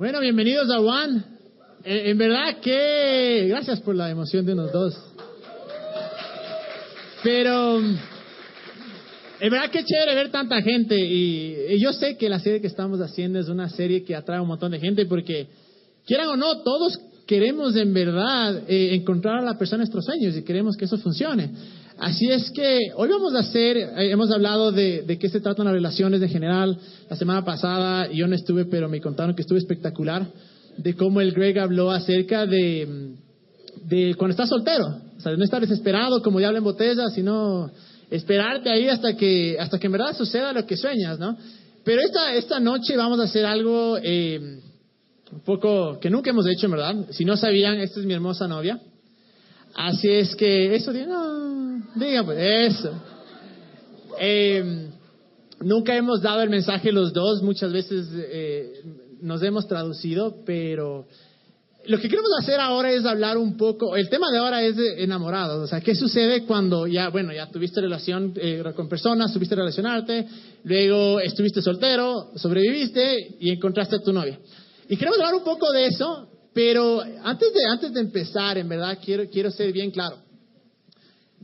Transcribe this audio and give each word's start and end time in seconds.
Bueno, 0.00 0.18
bienvenidos 0.20 0.70
a 0.70 0.80
One. 0.80 1.22
Eh, 1.84 2.04
en 2.06 2.16
verdad 2.16 2.58
que 2.62 3.44
gracias 3.50 3.80
por 3.80 3.94
la 3.94 4.08
emoción 4.08 4.46
de 4.46 4.54
los 4.54 4.72
dos. 4.72 4.98
Pero 7.22 7.80
en 7.80 9.50
verdad 9.50 9.70
que 9.70 9.84
chévere 9.84 10.14
ver 10.14 10.30
tanta 10.30 10.62
gente 10.62 10.98
y, 10.98 11.54
y 11.74 11.78
yo 11.78 11.92
sé 11.92 12.16
que 12.16 12.30
la 12.30 12.40
serie 12.40 12.62
que 12.62 12.68
estamos 12.68 12.98
haciendo 13.02 13.38
es 13.40 13.50
una 13.50 13.68
serie 13.68 14.02
que 14.02 14.16
atrae 14.16 14.38
a 14.38 14.40
un 14.40 14.48
montón 14.48 14.72
de 14.72 14.80
gente 14.80 15.04
porque 15.04 15.48
quieran 16.06 16.28
o 16.28 16.36
no, 16.36 16.62
todos 16.62 16.98
queremos 17.26 17.76
en 17.76 17.92
verdad 17.92 18.62
eh, 18.68 18.94
encontrar 18.94 19.40
a 19.40 19.42
la 19.42 19.58
persona 19.58 19.82
nuestros 19.82 20.06
sueños 20.06 20.34
y 20.34 20.44
queremos 20.44 20.78
que 20.78 20.86
eso 20.86 20.96
funcione. 20.96 21.50
Así 22.00 22.30
es 22.30 22.50
que 22.52 22.92
hoy 22.96 23.10
vamos 23.10 23.34
a 23.34 23.40
hacer, 23.40 23.76
eh, 23.76 24.10
hemos 24.10 24.30
hablado 24.30 24.72
de, 24.72 25.18
qué 25.20 25.28
se 25.28 25.38
tratan 25.38 25.66
las 25.66 25.74
relaciones 25.74 26.22
en 26.22 26.30
general. 26.30 26.78
La 27.10 27.14
semana 27.16 27.44
pasada 27.44 28.10
yo 28.10 28.26
no 28.26 28.34
estuve, 28.34 28.64
pero 28.64 28.88
me 28.88 29.02
contaron 29.02 29.34
que 29.34 29.42
estuvo 29.42 29.58
espectacular, 29.58 30.26
de 30.78 30.94
cómo 30.94 31.20
el 31.20 31.32
Greg 31.32 31.58
habló 31.58 31.90
acerca 31.90 32.46
de, 32.46 33.16
de 33.84 34.14
cuando 34.14 34.30
estás 34.30 34.48
soltero. 34.48 34.86
O 35.18 35.20
sea, 35.20 35.36
no 35.36 35.44
estar 35.44 35.60
desesperado 35.60 36.22
como 36.22 36.38
diablo 36.38 36.56
en 36.56 36.64
botella, 36.64 37.10
sino 37.10 37.70
esperarte 38.10 38.70
ahí 38.70 38.88
hasta 38.88 39.14
que, 39.14 39.58
hasta 39.60 39.78
que 39.78 39.86
en 39.86 39.92
verdad 39.92 40.16
suceda 40.16 40.54
lo 40.54 40.64
que 40.64 40.78
sueñas, 40.78 41.18
¿no? 41.18 41.36
Pero 41.84 42.00
esta, 42.00 42.34
esta 42.34 42.60
noche 42.60 42.96
vamos 42.96 43.20
a 43.20 43.24
hacer 43.24 43.44
algo 43.44 43.98
eh, 44.02 44.40
un 45.32 45.40
poco 45.44 46.00
que 46.00 46.08
nunca 46.08 46.30
hemos 46.30 46.46
hecho, 46.46 46.66
verdad. 46.70 46.94
Si 47.10 47.26
no 47.26 47.36
sabían, 47.36 47.78
esta 47.78 48.00
es 48.00 48.06
mi 48.06 48.14
hermosa 48.14 48.48
novia. 48.48 48.80
Así 49.82 50.10
es 50.10 50.36
que 50.36 50.74
eso, 50.74 50.92
diga 50.92 52.22
pues, 52.22 52.38
eso. 52.38 52.92
Eh, 54.20 54.90
nunca 55.60 55.96
hemos 55.96 56.20
dado 56.20 56.42
el 56.42 56.50
mensaje 56.50 56.92
los 56.92 57.14
dos, 57.14 57.42
muchas 57.42 57.72
veces 57.72 58.08
eh, 58.12 58.82
nos 59.22 59.42
hemos 59.42 59.66
traducido, 59.66 60.36
pero 60.44 61.06
lo 61.86 61.98
que 61.98 62.10
queremos 62.10 62.30
hacer 62.38 62.60
ahora 62.60 62.92
es 62.92 63.06
hablar 63.06 63.38
un 63.38 63.56
poco, 63.56 63.96
el 63.96 64.10
tema 64.10 64.30
de 64.30 64.38
ahora 64.38 64.62
es 64.62 64.76
de 64.76 65.02
enamorados, 65.02 65.64
o 65.64 65.66
sea, 65.66 65.80
¿qué 65.80 65.94
sucede 65.94 66.44
cuando 66.44 66.86
ya, 66.86 67.08
bueno, 67.08 67.32
ya 67.32 67.46
tuviste 67.46 67.80
relación 67.80 68.34
eh, 68.36 68.62
con 68.76 68.86
personas, 68.86 69.32
tuviste 69.32 69.54
relacionarte, 69.54 70.26
luego 70.64 71.20
estuviste 71.20 71.62
soltero, 71.62 72.32
sobreviviste 72.36 73.36
y 73.40 73.48
encontraste 73.48 73.96
a 73.96 74.00
tu 74.00 74.12
novia? 74.12 74.38
Y 74.90 74.96
queremos 74.98 75.18
hablar 75.20 75.36
un 75.36 75.44
poco 75.44 75.72
de 75.72 75.86
eso, 75.86 76.29
pero 76.52 77.00
antes 77.22 77.52
de, 77.52 77.60
antes 77.70 77.92
de 77.92 78.00
empezar, 78.00 78.58
en 78.58 78.68
verdad, 78.68 78.98
quiero, 79.02 79.28
quiero 79.28 79.50
ser 79.50 79.72
bien 79.72 79.90
claro. 79.90 80.18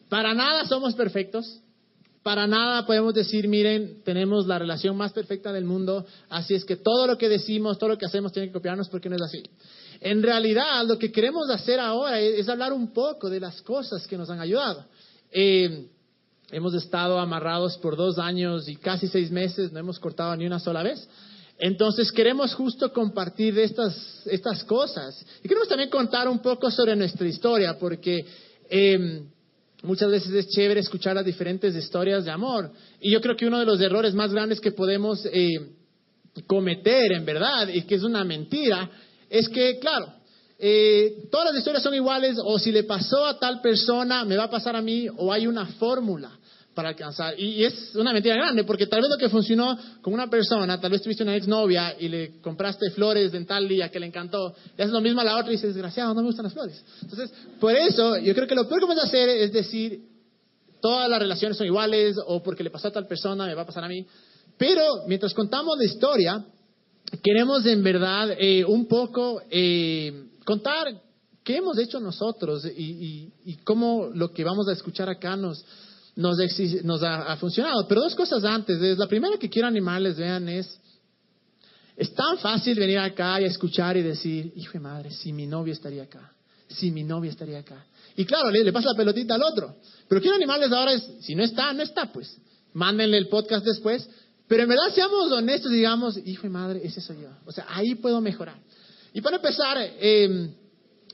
Para 0.08 0.34
nada 0.34 0.64
somos 0.66 0.94
perfectos. 0.94 1.60
Para 2.22 2.48
nada 2.48 2.84
podemos 2.86 3.14
decir, 3.14 3.46
miren, 3.46 4.02
tenemos 4.02 4.48
la 4.48 4.58
relación 4.58 4.96
más 4.96 5.12
perfecta 5.12 5.52
del 5.52 5.64
mundo, 5.64 6.04
así 6.28 6.54
es 6.54 6.64
que 6.64 6.74
todo 6.74 7.06
lo 7.06 7.16
que 7.16 7.28
decimos, 7.28 7.78
todo 7.78 7.90
lo 7.90 7.98
que 7.98 8.06
hacemos 8.06 8.32
tiene 8.32 8.48
que 8.48 8.54
copiarnos 8.54 8.88
porque 8.88 9.08
no 9.08 9.14
es 9.14 9.22
así. 9.22 9.44
En 10.00 10.24
realidad, 10.24 10.84
lo 10.86 10.98
que 10.98 11.12
queremos 11.12 11.48
hacer 11.50 11.78
ahora 11.78 12.20
es, 12.20 12.48
hablar 12.48 12.72
un 12.72 12.92
poco 12.92 13.30
de 13.30 13.38
las 13.38 13.62
cosas 13.62 14.08
que 14.08 14.18
nos 14.18 14.28
han 14.28 14.40
ayudado. 14.40 14.86
Eh, 15.30 15.86
hemos 16.50 16.74
estado 16.74 17.20
amarrados 17.20 17.78
por 17.78 17.96
dos 17.96 18.18
años 18.18 18.68
y 18.68 18.74
casi 18.74 19.06
seis 19.06 19.30
meses, 19.30 19.70
no 19.70 19.78
hemos 19.78 20.00
cortado 20.00 20.34
ni 20.34 20.46
una 20.46 20.58
sola 20.58 20.82
vez. 20.82 21.08
Entonces 21.58 22.12
queremos 22.12 22.54
justo 22.54 22.92
compartir 22.92 23.58
estas, 23.58 24.22
estas 24.26 24.62
cosas. 24.64 25.24
Y 25.42 25.48
queremos 25.48 25.68
también 25.68 25.88
contar 25.88 26.28
un 26.28 26.40
poco 26.40 26.70
sobre 26.70 26.94
nuestra 26.94 27.26
historia, 27.26 27.78
porque 27.78 28.24
eh, 28.68 29.22
muchas 29.82 30.10
veces 30.10 30.32
es 30.32 30.48
chévere 30.48 30.80
escuchar 30.80 31.14
las 31.14 31.24
diferentes 31.24 31.74
historias 31.74 32.24
de 32.24 32.30
amor. 32.30 32.70
Y 33.00 33.10
yo 33.10 33.20
creo 33.20 33.36
que 33.36 33.46
uno 33.46 33.58
de 33.58 33.64
los 33.64 33.80
errores 33.80 34.12
más 34.12 34.32
grandes 34.32 34.60
que 34.60 34.72
podemos 34.72 35.24
eh, 35.26 35.70
cometer, 36.46 37.12
en 37.12 37.24
verdad, 37.24 37.68
y 37.68 37.82
que 37.82 37.94
es 37.94 38.02
una 38.02 38.22
mentira, 38.22 38.90
es 39.30 39.48
que, 39.48 39.78
claro, 39.78 40.12
eh, 40.58 41.26
todas 41.30 41.48
las 41.48 41.58
historias 41.58 41.82
son 41.82 41.94
iguales, 41.94 42.36
o 42.42 42.58
si 42.58 42.70
le 42.70 42.84
pasó 42.84 43.24
a 43.24 43.38
tal 43.38 43.62
persona, 43.62 44.26
me 44.26 44.36
va 44.36 44.44
a 44.44 44.50
pasar 44.50 44.76
a 44.76 44.82
mí, 44.82 45.06
o 45.16 45.32
hay 45.32 45.46
una 45.46 45.64
fórmula 45.64 46.32
para 46.76 46.90
alcanzar. 46.90 47.40
Y, 47.40 47.64
es 47.64 47.96
una 47.96 48.12
mentira 48.12 48.36
grande, 48.36 48.62
porque 48.62 48.86
tal 48.86 49.00
vez 49.00 49.10
lo 49.10 49.16
que 49.16 49.30
funcionó 49.30 49.76
con 50.02 50.12
una 50.12 50.28
persona, 50.28 50.78
tal 50.78 50.90
vez 50.92 51.02
tuviste 51.02 51.22
una 51.22 51.34
exnovia 51.34 51.96
y 51.98 52.08
le 52.08 52.40
compraste 52.42 52.90
flores 52.90 53.32
en 53.32 53.46
tal 53.46 53.66
día 53.66 53.88
que 53.88 53.98
le 53.98 54.06
encantó, 54.06 54.54
y 54.76 54.82
haces 54.82 54.92
lo 54.92 55.00
mismo 55.00 55.22
a 55.22 55.24
la 55.24 55.38
otra 55.38 55.48
y 55.48 55.56
dices, 55.56 55.74
desgraciado, 55.74 56.12
no 56.14 56.20
me 56.20 56.26
gustan 56.26 56.44
las 56.44 56.52
flores. 56.52 56.84
Entonces, 57.00 57.32
por 57.58 57.74
eso, 57.74 58.18
yo 58.18 58.34
creo 58.34 58.46
que 58.46 58.54
lo 58.54 58.68
peor 58.68 58.80
que 58.80 58.86
puedes 58.86 59.02
hacer 59.02 59.28
es 59.28 59.52
decir, 59.52 60.02
todas 60.80 61.08
las 61.08 61.18
relaciones 61.18 61.56
son 61.56 61.66
iguales, 61.66 62.16
o 62.26 62.42
porque 62.42 62.62
le 62.62 62.70
pasó 62.70 62.88
a 62.88 62.92
tal 62.92 63.06
persona, 63.06 63.46
me 63.46 63.54
va 63.54 63.62
a 63.62 63.66
pasar 63.66 63.82
a 63.82 63.88
mí. 63.88 64.06
Pero, 64.58 64.84
mientras 65.08 65.32
contamos 65.32 65.78
la 65.78 65.84
historia, 65.84 66.44
queremos 67.22 67.64
en 67.64 67.82
verdad 67.82 68.36
eh, 68.38 68.64
un 68.66 68.86
poco 68.86 69.40
eh, 69.50 70.26
contar 70.44 70.88
qué 71.42 71.56
hemos 71.56 71.78
hecho 71.78 72.00
nosotros 72.00 72.66
y, 72.66 73.32
y 73.44 73.56
cómo 73.64 74.10
lo 74.12 74.30
que 74.32 74.44
vamos 74.44 74.68
a 74.68 74.72
escuchar 74.72 75.08
acá 75.08 75.36
nos 75.36 75.64
nos, 76.16 76.38
nos 76.82 77.02
ha, 77.02 77.36
funcionado. 77.36 77.86
Pero 77.86 78.00
dos 78.00 78.14
cosas 78.14 78.42
antes. 78.44 78.80
Es, 78.80 78.98
la 78.98 79.06
primera 79.06 79.36
que 79.38 79.48
quiero 79.48 79.68
animarles, 79.68 80.16
vean, 80.16 80.48
es, 80.48 80.78
es 81.96 82.12
tan 82.14 82.38
fácil 82.38 82.78
venir 82.78 82.98
acá 82.98 83.40
y 83.40 83.44
escuchar 83.44 83.96
y 83.96 84.02
decir, 84.02 84.52
hijo 84.56 84.72
de 84.72 84.80
madre, 84.80 85.10
si 85.10 85.32
mi 85.32 85.46
novio 85.46 85.72
estaría 85.72 86.02
acá, 86.02 86.32
si 86.68 86.90
mi 86.90 87.04
novia 87.04 87.30
estaría 87.30 87.58
acá. 87.58 87.84
Y 88.16 88.24
claro, 88.24 88.50
le, 88.50 88.72
pasa 88.72 88.88
la 88.90 88.96
pelotita 88.96 89.34
al 89.34 89.42
otro. 89.42 89.76
Pero 90.08 90.20
quiero 90.20 90.36
animarles 90.36 90.72
ahora 90.72 90.94
es, 90.94 91.06
si 91.20 91.34
no 91.34 91.44
está, 91.44 91.72
no 91.72 91.82
está, 91.82 92.10
pues. 92.12 92.36
Mándenle 92.72 93.18
el 93.18 93.28
podcast 93.28 93.64
después. 93.64 94.08
Pero 94.48 94.62
en 94.62 94.68
verdad 94.68 94.94
seamos 94.94 95.30
honestos 95.32 95.70
y 95.72 95.76
digamos, 95.76 96.16
hijo 96.24 96.42
de 96.42 96.48
madre, 96.48 96.80
ese 96.82 97.00
soy 97.00 97.20
yo. 97.20 97.28
O 97.44 97.52
sea, 97.52 97.66
ahí 97.68 97.94
puedo 97.96 98.20
mejorar. 98.20 98.58
Y 99.12 99.20
para 99.20 99.36
empezar, 99.36 99.76
eh, 99.78 100.50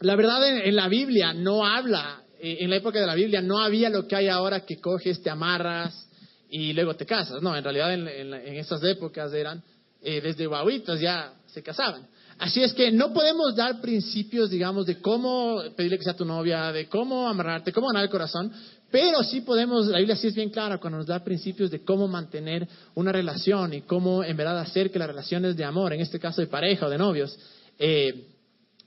la 0.00 0.16
verdad 0.16 0.66
en, 0.66 0.76
la 0.76 0.88
Biblia 0.88 1.32
no 1.32 1.64
habla 1.64 2.21
en 2.44 2.70
la 2.70 2.76
época 2.76 2.98
de 3.00 3.06
la 3.06 3.14
Biblia 3.14 3.40
no 3.40 3.60
había 3.60 3.88
lo 3.88 4.08
que 4.08 4.16
hay 4.16 4.26
ahora 4.26 4.66
que 4.66 4.80
coges, 4.80 5.22
te 5.22 5.30
amarras 5.30 6.08
y 6.50 6.72
luego 6.72 6.94
te 6.94 7.06
casas. 7.06 7.40
No, 7.40 7.56
en 7.56 7.62
realidad 7.62 7.94
en, 7.94 8.34
esas 8.34 8.82
épocas 8.82 9.32
eran 9.32 9.62
eh, 10.02 10.20
desde 10.20 10.46
guaguitas 10.46 11.00
ya 11.00 11.34
se 11.46 11.62
casaban. 11.62 12.08
Así 12.38 12.60
es 12.60 12.72
que 12.72 12.90
no 12.90 13.12
podemos 13.12 13.54
dar 13.54 13.80
principios, 13.80 14.50
digamos, 14.50 14.86
de 14.86 15.00
cómo 15.00 15.62
pedirle 15.76 15.98
que 15.98 16.04
sea 16.04 16.16
tu 16.16 16.24
novia, 16.24 16.72
de 16.72 16.88
cómo 16.88 17.28
amarrarte, 17.28 17.72
cómo 17.72 17.86
ganar 17.86 18.02
el 18.02 18.10
corazón, 18.10 18.52
pero 18.90 19.22
sí 19.22 19.42
podemos, 19.42 19.86
la 19.86 19.98
Biblia 19.98 20.16
sí 20.16 20.26
es 20.26 20.34
bien 20.34 20.50
clara 20.50 20.78
cuando 20.78 20.98
nos 20.98 21.06
da 21.06 21.22
principios 21.22 21.70
de 21.70 21.84
cómo 21.84 22.08
mantener 22.08 22.66
una 22.96 23.12
relación 23.12 23.72
y 23.72 23.82
cómo 23.82 24.24
en 24.24 24.36
verdad 24.36 24.58
hacer 24.58 24.90
que 24.90 24.98
las 24.98 25.06
relaciones 25.06 25.56
de 25.56 25.64
amor, 25.64 25.92
en 25.92 26.00
este 26.00 26.18
caso 26.18 26.40
de 26.40 26.48
pareja 26.48 26.86
o 26.86 26.90
de 26.90 26.98
novios, 26.98 27.38
eh, 27.78 28.26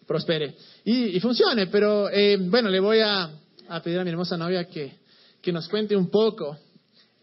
prospere 0.06 0.56
y, 0.84 1.18
funcione. 1.22 1.68
Pero 1.68 2.10
bueno, 2.50 2.70
le 2.70 2.80
voy 2.80 3.00
a, 3.00 3.32
a 3.70 3.82
pedir 3.82 4.00
a 4.00 4.04
mi 4.04 4.10
hermosa 4.10 4.38
novia 4.38 4.66
que, 4.66 4.94
que 5.42 5.52
nos 5.52 5.68
cuente 5.68 5.96
un 5.96 6.10
poco. 6.10 6.58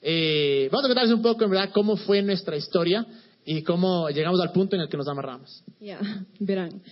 Eh, 0.00 0.68
vamos 0.72 0.84
a 0.84 0.88
contarles 0.88 1.14
un 1.14 1.22
poco, 1.22 1.44
en 1.44 1.50
verdad, 1.50 1.70
cómo 1.72 1.96
fue 1.96 2.22
nuestra 2.22 2.56
historia 2.56 3.06
y 3.44 3.62
cómo 3.62 4.08
llegamos 4.10 4.40
al 4.40 4.52
punto 4.52 4.76
en 4.76 4.82
el 4.82 4.88
que 4.88 4.96
nos 4.96 5.08
amarramos. 5.08 5.62
Ya, 5.80 6.00
verán. 6.40 6.82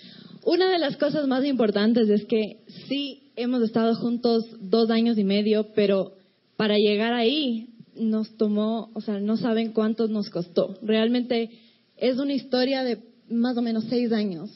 Una 0.44 0.70
de 0.70 0.78
las 0.78 0.96
cosas 0.96 1.26
más 1.26 1.44
importantes 1.44 2.08
es 2.08 2.24
que 2.24 2.60
sí 2.88 3.32
hemos 3.36 3.62
estado 3.62 3.94
juntos 3.94 4.44
dos 4.60 4.90
años 4.90 5.18
y 5.18 5.24
medio, 5.24 5.68
pero 5.74 6.12
para 6.56 6.76
llegar 6.76 7.12
ahí 7.12 7.68
nos 7.94 8.36
tomó, 8.36 8.90
o 8.94 9.00
sea, 9.00 9.20
no 9.20 9.36
saben 9.36 9.72
cuánto 9.72 10.08
nos 10.08 10.30
costó. 10.30 10.78
Realmente 10.82 11.50
es 11.96 12.18
una 12.18 12.32
historia 12.32 12.82
de 12.84 13.02
más 13.28 13.56
o 13.56 13.62
menos 13.62 13.84
seis 13.88 14.12
años 14.12 14.50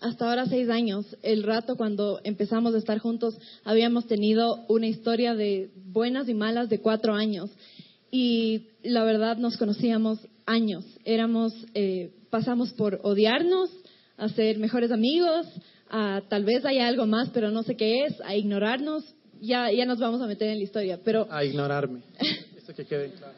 hasta 0.00 0.28
ahora 0.28 0.46
seis 0.46 0.68
años, 0.68 1.06
el 1.22 1.42
rato 1.42 1.76
cuando 1.76 2.20
empezamos 2.22 2.74
a 2.74 2.78
estar 2.78 2.98
juntos, 2.98 3.36
habíamos 3.64 4.06
tenido 4.06 4.64
una 4.68 4.86
historia 4.86 5.34
de 5.34 5.70
buenas 5.86 6.28
y 6.28 6.34
malas 6.34 6.68
de 6.68 6.80
cuatro 6.80 7.14
años. 7.14 7.50
Y 8.10 8.68
la 8.82 9.04
verdad 9.04 9.36
nos 9.36 9.56
conocíamos 9.56 10.18
años. 10.44 10.84
Éramos, 11.04 11.54
eh, 11.74 12.10
pasamos 12.30 12.72
por 12.72 13.00
odiarnos, 13.02 13.70
a 14.16 14.28
ser 14.28 14.58
mejores 14.58 14.90
amigos, 14.90 15.46
a 15.90 16.22
tal 16.28 16.44
vez 16.44 16.64
haya 16.64 16.86
algo 16.86 17.06
más, 17.06 17.30
pero 17.30 17.50
no 17.50 17.62
sé 17.62 17.76
qué 17.76 18.04
es, 18.04 18.20
a 18.22 18.34
ignorarnos. 18.36 19.04
Ya, 19.40 19.70
ya 19.70 19.84
nos 19.84 19.98
vamos 19.98 20.20
a 20.22 20.26
meter 20.26 20.48
en 20.48 20.58
la 20.58 20.64
historia, 20.64 20.98
pero... 21.02 21.26
A 21.30 21.44
ignorarme. 21.44 22.00
Que 22.74 22.84
quede 22.84 23.10
claro. 23.12 23.32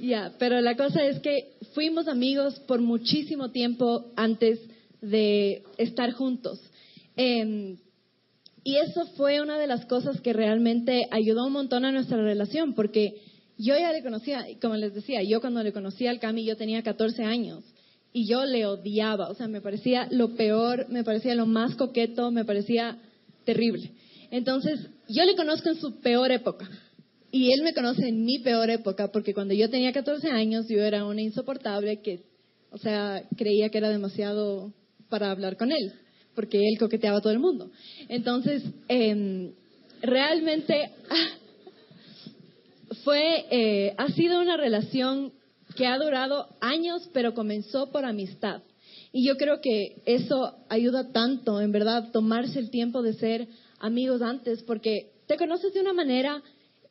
Ya, 0.00 0.32
pero 0.38 0.60
la 0.60 0.76
cosa 0.76 1.04
es 1.04 1.20
que 1.20 1.52
fuimos 1.74 2.08
amigos 2.08 2.58
por 2.60 2.80
muchísimo 2.80 3.50
tiempo 3.50 4.06
antes 4.16 4.60
de 5.00 5.62
estar 5.78 6.12
juntos. 6.12 6.60
Em, 7.16 7.76
y 8.62 8.76
eso 8.76 9.06
fue 9.16 9.40
una 9.40 9.58
de 9.58 9.66
las 9.66 9.86
cosas 9.86 10.20
que 10.20 10.32
realmente 10.32 11.06
ayudó 11.10 11.46
un 11.46 11.52
montón 11.52 11.84
a 11.84 11.92
nuestra 11.92 12.18
relación, 12.18 12.74
porque 12.74 13.22
yo 13.58 13.76
ya 13.78 13.92
le 13.92 14.02
conocía, 14.02 14.46
como 14.60 14.76
les 14.76 14.94
decía, 14.94 15.22
yo 15.22 15.40
cuando 15.40 15.62
le 15.62 15.72
conocí 15.72 16.06
al 16.06 16.20
Cami 16.20 16.44
yo 16.44 16.56
tenía 16.56 16.82
14 16.82 17.24
años 17.24 17.64
y 18.12 18.26
yo 18.26 18.44
le 18.44 18.66
odiaba, 18.66 19.28
o 19.28 19.34
sea, 19.34 19.48
me 19.48 19.60
parecía 19.60 20.08
lo 20.10 20.34
peor, 20.34 20.86
me 20.88 21.04
parecía 21.04 21.34
lo 21.34 21.46
más 21.46 21.74
coqueto, 21.74 22.30
me 22.30 22.44
parecía 22.44 22.98
terrible. 23.44 23.92
Entonces, 24.30 24.80
yo 25.08 25.24
le 25.24 25.36
conozco 25.36 25.68
en 25.68 25.76
su 25.76 26.00
peor 26.00 26.30
época 26.30 26.68
y 27.32 27.52
él 27.52 27.62
me 27.62 27.74
conoce 27.74 28.08
en 28.08 28.24
mi 28.24 28.40
peor 28.40 28.70
época, 28.70 29.12
porque 29.12 29.34
cuando 29.34 29.54
yo 29.54 29.70
tenía 29.70 29.92
14 29.92 30.28
años 30.30 30.66
yo 30.68 30.82
era 30.82 31.04
una 31.04 31.22
insoportable 31.22 32.00
que 32.00 32.24
O 32.72 32.78
sea, 32.78 33.22
creía 33.36 33.68
que 33.70 33.78
era 33.78 33.88
demasiado 33.88 34.72
para 35.10 35.30
hablar 35.30 35.56
con 35.56 35.72
él, 35.72 35.92
porque 36.34 36.58
él 36.58 36.78
coqueteaba 36.78 37.18
a 37.18 37.20
todo 37.20 37.32
el 37.32 37.38
mundo. 37.38 37.70
Entonces, 38.08 38.62
em, 38.88 39.52
realmente 40.00 40.90
fue, 43.04 43.44
eh, 43.50 43.94
ha 43.98 44.08
sido 44.08 44.40
una 44.40 44.56
relación 44.56 45.32
que 45.76 45.86
ha 45.86 45.98
durado 45.98 46.48
años, 46.60 47.08
pero 47.12 47.34
comenzó 47.34 47.90
por 47.90 48.04
amistad. 48.04 48.62
Y 49.12 49.26
yo 49.26 49.36
creo 49.36 49.60
que 49.60 50.02
eso 50.06 50.56
ayuda 50.68 51.12
tanto, 51.12 51.60
en 51.60 51.72
verdad, 51.72 52.10
tomarse 52.12 52.58
el 52.58 52.70
tiempo 52.70 53.02
de 53.02 53.14
ser 53.14 53.48
amigos 53.80 54.22
antes, 54.22 54.62
porque 54.62 55.10
te 55.26 55.36
conoces 55.36 55.74
de 55.74 55.80
una 55.80 55.92
manera 55.92 56.42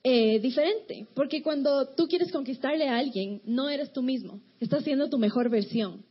eh, 0.03 0.39
diferente. 0.39 1.07
Porque 1.13 1.41
cuando 1.41 1.87
tú 1.95 2.07
quieres 2.07 2.31
conquistarle 2.31 2.87
a 2.87 2.97
alguien, 2.97 3.41
no 3.45 3.69
eres 3.69 3.91
tú 3.93 4.01
mismo, 4.01 4.41
estás 4.59 4.83
siendo 4.83 5.09
tu 5.09 5.17
mejor 5.17 5.49
versión. 5.49 6.03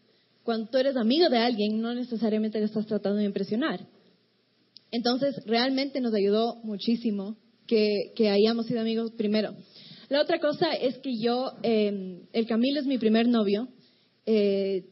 Cuando 0.49 0.71
tú 0.71 0.79
eres 0.79 0.97
amigo 0.97 1.29
de 1.29 1.37
alguien, 1.37 1.79
no 1.79 1.95
necesariamente 1.95 2.59
le 2.59 2.65
estás 2.65 2.87
tratando 2.87 3.19
de 3.19 3.27
impresionar. 3.27 3.87
Entonces, 4.91 5.39
realmente 5.45 6.01
nos 6.01 6.15
ayudó 6.15 6.57
muchísimo 6.63 7.37
que, 7.67 8.15
hayamos 8.31 8.65
sido 8.65 8.81
amigos 8.81 9.13
primero. 9.13 9.55
La 10.09 10.23
otra 10.23 10.41
cosa 10.41 10.73
es 10.73 10.97
que 11.01 11.19
yo, 11.19 11.53
eh, 11.63 12.23
el 12.33 12.47
Camilo 12.47 12.81
es 12.81 12.87
mi 12.87 12.97
primer 12.97 13.29
novio. 13.29 13.69
Eh, 14.25 14.87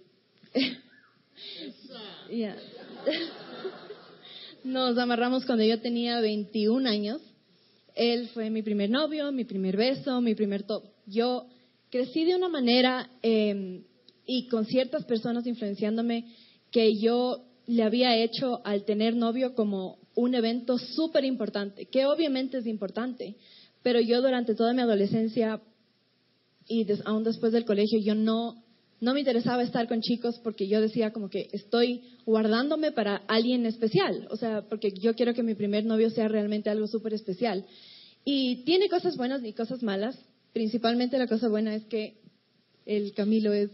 Nos 4.63 4.99
amarramos 4.99 5.47
cuando 5.47 5.65
yo 5.65 5.81
tenía 5.81 6.21
21 6.21 6.87
años. 6.87 7.23
Él 7.95 8.29
fue 8.35 8.51
mi 8.51 8.61
primer 8.61 8.91
novio, 8.91 9.33
mi 9.33 9.45
primer 9.45 9.79
beso, 9.79 10.21
mi 10.21 10.35
primer 10.35 10.65
top. 10.65 10.85
Yo 11.07 11.47
crecí 11.89 12.27
de 12.27 12.37
una 12.37 12.51
manera 12.51 13.09
eh, 13.23 13.81
y 14.27 14.49
con 14.49 14.67
ciertas 14.67 15.05
personas 15.05 15.47
influenciándome 15.47 16.27
que 16.71 16.97
yo 16.99 17.45
le 17.67 17.83
había 17.83 18.17
hecho 18.17 18.61
al 18.65 18.85
tener 18.85 19.17
novio 19.17 19.55
como 19.55 19.99
un 20.15 20.35
evento 20.35 20.79
súper 20.79 21.25
importante, 21.25 21.87
que 21.87 22.07
obviamente 22.07 22.59
es 22.59 22.67
importante, 22.67 23.37
pero 23.83 24.01
yo 24.01 24.21
durante 24.21 24.55
toda 24.55 24.73
mi 24.73 24.83
adolescencia 24.83 25.61
y 26.69 26.87
aún 27.05 27.23
después 27.23 27.53
del 27.53 27.65
colegio 27.65 28.01
yo 28.01 28.15
no, 28.15 28.65
no 29.01 29.15
me 29.15 29.21
interesaba 29.21 29.63
estar 29.63 29.87
con 29.87 30.01
chicos 30.01 30.41
porque 30.43 30.67
yo 30.67 30.81
decía 30.81 31.13
como 31.13 31.29
que 31.29 31.49
estoy 31.53 32.03
guardándome 32.25 32.93
para 32.93 33.17
alguien 33.29 33.67
especial, 33.67 34.27
o 34.31 34.37
sea, 34.37 34.63
porque 34.69 34.91
yo 34.91 35.15
quiero 35.15 35.35
que 35.35 35.43
mi 35.43 35.55
primer 35.55 35.85
novio 35.85 36.11
sea 36.11 36.29
realmente 36.29 36.71
algo 36.71 36.89
súper 36.89 37.15
especial. 37.15 37.65
Y 38.25 38.65
tiene 38.65 38.89
cosas 38.89 39.17
buenas 39.17 39.45
y 39.45 39.53
cosas 39.53 39.85
malas. 39.85 40.19
Principalmente 40.53 41.17
la 41.17 41.29
cosa 41.29 41.49
buena 41.49 41.77
es 41.77 41.85
que 41.85 42.19
el 42.85 43.13
Camilo 43.13 43.53
es 43.53 43.71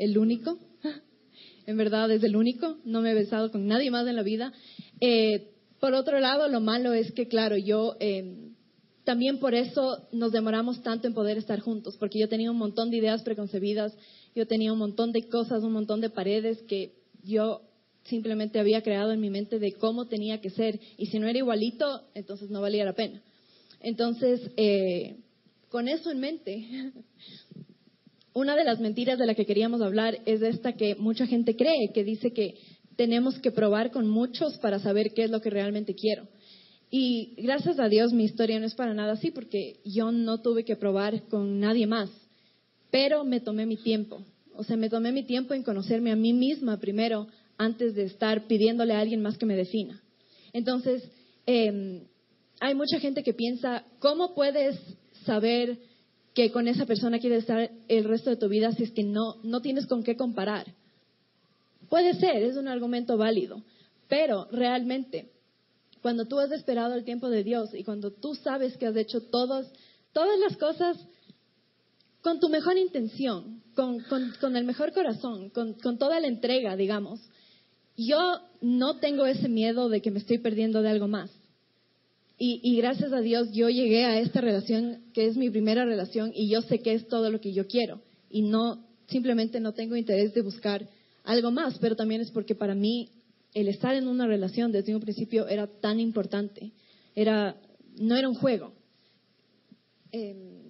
el 0.00 0.18
único. 0.18 0.58
en 1.66 1.76
verdad 1.76 2.10
es 2.10 2.22
el 2.22 2.34
único. 2.34 2.78
No 2.84 3.00
me 3.02 3.12
he 3.12 3.14
besado 3.14 3.52
con 3.52 3.66
nadie 3.66 3.90
más 3.90 4.06
en 4.06 4.16
la 4.16 4.22
vida. 4.22 4.52
Eh, 5.00 5.50
por 5.78 5.94
otro 5.94 6.18
lado, 6.18 6.48
lo 6.48 6.60
malo 6.60 6.92
es 6.92 7.12
que, 7.12 7.28
claro, 7.28 7.56
yo 7.56 7.96
em, 8.00 8.54
también 9.04 9.38
por 9.38 9.54
eso 9.54 10.08
nos 10.12 10.32
demoramos 10.32 10.82
tanto 10.82 11.06
en 11.06 11.14
poder 11.14 11.38
estar 11.38 11.60
juntos, 11.60 11.96
porque 11.98 12.18
yo 12.18 12.28
tenía 12.28 12.50
un 12.50 12.58
montón 12.58 12.90
de 12.90 12.98
ideas 12.98 13.22
preconcebidas, 13.22 13.96
yo 14.34 14.46
tenía 14.46 14.72
un 14.72 14.78
montón 14.78 15.12
de 15.12 15.28
cosas, 15.28 15.62
un 15.62 15.72
montón 15.72 16.00
de 16.00 16.10
paredes 16.10 16.62
que 16.62 16.94
yo 17.22 17.62
simplemente 18.04 18.58
había 18.58 18.82
creado 18.82 19.12
en 19.12 19.20
mi 19.20 19.30
mente 19.30 19.58
de 19.58 19.72
cómo 19.72 20.06
tenía 20.06 20.40
que 20.40 20.50
ser. 20.50 20.80
Y 20.96 21.06
si 21.06 21.18
no 21.18 21.28
era 21.28 21.38
igualito, 21.38 22.02
entonces 22.14 22.50
no 22.50 22.60
valía 22.60 22.84
la 22.84 22.94
pena. 22.94 23.22
Entonces, 23.80 24.50
eh, 24.56 25.16
con 25.70 25.88
eso 25.88 26.10
en 26.10 26.20
mente, 26.20 26.92
una 28.32 28.56
de 28.56 28.64
las 28.64 28.80
mentiras 28.80 29.18
de 29.18 29.26
la 29.26 29.34
que 29.34 29.46
queríamos 29.46 29.82
hablar 29.82 30.18
es 30.24 30.42
esta 30.42 30.72
que 30.74 30.94
mucha 30.94 31.26
gente 31.26 31.56
cree, 31.56 31.92
que 31.92 32.04
dice 32.04 32.32
que 32.32 32.54
tenemos 32.96 33.38
que 33.38 33.50
probar 33.50 33.90
con 33.90 34.08
muchos 34.08 34.58
para 34.58 34.78
saber 34.78 35.12
qué 35.14 35.24
es 35.24 35.30
lo 35.30 35.40
que 35.40 35.50
realmente 35.50 35.94
quiero. 35.94 36.28
Y 36.90 37.34
gracias 37.38 37.78
a 37.78 37.88
Dios 37.88 38.12
mi 38.12 38.24
historia 38.24 38.58
no 38.60 38.66
es 38.66 38.74
para 38.74 38.94
nada 38.94 39.12
así, 39.12 39.30
porque 39.30 39.80
yo 39.84 40.10
no 40.12 40.42
tuve 40.42 40.64
que 40.64 40.76
probar 40.76 41.22
con 41.28 41.60
nadie 41.60 41.86
más, 41.86 42.10
pero 42.90 43.24
me 43.24 43.40
tomé 43.40 43.66
mi 43.66 43.76
tiempo. 43.76 44.24
O 44.54 44.64
sea, 44.64 44.76
me 44.76 44.90
tomé 44.90 45.12
mi 45.12 45.22
tiempo 45.22 45.54
en 45.54 45.62
conocerme 45.62 46.10
a 46.10 46.16
mí 46.16 46.32
misma 46.32 46.78
primero 46.78 47.28
antes 47.56 47.94
de 47.94 48.04
estar 48.04 48.46
pidiéndole 48.46 48.94
a 48.94 49.00
alguien 49.00 49.22
más 49.22 49.38
que 49.38 49.46
me 49.46 49.56
defina. 49.56 50.00
Entonces, 50.52 51.02
em, 51.46 52.02
hay 52.60 52.74
mucha 52.74 52.98
gente 52.98 53.22
que 53.22 53.32
piensa, 53.32 53.84
¿cómo 54.00 54.34
puedes 54.34 54.76
saber 55.24 55.78
que 56.40 56.52
con 56.52 56.68
esa 56.68 56.86
persona 56.86 57.18
quieres 57.18 57.40
estar 57.40 57.70
el 57.88 58.04
resto 58.04 58.30
de 58.30 58.36
tu 58.36 58.48
vida 58.48 58.72
si 58.72 58.84
es 58.84 58.92
que 58.92 59.04
no, 59.04 59.36
no 59.42 59.60
tienes 59.60 59.86
con 59.86 60.02
qué 60.02 60.16
comparar? 60.16 60.72
Puede 61.90 62.14
ser, 62.14 62.42
es 62.42 62.56
un 62.56 62.66
argumento 62.66 63.18
válido, 63.18 63.62
pero 64.08 64.48
realmente, 64.50 65.32
cuando 66.00 66.24
tú 66.24 66.38
has 66.38 66.50
esperado 66.50 66.94
el 66.94 67.04
tiempo 67.04 67.28
de 67.28 67.44
Dios 67.44 67.74
y 67.74 67.84
cuando 67.84 68.10
tú 68.10 68.34
sabes 68.36 68.78
que 68.78 68.86
has 68.86 68.96
hecho 68.96 69.20
todas, 69.20 69.70
todas 70.14 70.38
las 70.38 70.56
cosas 70.56 70.96
con 72.22 72.40
tu 72.40 72.48
mejor 72.48 72.78
intención, 72.78 73.62
con, 73.74 74.00
con, 74.40 74.56
el 74.56 74.64
mejor 74.64 74.94
corazón, 74.94 75.50
con, 75.50 75.74
con 75.74 75.98
toda 75.98 76.20
la 76.20 76.26
entrega, 76.26 76.74
digamos, 76.74 77.20
yo 77.98 78.40
no 78.62 78.96
tengo 78.96 79.26
ese 79.26 79.50
miedo 79.50 79.90
de 79.90 80.00
que 80.00 80.10
me 80.10 80.20
estoy 80.20 80.38
perdiendo 80.38 80.80
de 80.80 80.88
algo 80.88 81.06
más. 81.06 81.30
Y, 82.42 82.74
gracias 82.76 83.12
a 83.12 83.20
Dios 83.20 83.52
yo 83.52 83.68
llegué 83.68 84.06
a 84.06 84.18
esta 84.18 84.40
relación 84.40 85.02
que 85.12 85.26
es 85.26 85.36
mi 85.36 85.50
primera 85.50 85.84
relación 85.84 86.32
y 86.34 86.48
yo 86.48 86.62
sé 86.62 86.80
que 86.80 86.94
es 86.94 87.06
todo 87.06 87.30
lo 87.30 87.38
que 87.38 87.52
yo 87.52 87.66
quiero. 87.66 88.00
Y 88.30 88.40
no, 88.40 88.82
simplemente 89.08 89.60
no 89.60 89.74
tengo 89.74 89.94
interés 89.94 90.32
de 90.32 90.40
buscar 90.40 90.88
algo 91.24 91.50
más, 91.50 91.78
pero 91.80 91.96
también 91.96 92.22
es 92.22 92.30
porque 92.30 92.54
para 92.54 92.74
mí 92.74 93.10
el 93.52 93.68
estar 93.68 93.94
en 93.94 94.08
una 94.08 94.26
relación 94.26 94.72
desde 94.72 94.94
un 94.94 95.02
principio 95.02 95.48
era 95.48 95.66
tan 95.66 96.00
importante. 96.00 96.72
Era, 97.14 97.56
no 97.98 98.16
era 98.16 98.26
un 98.26 98.36
juego. 98.36 98.72
Em, 100.10 100.60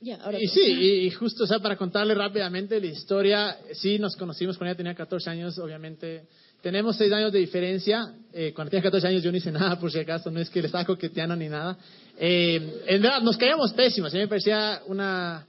y 0.00 0.48
sí, 0.48 0.60
y, 0.60 1.10
justo, 1.10 1.44
o 1.44 1.46
sea, 1.46 1.60
para 1.60 1.76
contarle 1.76 2.14
rápidamente 2.14 2.80
la 2.80 2.86
historia, 2.86 3.56
sí 3.72 4.00
nos 4.00 4.16
conocimos 4.16 4.58
cuando 4.58 4.72
ella 4.72 4.76
tenía 4.76 4.94
14 4.96 5.30
años, 5.30 5.58
obviamente 5.58 6.26
tenemos 6.66 6.96
seis 6.96 7.12
años 7.12 7.30
de 7.30 7.38
diferencia. 7.38 8.12
Eh, 8.32 8.52
cuando 8.52 8.72
tenía 8.72 8.82
14 8.82 9.06
años 9.06 9.22
yo 9.22 9.30
no 9.30 9.38
hice 9.38 9.52
nada, 9.52 9.78
por 9.78 9.88
si 9.92 10.00
acaso, 10.00 10.32
no 10.32 10.40
es 10.40 10.50
que 10.50 10.60
le 10.60 10.66
estaba 10.66 10.84
coqueteando 10.84 11.36
ni 11.36 11.48
nada. 11.48 11.78
Eh, 12.18 12.82
en 12.88 13.00
verdad, 13.00 13.22
nos 13.22 13.36
caíamos 13.36 13.72
pésimos. 13.72 14.12
A 14.12 14.16
mí 14.16 14.22
me 14.22 14.26
parecía 14.26 14.82
una 14.88 15.46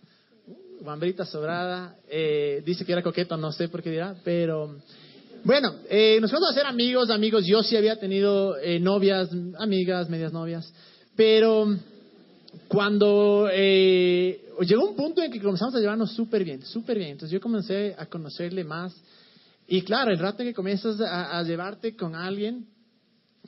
bambrita 0.81 1.25
sobrada. 1.25 1.95
Eh, 2.07 2.61
dice 2.63 2.85
que 2.85 2.91
era 2.91 3.01
coqueto, 3.01 3.35
no 3.35 3.51
sé 3.51 3.67
por 3.67 3.81
qué 3.81 3.89
dirá, 3.89 4.15
pero... 4.23 4.77
Bueno, 5.43 5.71
nos 5.71 6.29
fuimos 6.29 6.49
a 6.49 6.51
hacer 6.51 6.65
amigos, 6.67 7.09
amigos. 7.09 7.45
Yo 7.47 7.63
sí 7.63 7.75
había 7.77 7.95
tenido 7.99 8.55
novias, 8.81 9.29
amigas, 9.57 10.09
medias 10.09 10.33
novias. 10.33 10.71
Pero 11.15 11.77
cuando 12.67 13.47
llegó 13.49 14.89
un 14.89 14.95
punto 14.95 15.23
en 15.23 15.31
que 15.31 15.39
comenzamos 15.39 15.73
a 15.75 15.79
llevarnos 15.79 16.11
súper 16.11 16.43
bien, 16.43 16.63
súper 16.63 16.97
bien. 16.97 17.11
Entonces 17.11 17.31
yo 17.31 17.39
comencé 17.39 17.95
a 17.97 18.07
conocerle 18.07 18.63
más 18.63 18.93
y 19.67 19.81
claro, 19.81 20.11
el 20.11 20.19
rato 20.19 20.43
que 20.43 20.53
comienzas 20.53 20.99
a, 21.01 21.43
llevarte 21.43 21.95
con 21.95 22.15
alguien, 22.15 22.65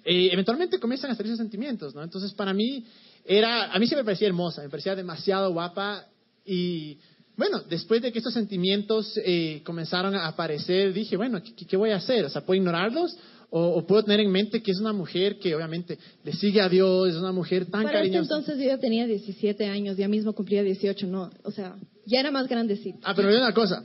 eh, 0.03 0.29
eventualmente 0.31 0.79
comienzan 0.79 1.11
a 1.11 1.15
salir 1.15 1.31
esos 1.31 1.39
sentimientos, 1.39 1.95
¿no? 1.95 2.03
Entonces, 2.03 2.33
para 2.33 2.53
mí, 2.53 2.85
era, 3.25 3.71
a 3.71 3.79
mí 3.79 3.87
se 3.87 3.95
me 3.95 4.03
parecía 4.03 4.27
hermosa, 4.27 4.61
me 4.61 4.69
parecía 4.69 4.95
demasiado 4.95 5.53
guapa 5.53 6.05
y, 6.45 6.97
bueno, 7.37 7.61
después 7.69 8.01
de 8.01 8.11
que 8.11 8.19
estos 8.19 8.33
sentimientos 8.33 9.17
eh, 9.23 9.61
comenzaron 9.63 10.13
a 10.13 10.27
aparecer, 10.27 10.91
dije, 10.91 11.15
bueno, 11.15 11.41
¿qué, 11.41 11.77
voy 11.77 11.91
a 11.91 11.95
hacer? 11.95 12.25
O 12.25 12.29
sea, 12.29 12.45
¿puedo 12.45 12.57
ignorarlos? 12.57 13.15
O, 13.49 13.87
puedo 13.87 14.03
tener 14.03 14.19
en 14.19 14.29
mente 14.29 14.61
que 14.61 14.71
es 14.71 14.79
una 14.79 14.93
mujer 14.93 15.39
que 15.39 15.55
obviamente 15.55 15.97
le 16.23 16.33
sigue 16.33 16.61
a 16.61 16.67
Dios, 16.67 17.09
es 17.09 17.15
una 17.15 17.31
mujer 17.31 17.65
tan 17.65 17.83
Para 17.83 18.03
este 18.03 18.17
entonces 18.17 18.57
yo 18.57 18.65
ya 18.65 18.77
tenía 18.77 19.07
17 19.07 19.65
años, 19.65 19.95
ya 19.95 20.07
mismo 20.07 20.33
cumplía 20.33 20.61
18, 20.63 21.07
¿no? 21.07 21.31
O 21.43 21.51
sea, 21.51 21.77
ya 22.05 22.19
era 22.19 22.29
más 22.29 22.47
grandecito. 22.47 22.99
Ah, 23.03 23.13
pero 23.15 23.29
una 23.29 23.53
cosa, 23.53 23.83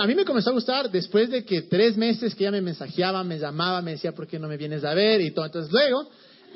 a 0.00 0.06
mí 0.06 0.14
me 0.14 0.24
comenzó 0.24 0.50
a 0.50 0.52
gustar 0.52 0.90
después 0.90 1.30
de 1.30 1.44
que 1.44 1.62
tres 1.62 1.96
meses 1.96 2.34
que 2.34 2.44
ella 2.44 2.52
me 2.52 2.60
mensajeaba, 2.60 3.24
me 3.24 3.38
llamaba, 3.38 3.82
me 3.82 3.92
decía, 3.92 4.12
¿por 4.12 4.26
qué 4.26 4.38
no 4.38 4.48
me 4.48 4.56
vienes 4.56 4.84
a 4.84 4.94
ver? 4.94 5.20
Y 5.20 5.30
todo. 5.32 5.46
Entonces 5.46 5.72
luego, 5.72 6.08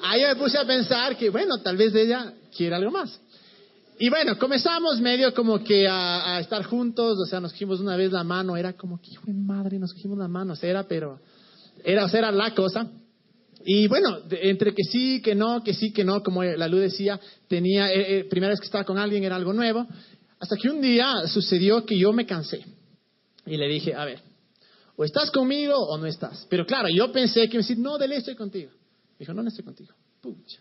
ahí 0.03 0.23
me 0.23 0.37
puse 0.37 0.59
a 0.59 0.67
pensar 0.67 1.17
que, 1.17 1.31
bueno, 1.31 1.59
tal 1.63 1.77
vez 1.77 1.95
ella 1.95 2.33
quiere 2.57 2.77
algo 2.77 2.91
más. 2.91 3.19
Y 3.99 4.09
bueno, 4.09 4.39
comenzamos 4.39 5.01
medio 5.01 5.33
como 5.35 5.63
que 5.63 5.87
a, 5.89 6.41
estar 6.41 6.65
juntos, 6.65 7.19
o 7.19 7.27
sea, 7.27 7.41
nos 7.41 7.53
cogimos 7.53 7.81
una 7.81 7.97
vez 7.97 8.11
la 8.11 8.25
mano, 8.25 8.57
era 8.57 8.73
como 8.73 9.01
que, 9.01 9.11
hijo 9.11 9.25
de 9.27 9.35
madre, 9.35 9.79
nos 9.79 9.93
cogimos 9.93 10.19
la 10.19 10.29
mano, 10.29 10.55
o 10.55 10.57
sea, 10.57 10.71
era, 10.71 10.83
pero, 10.85 11.21
era, 11.85 12.05
o 12.05 12.09
sea, 12.09 12.19
era 12.21 12.33
la 12.33 12.55
cosa. 12.55 12.89
Y 13.65 13.87
bueno, 13.87 14.19
entre 14.31 14.75
que 14.75 14.83
sí, 14.83 15.21
que 15.23 15.35
no, 15.35 15.63
que 15.63 15.73
sí, 15.73 15.93
que 15.93 16.05
no, 16.05 16.23
como 16.23 16.43
la 16.43 16.67
luz 16.67 16.81
decía, 16.81 17.21
tenía, 17.49 17.93
eh, 17.93 18.19
eh, 18.19 18.25
primera 18.25 18.51
vez 18.51 18.61
que 18.61 18.67
estaba 18.67 18.85
con 18.85 18.99
alguien 18.99 19.23
era 19.23 19.37
algo 19.37 19.53
nuevo, 19.53 19.87
hasta 20.41 20.57
que 20.57 20.69
un 20.69 20.81
día 20.81 21.29
sucedió 21.29 21.87
que 21.87 21.97
yo 21.97 22.13
me 22.13 22.27
cansé. 22.27 22.65
Y 23.47 23.57
le 23.57 23.69
dije, 23.69 23.95
a 23.95 24.05
ver, 24.05 24.21
o 24.97 25.05
estás 25.05 25.31
conmigo 25.31 25.75
o 25.77 25.99
no 25.99 26.07
estás. 26.07 26.47
Pero 26.49 26.67
claro, 26.67 26.89
yo 26.89 27.11
pensé 27.13 27.49
que 27.49 27.57
me 27.57 27.63
decir, 27.63 27.79
no, 27.79 27.99
dele, 27.99 28.17
estoy 28.17 28.35
contigo. 28.35 28.71
Dijo, 29.19 29.33
no, 29.33 29.43
no 29.43 29.49
estoy 29.49 29.65
contigo. 29.65 29.93
Pucha. 30.21 30.61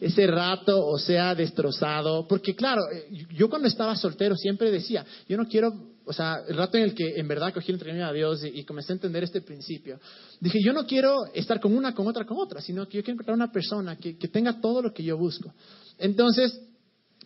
Ese 0.00 0.26
rato, 0.26 0.86
o 0.86 0.98
sea, 0.98 1.34
destrozado. 1.34 2.26
Porque 2.28 2.54
claro, 2.54 2.82
eh, 2.92 3.26
yo 3.34 3.48
cuando 3.48 3.66
estaba 3.68 3.96
soltero 3.96 4.36
siempre 4.36 4.70
decía, 4.70 5.04
yo 5.28 5.36
no 5.36 5.46
quiero 5.46 5.72
o 6.06 6.12
sea, 6.12 6.44
el 6.48 6.56
rato 6.56 6.76
en 6.78 6.84
el 6.84 6.94
que 6.94 7.16
en 7.16 7.26
verdad 7.26 7.52
cogí 7.52 7.72
el 7.72 7.74
entrenamiento 7.74 8.10
a 8.10 8.14
Dios 8.14 8.44
y, 8.44 8.62
comencé 8.64 8.92
a 8.92 8.94
entender 8.94 9.24
este 9.24 9.40
principio, 9.40 9.98
dije, 10.40 10.60
yo 10.64 10.72
no 10.72 10.86
quiero 10.86 11.26
estar 11.34 11.58
con 11.58 11.76
una, 11.76 11.94
con 11.94 12.06
otra, 12.06 12.24
con 12.24 12.38
otra, 12.38 12.60
sino 12.60 12.88
que 12.88 12.98
yo 12.98 13.02
quiero 13.02 13.14
encontrar 13.14 13.34
una 13.34 13.50
persona 13.50 13.96
que, 13.96 14.14
tenga 14.28 14.60
todo 14.60 14.82
lo 14.82 14.92
que 14.92 15.02
yo 15.02 15.18
busco. 15.18 15.52
Entonces, 15.98 16.60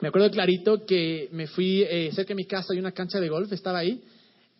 me 0.00 0.08
acuerdo 0.08 0.30
clarito 0.30 0.86
que 0.86 1.28
me 1.32 1.46
fui 1.46 1.82
eh, 1.82 2.10
cerca 2.14 2.30
de 2.30 2.36
mi 2.36 2.46
casa, 2.46 2.72
hay 2.72 2.78
una 2.78 2.92
cancha 2.92 3.20
de 3.20 3.28
golf, 3.28 3.52
estaba 3.52 3.80
ahí, 3.80 4.02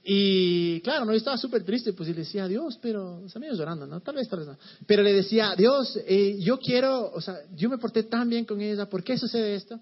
y 0.02 0.80
claro, 0.80 1.04
no, 1.04 1.12
yo 1.12 1.18
estaba 1.18 1.36
súper 1.36 1.62
triste, 1.62 1.92
pues 1.92 2.08
y 2.08 2.12
le 2.12 2.20
decía, 2.20 2.48
Dios, 2.48 2.78
pero, 2.80 3.22
o 3.22 3.28
sea, 3.28 3.40
medio 3.40 3.54
llorando, 3.54 3.86
¿no? 3.86 4.00
Tal 4.00 4.14
vez, 4.14 4.28
tal 4.28 4.38
vez 4.38 4.48
no. 4.48 4.58
Pero 4.86 5.02
le 5.02 5.12
decía, 5.12 5.54
Dios, 5.56 5.98
eh, 6.06 6.38
yo 6.40 6.58
quiero, 6.58 7.12
o 7.12 7.20
sea, 7.20 7.40
yo 7.54 7.68
me 7.68 7.78
porté 7.78 8.04
tan 8.04 8.28
bien 8.28 8.46
con 8.46 8.60
ella, 8.60 8.88
¿por 8.88 9.04
qué 9.04 9.18
sucede 9.18 9.54
esto? 9.54 9.78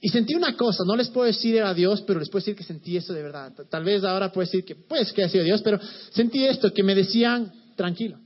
Y 0.00 0.08
sentí 0.08 0.34
una 0.34 0.56
cosa, 0.56 0.84
no 0.84 0.96
les 0.96 1.10
puedo 1.10 1.26
decir 1.26 1.54
era 1.54 1.72
Dios, 1.74 2.02
pero 2.02 2.18
les 2.18 2.28
puedo 2.28 2.40
decir 2.40 2.56
que 2.56 2.64
sentí 2.64 2.96
eso 2.96 3.12
de 3.12 3.22
verdad. 3.22 3.52
Tal 3.68 3.84
vez 3.84 4.02
ahora 4.02 4.32
puedo 4.32 4.46
decir 4.46 4.64
que, 4.64 4.74
pues, 4.74 5.12
que 5.12 5.22
ha 5.22 5.28
sido 5.28 5.44
Dios, 5.44 5.62
pero 5.62 5.78
sentí 6.10 6.44
esto, 6.44 6.72
que 6.72 6.82
me 6.82 6.94
decían, 6.94 7.52
tranquilo, 7.76 8.18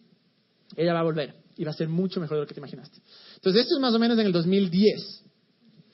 ella 0.76 0.95
va 0.95 1.00
a 1.00 1.04
volver 1.04 1.35
y 1.56 1.64
va 1.64 1.73
a 1.73 1.75
ser 1.75 1.88
mucho 1.88 2.21
mejor 2.21 2.37
de 2.37 2.42
lo 2.42 2.47
que 2.47 2.54
te 2.54 2.61
imaginaste. 2.61 2.99
Entonces, 3.35 3.62
esto 3.62 3.75
es 3.75 3.80
más 3.80 3.95
o 3.95 3.99
menos 3.99 4.18
en 4.18 4.26
el 4.26 4.33
2010. 4.33 5.25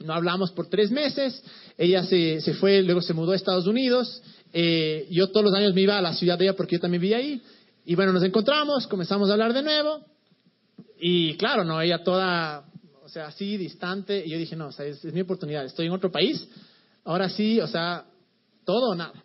No 0.00 0.12
hablamos 0.12 0.50
por 0.52 0.68
tres 0.68 0.90
meses, 0.90 1.42
ella 1.78 2.04
se, 2.04 2.40
se 2.40 2.54
fue, 2.54 2.82
luego 2.82 3.00
se 3.00 3.14
mudó 3.14 3.32
a 3.32 3.36
Estados 3.36 3.66
Unidos. 3.66 4.22
Eh, 4.52 5.06
yo 5.11 5.28
todos 5.28 5.44
los 5.44 5.54
años 5.54 5.75
me 5.75 5.82
iba 5.82 5.99
a 5.99 6.02
la 6.02 6.14
ciudad 6.14 6.38
de 6.38 6.47
ella 6.47 6.56
porque 6.56 6.76
yo 6.76 6.80
también 6.80 7.00
vivía 7.00 7.18
ahí. 7.18 7.42
Y 7.85 7.94
bueno, 7.94 8.12
nos 8.12 8.23
encontramos, 8.23 8.87
comenzamos 8.87 9.28
a 9.28 9.32
hablar 9.32 9.52
de 9.52 9.62
nuevo. 9.62 10.00
Y 11.00 11.35
claro, 11.37 11.64
no, 11.64 11.80
ella 11.80 12.04
toda 12.04 12.64
o 13.04 13.09
sea, 13.09 13.26
así, 13.26 13.56
distante. 13.56 14.25
Y 14.25 14.30
yo 14.30 14.38
dije, 14.38 14.56
no, 14.56 14.68
o 14.68 14.73
sea, 14.73 14.87
es, 14.87 15.04
mi 15.04 15.21
oportunidad. 15.21 15.64
Estoy 15.64 15.87
en 15.87 15.92
otro 15.92 16.11
país. 16.11 16.49
Ahora 17.04 17.28
sí, 17.28 17.61
o 17.61 17.66
sea, 17.66 18.06
todo 18.64 18.90
o 18.90 18.94
nada. 18.94 19.23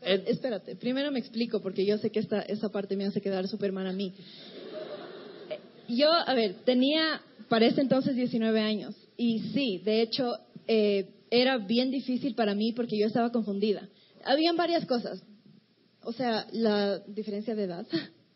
Eh, 0.00 0.24
espérate, 0.26 0.74
primero 0.74 1.12
me 1.12 1.20
explico 1.20 1.60
porque 1.60 1.86
yo 1.86 1.98
sé 1.98 2.10
que 2.10 2.18
esta, 2.18 2.40
esa 2.40 2.70
parte 2.70 2.96
me 2.96 3.04
hace 3.04 3.20
quedar 3.20 3.46
súper 3.46 3.70
mal 3.70 3.86
a 3.86 3.92
mí. 3.92 4.12
Eh, 5.50 5.60
yo, 5.88 6.10
a 6.10 6.34
ver, 6.34 6.56
tenía 6.64 7.20
para 7.48 7.66
ese 7.66 7.82
entonces 7.82 8.16
19 8.16 8.60
años 8.60 8.96
y 9.16 9.38
sí, 9.54 9.80
de 9.84 10.02
hecho, 10.02 10.32
eh, 10.66 11.10
era 11.30 11.58
bien 11.58 11.90
difícil 11.92 12.34
para 12.34 12.54
mí 12.54 12.72
porque 12.72 12.98
yo 12.98 13.06
estaba 13.06 13.30
confundida. 13.30 13.88
Habían 14.24 14.56
varias 14.56 14.86
cosas. 14.86 15.22
O 16.04 16.12
sea, 16.12 16.46
la 16.52 16.98
diferencia 17.00 17.54
de 17.54 17.64
edad, 17.64 17.86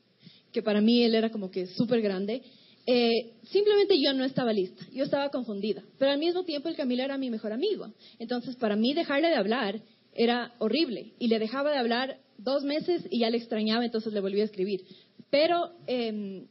que 0.53 0.63
para 0.63 0.81
mí 0.81 1.03
él 1.03 1.15
era 1.15 1.31
como 1.31 1.51
que 1.51 1.67
súper 1.67 2.01
grande 2.01 2.43
eh, 2.89 3.33
simplemente 3.51 4.01
yo 4.01 4.13
no 4.13 4.25
estaba 4.25 4.53
lista, 4.53 4.87
yo 4.93 5.03
estaba 5.03 5.31
confundida, 5.31 5.83
pero 5.99 6.13
al 6.13 6.21
mismo 6.21 6.45
tiempo 6.45 6.69
el 6.69 6.77
Camilo 6.77 7.03
era 7.03 7.19
mi 7.19 7.31
mejor 7.31 7.53
amigo. 7.53 7.93
Entonces, 8.21 8.55
para 8.55 8.77
mí 8.77 8.95
dejarle 8.95 9.29
de 9.29 9.35
hablar 9.35 9.81
era 10.15 10.55
horrible 10.59 11.13
y 11.19 11.27
le 11.27 11.41
dejaba 11.41 11.73
de 11.73 11.79
hablar 11.79 12.21
dos 12.39 12.63
meses 12.63 13.05
y 13.11 13.21
ya 13.21 13.31
le 13.31 13.39
extrañaba, 13.39 13.85
entonces 13.85 14.13
le 14.13 14.21
volví 14.21 14.41
a 14.41 14.45
escribir. 14.45 14.83
Pero 15.31 15.73
em, 15.89 16.47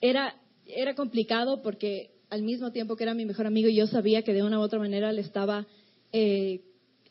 era, 0.00 0.34
era 0.66 0.96
complicado 0.96 1.62
porque 1.62 2.10
al 2.28 2.42
mismo 2.42 2.72
tiempo 2.72 2.96
que 2.96 3.04
era 3.04 3.14
mi 3.14 3.24
mejor 3.24 3.46
amigo, 3.46 3.68
yo 3.68 3.86
sabía 3.86 4.22
que 4.22 4.34
de 4.34 4.42
una 4.42 4.58
u 4.58 4.62
otra 4.62 4.80
manera 4.80 5.12
le 5.12 5.20
estaba 5.20 5.68
eh, 6.12 6.62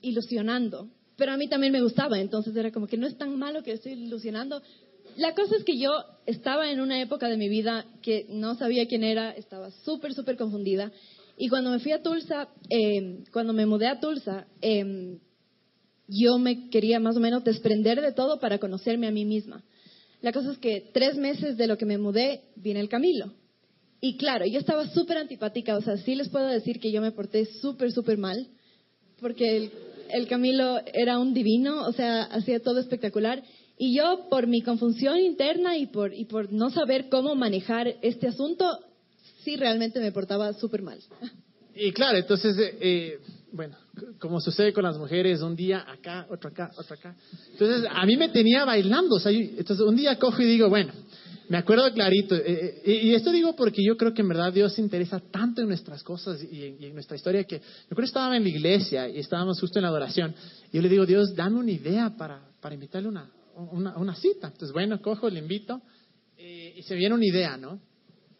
ilusionando. 0.02 0.90
Pero 1.18 1.34
a 1.34 1.38
mí 1.38 1.48
también 1.48 1.74
me 1.74 1.82
gustaba, 1.82 2.20
entonces 2.20 2.56
era 2.56 2.72
como 2.72 2.88
que 2.88 2.98
no 2.98 3.08
es 3.08 3.18
tan 3.18 3.38
malo 3.38 3.64
que 3.64 3.74
estoy 3.74 3.94
ilusionando, 3.94 4.62
la 5.18 5.34
cosa 5.34 5.56
es 5.58 5.64
que 5.64 5.78
yo 5.78 5.92
estaba 6.26 6.72
en 6.72 6.80
una 6.80 7.02
época 7.02 7.28
de 7.28 7.38
mi 7.38 7.50
vida 7.50 7.86
que 8.02 8.26
no 8.30 8.56
sabía 8.56 8.88
quién 8.88 9.04
era, 9.04 9.32
estaba 9.32 9.72
súper, 9.84 10.14
súper 10.14 10.38
confundida. 10.38 10.92
Y 11.38 11.50
cuando 11.50 11.72
me 11.72 11.80
fui 11.80 11.92
a 11.92 12.02
Tulsa, 12.02 12.50
em, 12.70 13.24
cuando 13.32 13.52
me 13.54 13.66
mudé 13.66 13.88
a 13.88 14.00
Tulsa, 14.00 14.48
em, 14.62 15.20
yo 16.08 16.38
me 16.38 16.70
quería 16.70 17.00
más 17.00 17.18
o 17.18 17.20
menos 17.20 17.44
desprender 17.44 18.02
de 18.02 18.14
todo 18.14 18.40
para 18.40 18.60
conocerme 18.60 19.08
a 19.08 19.12
mí 19.12 19.26
misma. 19.26 19.64
La 20.22 20.32
cosa 20.32 20.52
es 20.52 20.58
que 20.60 20.90
tres 20.94 21.16
meses 21.16 21.58
de 21.58 21.68
lo 21.68 21.78
que 21.78 21.86
me 21.86 21.98
mudé, 21.98 22.44
viene 22.56 22.80
el 22.80 22.90
Camilo. 22.90 23.34
Y 24.02 24.18
claro, 24.18 24.46
yo 24.46 24.60
estaba 24.60 24.88
súper 24.90 25.18
antipática, 25.18 25.76
o 25.76 25.82
sea, 25.82 25.98
sí 25.98 26.16
les 26.16 26.30
puedo 26.30 26.48
decir 26.48 26.80
que 26.80 26.92
yo 26.92 27.02
me 27.02 27.12
porté 27.12 27.46
súper, 27.46 27.92
súper 27.92 28.18
mal, 28.18 28.48
porque 29.20 29.58
el, 29.58 29.72
el 30.14 30.28
Camilo 30.28 30.80
era 30.94 31.20
un 31.20 31.34
divino, 31.34 31.86
o 31.86 31.92
sea, 31.94 32.24
hacía 32.24 32.60
todo 32.62 32.80
espectacular. 32.80 33.44
Y 33.78 33.96
yo, 33.98 34.28
por 34.30 34.48
mi 34.48 34.62
confusión 34.62 35.18
interna 35.18 35.78
y 35.78 35.88
por, 35.88 36.14
y 36.14 36.26
por 36.26 36.52
no 36.54 36.70
saber 36.70 37.10
cómo 37.10 37.36
manejar 37.36 37.96
este 38.02 38.28
asunto, 38.28 38.66
sí 39.44 39.56
realmente 39.56 40.00
me 40.00 40.12
portaba 40.12 40.54
súper 40.54 40.82
mal. 40.82 41.00
Y 41.74 41.92
claro, 41.92 42.18
entonces, 42.18 42.58
eh, 42.58 42.78
eh, 42.82 43.20
bueno, 43.52 43.76
como 44.20 44.40
sucede 44.40 44.74
con 44.74 44.84
las 44.84 44.98
mujeres, 44.98 45.42
un 45.42 45.56
día 45.56 45.86
acá, 45.88 46.28
otro 46.30 46.50
acá, 46.50 46.72
otro 46.78 46.96
acá. 46.96 47.16
Entonces, 47.54 47.90
a 47.90 48.06
mí 48.06 48.18
me 48.18 48.30
tenía 48.30 48.66
bailando. 48.66 49.18
Entonces, 49.26 49.86
un 49.86 49.96
día 49.96 50.18
cojo 50.18 50.42
y 50.42 50.46
digo, 50.46 50.70
bueno, 50.70 50.94
me 51.50 51.58
acuerdo 51.58 51.92
clarito. 51.94 52.36
Eh, 52.36 52.82
y 52.86 53.14
esto 53.14 53.32
digo 53.32 53.56
porque 53.56 53.84
yo 53.84 53.98
creo 53.98 54.14
que 54.14 54.22
en 54.22 54.30
verdad 54.30 54.54
Dios 54.54 54.74
se 54.74 54.82
interesa 54.82 55.20
tanto 55.20 55.62
en 55.62 55.68
nuestras 55.68 56.04
cosas 56.04 56.42
y 56.44 56.66
en, 56.66 56.78
y 56.82 56.86
en, 56.86 56.94
nuestra 56.94 57.16
historia 57.16 57.44
que 57.44 57.58
yo 57.58 57.90
creo 57.90 57.98
que 57.98 58.06
estaba 58.06 58.36
en 58.36 58.44
la 58.44 58.50
iglesia 58.50 59.10
y 59.10 59.20
estábamos 59.20 59.60
justo 59.60 59.80
en 59.80 59.84
la 59.84 59.90
adoración. 59.90 60.34
Y 60.72 60.78
yo 60.78 60.82
le 60.82 60.90
digo, 60.90 61.06
Dios, 61.06 61.36
dame 61.36 61.60
una 61.60 61.72
idea 61.72 62.16
para, 62.18 62.42
para 62.62 62.76
invitarle 62.76 63.10
una, 63.10 63.30
una, 63.56 64.16
cita. 64.16 64.48
Entonces, 64.48 64.72
bueno, 64.72 65.02
cojo, 65.02 65.30
le 65.30 65.40
invito 65.40 65.82
eh, 66.38 66.74
y 66.78 66.84
se 66.84 66.96
viene 66.96 67.16
una 67.16 67.26
idea, 67.26 67.58
¿no? 67.58 67.80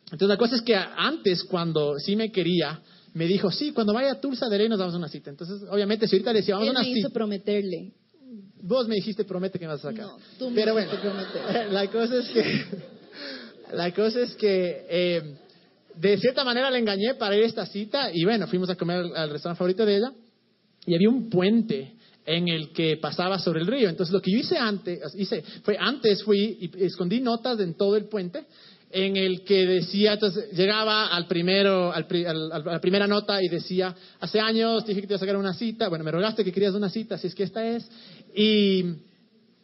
Entonces, 0.06 0.28
la 0.28 0.38
cosa 0.38 0.56
es 0.56 0.62
que 0.62 0.76
antes, 0.76 1.44
cuando 1.44 1.98
sí 2.00 2.16
me 2.16 2.32
quería, 2.32 2.82
me 3.14 3.26
dijo, 3.26 3.52
sí, 3.52 3.72
cuando 3.72 3.94
vaya 3.94 4.12
a 4.14 4.22
Tulsa 4.22 4.50
de 4.50 4.58
Ley 4.58 4.70
nos 4.70 4.80
damos 4.80 4.96
una 4.96 5.08
cita. 5.08 5.30
Entonces, 5.30 5.64
obviamente, 5.70 6.08
si 6.08 6.16
ahorita 6.16 6.34
le 6.34 6.40
decía, 6.40 6.56
vamos 6.56 6.70
a 6.70 6.72
una 6.72 6.82
me 6.82 6.90
hizo 6.90 7.10
prometerle. 7.10 7.94
Vos 8.64 8.88
me 8.88 8.96
dijiste, 8.96 9.26
promete 9.26 9.58
que 9.58 9.66
me 9.66 9.74
vas 9.74 9.84
a 9.86 9.90
sacar. 9.90 10.06
No, 10.06 10.18
tú 10.38 10.50
me 10.50 10.56
Pero 10.56 10.74
bueno, 10.74 10.92
la 11.72 11.88
cosa 11.90 12.18
es 12.18 12.30
que, 12.30 12.66
la 13.74 13.92
cosa 13.94 14.22
es 14.22 14.36
que, 14.36 14.86
eh, 14.90 15.22
de 15.96 16.18
cierta 16.18 16.44
manera 16.44 16.70
le 16.70 16.80
engañé 16.80 17.16
para 17.16 17.36
ir 17.36 17.44
a 17.44 17.48
esta 17.48 17.66
cita 17.66 18.12
y 18.14 18.24
bueno, 18.24 18.48
fuimos 18.48 18.70
a 18.70 18.76
comer 18.76 18.98
al 19.16 19.30
restaurante 19.30 19.58
favorito 19.58 19.86
de 19.86 19.98
ella 19.98 20.12
y 20.86 20.96
había 20.96 21.10
un 21.10 21.30
puente 21.30 21.94
en 22.26 22.48
el 22.48 22.72
que 22.72 22.98
pasaba 22.98 23.40
sobre 23.40 23.62
el 23.62 23.68
río. 23.68 23.90
Entonces 23.90 24.14
lo 24.14 24.22
que 24.22 24.32
yo 24.32 24.40
hice 24.40 24.58
antes, 24.58 25.00
hice, 25.16 25.44
fue 25.64 25.78
antes 25.80 26.24
fui 26.24 26.58
y 26.60 26.84
escondí 26.84 27.20
notas 27.20 27.60
en 27.60 27.76
todo 27.76 27.96
el 27.96 28.06
puente 28.06 28.46
en 28.94 29.16
el 29.16 29.44
que 29.44 29.66
decía, 29.66 30.14
entonces 30.14 30.52
llegaba 30.52 31.08
al 31.08 31.28
primero, 31.28 31.94
al, 31.94 32.06
a 32.52 32.60
la 32.60 32.82
primera 32.82 33.08
nota 33.08 33.42
y 33.42 33.48
decía, 33.48 33.96
hace 34.20 34.40
años 34.40 34.86
dije 34.86 35.02
que 35.02 35.08
te 35.08 35.14
iba 35.14 35.18
a 35.18 35.20
sacar 35.20 35.38
una 35.38 35.54
cita, 35.54 35.88
bueno, 35.88 36.04
me 36.04 36.12
rogaste 36.12 36.44
que 36.44 36.52
querías 36.52 36.74
una 36.74 36.90
cita, 36.90 37.18
si 37.18 37.28
es 37.28 37.36
que 37.36 37.44
esta 37.44 37.66
es, 37.66 37.90
y 38.36 38.84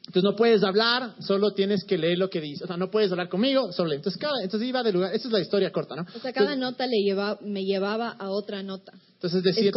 entonces 0.08 0.24
no 0.24 0.38
puedes 0.38 0.64
hablar, 0.64 1.16
solo 1.20 1.52
tienes 1.52 1.84
que 1.84 1.98
leer 1.98 2.18
lo 2.18 2.30
que 2.30 2.40
dice. 2.40 2.64
O 2.64 2.68
sea, 2.68 2.78
no 2.78 2.90
puedes 2.90 3.12
hablar 3.12 3.28
conmigo, 3.28 3.74
solo 3.74 3.90
leer. 3.90 4.00
Entonces, 4.00 4.20
cada, 4.20 4.42
entonces 4.42 4.70
iba 4.70 4.82
de 4.82 4.94
lugar, 4.94 5.14
esa 5.14 5.28
es 5.28 5.34
la 5.34 5.42
historia 5.42 5.70
corta, 5.70 5.98
¿no? 5.98 6.06
O 6.16 6.20
sea, 6.20 6.32
cada 6.32 6.56
nota 6.56 6.88
le 6.88 6.96
lleva, 7.04 7.38
me 7.42 7.66
llevaba 7.66 8.12
a 8.12 8.30
otra 8.30 8.64
nota. 8.64 8.94
Entonces 9.16 9.44
decía, 9.44 9.70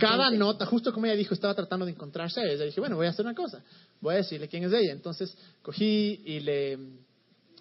cada 0.00 0.32
nota, 0.32 0.66
justo 0.66 0.92
como 0.92 1.06
ella 1.06 1.14
dijo, 1.14 1.32
estaba 1.32 1.54
tratando 1.54 1.86
de 1.86 1.92
encontrarse 1.92 2.40
a 2.40 2.44
ella. 2.44 2.64
Dije, 2.64 2.80
bueno, 2.80 2.96
voy 2.96 3.06
a 3.06 3.10
hacer 3.10 3.24
una 3.24 3.36
cosa, 3.36 3.62
voy 4.00 4.14
a 4.14 4.16
decirle 4.16 4.48
quién 4.48 4.64
es 4.64 4.72
ella. 4.72 4.92
Entonces 4.92 5.32
cogí 5.62 6.22
y 6.24 6.40
le, 6.40 6.76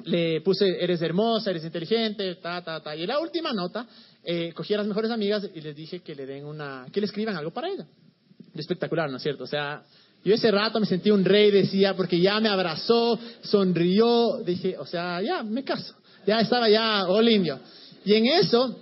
le 0.05 0.41
puse, 0.41 0.83
eres 0.83 0.99
hermosa, 1.03 1.51
eres 1.51 1.65
inteligente, 1.65 2.33
ta, 2.35 2.63
ta, 2.63 2.81
ta. 2.81 2.95
Y 2.95 3.03
en 3.03 3.09
la 3.09 3.19
última 3.19 3.53
nota, 3.53 3.85
eh, 4.23 4.53
cogí 4.55 4.73
a 4.73 4.77
las 4.77 4.87
mejores 4.87 5.11
amigas 5.11 5.47
y 5.53 5.61
les 5.61 5.75
dije 5.75 5.99
que 5.99 6.15
le 6.15 6.25
den 6.25 6.45
una, 6.45 6.87
que 6.91 6.99
le 6.99 7.05
escriban 7.05 7.35
algo 7.35 7.51
para 7.51 7.69
ella. 7.69 7.85
Espectacular, 8.55 9.07
¿no 9.11 9.17
es 9.17 9.23
cierto? 9.23 9.43
O 9.43 9.47
sea, 9.47 9.83
yo 10.27 10.35
ese 10.35 10.51
rato 10.51 10.81
me 10.81 10.85
sentí 10.85 11.09
un 11.09 11.23
rey, 11.23 11.51
decía, 11.51 11.95
porque 11.95 12.19
ya 12.19 12.41
me 12.41 12.49
abrazó, 12.49 13.17
sonrió, 13.43 14.39
dije, 14.43 14.77
o 14.77 14.85
sea, 14.85 15.21
ya, 15.21 15.41
me 15.41 15.63
caso. 15.63 15.95
Ya 16.25 16.41
estaba 16.41 16.67
ya 16.67 17.05
all 17.05 17.29
indio. 17.29 17.57
Y 18.03 18.13
en 18.13 18.25
eso 18.25 18.77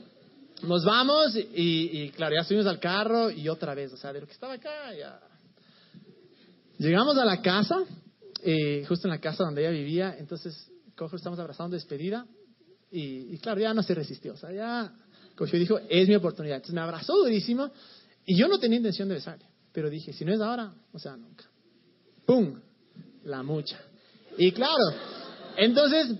nos 0.63 0.83
vamos 0.83 1.35
y, 1.35 2.09
claro, 2.15 2.33
ya 2.35 2.43
subimos 2.43 2.65
al 2.65 2.79
carro 2.79 3.29
y 3.29 3.47
otra 3.47 3.75
vez, 3.75 3.93
o 3.93 3.97
sea, 3.97 4.11
de 4.11 4.21
lo 4.21 4.25
que 4.25 4.33
estaba 4.33 4.53
acá, 4.53 4.91
ya. 4.97 5.19
Llegamos 6.79 7.15
a 7.15 7.25
la 7.25 7.39
casa, 7.43 7.83
eh, 8.43 8.83
justo 8.87 9.07
en 9.07 9.11
la 9.11 9.19
casa 9.21 9.43
donde 9.43 9.61
ella 9.61 9.69
vivía, 9.69 10.15
entonces 10.17 10.71
cojo, 10.95 11.15
estamos 11.15 11.37
abrazando 11.37 11.75
despedida 11.75 12.25
y, 12.91 13.37
claro, 13.37 13.61
ya 13.61 13.71
no 13.71 13.83
se 13.83 13.93
resistió, 13.93 14.33
o 14.33 14.37
sea, 14.37 14.51
ya 14.51 14.91
cogió 15.35 15.57
y 15.57 15.59
dijo, 15.59 15.79
es 15.89 16.07
mi 16.07 16.15
oportunidad. 16.15 16.55
Entonces 16.55 16.73
me 16.73 16.81
abrazó 16.81 17.15
durísimo 17.15 17.69
y 18.25 18.35
yo 18.35 18.47
no 18.47 18.57
tenía 18.57 18.77
intención 18.77 19.07
de 19.09 19.13
besarle. 19.13 19.45
Pero 19.75 19.89
dije, 19.89 20.13
si 20.13 20.23
no 20.23 20.33
es 20.33 20.39
ahora, 20.39 20.73
o 20.93 20.97
sea, 20.97 21.17
nunca. 21.17 21.43
¡Pum! 22.25 22.61
La 23.25 23.43
mucha. 23.43 23.77
Y 24.37 24.53
claro, 24.53 24.85
entonces 25.57 26.15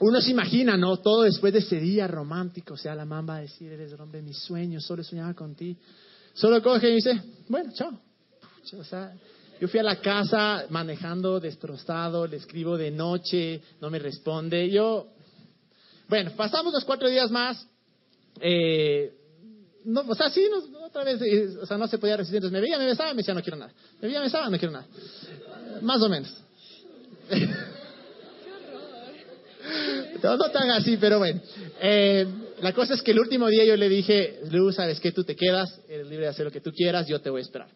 uno 0.00 0.20
se 0.20 0.32
imagina, 0.32 0.76
¿no? 0.76 0.96
Todo 0.96 1.22
después 1.22 1.52
de 1.52 1.60
ese 1.60 1.78
día 1.78 2.08
romántico, 2.08 2.74
o 2.74 2.76
sea, 2.76 2.96
la 2.96 3.04
mamá 3.04 3.34
va 3.34 3.38
a 3.38 3.42
decir, 3.42 3.70
eres 3.70 3.92
el 3.92 4.00
hombre 4.00 4.20
de 4.20 4.26
mis 4.26 4.38
sueños, 4.38 4.84
solo 4.84 5.04
soñaba 5.04 5.32
con 5.32 5.54
ti. 5.54 5.76
Solo 6.34 6.60
coge 6.60 6.90
y 6.90 6.96
dice, 6.96 7.22
bueno, 7.48 7.70
chao. 7.72 7.96
o 8.76 8.84
sea, 8.84 9.14
yo 9.60 9.68
fui 9.68 9.78
a 9.78 9.84
la 9.84 10.00
casa 10.00 10.66
manejando 10.68 11.38
destrozado, 11.38 12.26
le 12.26 12.38
escribo 12.38 12.76
de 12.76 12.90
noche, 12.90 13.62
no 13.80 13.90
me 13.90 14.00
responde. 14.00 14.68
Yo, 14.68 15.06
bueno, 16.08 16.32
pasamos 16.36 16.72
los 16.72 16.84
cuatro 16.84 17.08
días 17.08 17.30
más. 17.30 17.64
Eh, 18.40 19.21
no, 19.84 20.02
o 20.08 20.14
sea, 20.14 20.30
sí, 20.30 20.46
otra 20.84 21.04
vez, 21.04 21.20
eh, 21.22 21.58
o 21.60 21.66
sea, 21.66 21.76
no 21.76 21.86
se 21.86 21.98
podía 21.98 22.16
resistir. 22.16 22.36
Entonces 22.36 22.52
me 22.52 22.60
veía, 22.60 22.78
me 22.78 22.86
besaba, 22.86 23.10
me 23.12 23.18
decía, 23.18 23.34
no 23.34 23.42
quiero 23.42 23.58
nada. 23.58 23.72
Me 24.00 24.08
veía, 24.08 24.20
me 24.20 24.26
besaba, 24.26 24.48
no 24.48 24.58
quiero 24.58 24.72
nada. 24.72 24.86
Más 25.80 26.00
o 26.02 26.08
menos. 26.08 26.34
no, 30.22 30.36
no 30.36 30.50
tan 30.50 30.70
así, 30.70 30.96
pero 30.98 31.18
bueno. 31.18 31.40
Eh, 31.80 32.26
la 32.60 32.72
cosa 32.72 32.94
es 32.94 33.02
que 33.02 33.10
el 33.10 33.18
último 33.18 33.48
día 33.48 33.64
yo 33.64 33.76
le 33.76 33.88
dije, 33.88 34.40
Luz, 34.50 34.76
sabes 34.76 35.00
que 35.00 35.12
tú 35.12 35.24
te 35.24 35.34
quedas, 35.34 35.80
eres 35.88 36.06
libre 36.06 36.26
de 36.26 36.30
hacer 36.30 36.44
lo 36.44 36.52
que 36.52 36.60
tú 36.60 36.72
quieras, 36.72 37.06
yo 37.08 37.20
te 37.20 37.30
voy 37.30 37.40
a 37.40 37.44
esperar. 37.44 37.68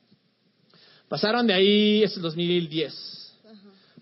Pasaron 1.09 1.47
de 1.47 1.55
ahí, 1.55 2.03
es 2.03 2.17
el 2.17 2.23
2010. 2.23 3.17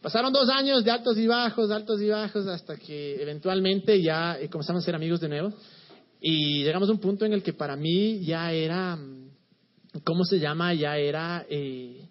Pasaron 0.00 0.32
dos 0.32 0.50
años 0.50 0.84
de 0.84 0.90
altos 0.90 1.16
y 1.16 1.26
bajos, 1.26 1.70
altos 1.70 2.00
y 2.02 2.08
bajos, 2.10 2.46
hasta 2.46 2.76
que 2.76 3.22
eventualmente 3.22 4.02
ya 4.02 4.38
eh, 4.38 4.50
comenzamos 4.50 4.82
a 4.82 4.84
ser 4.84 4.94
amigos 4.94 5.20
de 5.20 5.30
nuevo. 5.30 5.54
Y 6.26 6.64
llegamos 6.64 6.88
a 6.88 6.92
un 6.92 7.00
punto 7.00 7.26
en 7.26 7.34
el 7.34 7.42
que 7.42 7.52
para 7.52 7.76
mí 7.76 8.24
ya 8.24 8.50
era, 8.50 8.98
¿cómo 10.04 10.24
se 10.24 10.38
llama? 10.38 10.72
Ya 10.72 10.96
era, 10.96 11.44
eh, 11.50 12.08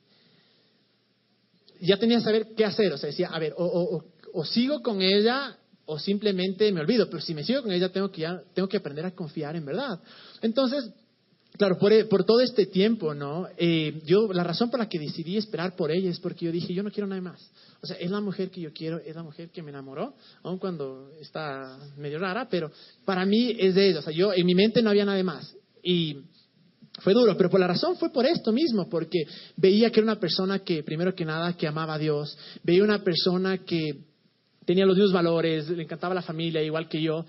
ya 1.82 1.98
tenía 1.98 2.20
que 2.20 2.24
saber 2.24 2.48
qué 2.56 2.64
hacer. 2.64 2.94
O 2.94 2.98
sea, 3.00 3.08
decía, 3.08 3.30
a 3.30 3.40
ver, 3.40 3.56
o, 3.58 4.06
o, 4.32 4.46
sigo 4.46 4.84
con 4.84 5.02
ella 5.02 5.58
o 5.86 5.98
simplemente 5.98 6.72
me 6.72 6.82
olvido. 6.82 7.10
Pero 7.10 7.24
si 7.24 7.34
me 7.34 7.44
sigo 7.44 7.64
con 7.64 7.72
ella, 7.72 7.92
tengo 7.92 8.12
que, 8.12 8.22
ya, 8.22 8.40
tengo 8.54 8.70
que 8.70 8.78
aprender 8.78 9.04
a 9.04 9.16
confiar 9.16 9.56
en 9.56 9.66
verdad. 9.66 10.00
Entonces, 10.44 10.92
Claro, 11.58 11.78
por, 11.78 11.92
por, 12.10 12.24
todo 12.24 12.42
este 12.42 12.66
tiempo, 12.66 13.14
¿no? 13.14 13.48
Eh, 13.58 14.02
yo, 14.06 14.34
la 14.34 14.44
razón 14.44 14.72
por 14.72 14.80
la 14.80 14.90
que 14.90 14.98
decidí 14.98 15.38
esperar 15.38 15.76
por 15.76 15.92
ella 15.92 16.10
es 16.10 16.20
porque 16.20 16.46
yo 16.46 16.52
dije, 16.52 16.74
yo 16.74 16.82
no 16.82 16.90
quiero 16.90 17.06
nada 17.06 17.22
más. 17.22 17.48
O 17.84 17.86
sea, 17.86 17.98
es 17.98 18.10
la 18.10 18.22
mujer 18.22 18.50
que 18.50 18.62
yo 18.62 18.72
quiero, 18.72 18.98
es 19.00 19.14
la 19.14 19.24
mujer 19.24 19.50
que 19.50 19.62
me 19.62 19.70
enamoró, 19.70 20.16
aun 20.42 20.58
cuando 20.58 21.12
está 21.20 21.78
medio 21.98 22.18
rara, 22.18 22.48
pero 22.50 22.72
para 23.04 23.26
mí 23.26 23.58
es 23.60 23.76
de 23.76 23.90
ella. 23.90 24.00
O 24.00 24.02
sea, 24.02 24.14
yo, 24.14 24.32
en 24.32 24.46
mi 24.46 24.56
mente 24.56 24.82
no 24.82 24.90
había 24.90 25.04
nada 25.04 25.22
más. 25.22 25.54
Y 25.84 26.16
fue 27.00 27.14
duro, 27.14 27.36
pero 27.36 27.50
por 27.50 27.60
la 27.60 27.68
razón 27.68 27.98
fue 27.98 28.10
por 28.10 28.26
esto 28.26 28.54
mismo, 28.54 28.88
porque 28.88 29.26
veía 29.58 29.92
que 29.92 30.00
era 30.00 30.06
una 30.06 30.20
persona 30.20 30.60
que, 30.60 30.82
primero 30.82 31.14
que 31.14 31.26
nada, 31.26 31.58
que 31.58 31.68
amaba 31.68 31.96
a 31.96 32.00
Dios, 32.00 32.38
veía 32.64 32.86
una 32.86 33.04
persona 33.04 33.58
que 33.58 33.98
tenía 34.66 34.86
los 34.86 34.96
mismos 34.96 35.12
valores, 35.12 35.68
le 35.70 35.84
encantaba 35.84 36.16
la 36.16 36.22
familia, 36.22 36.64
igual 36.64 36.88
que 36.88 37.02
yo, 37.02 37.26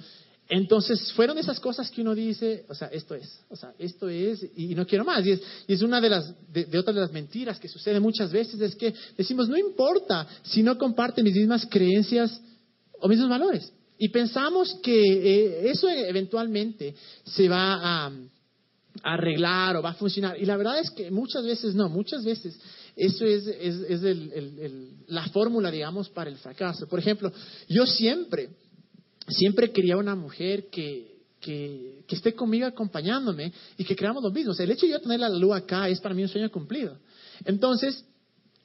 entonces, 0.48 1.10
fueron 1.12 1.38
esas 1.38 1.58
cosas 1.58 1.90
que 1.90 2.02
uno 2.02 2.14
dice, 2.14 2.66
o 2.68 2.74
sea, 2.74 2.88
esto 2.88 3.14
es, 3.14 3.40
o 3.48 3.56
sea, 3.56 3.72
esto 3.78 4.08
es, 4.10 4.44
y, 4.56 4.74
no 4.74 4.86
quiero 4.86 5.04
más. 5.04 5.24
Y 5.24 5.32
es, 5.32 5.42
y 5.66 5.72
es 5.72 5.80
una 5.80 6.00
de, 6.02 6.10
las, 6.10 6.34
de, 6.52 6.78
otras 6.78 6.94
de 6.94 7.00
las 7.00 7.12
mentiras 7.12 7.58
que 7.58 7.68
sucede 7.68 7.98
muchas 7.98 8.30
veces, 8.30 8.60
es 8.60 8.76
que 8.76 8.92
decimos, 9.16 9.48
no 9.48 9.56
importa 9.56 10.26
si 10.42 10.62
no 10.62 10.76
comparte 10.76 11.22
mis 11.22 11.34
mismas 11.34 11.66
creencias 11.66 12.40
o 13.00 13.08
mismos 13.08 13.30
valores. 13.30 13.72
Y 13.96 14.10
pensamos 14.10 14.74
que 14.82 15.00
eh, 15.02 15.70
eso 15.70 15.88
eventualmente 15.88 16.94
se 17.24 17.48
va 17.48 18.06
a, 18.06 18.12
arreglar 19.02 19.76
o 19.76 19.82
va 19.82 19.90
a 19.90 19.94
funcionar. 19.94 20.40
Y 20.40 20.44
la 20.44 20.56
verdad 20.56 20.78
es 20.78 20.90
que 20.90 21.10
muchas 21.10 21.44
veces 21.44 21.74
no, 21.74 21.88
muchas 21.88 22.22
veces 22.22 22.56
eso 22.94 23.24
es, 23.24 23.46
es, 23.46 23.76
es 23.88 24.72
la 25.08 25.26
fórmula, 25.28 25.70
digamos, 25.70 26.10
para 26.10 26.30
el 26.30 26.36
fracaso. 26.36 26.86
Por 26.86 27.00
ejemplo, 27.00 27.32
yo 27.68 27.86
siempre 27.86 28.50
siempre 29.28 29.72
quería 29.72 29.96
una 29.96 30.14
mujer 30.14 30.68
que, 30.70 31.14
que, 31.40 32.04
esté 32.08 32.34
conmigo 32.34 32.66
acompañándome 32.66 33.52
y 33.76 33.84
que 33.84 33.96
creamos 33.96 34.22
lo 34.22 34.30
mismo. 34.30 34.52
el 34.56 34.70
hecho 34.70 34.86
de 34.86 34.92
yo 34.92 35.00
tener 35.00 35.20
la 35.20 35.28
luz 35.28 35.54
acá 35.54 35.88
es 35.88 36.00
para 36.00 36.14
mí 36.14 36.22
un 36.22 36.28
sueño 36.28 36.50
cumplido. 36.50 36.96
Entonces, 37.44 38.04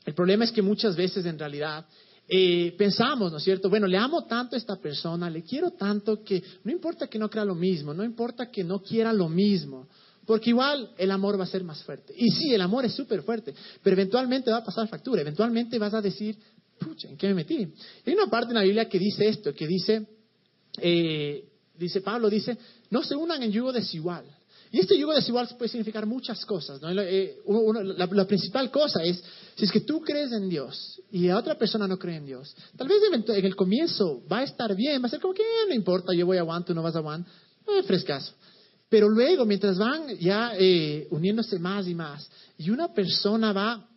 el 0.06 0.14
problema 0.14 0.46
es 0.46 0.52
que 0.52 0.62
muchas 0.62 0.96
veces 0.96 1.26
en 1.26 1.38
realidad 1.38 1.86
eh, 2.28 2.76
pensamos, 2.78 3.32
¿no 3.32 3.40
es 3.40 3.44
cierto? 3.44 3.70
Bueno, 3.70 3.88
le 3.88 3.98
amo 3.98 4.26
tanto 4.26 4.56
a 4.56 4.60
esta 4.60 4.76
persona, 4.76 5.30
le 5.30 5.44
quiero 5.44 5.72
tanto 5.72 6.24
que 6.24 6.44
no 6.64 6.72
importa 6.72 7.08
que 7.08 7.18
no 7.18 7.30
crea 7.30 7.44
lo 7.44 7.56
mismo, 7.56 7.94
no 7.94 8.04
importa 8.04 8.52
que 8.52 8.64
no 8.64 8.84
quiera 8.84 9.12
lo 9.12 9.28
mismo, 9.28 9.88
porque 10.28 10.52
igual 10.52 10.92
el 10.98 11.10
amor 11.10 11.40
va 11.40 11.46
a 11.46 11.48
ser 11.48 11.64
más 11.64 11.84
fuerte. 11.84 12.14
Y 12.16 12.30
sí, 12.30 12.54
el 12.54 12.62
amor 12.62 12.86
es 12.86 12.94
súper 12.94 13.24
fuerte, 13.24 13.56
pero 13.82 13.96
eventualmente 13.96 14.52
va 14.52 14.58
a 14.58 14.64
pasar 14.64 14.88
factura, 14.88 15.22
eventualmente 15.22 15.80
vas 15.80 15.96
a 15.96 16.02
decir, 16.02 16.38
pucha, 16.80 17.10
¿en 17.10 17.18
qué 17.18 17.28
me 17.30 17.34
metí? 17.34 17.68
Hay 18.06 18.14
una 18.14 18.30
parte 18.30 18.52
en 18.52 18.58
la 18.58 18.64
Biblia 18.64 18.88
que 18.88 19.00
dice 19.00 19.28
esto, 19.28 19.52
que 19.56 19.66
dice, 19.66 20.06
eh, 20.82 21.46
dice 21.78 22.02
Pablo, 22.02 22.30
dice, 22.30 22.58
no 22.90 23.04
se 23.04 23.16
unan 23.16 23.42
en 23.44 23.52
yugo 23.52 23.72
desigual. 23.72 24.26
Y 24.72 24.80
este 24.80 24.98
yugo 24.98 25.14
desigual 25.14 25.48
puede 25.58 25.70
significar 25.70 26.06
muchas 26.06 26.46
cosas. 26.46 26.80
Eh, 26.84 27.38
la, 27.98 28.28
principal 28.28 28.70
cosa 28.70 29.04
es, 29.04 29.24
si 29.56 29.66
es 29.66 29.72
que 29.72 29.82
tú 29.82 30.02
crees 30.02 30.32
en 30.32 30.48
Dios 30.48 31.02
y 31.12 31.28
la 31.28 31.38
otra 31.38 31.56
persona 31.56 31.88
no 31.88 31.98
cree 31.98 32.18
en 32.18 32.26
Dios, 32.26 32.56
tal 32.78 32.88
vez 32.88 33.02
en 33.12 33.46
el 33.46 33.56
comienzo 33.56 34.22
va 34.32 34.40
a 34.40 34.44
estar 34.44 34.76
bien, 34.76 35.02
va 35.02 35.08
a 35.08 35.10
ser 35.10 35.20
como 35.20 35.34
que 35.34 35.42
eh, 35.42 35.66
no 35.68 35.74
importa, 35.74 36.14
yo 36.14 36.26
voy 36.26 36.38
a 36.38 36.44
Juan, 36.44 36.64
tú 36.64 36.76
no 36.76 36.84
vas 36.84 36.96
a 36.96 37.02
Juan, 37.02 37.26
no 37.66 37.84
frescaso. 37.84 38.34
Pero 38.90 39.10
luego, 39.10 39.46
mientras 39.46 39.78
van 39.78 40.18
ya 40.18 40.52
uniéndose 41.12 41.60
más 41.60 41.88
y 41.88 41.94
más, 41.94 42.30
y 42.58 42.72
una 42.72 42.92
persona 42.92 43.54
va 43.54 43.88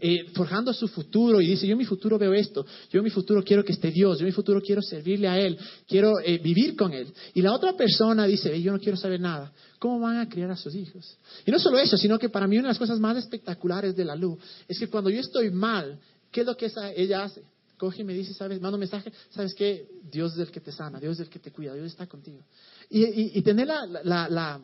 eh, 0.00 0.26
forjando 0.32 0.72
su 0.72 0.86
futuro 0.86 1.40
y 1.40 1.48
dice, 1.48 1.66
yo 1.66 1.76
mi 1.76 1.84
futuro 1.84 2.16
veo 2.18 2.32
esto, 2.32 2.64
yo 2.88 3.02
mi 3.02 3.10
futuro 3.10 3.42
quiero 3.42 3.64
que 3.64 3.72
esté 3.72 3.90
Dios, 3.90 4.20
yo 4.20 4.26
mi 4.26 4.30
futuro 4.30 4.60
quiero 4.60 4.80
servirle 4.80 5.26
a 5.26 5.36
Él, 5.40 5.58
quiero 5.88 6.20
eh, 6.20 6.38
vivir 6.38 6.76
con 6.76 6.92
Él. 6.92 7.12
Y 7.34 7.42
la 7.42 7.52
otra 7.52 7.72
persona 7.72 8.24
dice, 8.24 8.62
yo 8.62 8.70
no 8.70 8.78
quiero 8.78 8.96
saber 8.96 9.18
nada. 9.18 9.52
¿Cómo 9.80 9.98
van 9.98 10.18
a 10.18 10.28
criar 10.28 10.52
a 10.52 10.56
sus 10.56 10.72
hijos? 10.76 11.18
Y 11.44 11.50
no 11.50 11.58
solo 11.58 11.80
eso, 11.80 11.96
sino 11.96 12.16
que 12.16 12.28
para 12.28 12.46
mí 12.46 12.56
una 12.58 12.68
de 12.68 12.74
las 12.74 12.78
cosas 12.78 13.00
más 13.00 13.16
espectaculares 13.16 13.96
de 13.96 14.04
la 14.04 14.14
luz 14.14 14.38
es 14.68 14.78
que 14.78 14.88
cuando 14.88 15.10
yo 15.10 15.18
estoy 15.18 15.50
mal, 15.50 15.98
¿qué 16.30 16.42
es 16.42 16.46
lo 16.46 16.56
que 16.56 16.70
ella 16.94 17.24
hace? 17.24 17.42
Coge 17.76 18.02
y 18.02 18.04
me 18.04 18.14
dice, 18.14 18.34
¿sabes? 18.34 18.60
Manda 18.60 18.78
mensaje, 18.78 19.12
¿sabes 19.30 19.52
qué? 19.52 19.88
Dios 20.08 20.32
es 20.34 20.38
el 20.38 20.50
que 20.52 20.60
te 20.60 20.70
sana, 20.70 21.00
Dios 21.00 21.14
es 21.14 21.26
el 21.26 21.28
que 21.28 21.40
te 21.40 21.50
cuida, 21.50 21.74
Dios 21.74 21.86
está 21.86 22.06
contigo. 22.06 22.44
Y, 22.88 23.42
tener 23.42 23.66
la, 23.66 24.60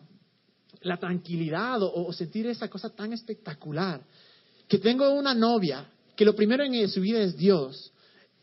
tranquilidad 1.00 1.78
o 1.80 2.12
sentir 2.12 2.46
esa 2.46 2.68
cosa 2.68 2.88
tan 2.90 3.12
espectacular 3.12 4.00
que 4.68 4.78
tengo 4.78 5.12
una 5.12 5.34
novia 5.34 5.90
que 6.16 6.24
lo 6.24 6.34
primero 6.34 6.64
en 6.64 6.88
su 6.88 7.00
vida 7.00 7.20
es 7.20 7.36
Dios 7.36 7.92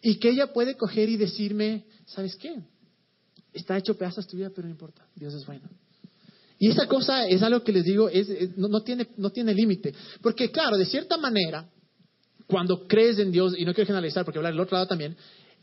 y 0.01 0.15
que 0.19 0.29
ella 0.29 0.53
puede 0.53 0.75
coger 0.75 1.09
y 1.09 1.17
decirme, 1.17 1.85
¿sabes 2.05 2.35
qué? 2.35 2.55
Está 3.53 3.77
hecho 3.77 3.97
pedazos 3.97 4.27
tu 4.27 4.37
vida, 4.37 4.49
pero 4.53 4.67
no 4.67 4.71
importa, 4.71 5.05
Dios 5.15 5.33
es 5.33 5.45
bueno. 5.45 5.69
Y 6.57 6.69
esa 6.69 6.87
cosa 6.87 7.27
es 7.27 7.41
algo 7.41 7.63
que 7.63 7.71
les 7.71 7.83
digo, 7.83 8.07
es, 8.07 8.55
no, 8.55 8.81
tiene, 8.83 9.07
no 9.17 9.31
tiene 9.31 9.53
límite. 9.53 9.93
Porque 10.21 10.51
claro, 10.51 10.77
de 10.77 10.85
cierta 10.85 11.17
manera, 11.17 11.67
cuando 12.45 12.87
crees 12.87 13.17
en 13.17 13.31
Dios, 13.31 13.55
y 13.57 13.65
no 13.65 13.73
quiero 13.73 13.87
generalizar 13.87 14.23
porque 14.23 14.37
hablar 14.37 14.53
del 14.53 14.59
otro 14.59 14.75
lado 14.75 14.87
también, 14.87 15.17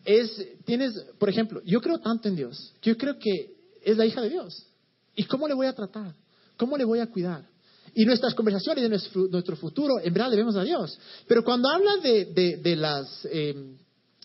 es, 0.04 0.30
tienes, 0.64 0.94
por 1.18 1.28
ejemplo, 1.28 1.62
yo 1.64 1.80
creo 1.80 1.98
tanto 2.00 2.28
en 2.28 2.34
Dios, 2.36 2.74
que 2.80 2.90
yo 2.90 2.96
creo 2.96 3.18
que 3.18 3.54
es 3.82 3.96
la 3.96 4.06
hija 4.06 4.20
de 4.20 4.30
Dios. 4.30 4.66
¿Y 5.14 5.24
cómo 5.24 5.46
le 5.46 5.54
voy 5.54 5.66
a 5.66 5.72
tratar? 5.72 6.14
¿Cómo 6.56 6.76
le 6.76 6.84
voy 6.84 6.98
a 6.98 7.06
cuidar? 7.06 7.48
Y 7.94 8.04
nuestras 8.04 8.34
conversaciones 8.34 8.82
de 8.82 8.88
nuestro, 8.88 9.56
futuro, 9.56 9.94
en 10.02 10.12
verdad, 10.12 10.30
debemos 10.30 10.56
a 10.56 10.62
Dios. 10.62 10.98
Pero 11.26 11.44
cuando 11.44 11.68
habla 11.68 11.96
de, 12.02 12.58
de, 12.62 12.76
las, 12.76 13.26
eh, 13.30 13.54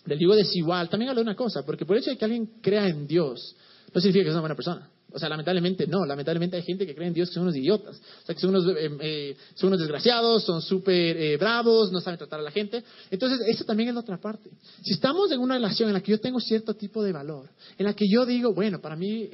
del 0.05 0.19
digo 0.19 0.35
desigual, 0.35 0.89
también 0.89 1.09
habla 1.09 1.21
de 1.21 1.29
una 1.29 1.35
cosa, 1.35 1.65
porque 1.65 1.85
por 1.85 1.95
el 1.95 2.01
hecho 2.01 2.11
de 2.11 2.17
que 2.17 2.25
alguien 2.25 2.45
crea 2.61 2.87
en 2.87 3.07
Dios, 3.07 3.55
no 3.93 4.01
significa 4.01 4.23
que 4.23 4.29
es 4.29 4.33
una 4.33 4.41
buena 4.41 4.55
persona. 4.55 4.89
O 5.15 5.19
sea, 5.19 5.29
lamentablemente 5.29 5.85
no, 5.85 6.05
lamentablemente 6.07 6.57
hay 6.57 6.63
gente 6.63 6.87
que 6.87 6.95
cree 6.95 7.07
en 7.07 7.13
Dios 7.13 7.29
que 7.29 7.35
son 7.35 7.43
unos 7.43 7.55
idiotas, 7.55 8.01
o 8.23 8.25
sea, 8.25 8.33
que 8.33 8.41
son 8.41 8.49
unos, 8.49 8.65
eh, 8.75 8.89
eh, 8.99 9.37
son 9.53 9.67
unos 9.67 9.79
desgraciados, 9.79 10.43
son 10.43 10.59
súper 10.59 11.37
bravos, 11.37 11.91
no 11.91 12.01
saben 12.01 12.17
tratar 12.17 12.39
a 12.39 12.43
la 12.43 12.49
gente. 12.49 12.83
Entonces, 13.11 13.39
eso 13.47 13.63
también 13.63 13.89
es 13.89 13.95
la 13.95 14.01
otra 14.01 14.19
parte. 14.19 14.49
Si 14.81 14.93
estamos 14.93 15.31
en 15.31 15.39
una 15.39 15.55
relación 15.55 15.89
en 15.89 15.93
la 15.93 16.01
que 16.01 16.11
yo 16.11 16.19
tengo 16.19 16.39
cierto 16.39 16.73
tipo 16.73 17.03
de 17.03 17.11
valor, 17.11 17.49
en 17.77 17.85
la 17.85 17.93
que 17.93 18.05
yo 18.09 18.25
digo, 18.25 18.53
bueno, 18.53 18.81
para 18.81 18.95
mí 18.95 19.29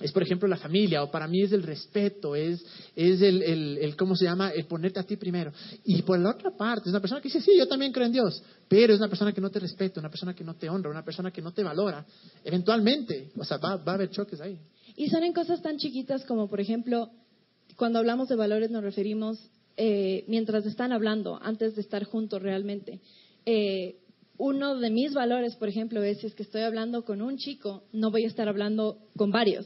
es, 0.00 0.10
por 0.10 0.24
ejemplo, 0.24 0.48
la 0.48 0.56
familia, 0.56 1.04
o 1.04 1.10
para 1.10 1.28
mí 1.28 1.42
es 1.42 1.52
el 1.52 1.62
respeto, 1.62 2.34
es, 2.34 2.64
es 2.96 3.22
el, 3.22 3.42
el, 3.42 3.96
¿cómo 3.96 4.16
se 4.16 4.24
llama?, 4.24 4.50
el 4.50 4.66
ponerte 4.66 4.98
a 4.98 5.04
ti 5.04 5.16
primero. 5.16 5.52
Y 5.84 6.02
por 6.02 6.18
la 6.18 6.30
otra 6.30 6.50
parte, 6.50 6.88
es 6.88 6.90
una 6.90 7.00
persona 7.00 7.20
que 7.20 7.28
dice, 7.28 7.40
sí, 7.40 7.52
yo 7.56 7.68
también 7.68 7.92
creo 7.92 8.06
en 8.06 8.12
Dios, 8.12 8.42
pero 8.68 8.92
es 8.92 8.98
una 8.98 9.08
persona 9.08 9.32
que 9.32 9.40
no 9.40 9.50
te 9.50 9.60
respeta, 9.60 10.00
una 10.00 10.10
persona 10.10 10.34
que 10.34 10.42
no 10.42 10.56
te 10.56 10.68
honra, 10.68 10.90
una 10.90 11.04
persona 11.04 11.30
que 11.30 11.40
no 11.40 11.52
te 11.52 11.62
valora. 11.62 12.04
Eventualmente, 12.42 13.30
o 13.36 13.44
sea, 13.44 13.58
va, 13.58 13.76
va 13.76 13.92
a 13.92 13.94
haber 13.94 14.10
choques 14.10 14.40
ahí. 14.40 14.58
Y 14.96 15.10
son 15.10 15.22
en 15.22 15.32
cosas 15.32 15.62
tan 15.62 15.76
chiquitas 15.76 16.24
como, 16.24 16.48
por 16.48 16.60
ejemplo, 16.60 17.10
cuando 17.76 18.00
hablamos 18.00 18.28
de 18.28 18.34
valores 18.34 18.72
nos 18.72 18.82
referimos 18.82 19.38
eh, 19.76 20.24
mientras 20.26 20.66
están 20.66 20.90
hablando, 20.90 21.38
antes 21.40 21.76
de 21.76 21.82
estar 21.82 22.02
juntos 22.02 22.42
realmente. 22.42 23.00
Eh, 23.46 24.00
uno 24.38 24.74
de 24.74 24.90
mis 24.90 25.14
valores, 25.14 25.54
por 25.54 25.68
ejemplo, 25.68 26.02
es 26.02 26.18
si 26.18 26.26
es 26.26 26.34
que 26.34 26.42
estoy 26.42 26.62
hablando 26.62 27.04
con 27.04 27.22
un 27.22 27.36
chico, 27.36 27.84
no 27.92 28.10
voy 28.10 28.24
a 28.24 28.26
estar 28.26 28.48
hablando 28.48 28.98
con 29.16 29.30
varios 29.30 29.64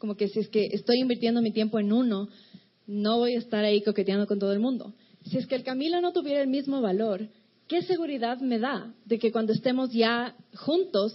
como 0.00 0.16
que 0.16 0.28
si 0.28 0.40
es 0.40 0.48
que 0.48 0.70
estoy 0.72 0.98
invirtiendo 0.98 1.42
mi 1.42 1.52
tiempo 1.52 1.78
en 1.78 1.92
uno, 1.92 2.30
no 2.86 3.18
voy 3.18 3.34
a 3.34 3.38
estar 3.38 3.64
ahí 3.64 3.82
coqueteando 3.82 4.26
con 4.26 4.38
todo 4.38 4.52
el 4.52 4.58
mundo. 4.58 4.94
Si 5.26 5.36
es 5.36 5.46
que 5.46 5.54
el 5.54 5.62
Camilo 5.62 6.00
no 6.00 6.12
tuviera 6.12 6.40
el 6.40 6.48
mismo 6.48 6.80
valor, 6.80 7.28
¿qué 7.68 7.82
seguridad 7.82 8.38
me 8.40 8.58
da 8.58 8.94
de 9.04 9.18
que 9.18 9.30
cuando 9.30 9.52
estemos 9.52 9.92
ya 9.92 10.34
juntos, 10.54 11.14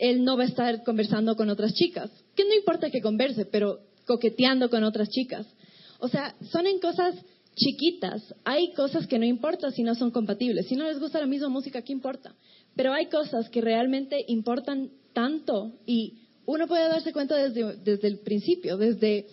él 0.00 0.24
no 0.24 0.36
va 0.36 0.42
a 0.42 0.46
estar 0.46 0.82
conversando 0.82 1.36
con 1.36 1.50
otras 1.50 1.72
chicas? 1.72 2.10
Que 2.34 2.44
no 2.44 2.52
importa 2.52 2.90
que 2.90 3.00
converse, 3.00 3.44
pero 3.44 3.78
coqueteando 4.06 4.68
con 4.70 4.82
otras 4.82 5.08
chicas. 5.10 5.46
O 6.00 6.08
sea, 6.08 6.34
son 6.50 6.66
en 6.66 6.80
cosas 6.80 7.14
chiquitas. 7.54 8.34
Hay 8.44 8.72
cosas 8.72 9.06
que 9.06 9.20
no 9.20 9.24
importan 9.24 9.70
si 9.70 9.84
no 9.84 9.94
son 9.94 10.10
compatibles. 10.10 10.66
Si 10.66 10.74
no 10.74 10.84
les 10.84 10.98
gusta 10.98 11.20
la 11.20 11.26
misma 11.26 11.48
música, 11.48 11.82
¿qué 11.82 11.92
importa? 11.92 12.34
Pero 12.74 12.92
hay 12.92 13.06
cosas 13.06 13.48
que 13.50 13.60
realmente 13.60 14.24
importan 14.26 14.90
tanto 15.12 15.78
y 15.86 16.27
uno 16.48 16.66
puede 16.66 16.88
darse 16.88 17.12
cuenta 17.12 17.36
desde, 17.36 18.08
el 18.08 18.20
principio, 18.20 18.78
desde 18.78 19.26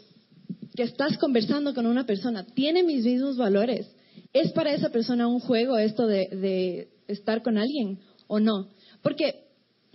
que 0.75 0.84
estás 0.84 1.17
conversando 1.17 1.73
con 1.73 1.86
una 1.86 2.06
persona 2.06 2.45
tiene 2.45 2.84
mis 2.84 3.06
mismos 3.06 3.38
valores, 3.38 3.88
¿es 4.34 4.51
para 4.51 4.73
esa 4.73 4.89
persona 4.89 5.25
un 5.25 5.39
juego 5.39 5.78
esto 5.78 6.08
de, 6.08 6.28
de 6.28 6.89
estar 7.08 7.41
con 7.41 7.58
alguien 7.58 7.99
o 8.28 8.41
no? 8.41 8.67
Porque 9.01 9.45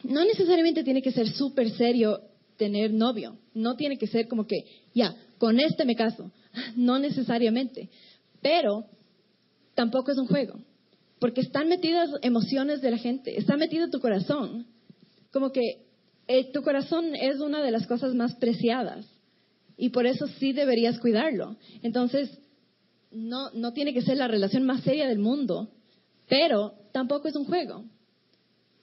no 0.02 0.24
necesariamente 0.24 0.82
tiene 0.82 1.02
que 1.02 1.12
ser 1.12 1.28
súper 1.28 1.70
serio 1.72 2.22
tener 2.56 2.90
novio, 2.90 3.36
no 3.52 3.76
tiene 3.76 3.98
que 3.98 4.06
ser 4.06 4.26
como 4.26 4.46
que, 4.46 4.64
ya, 4.94 5.14
con 5.36 5.60
este 5.60 5.84
me 5.84 5.96
caso, 5.96 6.32
no 6.74 6.98
necesariamente, 6.98 7.90
pero 8.40 8.86
tampoco 9.74 10.10
es 10.10 10.16
un 10.16 10.26
juego, 10.26 10.58
porque 11.18 11.42
están 11.42 11.68
metidas 11.68 12.08
emociones 12.22 12.80
de 12.80 12.92
la 12.92 12.96
gente, 12.96 13.38
está 13.38 13.58
metido 13.58 13.90
tu 13.90 14.00
corazón, 14.00 14.66
como 15.30 15.52
que 15.52 15.89
eh, 16.32 16.52
tu 16.52 16.62
corazón 16.62 17.16
es 17.16 17.40
una 17.40 17.60
de 17.60 17.72
las 17.72 17.88
cosas 17.88 18.14
más 18.14 18.36
preciadas 18.36 19.04
y 19.76 19.88
por 19.88 20.06
eso 20.06 20.28
sí 20.38 20.52
deberías 20.52 21.00
cuidarlo. 21.00 21.56
Entonces, 21.82 22.30
no, 23.10 23.50
no 23.50 23.72
tiene 23.72 23.92
que 23.92 24.02
ser 24.02 24.16
la 24.16 24.28
relación 24.28 24.64
más 24.64 24.84
seria 24.84 25.08
del 25.08 25.18
mundo, 25.18 25.72
pero 26.28 26.74
tampoco 26.92 27.26
es 27.26 27.34
un 27.34 27.46
juego. 27.46 27.84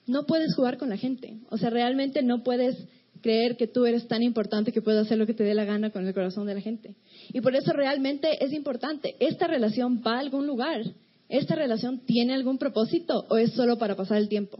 No 0.06 0.26
puedes 0.26 0.54
jugar 0.54 0.76
con 0.76 0.90
la 0.90 0.98
gente. 0.98 1.38
O 1.48 1.56
sea, 1.56 1.70
realmente 1.70 2.22
no 2.22 2.42
puedes 2.42 2.76
creer 3.22 3.56
que 3.56 3.66
tú 3.66 3.86
eres 3.86 4.06
tan 4.08 4.22
importante 4.22 4.70
que 4.70 4.82
puedes 4.82 5.06
hacer 5.06 5.16
lo 5.16 5.26
que 5.26 5.32
te 5.32 5.44
dé 5.44 5.54
la 5.54 5.64
gana 5.64 5.88
con 5.88 6.06
el 6.06 6.12
corazón 6.12 6.46
de 6.46 6.54
la 6.54 6.60
gente. 6.60 6.96
Y 7.32 7.40
por 7.40 7.56
eso 7.56 7.72
realmente 7.72 8.44
es 8.44 8.52
importante. 8.52 9.16
¿Esta 9.20 9.46
relación 9.46 10.02
va 10.06 10.16
a 10.16 10.20
algún 10.20 10.46
lugar? 10.46 10.82
¿Esta 11.30 11.54
relación 11.54 12.00
tiene 12.00 12.34
algún 12.34 12.58
propósito 12.58 13.24
o 13.30 13.38
es 13.38 13.52
solo 13.52 13.78
para 13.78 13.96
pasar 13.96 14.18
el 14.18 14.28
tiempo? 14.28 14.58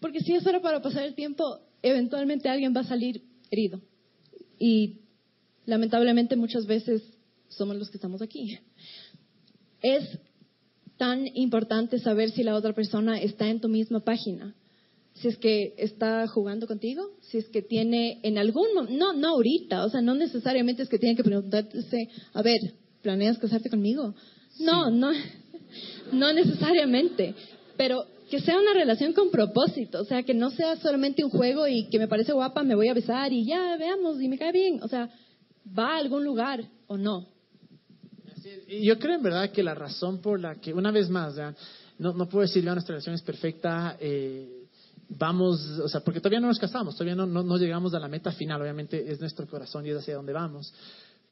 Porque 0.00 0.20
si 0.20 0.34
es 0.34 0.42
solo 0.42 0.60
para 0.60 0.82
pasar 0.82 1.04
el 1.04 1.14
tiempo, 1.14 1.60
eventualmente 1.84 2.48
alguien 2.48 2.74
va 2.74 2.80
a 2.80 2.84
salir 2.84 3.22
herido. 3.50 3.80
Y 4.58 5.00
lamentablemente 5.66 6.34
muchas 6.34 6.66
veces 6.66 7.02
somos 7.48 7.76
los 7.76 7.90
que 7.90 7.98
estamos 7.98 8.22
aquí. 8.22 8.58
Es 9.82 10.18
tan 10.96 11.26
importante 11.36 11.98
saber 11.98 12.30
si 12.30 12.42
la 12.42 12.54
otra 12.54 12.72
persona 12.72 13.20
está 13.20 13.48
en 13.48 13.60
tu 13.60 13.68
misma 13.68 14.00
página. 14.00 14.54
Si 15.12 15.28
es 15.28 15.36
que 15.36 15.74
está 15.76 16.26
jugando 16.26 16.66
contigo, 16.66 17.02
si 17.20 17.38
es 17.38 17.48
que 17.50 17.62
tiene 17.62 18.18
en 18.22 18.38
algún 18.38 18.74
momento, 18.74 18.96
no, 18.96 19.12
no 19.12 19.28
ahorita, 19.28 19.84
o 19.84 19.90
sea, 19.90 20.00
no 20.00 20.14
necesariamente 20.14 20.82
es 20.82 20.88
que 20.88 20.98
tiene 20.98 21.14
que 21.14 21.22
preguntarse, 21.22 22.08
a 22.32 22.42
ver, 22.42 22.58
¿planeas 23.02 23.38
casarte 23.38 23.70
conmigo? 23.70 24.14
No, 24.58 24.90
no, 24.90 25.12
no 26.12 26.32
necesariamente, 26.32 27.34
pero 27.76 28.06
que 28.34 28.40
sea 28.40 28.58
una 28.58 28.72
relación 28.74 29.12
con 29.12 29.30
propósito, 29.30 30.00
o 30.00 30.04
sea, 30.04 30.24
que 30.24 30.34
no 30.34 30.50
sea 30.50 30.74
solamente 30.78 31.22
un 31.22 31.30
juego 31.30 31.68
y 31.68 31.88
que 31.88 32.00
me 32.00 32.08
parece 32.08 32.32
guapa, 32.32 32.64
me 32.64 32.74
voy 32.74 32.88
a 32.88 32.94
besar 32.94 33.32
y 33.32 33.46
ya 33.46 33.76
veamos 33.76 34.20
y 34.20 34.28
me 34.28 34.36
cae 34.36 34.50
bien, 34.50 34.82
o 34.82 34.88
sea, 34.88 35.08
va 35.66 35.94
a 35.94 35.98
algún 35.98 36.24
lugar 36.24 36.64
o 36.88 36.96
no. 36.96 37.28
Yo 38.82 38.98
creo 38.98 39.14
en 39.14 39.22
verdad 39.22 39.52
que 39.52 39.62
la 39.62 39.74
razón 39.74 40.20
por 40.20 40.40
la 40.40 40.56
que, 40.56 40.74
una 40.74 40.90
vez 40.90 41.08
más, 41.10 41.36
no, 41.98 42.12
no 42.12 42.28
puedo 42.28 42.42
decir, 42.42 42.64
que 42.64 42.70
nuestra 42.70 42.94
relación 42.94 43.14
es 43.14 43.22
perfecta, 43.22 43.96
eh, 44.00 44.66
vamos, 45.10 45.60
o 45.78 45.88
sea, 45.88 46.00
porque 46.00 46.18
todavía 46.18 46.40
no 46.40 46.48
nos 46.48 46.58
casamos, 46.58 46.96
todavía 46.96 47.14
no, 47.14 47.26
no, 47.26 47.56
llegamos 47.56 47.94
a 47.94 48.00
la 48.00 48.08
meta 48.08 48.32
final, 48.32 48.60
obviamente 48.60 49.12
es 49.12 49.20
nuestro 49.20 49.46
corazón 49.46 49.86
y 49.86 49.90
es 49.90 49.98
hacia 49.98 50.16
donde 50.16 50.32
vamos. 50.32 50.74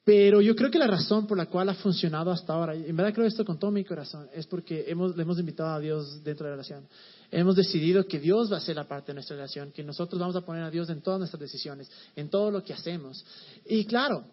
Pero 0.04 0.40
yo 0.40 0.56
creo 0.56 0.70
que 0.70 0.80
la 0.80 0.88
razón 0.88 1.28
por 1.28 1.38
la 1.38 1.46
cual 1.46 1.68
ha 1.68 1.74
funcionado 1.74 2.32
hasta 2.32 2.52
ahora, 2.52 2.74
y 2.74 2.86
en 2.88 2.96
verdad 2.96 3.14
creo 3.14 3.26
esto 3.26 3.44
con 3.44 3.58
todo 3.58 3.70
mi 3.70 3.84
corazón, 3.84 4.28
es 4.34 4.46
porque 4.46 4.84
hemos, 4.88 5.16
le 5.16 5.22
hemos 5.22 5.38
invitado 5.38 5.70
a 5.70 5.78
Dios 5.78 6.24
dentro 6.24 6.44
de 6.44 6.50
la 6.50 6.56
relación. 6.56 6.88
Hemos 7.30 7.54
decidido 7.54 8.04
que 8.06 8.18
Dios 8.18 8.52
va 8.52 8.56
a 8.56 8.60
ser 8.60 8.76
la 8.76 8.88
parte 8.88 9.08
de 9.08 9.14
nuestra 9.14 9.36
relación, 9.36 9.70
que 9.70 9.84
nosotros 9.84 10.20
vamos 10.20 10.34
a 10.34 10.40
poner 10.40 10.64
a 10.64 10.70
Dios 10.70 10.90
en 10.90 11.02
todas 11.02 11.20
nuestras 11.20 11.40
decisiones, 11.40 11.88
en 12.16 12.28
todo 12.28 12.50
lo 12.50 12.64
que 12.64 12.72
hacemos. 12.72 13.24
Y 13.64 13.84
claro, 13.84 14.24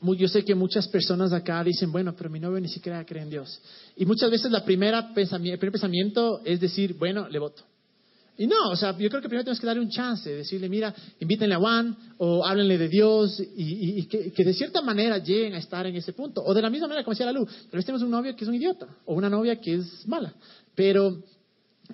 yo 0.00 0.28
sé 0.28 0.44
que 0.44 0.54
muchas 0.54 0.88
personas 0.88 1.32
acá 1.32 1.62
dicen, 1.62 1.92
bueno, 1.92 2.14
pero 2.16 2.30
mi 2.30 2.40
novio 2.40 2.58
ni 2.58 2.68
siquiera 2.68 3.04
cree 3.04 3.22
en 3.22 3.30
Dios. 3.30 3.60
Y 3.96 4.06
muchas 4.06 4.30
veces 4.30 4.50
la 4.50 4.64
primera 4.64 5.12
el 5.14 5.58
primer 5.58 5.72
pensamiento 5.72 6.40
es 6.42 6.58
decir, 6.58 6.94
bueno, 6.94 7.28
le 7.28 7.38
voto. 7.38 7.62
Y 8.38 8.46
no, 8.46 8.70
o 8.70 8.76
sea, 8.76 8.96
yo 8.98 9.08
creo 9.08 9.22
que 9.22 9.28
primero 9.28 9.44
tenemos 9.44 9.60
que 9.60 9.66
darle 9.66 9.82
un 9.82 9.88
chance, 9.88 10.30
decirle, 10.30 10.68
mira, 10.68 10.94
invítenle 11.20 11.54
a 11.54 11.58
Juan 11.58 11.96
o 12.18 12.44
háblenle 12.44 12.76
de 12.76 12.88
Dios 12.88 13.42
y, 13.56 14.04
que, 14.06 14.44
de 14.44 14.52
cierta 14.52 14.82
manera 14.82 15.18
lleguen 15.18 15.54
a 15.54 15.58
estar 15.58 15.86
en 15.86 15.96
ese 15.96 16.12
punto. 16.12 16.42
O 16.44 16.52
de 16.52 16.60
la 16.60 16.68
misma 16.68 16.86
manera, 16.86 17.02
como 17.02 17.12
decía 17.12 17.26
la 17.26 17.32
luz, 17.32 17.48
tal 17.48 17.78
vez 17.78 17.86
tenemos 17.86 18.02
un 18.02 18.10
novio 18.10 18.36
que 18.36 18.44
es 18.44 18.48
un 18.48 18.54
idiota 18.54 18.86
o 19.06 19.14
una 19.14 19.30
novia 19.30 19.58
que 19.58 19.76
es 19.76 20.06
mala. 20.06 20.34
Pero 20.74 21.22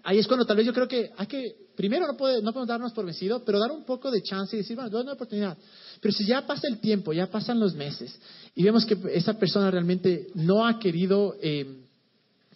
ahí 0.03 0.19
es 0.19 0.27
cuando 0.27 0.45
tal 0.45 0.57
vez 0.57 0.67
yo 0.67 0.75
creo 0.75 0.89
que 0.89 1.11
hay 1.17 1.27
que, 1.29 1.57
primero 1.77 2.09
no, 2.09 2.17
puede, 2.17 2.43
no 2.43 2.53
podemos 2.53 2.69
darnos 2.69 2.93
por 2.93 3.05
vencido, 3.05 3.45
pero 3.45 3.61
dar 3.61 3.71
un 3.71 3.85
poco 3.85 4.11
de 4.11 4.23
chance 4.23 4.57
y 4.57 4.61
decir, 4.61 4.75
bueno, 4.75 4.91
doy 4.91 5.03
una 5.03 5.13
oportunidad. 5.13 5.57
Pero 6.01 6.13
si 6.13 6.27
ya 6.27 6.45
pasa 6.45 6.67
el 6.67 6.81
tiempo, 6.81 7.13
ya 7.13 7.29
pasan 7.29 7.61
los 7.61 7.77
meses 7.77 8.19
y 8.57 8.65
vemos 8.65 8.85
que 8.85 8.99
esa 9.13 9.39
persona 9.39 9.71
realmente 9.71 10.27
no 10.35 10.67
ha 10.67 10.81
querido... 10.81 11.37
Eh, 11.41 11.79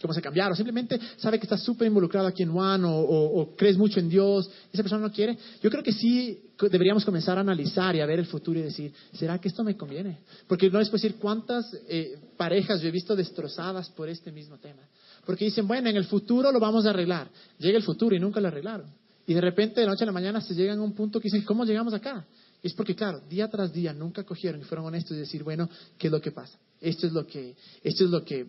cómo 0.01 0.13
se 0.13 0.23
cambiar, 0.23 0.53
o 0.53 0.57
simplemente 0.57 0.99
sabe 1.17 1.39
que 1.39 1.45
estás 1.45 1.63
súper 1.63 1.87
involucrado 1.87 2.27
aquí 2.27 2.43
en 2.43 2.53
Juan, 2.53 2.83
o, 2.85 3.55
crees 3.57 3.77
mucho 3.77 4.01
en 4.01 4.09
Dios, 4.09 4.49
esa 4.73 4.83
persona 4.83 5.03
no 5.03 5.13
quiere, 5.13 5.37
yo 5.63 5.71
creo 5.71 5.83
que 5.83 5.93
sí 5.93 6.41
deberíamos 6.71 7.05
comenzar 7.05 7.39
a 7.39 7.41
analizar 7.41 7.95
y 7.97 8.01
a 8.01 8.07
ver 8.07 8.19
el 8.19 8.27
futuro 8.27 8.59
y 8.59 8.63
decir, 8.63 8.93
¿será 9.13 9.39
que 9.39 9.49
esto 9.49 9.63
me 9.65 9.77
conviene? 9.77 10.19
Porque 10.47 10.71
no 10.71 10.81
es 10.81 10.91
decir 10.91 11.17
cuántas 11.17 11.67
eh, 11.89 12.19
parejas 12.37 12.81
yo 12.81 12.89
he 12.89 12.93
visto 12.93 13.15
destrozadas 13.15 13.91
por 13.91 14.09
este 14.09 14.33
mismo 14.33 14.59
tema. 14.59 14.83
Porque 15.25 15.45
dicen, 15.45 15.67
bueno, 15.67 15.89
en 15.89 15.97
el 15.97 16.05
futuro 16.05 16.53
lo 16.53 16.61
vamos 16.61 16.87
a 16.87 16.91
arreglar. 16.91 17.29
Llega 17.59 17.77
el 17.77 17.85
futuro 17.85 18.15
y 18.15 18.21
nunca 18.21 18.41
lo 18.41 18.49
arreglaron. 18.49 18.87
Y 19.27 19.35
de 19.35 19.41
repente, 19.41 19.81
de 19.81 19.87
noche 19.87 20.05
a 20.05 20.07
la 20.07 20.13
mañana, 20.13 20.41
se 20.41 20.55
llegan 20.55 20.79
a 20.79 20.83
un 20.83 20.95
punto 20.95 21.19
que 21.19 21.25
dicen, 21.25 21.43
¿cómo 21.43 21.65
llegamos 21.65 21.93
acá? 21.93 22.25
es 22.63 22.75
porque, 22.75 22.95
claro, 22.95 23.21
día 23.29 23.49
tras 23.49 23.73
día 23.73 23.93
nunca 23.93 24.25
cogieron 24.25 24.61
y 24.61 24.65
fueron 24.65 24.87
honestos 24.87 25.17
y 25.17 25.21
decir, 25.21 25.43
bueno, 25.43 25.69
¿qué 25.99 26.09
es 26.09 26.13
lo 26.13 26.21
que 26.21 26.33
pasa? 26.33 26.59
Esto 26.81 27.07
es 27.07 27.13
lo 27.13 27.27
que, 27.27 27.55
esto 27.83 28.05
es 28.05 28.11
lo 28.11 28.25
que 28.25 28.47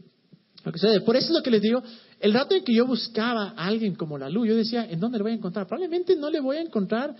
por 1.05 1.15
eso 1.15 1.27
es 1.27 1.33
lo 1.33 1.43
que 1.43 1.51
les 1.51 1.61
digo, 1.61 1.81
el 2.19 2.33
rato 2.33 2.55
en 2.55 2.63
que 2.63 2.73
yo 2.73 2.85
buscaba 2.85 3.53
a 3.55 3.67
alguien 3.67 3.95
como 3.95 4.17
la 4.17 4.29
luz, 4.29 4.47
yo 4.47 4.55
decía, 4.55 4.85
¿en 4.89 4.99
dónde 4.99 5.17
le 5.17 5.23
voy 5.23 5.31
a 5.33 5.35
encontrar? 5.35 5.67
Probablemente 5.67 6.15
no 6.15 6.29
le 6.29 6.39
voy 6.39 6.57
a 6.57 6.61
encontrar 6.61 7.15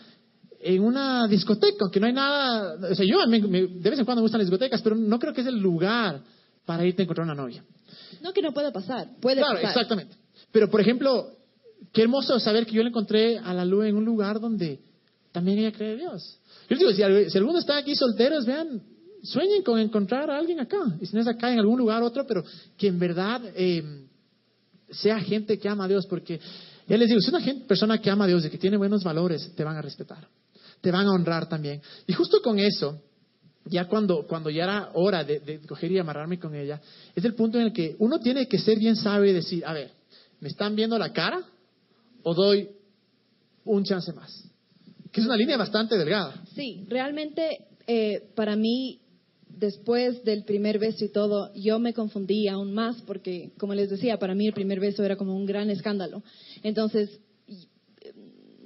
en 0.59 0.83
una 0.83 1.27
discoteca, 1.27 1.77
aunque 1.81 1.99
no 1.99 2.07
hay 2.07 2.13
nada, 2.13 2.77
o 2.91 2.95
sea, 2.95 3.05
yo 3.05 3.25
de 3.25 3.89
vez 3.89 3.99
en 3.99 4.05
cuando 4.05 4.21
me 4.21 4.25
gustan 4.25 4.39
las 4.39 4.49
discotecas, 4.49 4.81
pero 4.81 4.95
no 4.95 5.19
creo 5.19 5.33
que 5.33 5.41
es 5.41 5.47
el 5.47 5.59
lugar 5.59 6.21
para 6.65 6.85
irte 6.85 7.01
a 7.01 7.03
encontrar 7.03 7.25
una 7.25 7.35
novia. 7.35 7.63
No 8.21 8.33
que 8.33 8.41
no 8.41 8.51
pueda 8.53 8.71
pasar, 8.71 9.09
puede 9.21 9.41
claro, 9.41 9.59
exactamente. 9.59 10.15
Pero, 10.51 10.69
por 10.69 10.81
ejemplo, 10.81 11.31
qué 11.93 12.01
hermoso 12.01 12.39
saber 12.39 12.65
que 12.65 12.73
yo 12.73 12.83
le 12.83 12.89
encontré 12.89 13.37
a 13.37 13.53
la 13.53 13.65
luz 13.65 13.85
en 13.85 13.95
un 13.95 14.05
lugar 14.05 14.39
donde 14.39 14.79
también 15.31 15.59
ella 15.59 15.71
cree 15.71 15.93
en 15.93 15.99
Dios. 15.99 16.39
Yo 16.69 16.75
les 16.75 16.79
digo, 16.79 16.91
si, 16.91 17.29
si 17.29 17.37
alguno 17.37 17.59
está 17.59 17.77
aquí 17.77 17.95
solteros, 17.95 18.45
vean, 18.45 18.81
sueñen 19.27 19.63
con 19.63 19.79
encontrar 19.79 20.29
a 20.29 20.37
alguien 20.37 20.59
acá. 20.59 20.97
Y 20.99 21.05
si 21.05 21.15
no 21.15 21.21
es 21.21 21.27
acá, 21.27 21.51
en 21.51 21.59
algún 21.59 21.77
lugar 21.77 22.01
otro, 22.01 22.25
pero 22.25 22.43
que 22.77 22.87
en 22.87 22.97
verdad 22.97 23.41
eh, 23.55 24.05
sea 24.89 25.19
gente 25.19 25.59
que 25.59 25.69
ama 25.69 25.85
a 25.85 25.87
Dios. 25.87 26.05
Porque 26.07 26.39
ya 26.87 26.97
les 26.97 27.09
digo, 27.09 27.19
si 27.21 27.29
una 27.29 27.43
persona 27.67 27.99
que 28.01 28.09
ama 28.09 28.25
a 28.25 28.27
Dios 28.27 28.45
y 28.45 28.49
que 28.49 28.57
tiene 28.57 28.77
buenos 28.77 29.03
valores, 29.03 29.53
te 29.55 29.63
van 29.63 29.75
a 29.75 29.81
respetar. 29.81 30.27
Te 30.81 30.91
van 30.91 31.07
a 31.07 31.11
honrar 31.11 31.49
también. 31.49 31.81
Y 32.05 32.13
justo 32.13 32.41
con 32.41 32.59
eso, 32.59 33.01
ya 33.65 33.85
cuando, 33.87 34.25
cuando 34.27 34.49
ya 34.49 34.63
era 34.63 34.91
hora 34.93 35.23
de, 35.23 35.39
de 35.39 35.59
coger 35.59 35.91
y 35.91 35.99
amarrarme 35.99 36.39
con 36.39 36.55
ella, 36.55 36.81
es 37.13 37.25
el 37.25 37.33
punto 37.33 37.59
en 37.59 37.65
el 37.65 37.73
que 37.73 37.95
uno 37.99 38.19
tiene 38.19 38.47
que 38.47 38.59
ser 38.59 38.79
bien 38.79 38.95
sabio 38.95 39.29
y 39.29 39.33
decir, 39.33 39.65
a 39.65 39.73
ver, 39.73 39.91
¿me 40.39 40.47
están 40.47 40.75
viendo 40.75 40.97
la 40.97 41.11
cara 41.11 41.41
o 42.23 42.33
doy 42.33 42.69
un 43.65 43.83
chance 43.83 44.13
más? 44.13 44.43
Que 45.11 45.21
es 45.21 45.25
una 45.25 45.35
línea 45.35 45.57
bastante 45.57 45.97
delgada. 45.97 46.43
Sí, 46.53 46.85
realmente 46.87 47.65
eh, 47.87 48.29
para 48.35 48.55
mí 48.55 48.99
después 49.59 50.23
del 50.23 50.43
primer 50.43 50.79
beso 50.79 51.03
y 51.05 51.09
todo, 51.09 51.51
yo 51.55 51.79
me 51.79 51.93
confundí 51.93 52.47
aún 52.47 52.73
más 52.73 53.01
porque, 53.01 53.51
como 53.57 53.73
les 53.73 53.89
decía, 53.89 54.17
para 54.17 54.35
mí 54.35 54.47
el 54.47 54.53
primer 54.53 54.79
beso 54.79 55.03
era 55.03 55.15
como 55.15 55.35
un 55.35 55.45
gran 55.45 55.69
escándalo. 55.69 56.23
Entonces, 56.63 57.19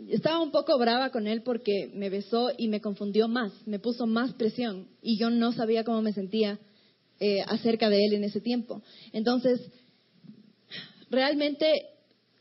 estaba 0.10 0.42
un 0.42 0.52
poco 0.52 0.78
brava 0.78 1.10
con 1.10 1.28
él 1.28 1.42
porque 1.44 1.90
me 1.94 2.10
besó 2.10 2.52
y 2.58 2.68
me 2.68 2.82
confundió 2.82 3.28
más, 3.28 3.54
me 3.66 3.80
puso 3.80 4.06
más 4.08 4.34
presión 4.34 4.88
y 5.02 5.18
yo 5.18 5.30
no 5.30 5.54
sabía 5.54 5.84
cómo 5.84 6.02
me 6.02 6.14
sentía 6.14 6.60
eh, 7.20 7.42
acerca 7.48 7.90
de 7.90 8.06
él 8.06 8.14
en 8.14 8.24
ese 8.26 8.42
tiempo. 8.42 8.82
Entonces, 9.14 9.62
realmente 11.10 11.86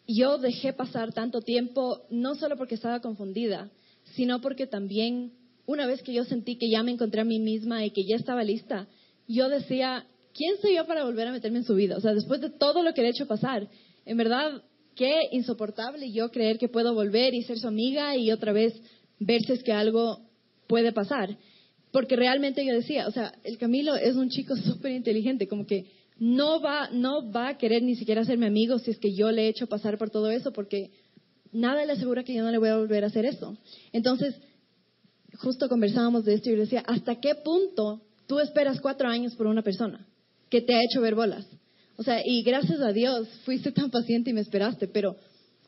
yo 0.09 0.39
dejé 0.39 0.73
pasar 0.73 1.13
tanto 1.13 1.43
tiempo 1.43 2.03
no 2.11 2.35
solo 2.35 2.57
porque 2.57 2.75
estaba 2.75 3.01
confundida, 3.01 3.71
sino 4.17 4.41
porque 4.41 4.67
también 4.67 5.33
una 5.71 5.87
vez 5.87 6.03
que 6.03 6.13
yo 6.13 6.25
sentí 6.25 6.57
que 6.57 6.69
ya 6.69 6.83
me 6.83 6.91
encontré 6.91 7.21
a 7.21 7.25
mí 7.25 7.39
misma 7.39 7.85
y 7.85 7.93
que 7.93 8.05
ya 8.05 8.17
estaba 8.17 8.43
lista, 8.43 8.89
yo 9.29 9.49
decía, 9.49 10.05
¿quién 10.35 10.57
soy 10.61 10.75
yo 10.75 10.85
para 10.85 11.05
volver 11.05 11.29
a 11.29 11.33
meterme 11.33 11.59
en 11.59 11.65
su 11.65 11.77
vida? 11.77 11.97
O 11.97 12.01
sea, 12.01 12.13
después 12.13 12.41
de 12.41 12.51
todo 12.51 12.83
lo 12.83 12.93
que 12.93 13.03
le 13.03 13.09
he 13.09 13.11
hecho 13.13 13.29
pasar, 13.29 13.69
en 14.05 14.17
verdad, 14.17 14.65
qué 14.97 15.29
insoportable 15.31 16.11
yo 16.11 16.33
creer 16.33 16.59
que 16.59 16.69
puedo 16.69 16.93
volver 16.93 17.35
y 17.35 17.45
ser 17.45 17.59
su 17.61 17.69
amiga 17.69 18.17
y 18.17 18.33
otra 18.33 18.53
vez 18.53 18.75
ver 19.21 19.43
si 19.43 19.53
es 19.53 19.63
que 19.63 19.73
algo 19.73 20.19
puede 20.67 20.91
pasar. 20.91 21.39
Porque 21.93 22.17
realmente 22.17 22.65
yo 22.67 22.75
decía, 22.75 23.07
o 23.07 23.13
sea, 23.13 23.33
el 23.45 23.57
Camilo 23.57 23.95
es 23.95 24.17
un 24.17 24.29
chico 24.29 24.57
súper 24.57 24.91
inteligente, 24.91 25.47
como 25.47 25.67
que 25.67 25.87
no 26.19 26.61
va, 26.61 26.91
no 26.91 27.31
va 27.31 27.49
a 27.51 27.59
querer 27.59 27.85
ni 27.85 27.95
siquiera 27.95 28.25
ser 28.25 28.39
mi 28.39 28.47
amigo 28.47 28.81
si 28.81 28.91
es 28.91 28.99
que 28.99 29.15
yo 29.15 29.31
le 29.31 29.45
he 29.45 29.49
hecho 29.49 29.69
pasar 29.69 29.99
por 29.99 30.11
todo 30.11 30.31
eso, 30.31 30.53
porque 30.53 30.91
nada 31.53 31.85
le 31.85 31.93
asegura 31.93 32.25
que 32.25 32.35
yo 32.35 32.43
no 32.43 32.51
le 32.51 32.59
voy 32.59 32.71
a 32.71 32.77
volver 32.77 33.05
a 33.05 33.07
hacer 33.07 33.25
eso. 33.25 33.57
Entonces, 33.93 34.35
justo 35.39 35.69
conversábamos 35.69 36.25
de 36.25 36.35
esto 36.35 36.49
y 36.49 36.53
yo 36.53 36.61
decía, 36.61 36.83
¿hasta 36.87 37.21
qué 37.21 37.35
punto 37.35 38.03
tú 38.27 38.39
esperas 38.39 38.81
cuatro 38.81 39.09
años 39.09 39.35
por 39.35 39.47
una 39.47 39.63
persona 39.63 40.07
que 40.51 40.61
te 40.61 40.75
ha 40.75 40.83
hecho 40.83 41.01
ver 41.01 41.15
bolas. 41.15 41.47
O 41.97 42.03
sea, 42.03 42.21
y 42.25 42.43
gracias 42.43 42.81
a 42.81 42.93
Dios 42.93 43.29
fuiste 43.45 43.73
tan 43.73 43.91
paciente 43.91 44.31
y 44.31 44.33
me 44.33 44.41
esperaste, 44.41 44.89
pero 44.89 45.17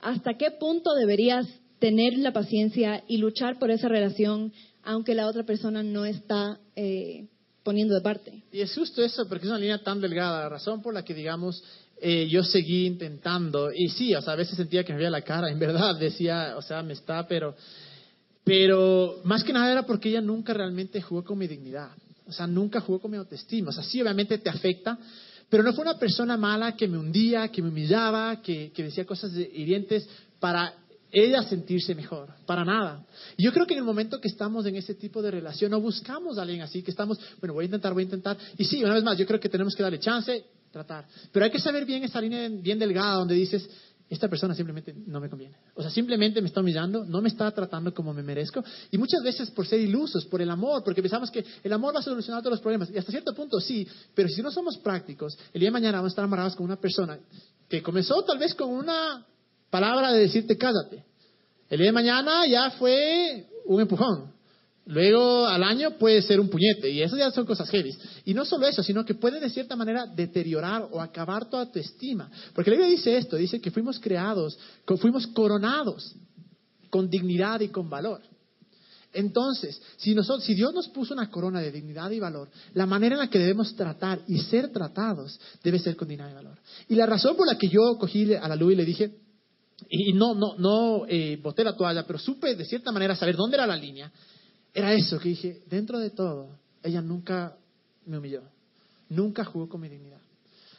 ¿hasta 0.00 0.34
qué 0.34 0.50
punto 0.50 0.94
deberías 0.94 1.46
tener 1.78 2.18
la 2.18 2.32
paciencia 2.32 3.02
y 3.08 3.18
luchar 3.18 3.58
por 3.58 3.70
esa 3.70 3.88
relación 3.88 4.52
aunque 4.84 5.14
la 5.14 5.26
otra 5.28 5.44
persona 5.44 5.82
no 5.82 6.04
está 6.04 6.58
eh, 6.74 7.26
poniendo 7.62 7.94
de 7.94 8.00
parte? 8.00 8.42
Y 8.50 8.60
es 8.60 8.74
justo 8.74 9.02
eso, 9.02 9.28
porque 9.28 9.44
es 9.44 9.50
una 9.50 9.58
línea 9.58 9.78
tan 9.78 10.00
delgada, 10.00 10.42
la 10.42 10.48
razón 10.48 10.82
por 10.82 10.94
la 10.94 11.04
que, 11.04 11.14
digamos, 11.14 11.62
eh, 12.00 12.28
yo 12.28 12.42
seguí 12.42 12.86
intentando, 12.86 13.72
y 13.72 13.88
sí, 13.88 14.14
o 14.14 14.22
sea, 14.22 14.32
a 14.32 14.36
veces 14.36 14.56
sentía 14.56 14.84
que 14.84 14.92
me 14.92 14.98
veía 14.98 15.10
la 15.10 15.22
cara, 15.22 15.50
en 15.50 15.58
verdad, 15.58 15.96
decía, 15.98 16.54
o 16.56 16.62
sea, 16.62 16.82
me 16.82 16.94
está, 16.94 17.28
pero, 17.28 17.54
pero 18.44 19.20
más 19.24 19.44
que 19.44 19.52
nada 19.52 19.70
era 19.70 19.86
porque 19.86 20.08
ella 20.08 20.20
nunca 20.20 20.52
realmente 20.52 21.00
jugó 21.00 21.24
con 21.24 21.38
mi 21.38 21.46
dignidad, 21.46 21.90
o 22.26 22.32
sea, 22.32 22.46
nunca 22.46 22.80
jugó 22.80 23.00
con 23.00 23.10
mi 23.10 23.16
autoestima, 23.16 23.70
o 23.70 23.72
sea, 23.72 23.84
sí, 23.84 24.00
obviamente 24.00 24.38
te 24.38 24.50
afecta, 24.50 24.98
pero 25.48 25.62
no 25.62 25.74
fue 25.74 25.82
una 25.82 25.98
persona 25.98 26.36
mala 26.36 26.76
que 26.76 26.88
me 26.88 26.96
hundía, 26.96 27.48
que 27.48 27.60
me 27.60 27.68
humillaba, 27.68 28.40
que, 28.40 28.72
decía 28.74 29.04
cosas 29.04 29.32
hirientes 29.34 30.08
para 30.40 30.74
ella 31.10 31.42
sentirse 31.42 31.94
mejor, 31.94 32.30
para 32.46 32.64
nada. 32.64 33.04
Y 33.36 33.44
yo 33.44 33.52
creo 33.52 33.66
que 33.66 33.74
en 33.74 33.80
el 33.80 33.84
momento 33.84 34.18
que 34.18 34.28
estamos 34.28 34.64
en 34.64 34.76
ese 34.76 34.94
tipo 34.94 35.20
de 35.20 35.30
relación, 35.30 35.70
no 35.70 35.78
buscamos 35.78 36.38
a 36.38 36.42
alguien 36.42 36.62
así, 36.62 36.82
que 36.82 36.90
estamos, 36.90 37.20
bueno, 37.38 37.52
voy 37.52 37.64
a 37.64 37.66
intentar, 37.66 37.92
voy 37.92 38.02
a 38.02 38.04
intentar. 38.04 38.38
Y 38.56 38.64
sí, 38.64 38.82
una 38.82 38.94
vez 38.94 39.04
más, 39.04 39.18
yo 39.18 39.26
creo 39.26 39.38
que 39.38 39.50
tenemos 39.50 39.74
que 39.74 39.82
darle 39.82 39.98
chance, 40.00 40.42
tratar. 40.70 41.06
Pero 41.30 41.44
hay 41.44 41.50
que 41.50 41.60
saber 41.60 41.84
bien 41.84 42.02
esa 42.02 42.18
línea 42.18 42.48
bien 42.48 42.78
delgada 42.78 43.16
donde 43.16 43.34
dices, 43.34 43.68
esta 44.08 44.28
persona 44.28 44.54
simplemente 44.54 44.94
no 45.06 45.20
me 45.20 45.28
conviene. 45.28 45.56
O 45.74 45.82
sea, 45.82 45.90
simplemente 45.90 46.40
me 46.42 46.48
está 46.48 46.60
humillando, 46.60 47.04
no 47.04 47.22
me 47.22 47.28
está 47.28 47.50
tratando 47.50 47.94
como 47.94 48.12
me 48.12 48.22
merezco. 48.22 48.62
Y 48.90 48.98
muchas 48.98 49.22
veces 49.22 49.50
por 49.50 49.66
ser 49.66 49.80
ilusos, 49.80 50.26
por 50.26 50.42
el 50.42 50.50
amor, 50.50 50.82
porque 50.84 51.00
pensamos 51.00 51.30
que 51.30 51.44
el 51.62 51.72
amor 51.72 51.94
va 51.94 52.00
a 52.00 52.02
solucionar 52.02 52.42
todos 52.42 52.52
los 52.52 52.60
problemas. 52.60 52.90
Y 52.90 52.98
hasta 52.98 53.10
cierto 53.10 53.34
punto 53.34 53.60
sí, 53.60 53.86
pero 54.14 54.28
si 54.28 54.42
no 54.42 54.50
somos 54.50 54.76
prácticos, 54.78 55.38
el 55.52 55.60
día 55.60 55.68
de 55.68 55.72
mañana 55.72 55.98
vamos 55.98 56.10
a 56.10 56.12
estar 56.12 56.24
amarrados 56.24 56.54
con 56.56 56.66
una 56.66 56.76
persona 56.76 57.18
que 57.68 57.82
comenzó 57.82 58.22
tal 58.22 58.38
vez 58.38 58.54
con 58.54 58.68
una 58.68 59.26
palabra 59.70 60.12
de 60.12 60.20
decirte 60.20 60.58
cállate. 60.58 61.04
El 61.70 61.78
día 61.78 61.86
de 61.86 61.92
mañana 61.92 62.46
ya 62.46 62.70
fue 62.72 63.48
un 63.64 63.80
empujón. 63.80 64.32
Luego 64.84 65.46
al 65.46 65.62
año 65.62 65.92
puede 65.96 66.22
ser 66.22 66.40
un 66.40 66.48
puñete 66.48 66.90
y 66.90 67.02
eso 67.02 67.16
ya 67.16 67.30
son 67.30 67.46
cosas 67.46 67.70
heavy. 67.70 67.94
Y 68.24 68.34
no 68.34 68.44
solo 68.44 68.66
eso, 68.66 68.82
sino 68.82 69.04
que 69.04 69.14
puede 69.14 69.38
de 69.38 69.48
cierta 69.48 69.76
manera 69.76 70.06
deteriorar 70.06 70.88
o 70.90 71.00
acabar 71.00 71.48
toda 71.48 71.70
tu 71.70 71.78
estima. 71.78 72.28
Porque 72.52 72.70
la 72.70 72.76
Biblia 72.76 72.96
dice 72.96 73.16
esto, 73.16 73.36
dice 73.36 73.60
que 73.60 73.70
fuimos 73.70 74.00
creados, 74.00 74.58
fuimos 75.00 75.28
coronados 75.28 76.14
con 76.90 77.08
dignidad 77.08 77.60
y 77.60 77.68
con 77.68 77.88
valor. 77.88 78.22
Entonces, 79.12 79.80
si, 79.98 80.14
nosotros, 80.14 80.44
si 80.44 80.54
Dios 80.54 80.74
nos 80.74 80.88
puso 80.88 81.14
una 81.14 81.30
corona 81.30 81.60
de 81.60 81.70
dignidad 81.70 82.10
y 82.10 82.18
valor, 82.18 82.48
la 82.74 82.86
manera 82.86 83.14
en 83.14 83.20
la 83.20 83.30
que 83.30 83.38
debemos 83.38 83.76
tratar 83.76 84.20
y 84.26 84.38
ser 84.38 84.72
tratados 84.72 85.38
debe 85.62 85.78
ser 85.78 85.96
con 85.96 86.08
dignidad 86.08 86.30
y 86.30 86.34
valor. 86.34 86.58
Y 86.88 86.94
la 86.96 87.06
razón 87.06 87.36
por 87.36 87.46
la 87.46 87.56
que 87.56 87.68
yo 87.68 87.96
cogí 88.00 88.34
a 88.34 88.48
la 88.48 88.56
luz 88.56 88.72
y 88.72 88.76
le 88.76 88.84
dije, 88.84 89.14
y 89.88 90.12
no, 90.12 90.34
no, 90.34 90.56
no 90.56 91.04
eh, 91.08 91.38
boté 91.42 91.62
la 91.62 91.76
toalla, 91.76 92.06
pero 92.06 92.18
supe 92.18 92.54
de 92.54 92.64
cierta 92.64 92.90
manera 92.90 93.14
saber 93.14 93.36
dónde 93.36 93.56
era 93.56 93.66
la 93.66 93.76
línea, 93.76 94.10
era 94.74 94.94
eso, 94.94 95.18
que 95.18 95.30
dije, 95.30 95.62
dentro 95.68 95.98
de 95.98 96.10
todo, 96.10 96.58
ella 96.82 97.02
nunca 97.02 97.56
me 98.06 98.18
humilló, 98.18 98.42
nunca 99.08 99.44
jugó 99.44 99.68
con 99.68 99.80
mi 99.80 99.88
dignidad. 99.88 100.20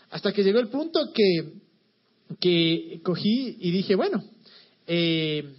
Hasta 0.09 0.31
que 0.31 0.43
llegó 0.43 0.59
el 0.59 0.69
punto 0.69 1.11
que, 1.13 1.53
que 2.39 3.01
cogí 3.03 3.57
y 3.59 3.71
dije, 3.71 3.95
bueno, 3.95 4.23
eh, 4.87 5.55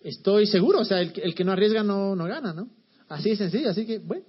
estoy 0.00 0.46
seguro, 0.46 0.80
o 0.80 0.84
sea, 0.84 1.00
el, 1.00 1.34
que 1.34 1.44
no 1.44 1.52
arriesga 1.52 1.82
no, 1.82 2.16
no 2.16 2.24
gana, 2.24 2.52
¿no? 2.52 2.68
Así 3.08 3.30
de 3.30 3.36
sencillo, 3.36 3.70
así 3.70 3.86
que, 3.86 3.98
bueno, 3.98 4.24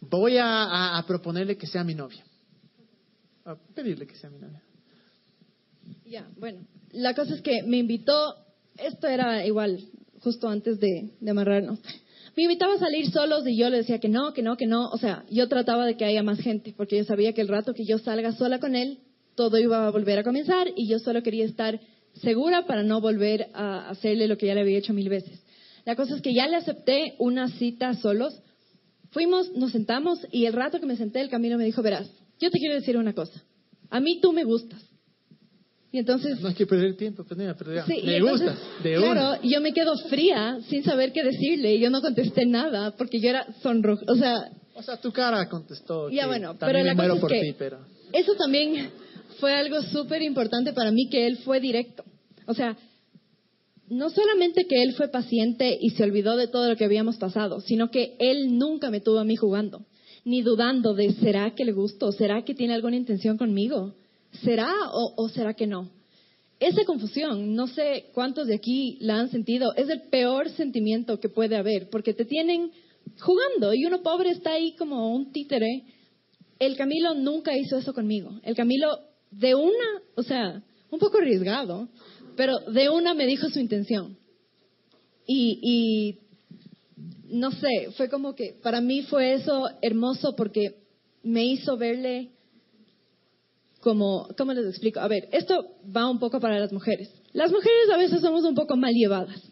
voy 0.00 0.36
a, 0.38 1.02
proponerle 1.06 1.56
que 1.56 1.66
sea 1.66 1.84
mi 1.84 1.94
novia. 1.94 2.24
A 3.44 3.56
pedirle 3.74 4.06
que 4.06 4.16
sea 4.16 4.30
mi 4.30 4.38
novia. 4.38 4.62
Ya, 6.06 6.28
bueno, 6.36 6.66
la 6.92 7.14
cosa 7.14 7.34
es 7.34 7.42
que 7.42 7.62
me 7.62 7.78
invitó, 7.78 8.36
esto 8.76 9.08
era 9.08 9.44
igual, 9.46 9.84
justo 10.20 10.48
antes 10.48 10.80
de, 10.80 11.12
de 11.20 11.30
amarrarnos 11.30 11.78
me 12.36 12.44
invitaba 12.44 12.74
a 12.74 12.78
salir 12.78 13.10
solos 13.10 13.46
y 13.46 13.56
yo 13.56 13.68
le 13.68 13.78
decía 13.78 13.98
que 13.98 14.08
no, 14.08 14.32
que 14.32 14.42
no, 14.42 14.56
que 14.56 14.66
no. 14.66 14.88
O 14.90 14.98
sea, 14.98 15.24
yo 15.30 15.48
trataba 15.48 15.84
de 15.84 15.96
que 15.96 16.04
haya 16.04 16.22
más 16.22 16.40
gente 16.40 16.74
porque 16.76 16.96
yo 16.96 17.04
sabía 17.04 17.32
que 17.32 17.42
el 17.42 17.48
rato 17.48 17.74
que 17.74 17.84
yo 17.84 17.98
salga 17.98 18.32
sola 18.32 18.58
con 18.58 18.74
él, 18.74 18.98
todo 19.34 19.58
iba 19.58 19.86
a 19.86 19.90
volver 19.90 20.18
a 20.18 20.24
comenzar 20.24 20.68
y 20.74 20.88
yo 20.88 20.98
solo 20.98 21.22
quería 21.22 21.44
estar 21.44 21.80
segura 22.22 22.66
para 22.66 22.82
no 22.82 23.00
volver 23.00 23.48
a 23.54 23.88
hacerle 23.90 24.28
lo 24.28 24.36
que 24.36 24.46
ya 24.46 24.54
le 24.54 24.62
había 24.62 24.78
hecho 24.78 24.92
mil 24.92 25.08
veces. 25.08 25.42
La 25.84 25.96
cosa 25.96 26.14
es 26.14 26.22
que 26.22 26.34
ya 26.34 26.46
le 26.46 26.56
acepté 26.56 27.14
una 27.18 27.48
cita 27.48 27.94
solos. 27.94 28.40
Fuimos, 29.10 29.52
nos 29.52 29.72
sentamos 29.72 30.26
y 30.30 30.46
el 30.46 30.52
rato 30.52 30.80
que 30.80 30.86
me 30.86 30.96
senté, 30.96 31.20
el 31.20 31.28
camino 31.28 31.58
me 31.58 31.64
dijo, 31.64 31.82
verás, 31.82 32.08
yo 32.40 32.50
te 32.50 32.58
quiero 32.58 32.74
decir 32.74 32.96
una 32.96 33.14
cosa. 33.14 33.42
A 33.90 34.00
mí 34.00 34.20
tú 34.20 34.32
me 34.32 34.44
gustas. 34.44 34.82
Y 35.92 35.98
entonces... 35.98 36.40
No 36.40 36.48
hay 36.48 36.54
que 36.54 36.66
perder 36.66 36.96
tiempo, 36.96 37.22
pues, 37.22 37.38
perder 37.54 37.84
sí, 37.86 38.00
Me 38.02 38.20
gusta, 38.22 38.56
de 38.82 38.94
Claro, 38.96 39.42
yo 39.42 39.60
me 39.60 39.74
quedo 39.74 39.94
fría 40.08 40.58
sin 40.68 40.82
saber 40.82 41.12
qué 41.12 41.22
decirle 41.22 41.74
y 41.74 41.80
yo 41.80 41.90
no 41.90 42.00
contesté 42.00 42.46
nada 42.46 42.96
porque 42.96 43.20
yo 43.20 43.28
era 43.28 43.46
sonroja, 43.62 44.02
o 44.08 44.16
sea... 44.16 44.50
O 44.74 44.82
sea, 44.82 44.96
tu 44.96 45.12
cara 45.12 45.46
contestó. 45.50 46.08
Ya 46.08 46.26
bueno, 46.26 46.56
pero 46.58 46.82
la 46.82 46.96
cosa 46.96 47.26
es 47.26 47.42
que 47.42 47.54
pero... 47.58 47.80
eso 48.10 48.34
también 48.36 48.90
fue 49.38 49.52
algo 49.52 49.82
súper 49.82 50.22
importante 50.22 50.72
para 50.72 50.90
mí 50.90 51.10
que 51.10 51.26
él 51.26 51.36
fue 51.44 51.60
directo. 51.60 52.04
O 52.46 52.54
sea, 52.54 52.74
no 53.90 54.08
solamente 54.08 54.66
que 54.66 54.82
él 54.82 54.94
fue 54.94 55.08
paciente 55.08 55.76
y 55.78 55.90
se 55.90 56.04
olvidó 56.04 56.36
de 56.38 56.48
todo 56.48 56.70
lo 56.70 56.76
que 56.76 56.86
habíamos 56.86 57.18
pasado, 57.18 57.60
sino 57.60 57.90
que 57.90 58.16
él 58.18 58.56
nunca 58.56 58.90
me 58.90 59.00
tuvo 59.00 59.18
a 59.18 59.24
mí 59.24 59.36
jugando, 59.36 59.84
ni 60.24 60.40
dudando 60.40 60.94
de 60.94 61.12
¿será 61.12 61.54
que 61.54 61.66
le 61.66 61.72
gusto? 61.72 62.12
¿Será 62.12 62.42
que 62.44 62.54
tiene 62.54 62.72
alguna 62.72 62.96
intención 62.96 63.36
conmigo? 63.36 63.94
¿Será 64.40 64.72
o, 64.92 65.28
será 65.28 65.54
que 65.54 65.66
no? 65.66 65.90
Esa 66.58 66.84
confusión, 66.84 67.54
no 67.54 67.66
sé 67.66 68.06
cuántos 68.14 68.46
de 68.46 68.54
aquí 68.54 68.96
la 69.00 69.18
han 69.18 69.30
sentido, 69.30 69.74
es 69.74 69.88
el 69.88 70.02
peor 70.02 70.48
sentimiento 70.50 71.20
que 71.20 71.28
puede 71.28 71.56
haber, 71.56 71.90
porque 71.90 72.14
te 72.14 72.24
tienen 72.24 72.70
jugando 73.20 73.74
y 73.74 73.84
uno 73.84 74.02
pobre 74.02 74.30
está 74.30 74.52
ahí 74.52 74.74
como 74.76 75.12
un 75.14 75.32
títere. 75.32 75.84
El 76.58 76.76
Camilo 76.76 77.14
nunca 77.14 77.56
hizo 77.56 77.76
eso 77.76 77.92
conmigo. 77.92 78.38
El 78.42 78.54
Camilo 78.54 78.88
de 79.30 79.54
una, 79.54 80.02
o 80.14 80.22
sea, 80.22 80.62
un 80.90 80.98
poco 80.98 81.18
arriesgado, 81.18 81.88
pero 82.36 82.58
de 82.60 82.88
una 82.88 83.14
me 83.14 83.26
dijo 83.26 83.48
su 83.50 83.58
intención. 83.58 84.16
Y, 85.26 85.58
y 85.62 86.18
no 87.36 87.50
sé, 87.50 87.90
fue 87.96 88.08
como 88.08 88.34
que 88.34 88.54
para 88.62 88.80
mí 88.80 89.02
fue 89.02 89.34
eso 89.34 89.68
hermoso 89.80 90.36
porque 90.36 90.76
me 91.22 91.44
hizo 91.44 91.76
verle 91.76 92.30
como, 93.82 94.28
¿cómo 94.38 94.52
les 94.52 94.64
explico? 94.66 95.00
A 95.00 95.08
ver, 95.08 95.28
esto 95.32 95.66
va 95.94 96.08
un 96.08 96.20
poco 96.20 96.40
para 96.40 96.58
las 96.58 96.72
mujeres. 96.72 97.10
Las 97.32 97.50
mujeres 97.50 97.90
a 97.92 97.96
veces 97.96 98.20
somos 98.20 98.44
un 98.44 98.54
poco 98.54 98.76
mal 98.76 98.94
llevadas. 98.94 99.42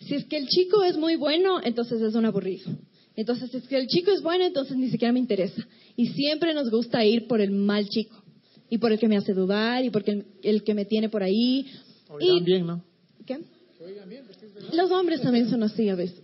Si 0.00 0.14
es 0.14 0.24
que 0.24 0.38
el 0.38 0.48
chico 0.48 0.82
es 0.82 0.96
muy 0.96 1.16
bueno, 1.16 1.60
entonces 1.62 2.00
es 2.00 2.14
un 2.14 2.24
aburrido. 2.24 2.70
Entonces, 3.16 3.50
si 3.50 3.58
es 3.58 3.68
que 3.68 3.76
el 3.76 3.86
chico 3.86 4.10
es 4.12 4.22
bueno, 4.22 4.44
entonces 4.44 4.76
ni 4.78 4.88
siquiera 4.90 5.12
me 5.12 5.18
interesa. 5.18 5.62
Y 5.94 6.06
siempre 6.06 6.54
nos 6.54 6.70
gusta 6.70 7.04
ir 7.04 7.26
por 7.26 7.42
el 7.42 7.50
mal 7.50 7.86
chico. 7.86 8.24
Y 8.70 8.78
por 8.78 8.92
el 8.92 8.98
que 8.98 9.08
me 9.08 9.18
hace 9.18 9.34
dudar, 9.34 9.84
y 9.84 9.90
por 9.90 10.08
el, 10.08 10.24
el 10.42 10.62
que 10.64 10.72
me 10.72 10.86
tiene 10.86 11.10
por 11.10 11.22
ahí. 11.22 11.66
Oigan 12.08 12.36
y, 12.36 12.40
bien, 12.40 12.66
¿no? 12.66 12.82
¿Qué? 13.26 13.40
Los 14.72 14.90
hombres 14.90 15.20
también 15.20 15.50
son 15.50 15.62
así 15.62 15.88
a 15.90 15.96
veces. 15.96 16.22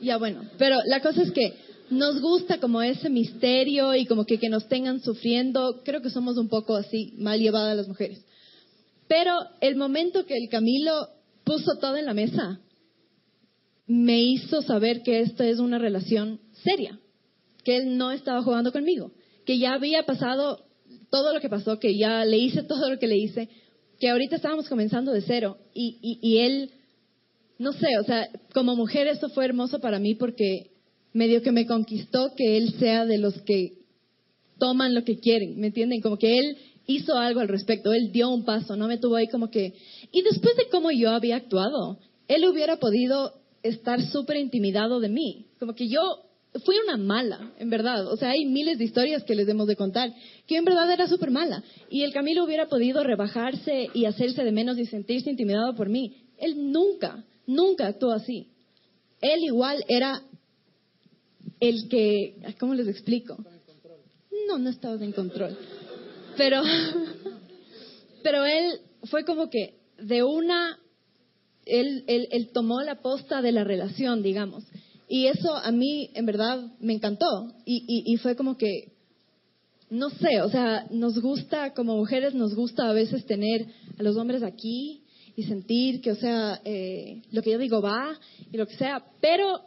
Ya 0.00 0.16
bueno, 0.16 0.42
pero 0.58 0.78
la 0.86 1.00
cosa 1.00 1.22
es 1.22 1.30
que 1.32 1.52
nos 1.90 2.20
gusta 2.20 2.58
como 2.58 2.82
ese 2.82 3.10
misterio 3.10 3.94
y 3.94 4.06
como 4.06 4.24
que, 4.24 4.38
nos 4.48 4.68
tengan 4.68 5.00
sufriendo. 5.00 5.82
Creo 5.84 6.02
que 6.02 6.10
somos 6.10 6.36
un 6.36 6.48
poco 6.48 6.76
así, 6.76 7.14
mal 7.18 7.40
llevadas 7.40 7.76
las 7.76 7.88
mujeres. 7.88 8.24
Pero 9.08 9.32
el 9.60 9.76
momento 9.76 10.24
que 10.24 10.36
el 10.36 10.48
Camilo 10.48 11.08
puso 11.44 11.76
todo 11.78 11.96
en 11.96 12.06
la 12.06 12.14
mesa, 12.14 12.60
me 13.86 14.22
hizo 14.22 14.62
saber 14.62 15.02
que 15.02 15.20
esta 15.20 15.46
es 15.46 15.58
una 15.58 15.78
relación 15.78 16.40
seria, 16.62 16.98
que 17.64 17.76
él 17.76 17.98
no 17.98 18.12
estaba 18.12 18.42
jugando 18.42 18.72
conmigo, 18.72 19.12
que 19.44 19.58
ya 19.58 19.74
había 19.74 20.04
pasado 20.04 20.64
todo 21.10 21.34
lo 21.34 21.40
que 21.40 21.50
pasó, 21.50 21.78
que 21.78 21.96
ya 21.96 22.24
le 22.24 22.38
hice 22.38 22.62
todo 22.68 22.88
lo 22.90 22.98
que 22.98 23.06
le 23.06 23.18
hice, 23.18 23.48
que 24.00 24.08
ahorita 24.08 24.36
estábamos 24.36 24.68
comenzando 24.68 25.12
de 25.12 25.20
cero 25.20 25.58
y, 25.74 26.38
él, 26.38 26.70
no 27.58 27.72
sé, 27.72 27.98
o 28.00 28.04
sea, 28.04 28.28
como 28.52 28.74
mujer 28.74 29.06
eso 29.06 29.28
fue 29.28 29.44
hermoso 29.44 29.80
para 29.80 29.98
mí 29.98 30.14
porque 30.14 30.73
medio 31.14 31.40
que 31.40 31.52
me 31.52 31.66
conquistó 31.66 32.34
que 32.36 32.58
él 32.58 32.74
sea 32.78 33.06
de 33.06 33.16
los 33.16 33.40
que 33.42 33.78
toman 34.58 34.94
lo 34.94 35.04
que 35.04 35.18
quieren, 35.18 35.58
¿me 35.58 35.68
entienden? 35.68 36.02
Como 36.02 36.18
que 36.18 36.36
él 36.38 36.56
hizo 36.86 37.16
algo 37.16 37.40
al 37.40 37.48
respecto, 37.48 37.92
él 37.94 38.12
dio 38.12 38.28
un 38.28 38.44
paso, 38.44 38.76
no 38.76 38.88
me 38.88 38.98
tuvo 38.98 39.16
ahí 39.16 39.28
como 39.28 39.48
que... 39.50 39.72
Y 40.12 40.22
después 40.22 40.56
de 40.56 40.68
cómo 40.70 40.90
yo 40.90 41.10
había 41.10 41.36
actuado, 41.36 41.98
él 42.28 42.46
hubiera 42.46 42.76
podido 42.76 43.32
estar 43.62 44.02
súper 44.02 44.36
intimidado 44.36 45.00
de 45.00 45.08
mí, 45.08 45.46
como 45.58 45.74
que 45.74 45.88
yo 45.88 46.00
fui 46.64 46.76
una 46.78 46.96
mala, 46.96 47.52
en 47.58 47.70
verdad. 47.70 48.06
O 48.06 48.16
sea, 48.16 48.30
hay 48.30 48.44
miles 48.44 48.78
de 48.78 48.84
historias 48.84 49.24
que 49.24 49.34
les 49.34 49.46
debemos 49.46 49.66
de 49.66 49.76
contar, 49.76 50.12
que 50.46 50.56
en 50.56 50.64
verdad 50.64 50.90
era 50.92 51.08
súper 51.08 51.30
mala. 51.30 51.64
Y 51.90 52.02
el 52.02 52.12
Camilo 52.12 52.44
hubiera 52.44 52.66
podido 52.66 53.02
rebajarse 53.02 53.88
y 53.92 54.04
hacerse 54.04 54.44
de 54.44 54.52
menos 54.52 54.78
y 54.78 54.86
sentirse 54.86 55.30
intimidado 55.30 55.74
por 55.74 55.88
mí. 55.88 56.16
Él 56.38 56.70
nunca, 56.70 57.24
nunca 57.46 57.86
actuó 57.86 58.12
así. 58.12 58.48
Él 59.20 59.40
igual 59.42 59.84
era 59.88 60.22
el 61.60 61.88
que, 61.88 62.36
¿cómo 62.58 62.74
les 62.74 62.88
explico? 62.88 63.36
No, 64.48 64.58
no 64.58 64.70
estabas 64.70 65.00
en 65.02 65.12
control. 65.12 65.56
Pero, 66.36 66.62
pero 68.22 68.44
él 68.44 68.80
fue 69.04 69.24
como 69.24 69.50
que 69.50 69.74
de 69.98 70.22
una, 70.22 70.78
él, 71.64 72.04
él, 72.06 72.28
él 72.30 72.50
tomó 72.52 72.82
la 72.82 73.00
posta 73.00 73.42
de 73.42 73.52
la 73.52 73.64
relación, 73.64 74.22
digamos. 74.22 74.64
Y 75.08 75.26
eso 75.26 75.54
a 75.54 75.70
mí, 75.70 76.10
en 76.14 76.26
verdad, 76.26 76.72
me 76.80 76.94
encantó. 76.94 77.54
Y, 77.64 77.84
y, 77.86 78.12
y 78.12 78.16
fue 78.16 78.36
como 78.36 78.56
que, 78.56 78.92
no 79.90 80.10
sé, 80.10 80.40
o 80.42 80.50
sea, 80.50 80.86
nos 80.90 81.20
gusta, 81.20 81.72
como 81.74 81.96
mujeres, 81.96 82.34
nos 82.34 82.54
gusta 82.54 82.88
a 82.88 82.92
veces 82.92 83.26
tener 83.26 83.66
a 83.98 84.02
los 84.02 84.16
hombres 84.16 84.42
aquí 84.42 85.02
y 85.36 85.44
sentir 85.44 86.00
que, 86.00 86.12
o 86.12 86.16
sea, 86.16 86.60
eh, 86.64 87.22
lo 87.32 87.42
que 87.42 87.52
yo 87.52 87.58
digo 87.58 87.80
va 87.80 88.18
y 88.50 88.56
lo 88.56 88.66
que 88.66 88.76
sea, 88.76 89.04
pero 89.20 89.60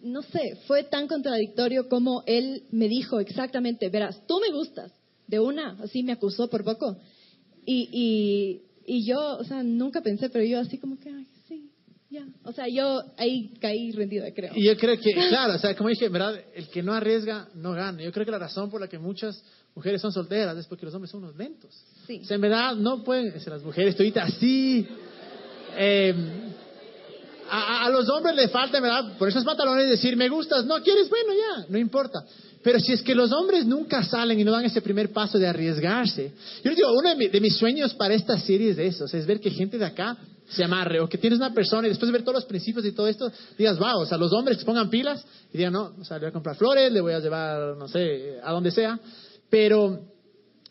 no 0.00 0.22
sé, 0.22 0.58
fue 0.66 0.84
tan 0.84 1.08
contradictorio 1.08 1.88
como 1.88 2.22
él 2.26 2.64
me 2.70 2.88
dijo 2.88 3.20
exactamente, 3.20 3.88
verás, 3.88 4.26
tú 4.26 4.38
me 4.40 4.54
gustas, 4.56 4.92
de 5.26 5.40
una, 5.40 5.76
así 5.82 6.02
me 6.02 6.12
acusó 6.12 6.48
por 6.48 6.64
poco. 6.64 6.96
Y, 7.64 7.88
y, 7.92 8.94
y 8.94 9.06
yo, 9.06 9.38
o 9.38 9.44
sea, 9.44 9.62
nunca 9.62 10.00
pensé, 10.00 10.30
pero 10.30 10.44
yo 10.44 10.60
así 10.60 10.78
como 10.78 10.98
que, 10.98 11.10
ay, 11.10 11.26
sí, 11.48 11.70
ya. 12.10 12.26
O 12.44 12.52
sea, 12.52 12.68
yo 12.68 13.02
ahí 13.16 13.52
caí 13.60 13.90
rendida, 13.90 14.32
creo. 14.32 14.52
Y 14.54 14.64
yo 14.64 14.76
creo 14.76 14.98
que, 15.00 15.12
claro, 15.12 15.54
o 15.54 15.58
sea, 15.58 15.74
como 15.76 15.88
dije, 15.88 16.08
¿verdad? 16.08 16.40
El 16.54 16.68
que 16.68 16.82
no 16.82 16.92
arriesga, 16.92 17.48
no 17.54 17.72
gana. 17.72 18.02
Yo 18.02 18.12
creo 18.12 18.24
que 18.24 18.30
la 18.30 18.38
razón 18.38 18.70
por 18.70 18.80
la 18.80 18.88
que 18.88 18.98
muchas 18.98 19.42
mujeres 19.74 20.00
son 20.00 20.12
solteras 20.12 20.56
es 20.56 20.66
porque 20.66 20.86
los 20.86 20.94
hombres 20.94 21.10
son 21.10 21.24
unos 21.24 21.36
lentos. 21.36 21.74
Sí. 22.06 22.20
O 22.22 22.24
sea, 22.24 22.36
en 22.36 22.40
verdad, 22.42 22.76
no 22.76 23.02
pueden, 23.02 23.34
o 23.36 23.40
sea, 23.40 23.54
las 23.54 23.64
mujeres, 23.64 23.98
estoy 23.98 24.12
así. 24.16 24.86
Eh, 25.76 26.14
a, 27.50 27.88
los 27.90 28.08
hombres 28.08 28.34
le 28.36 28.48
falta, 28.48 28.80
¿verdad? 28.80 29.16
Por 29.18 29.28
esos 29.28 29.44
pantalones 29.44 29.88
decir, 29.88 30.16
me 30.16 30.28
gustas, 30.28 30.64
no 30.64 30.82
quieres, 30.82 31.08
bueno, 31.08 31.32
ya, 31.32 31.66
no 31.68 31.78
importa. 31.78 32.24
Pero 32.62 32.80
si 32.80 32.92
es 32.92 33.02
que 33.02 33.14
los 33.14 33.32
hombres 33.32 33.64
nunca 33.64 34.02
salen 34.02 34.40
y 34.40 34.44
no 34.44 34.50
dan 34.50 34.64
ese 34.64 34.82
primer 34.82 35.12
paso 35.12 35.38
de 35.38 35.46
arriesgarse. 35.46 36.32
Yo 36.64 36.70
les 36.70 36.76
digo, 36.76 36.90
uno 36.92 37.10
de, 37.10 37.16
mi, 37.16 37.28
de 37.28 37.40
mis 37.40 37.56
sueños 37.56 37.94
para 37.94 38.14
esta 38.14 38.38
serie 38.38 38.70
es 38.70 38.76
de 38.76 38.86
eso, 38.86 39.04
es 39.04 39.26
ver 39.26 39.40
que 39.40 39.50
gente 39.50 39.78
de 39.78 39.84
acá 39.84 40.16
se 40.48 40.64
amarre 40.64 41.00
o 41.00 41.08
que 41.08 41.18
tienes 41.18 41.38
una 41.38 41.52
persona 41.52 41.86
y 41.86 41.90
después 41.90 42.08
de 42.08 42.12
ver 42.12 42.22
todos 42.22 42.36
los 42.36 42.44
principios 42.44 42.84
y 42.84 42.92
todo 42.92 43.08
esto, 43.08 43.30
digas, 43.58 43.78
wow, 43.78 44.00
o 44.00 44.06
sea, 44.06 44.16
los 44.18 44.32
hombres 44.32 44.58
que 44.58 44.64
pongan 44.64 44.90
pilas 44.90 45.24
y 45.52 45.58
digan, 45.58 45.72
no, 45.72 45.92
o 45.98 46.04
sea, 46.04 46.18
le 46.18 46.22
voy 46.22 46.30
a 46.30 46.32
comprar 46.32 46.56
flores, 46.56 46.92
le 46.92 47.00
voy 47.00 47.12
a 47.12 47.20
llevar, 47.20 47.76
no 47.76 47.88
sé, 47.88 48.38
a 48.42 48.52
donde 48.52 48.70
sea. 48.70 48.98
Pero, 49.50 50.00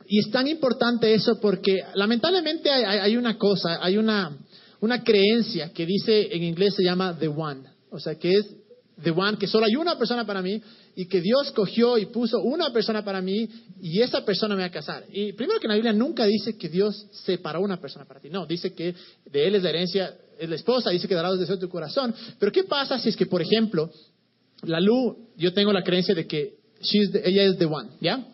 y 0.07 0.19
es 0.19 0.31
tan 0.31 0.47
importante 0.47 1.13
eso 1.13 1.39
porque 1.39 1.77
lamentablemente 1.93 2.69
hay 2.69 3.17
una 3.17 3.37
cosa, 3.37 3.79
hay 3.81 3.97
una, 3.97 4.37
una 4.81 5.03
creencia 5.03 5.71
que 5.71 5.85
dice 5.85 6.35
en 6.35 6.43
inglés 6.43 6.75
se 6.75 6.83
llama 6.83 7.17
the 7.17 7.27
one, 7.27 7.61
o 7.89 7.99
sea 7.99 8.15
que 8.15 8.33
es 8.33 8.45
the 9.01 9.11
one, 9.11 9.37
que 9.37 9.47
solo 9.47 9.65
hay 9.65 9.75
una 9.75 9.97
persona 9.97 10.25
para 10.25 10.41
mí 10.41 10.61
y 10.95 11.05
que 11.07 11.19
Dios 11.21 11.51
cogió 11.51 11.97
y 11.97 12.05
puso 12.07 12.39
una 12.41 12.71
persona 12.71 13.03
para 13.03 13.21
mí 13.21 13.49
y 13.81 14.01
esa 14.01 14.23
persona 14.23 14.55
me 14.55 14.61
va 14.61 14.67
a 14.67 14.71
casar. 14.71 15.05
Y 15.11 15.33
primero 15.33 15.59
que 15.59 15.67
en 15.67 15.69
la 15.69 15.75
Biblia 15.75 15.93
nunca 15.93 16.25
dice 16.25 16.57
que 16.57 16.69
Dios 16.69 17.07
separó 17.11 17.61
una 17.61 17.79
persona 17.79 18.05
para 18.05 18.19
ti, 18.19 18.29
no, 18.29 18.45
dice 18.45 18.73
que 18.73 18.95
de 19.25 19.47
él 19.47 19.55
es 19.55 19.63
la 19.63 19.69
herencia, 19.69 20.15
es 20.39 20.49
la 20.49 20.55
esposa, 20.55 20.89
dice 20.89 21.07
que 21.07 21.15
dará 21.15 21.29
los 21.29 21.39
deseos 21.39 21.59
de 21.59 21.65
tu 21.65 21.71
corazón. 21.71 22.13
Pero 22.39 22.51
¿qué 22.51 22.63
pasa 22.63 22.97
si 22.99 23.09
es 23.09 23.15
que, 23.15 23.25
por 23.25 23.41
ejemplo, 23.41 23.91
la 24.63 24.79
Lu, 24.79 25.29
yo 25.37 25.53
tengo 25.53 25.73
la 25.73 25.83
creencia 25.83 26.15
de 26.15 26.25
que 26.25 26.55
the, 27.11 27.21
ella 27.25 27.43
es 27.43 27.57
the 27.57 27.65
one, 27.65 27.89
¿ya? 27.99 28.25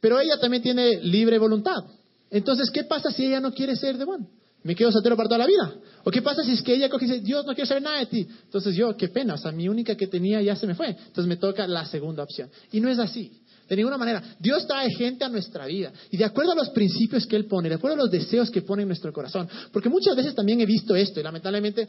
Pero 0.00 0.20
ella 0.20 0.38
también 0.38 0.62
tiene 0.62 1.00
libre 1.02 1.38
voluntad. 1.38 1.84
Entonces, 2.30 2.70
¿qué 2.70 2.84
pasa 2.84 3.10
si 3.10 3.26
ella 3.26 3.40
no 3.40 3.52
quiere 3.52 3.74
ser 3.76 3.96
the 3.96 4.04
one? 4.04 4.26
Me 4.62 4.74
quedo 4.74 4.90
soltero 4.90 5.16
para 5.16 5.28
toda 5.28 5.38
la 5.38 5.46
vida. 5.46 5.74
¿O 6.04 6.10
qué 6.10 6.22
pasa 6.22 6.42
si 6.42 6.52
es 6.52 6.62
que 6.62 6.74
ella 6.74 6.88
coge 6.88 7.04
y 7.06 7.08
dice, 7.08 7.20
Dios 7.20 7.46
no 7.46 7.54
quiere 7.54 7.68
saber 7.68 7.82
nada 7.82 8.00
de 8.00 8.06
ti? 8.06 8.26
Entonces 8.44 8.74
yo, 8.74 8.96
qué 8.96 9.08
pena, 9.08 9.34
o 9.34 9.38
sea, 9.38 9.52
mi 9.52 9.68
única 9.68 9.96
que 9.96 10.06
tenía 10.06 10.42
ya 10.42 10.56
se 10.56 10.66
me 10.66 10.74
fue. 10.74 10.88
Entonces 10.88 11.26
me 11.26 11.36
toca 11.36 11.66
la 11.66 11.84
segunda 11.86 12.22
opción. 12.22 12.50
Y 12.72 12.80
no 12.80 12.88
es 12.88 12.98
así. 12.98 13.32
De 13.68 13.76
ninguna 13.76 13.98
manera. 13.98 14.22
Dios 14.40 14.66
trae 14.66 14.88
gente 14.90 15.24
a 15.24 15.28
nuestra 15.28 15.66
vida. 15.66 15.92
Y 16.10 16.16
de 16.16 16.24
acuerdo 16.24 16.52
a 16.52 16.54
los 16.54 16.70
principios 16.70 17.26
que 17.26 17.36
Él 17.36 17.44
pone, 17.44 17.68
de 17.68 17.74
acuerdo 17.74 17.96
a 17.96 17.98
los 17.98 18.10
deseos 18.10 18.50
que 18.50 18.62
pone 18.62 18.82
en 18.82 18.88
nuestro 18.88 19.12
corazón. 19.12 19.48
Porque 19.72 19.90
muchas 19.90 20.16
veces 20.16 20.34
también 20.34 20.60
he 20.60 20.66
visto 20.66 20.96
esto, 20.96 21.20
y 21.20 21.22
lamentablemente, 21.22 21.88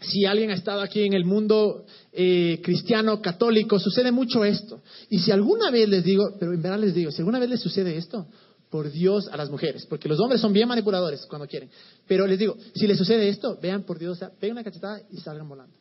si 0.00 0.24
alguien 0.24 0.50
ha 0.50 0.54
estado 0.54 0.80
aquí 0.80 1.02
en 1.02 1.12
el 1.12 1.24
mundo 1.24 1.84
eh, 2.12 2.60
cristiano, 2.62 3.20
católico, 3.20 3.78
sucede 3.78 4.10
mucho 4.10 4.44
esto. 4.44 4.82
Y 5.10 5.18
si 5.18 5.30
alguna 5.30 5.70
vez 5.70 5.88
les 5.88 6.02
digo, 6.02 6.34
pero 6.40 6.54
en 6.54 6.62
verdad 6.62 6.78
les 6.78 6.94
digo, 6.94 7.10
si 7.10 7.18
alguna 7.18 7.38
vez 7.38 7.50
les 7.50 7.60
sucede 7.60 7.96
esto, 7.96 8.26
por 8.70 8.90
Dios 8.90 9.28
a 9.28 9.36
las 9.36 9.50
mujeres, 9.50 9.86
porque 9.86 10.08
los 10.08 10.18
hombres 10.20 10.40
son 10.40 10.52
bien 10.52 10.68
manipuladores 10.68 11.24
cuando 11.26 11.46
quieren. 11.46 11.70
Pero 12.06 12.26
les 12.26 12.38
digo, 12.38 12.56
si 12.74 12.86
les 12.86 12.98
sucede 12.98 13.28
esto, 13.28 13.58
vean 13.60 13.84
por 13.84 13.98
Dios, 13.98 14.16
o 14.16 14.18
sea, 14.18 14.30
peguen 14.30 14.56
una 14.56 14.64
cachetada 14.64 15.00
y 15.10 15.18
salgan 15.18 15.48
volando. 15.48 15.74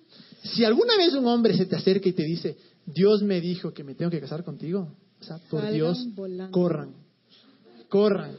Si 0.44 0.64
alguna 0.64 0.96
vez 0.98 1.14
un 1.14 1.26
hombre 1.26 1.56
se 1.58 1.66
te 1.66 1.76
acerca 1.76 2.08
y 2.08 2.14
te 2.14 2.24
dice, 2.24 2.56
Dios 2.86 3.24
me 3.24 3.42
dijo 3.42 3.74
que 3.74 3.84
me 3.84 3.96
tengo 3.96 4.12
que 4.12 4.22
casar 4.22 4.44
contigo, 4.44 4.96
o 5.20 5.24
sea, 5.24 5.38
por 5.50 5.62
salgan 5.62 5.74
Dios, 5.74 6.08
volando. 6.14 6.52
corran, 6.52 6.94
corran. 7.90 8.38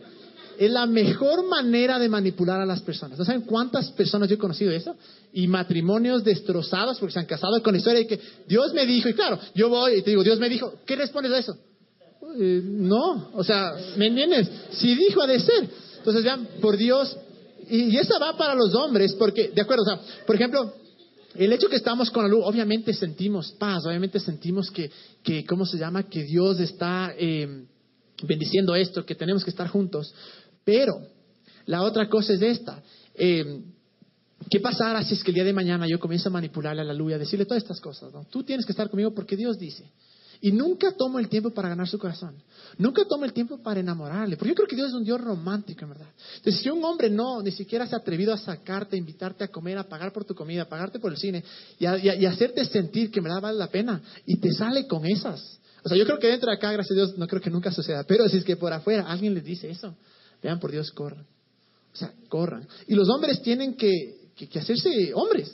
Es 0.59 0.71
la 0.71 0.87
mejor 0.87 1.47
manera 1.47 1.99
de 1.99 2.09
manipular 2.09 2.61
a 2.61 2.65
las 2.65 2.81
personas. 2.81 3.19
¿No 3.19 3.27
saben 3.27 3.43
cuántas 3.43 3.91
personas 3.91 4.27
yo 4.27 4.37
he 4.37 4.39
conocido 4.39 4.73
eso? 4.73 4.97
Y 5.35 5.47
matrimonios 5.49 6.25
destrozados 6.25 6.99
porque 6.99 7.13
se 7.13 7.19
han 7.19 7.27
casado 7.27 7.63
con 7.63 7.75
la 7.75 7.79
historia 7.79 8.01
de 8.01 8.07
que 8.07 8.19
Dios 8.49 8.73
me 8.73 8.87
dijo, 8.87 9.07
y 9.09 9.13
claro, 9.13 9.39
yo 9.55 9.69
voy 9.69 9.97
y 9.97 10.03
te 10.03 10.11
digo, 10.11 10.23
Dios 10.23 10.39
me 10.39 10.49
dijo, 10.49 10.73
¿qué 10.87 10.97
respondes 10.97 11.33
a 11.33 11.39
eso? 11.39 11.59
Eh, 12.39 12.63
no, 12.65 13.31
o 13.35 13.45
sea, 13.45 13.73
¿me 13.97 14.09
entiendes? 14.09 14.49
Si 14.73 14.95
dijo 14.95 15.23
ha 15.23 15.27
de 15.27 15.41
ser. 15.41 15.69
Entonces 15.99 16.25
vean, 16.25 16.49
por 16.61 16.77
Dios, 16.77 17.17
y, 17.69 17.85
y 17.85 17.97
esa 17.99 18.19
va 18.19 18.37
para 18.37 18.55
los 18.55 18.75
hombres, 18.75 19.15
porque, 19.15 19.51
de 19.55 19.63
acuerdo, 19.63 19.83
o 19.83 19.87
sea, 19.87 20.25
por 20.27 20.37
ejemplo, 20.37 20.73
el 21.35 21.53
hecho 21.53 21.69
que 21.69 21.77
estamos 21.77 22.11
con 22.11 22.25
la 22.25 22.29
luz, 22.29 22.43
obviamente 22.45 22.93
sentimos 22.93 23.53
paz, 23.53 23.85
obviamente 23.87 24.21
sentimos 24.21 24.71
que, 24.71 24.91
que 25.23 25.45
¿cómo 25.45 25.67
se 25.67 25.79
llama? 25.79 26.05
Que 26.05 26.25
Dios 26.25 26.61
está 26.61 27.15
eh, 27.19 27.65
bendiciendo 28.23 28.75
esto, 28.75 29.05
que 29.05 29.15
tenemos 29.15 29.45
que 29.45 29.51
estar 29.51 29.69
juntos. 29.69 30.15
Pero 30.65 30.95
la 31.67 31.83
otra 31.83 32.09
cosa 32.09 32.33
es 32.33 32.43
esta. 32.43 32.83
Eh, 33.15 33.63
¿Qué 34.51 34.61
pasará 34.61 35.03
si 35.03 35.15
es 35.15 35.25
que 35.25 35.31
el 35.31 35.37
día 35.37 35.45
de 35.45 35.53
mañana 35.53 35.87
yo 35.89 35.99
comienzo 35.99 36.29
a 36.29 36.33
manipularle 36.33 36.83
a 36.83 36.85
la 36.85 36.95
luz 36.95 37.13
y 37.13 37.15
a 37.15 37.19
decirle 37.19 37.47
todas 37.47 37.63
estas 37.63 37.81
cosas? 37.81 38.13
¿no? 38.13 38.25
Tú 38.31 38.43
tienes 38.43 38.65
que 38.65 38.73
estar 38.73 38.89
conmigo 38.89 39.13
porque 39.13 39.37
Dios 39.37 39.59
dice. 39.59 39.91
Y 40.41 40.53
nunca 40.53 40.93
tomo 40.93 41.19
el 41.19 41.29
tiempo 41.29 41.51
para 41.51 41.69
ganar 41.69 41.89
su 41.89 41.99
corazón. 41.99 42.35
Nunca 42.79 43.05
tomo 43.05 43.25
el 43.25 43.33
tiempo 43.33 43.63
para 43.63 43.81
enamorarle. 43.81 44.37
Porque 44.37 44.51
yo 44.51 44.55
creo 44.55 44.69
que 44.69 44.77
Dios 44.77 44.89
es 44.89 44.95
un 44.95 45.05
Dios 45.05 45.21
romántico, 45.21 45.85
en 45.85 45.91
verdad. 45.91 46.09
Entonces, 46.37 46.63
si 46.63 46.69
un 46.69 46.85
hombre 46.85 47.09
no, 47.09 47.43
ni 47.43 47.51
siquiera 47.51 47.87
se 47.87 47.95
ha 47.95 47.99
atrevido 47.99 48.33
a 48.33 48.37
sacarte, 48.37 48.97
a 48.97 48.99
invitarte 48.99 49.45
a 49.45 49.49
comer, 49.49 49.79
a 49.79 49.85
pagar 49.85 50.13
por 50.13 50.25
tu 50.25 50.35
comida, 50.35 50.63
a 50.63 50.69
pagarte 50.69 50.99
por 50.99 51.13
el 51.13 51.19
cine, 51.19 51.43
y, 51.79 51.87
a, 51.87 52.31
hacerte 52.31 52.65
sentir 52.67 53.11
que 53.11 53.21
en 53.21 53.25
verdad 53.25 53.41
vale 53.41 53.59
la 53.59 53.69
pena, 53.69 54.03
y 54.27 54.37
te 54.37 54.53
sale 54.53 54.87
con 54.87 55.07
esas. 55.07 55.59
O 55.83 55.89
sea, 55.89 55.97
yo 55.97 56.05
creo 56.05 56.19
que 56.19 56.29
dentro 56.29 56.51
de 56.51 56.57
acá, 56.57 56.73
gracias 56.73 56.93
a 56.93 56.95
Dios, 56.95 57.19
no 57.19 57.27
creo 57.27 57.41
que 57.41 57.51
nunca 57.51 57.71
suceda. 57.71 58.05
Pero 58.05 58.29
si 58.29 58.39
es 58.39 58.45
que 58.45 58.57
por 58.57 58.73
afuera 58.73 59.07
alguien 59.07 59.33
les 59.35 59.45
dice 59.45 59.71
eso, 59.71 59.97
vean 60.43 60.61
por 60.61 60.71
Dios, 60.71 60.91
corran. 60.91 61.25
O 61.93 61.97
sea, 61.97 62.13
corran. 62.29 62.67
Y 62.89 62.95
los 62.95 63.09
hombres 63.09 63.41
tienen 63.41 63.75
que, 63.75 64.31
que, 64.37 64.49
que 64.49 64.59
hacerse 64.59 65.13
hombres. 65.15 65.51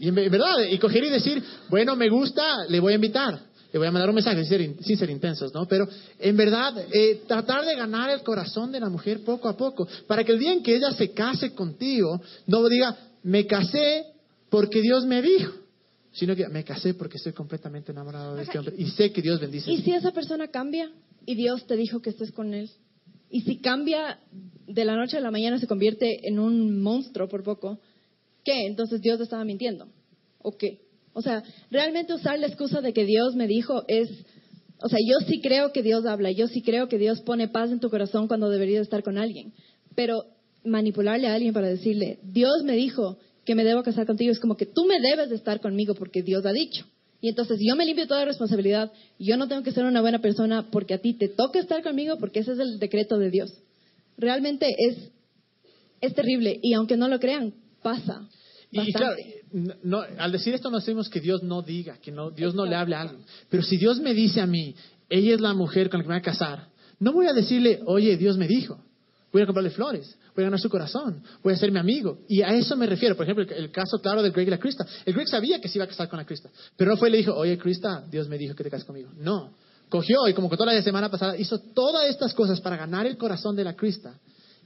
Y 0.00 0.08
en 0.08 0.14
verdad, 0.14 0.64
y 0.70 0.78
coger 0.78 1.04
y 1.04 1.10
decir, 1.10 1.42
bueno, 1.70 1.96
me 1.96 2.08
gusta, 2.08 2.66
le 2.68 2.78
voy 2.78 2.92
a 2.92 2.96
invitar 2.96 3.47
le 3.72 3.78
voy 3.78 3.88
a 3.88 3.90
mandar 3.90 4.08
un 4.08 4.14
mensaje 4.14 4.44
sin 4.44 4.96
ser, 4.96 5.10
intensos, 5.10 5.52
¿no? 5.52 5.66
Pero 5.66 5.88
en 6.18 6.36
verdad, 6.36 6.74
eh, 6.92 7.22
tratar 7.26 7.64
de 7.66 7.76
ganar 7.76 8.10
el 8.10 8.22
corazón 8.22 8.72
de 8.72 8.80
la 8.80 8.88
mujer 8.88 9.22
poco 9.24 9.48
a 9.48 9.56
poco, 9.56 9.86
para 10.06 10.24
que 10.24 10.32
el 10.32 10.38
día 10.38 10.52
en 10.52 10.62
que 10.62 10.76
ella 10.76 10.90
se 10.92 11.12
case 11.12 11.54
contigo, 11.54 12.20
no 12.46 12.66
diga, 12.68 12.96
me 13.22 13.46
casé 13.46 14.06
porque 14.48 14.80
Dios 14.80 15.04
me 15.04 15.20
dijo, 15.20 15.52
sino 16.12 16.34
que 16.34 16.48
me 16.48 16.64
casé 16.64 16.94
porque 16.94 17.18
estoy 17.18 17.32
completamente 17.32 17.92
enamorado 17.92 18.34
de 18.36 18.42
este 18.44 18.58
hombre 18.58 18.74
y 18.78 18.86
sé 18.90 19.12
que 19.12 19.20
Dios 19.20 19.40
bendice. 19.40 19.70
¿Y 19.70 19.82
si 19.82 19.92
esa 19.92 20.12
persona 20.12 20.48
cambia 20.48 20.90
y 21.26 21.34
Dios 21.34 21.66
te 21.66 21.76
dijo 21.76 22.00
que 22.00 22.10
estés 22.10 22.32
con 22.32 22.54
él? 22.54 22.70
Y 23.30 23.42
si 23.42 23.58
cambia 23.58 24.18
de 24.66 24.84
la 24.86 24.96
noche 24.96 25.18
a 25.18 25.20
la 25.20 25.30
mañana 25.30 25.58
se 25.58 25.66
convierte 25.66 26.26
en 26.26 26.38
un 26.38 26.80
monstruo 26.80 27.28
por 27.28 27.42
poco, 27.42 27.78
¿qué? 28.44 28.66
Entonces 28.66 29.02
Dios 29.02 29.18
te 29.18 29.24
estaba 29.24 29.44
mintiendo. 29.44 29.88
¿O 30.38 30.56
qué? 30.56 30.87
O 31.12 31.22
sea, 31.22 31.42
realmente 31.70 32.14
usar 32.14 32.38
la 32.38 32.46
excusa 32.46 32.80
de 32.80 32.92
que 32.92 33.04
Dios 33.04 33.34
me 33.34 33.46
dijo 33.46 33.84
es, 33.88 34.08
o 34.80 34.88
sea, 34.88 34.98
yo 35.00 35.26
sí 35.26 35.40
creo 35.40 35.72
que 35.72 35.82
Dios 35.82 36.06
habla, 36.06 36.30
yo 36.30 36.46
sí 36.46 36.62
creo 36.62 36.88
que 36.88 36.98
Dios 36.98 37.20
pone 37.22 37.48
paz 37.48 37.70
en 37.70 37.80
tu 37.80 37.90
corazón 37.90 38.28
cuando 38.28 38.48
deberías 38.48 38.82
estar 38.82 39.02
con 39.02 39.18
alguien, 39.18 39.52
pero 39.94 40.24
manipularle 40.64 41.28
a 41.28 41.34
alguien 41.34 41.54
para 41.54 41.68
decirle, 41.68 42.18
Dios 42.22 42.62
me 42.64 42.74
dijo 42.74 43.18
que 43.44 43.54
me 43.54 43.64
debo 43.64 43.82
casar 43.82 44.06
contigo, 44.06 44.30
es 44.30 44.40
como 44.40 44.56
que 44.56 44.66
tú 44.66 44.84
me 44.84 45.00
debes 45.00 45.30
de 45.30 45.36
estar 45.36 45.60
conmigo 45.60 45.94
porque 45.94 46.22
Dios 46.22 46.44
ha 46.46 46.52
dicho. 46.52 46.84
Y 47.20 47.28
entonces 47.28 47.58
yo 47.60 47.74
me 47.74 47.84
limpio 47.84 48.06
toda 48.06 48.24
responsabilidad, 48.24 48.92
yo 49.18 49.36
no 49.36 49.48
tengo 49.48 49.62
que 49.62 49.72
ser 49.72 49.84
una 49.84 50.00
buena 50.00 50.20
persona 50.20 50.70
porque 50.70 50.94
a 50.94 50.98
ti 50.98 51.14
te 51.14 51.28
toca 51.28 51.58
estar 51.58 51.82
conmigo 51.82 52.16
porque 52.18 52.40
ese 52.40 52.52
es 52.52 52.58
el 52.60 52.78
decreto 52.78 53.18
de 53.18 53.30
Dios. 53.30 53.52
Realmente 54.16 54.72
es, 54.78 55.10
es 56.00 56.14
terrible 56.14 56.60
y 56.62 56.74
aunque 56.74 56.96
no 56.96 57.08
lo 57.08 57.18
crean, 57.18 57.54
pasa. 57.82 58.28
Y, 58.70 58.92
claro, 58.92 59.16
no, 59.52 60.02
al 60.18 60.32
decir 60.32 60.54
esto 60.54 60.70
no 60.70 60.78
decimos 60.78 61.08
que 61.08 61.20
Dios 61.20 61.42
no 61.42 61.62
diga, 61.62 61.98
que 61.98 62.12
no, 62.12 62.30
Dios 62.30 62.54
no 62.54 62.66
le 62.66 62.76
hable 62.76 62.94
a 62.94 63.02
alguien. 63.02 63.22
Pero 63.48 63.62
si 63.62 63.76
Dios 63.76 64.00
me 64.00 64.14
dice 64.14 64.40
a 64.40 64.46
mí, 64.46 64.74
ella 65.08 65.34
es 65.34 65.40
la 65.40 65.54
mujer 65.54 65.90
con 65.90 65.98
la 65.98 66.04
que 66.04 66.08
me 66.08 66.14
voy 66.14 66.20
a 66.20 66.24
casar, 66.24 66.68
no 67.00 67.12
voy 67.12 67.26
a 67.26 67.32
decirle, 67.32 67.80
oye, 67.86 68.16
Dios 68.16 68.36
me 68.36 68.46
dijo. 68.46 68.82
Voy 69.30 69.42
a 69.42 69.46
comprarle 69.46 69.70
flores, 69.70 70.16
voy 70.34 70.42
a 70.42 70.46
ganar 70.46 70.58
su 70.58 70.70
corazón, 70.70 71.22
voy 71.42 71.52
a 71.52 71.56
ser 71.56 71.70
mi 71.70 71.78
amigo. 71.78 72.20
Y 72.28 72.40
a 72.40 72.48
eso 72.54 72.74
me 72.76 72.86
refiero. 72.86 73.14
Por 73.14 73.24
ejemplo, 73.24 73.44
el, 73.54 73.70
caso 73.70 74.00
claro 74.00 74.22
del 74.22 74.32
Greg 74.32 74.48
y 74.48 74.50
la 74.50 74.58
Krista. 74.58 74.86
El 75.04 75.12
Greg 75.12 75.28
sabía 75.28 75.60
que 75.60 75.68
se 75.68 75.76
iba 75.76 75.84
a 75.84 75.88
casar 75.88 76.08
con 76.08 76.18
la 76.18 76.24
Krista, 76.24 76.48
pero 76.76 76.92
no 76.92 76.96
fue 76.96 77.10
y 77.10 77.12
le 77.12 77.18
dijo, 77.18 77.34
oye 77.34 77.58
Krista, 77.58 78.04
Dios 78.10 78.26
me 78.26 78.38
dijo 78.38 78.54
que 78.54 78.64
te 78.64 78.70
cases 78.70 78.86
conmigo. 78.86 79.10
No, 79.18 79.52
cogió 79.90 80.26
y 80.28 80.32
como 80.32 80.48
que 80.48 80.56
toda 80.56 80.72
la 80.72 80.82
semana 80.82 81.10
pasada 81.10 81.36
hizo 81.36 81.58
todas 81.58 82.08
estas 82.08 82.32
cosas 82.32 82.60
para 82.60 82.76
ganar 82.76 83.06
el 83.06 83.18
corazón 83.18 83.54
de 83.54 83.64
la 83.64 83.74
Krista 83.74 84.18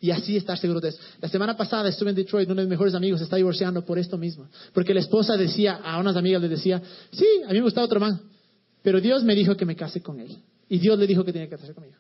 y 0.03 0.11
así 0.11 0.37
estar 0.37 0.59
seguro 0.59 0.81
de 0.81 0.89
eso. 0.89 0.99
La 1.21 1.29
semana 1.29 1.57
pasada 1.57 1.89
estuve 1.89 2.11
en 2.11 2.17
Detroit, 2.17 2.49
uno 2.49 2.61
de 2.61 2.67
mis 2.67 2.71
mejores 2.71 2.93
amigos 2.93 3.21
está 3.21 3.37
divorciando 3.37 3.85
por 3.85 4.01
esto 4.01 4.19
mismo. 4.19 4.49
Porque 4.75 4.93
la 4.93 4.99
esposa 4.99 5.37
decía, 5.37 5.77
a 5.77 6.01
unas 6.01 6.17
amigas 6.17 6.43
les 6.43 6.51
decía, 6.51 6.83
sí, 7.13 7.25
a 7.45 7.53
mí 7.53 7.55
me 7.55 7.63
gusta 7.63 7.81
otro 7.81 8.01
man, 8.01 8.21
pero 8.83 9.01
Dios 9.01 9.23
me 9.23 9.37
dijo 9.37 9.57
que 9.57 9.65
me 9.65 9.77
case 9.77 10.03
con 10.03 10.19
él. 10.19 10.37
Y 10.69 10.81
Dios 10.81 10.99
le 10.99 11.07
dijo 11.07 11.25
que 11.25 11.33
tenía 11.33 11.47
que 11.47 11.53
casarse 11.53 11.73
conmigo. 11.73 11.95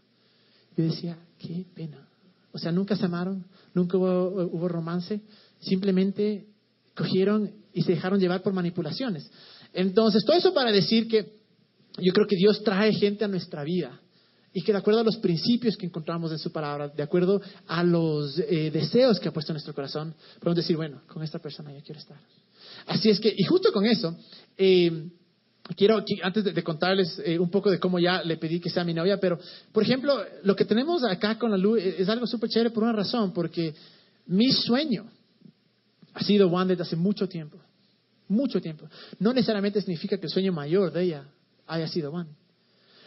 Yo 0.76 0.82
decía, 0.82 1.16
qué 1.38 1.64
pena. 1.76 2.08
O 2.50 2.58
sea, 2.58 2.72
nunca 2.72 2.96
se 2.96 3.04
amaron, 3.04 3.44
nunca 3.72 3.96
hubo, 3.96 4.46
hubo 4.46 4.66
romance, 4.66 5.20
simplemente 5.60 6.48
cogieron 6.96 7.52
y 7.72 7.82
se 7.82 7.92
dejaron 7.92 8.18
llevar 8.18 8.42
por 8.42 8.52
manipulaciones. 8.52 9.30
Entonces, 9.72 10.24
todo 10.24 10.36
eso 10.36 10.52
para 10.52 10.72
decir 10.72 11.06
que 11.06 11.38
yo 11.98 12.12
creo 12.12 12.26
que 12.26 12.36
Dios 12.36 12.64
trae 12.64 12.92
gente 12.94 13.24
a 13.24 13.28
nuestra 13.28 13.62
vida 13.62 14.01
y 14.52 14.62
que 14.62 14.72
de 14.72 14.78
acuerdo 14.78 15.00
a 15.00 15.04
los 15.04 15.16
principios 15.16 15.76
que 15.76 15.86
encontramos 15.86 16.30
en 16.30 16.38
su 16.38 16.52
palabra, 16.52 16.88
de 16.88 17.02
acuerdo 17.02 17.40
a 17.66 17.82
los 17.82 18.38
eh, 18.38 18.70
deseos 18.70 19.18
que 19.18 19.28
ha 19.28 19.32
puesto 19.32 19.52
en 19.52 19.54
nuestro 19.54 19.74
corazón, 19.74 20.14
podemos 20.38 20.56
decir, 20.56 20.76
bueno, 20.76 21.02
con 21.06 21.22
esta 21.22 21.38
persona 21.38 21.72
yo 21.72 21.80
quiero 21.82 22.00
estar. 22.00 22.18
Así 22.86 23.08
es 23.08 23.18
que, 23.18 23.32
y 23.34 23.44
justo 23.44 23.72
con 23.72 23.86
eso, 23.86 24.14
eh, 24.56 25.08
quiero, 25.76 26.04
antes 26.22 26.44
de, 26.44 26.62
contarles 26.62 27.20
eh, 27.24 27.38
un 27.38 27.50
poco 27.50 27.70
de 27.70 27.78
cómo 27.78 27.98
ya 27.98 28.22
le 28.22 28.36
pedí 28.36 28.60
que 28.60 28.68
sea 28.68 28.84
mi 28.84 28.92
novia, 28.92 29.18
pero, 29.18 29.38
por 29.72 29.82
ejemplo, 29.82 30.22
lo 30.42 30.54
que 30.54 30.64
tenemos 30.64 31.02
acá 31.04 31.38
con 31.38 31.50
la 31.50 31.56
luz 31.56 31.80
es 31.80 32.08
algo 32.08 32.26
súper 32.26 32.50
chévere 32.50 32.70
por 32.70 32.82
una 32.82 32.92
razón, 32.92 33.32
porque 33.32 33.74
mi 34.26 34.52
sueño 34.52 35.06
ha 36.12 36.22
sido 36.22 36.50
Juan 36.50 36.68
desde 36.68 36.82
hace 36.82 36.96
mucho 36.96 37.26
tiempo, 37.26 37.58
mucho 38.28 38.60
tiempo. 38.60 38.86
No 39.18 39.32
necesariamente 39.32 39.80
significa 39.80 40.18
que 40.18 40.26
el 40.26 40.32
sueño 40.32 40.52
mayor 40.52 40.92
de 40.92 41.04
ella 41.04 41.24
haya 41.66 41.88
sido 41.88 42.10
Juan, 42.10 42.28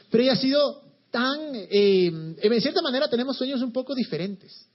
pero 0.10 0.24
ella 0.24 0.34
ha 0.34 0.38
sido 0.38 0.85
tan, 1.16 1.40
eh, 1.54 2.08
en 2.42 2.62
cierta 2.62 2.82
manera 2.82 3.08
tenemos 3.08 3.38
sueños 3.38 3.62
un 3.62 3.72
poco 3.72 3.96
diferentes. 3.96 4.68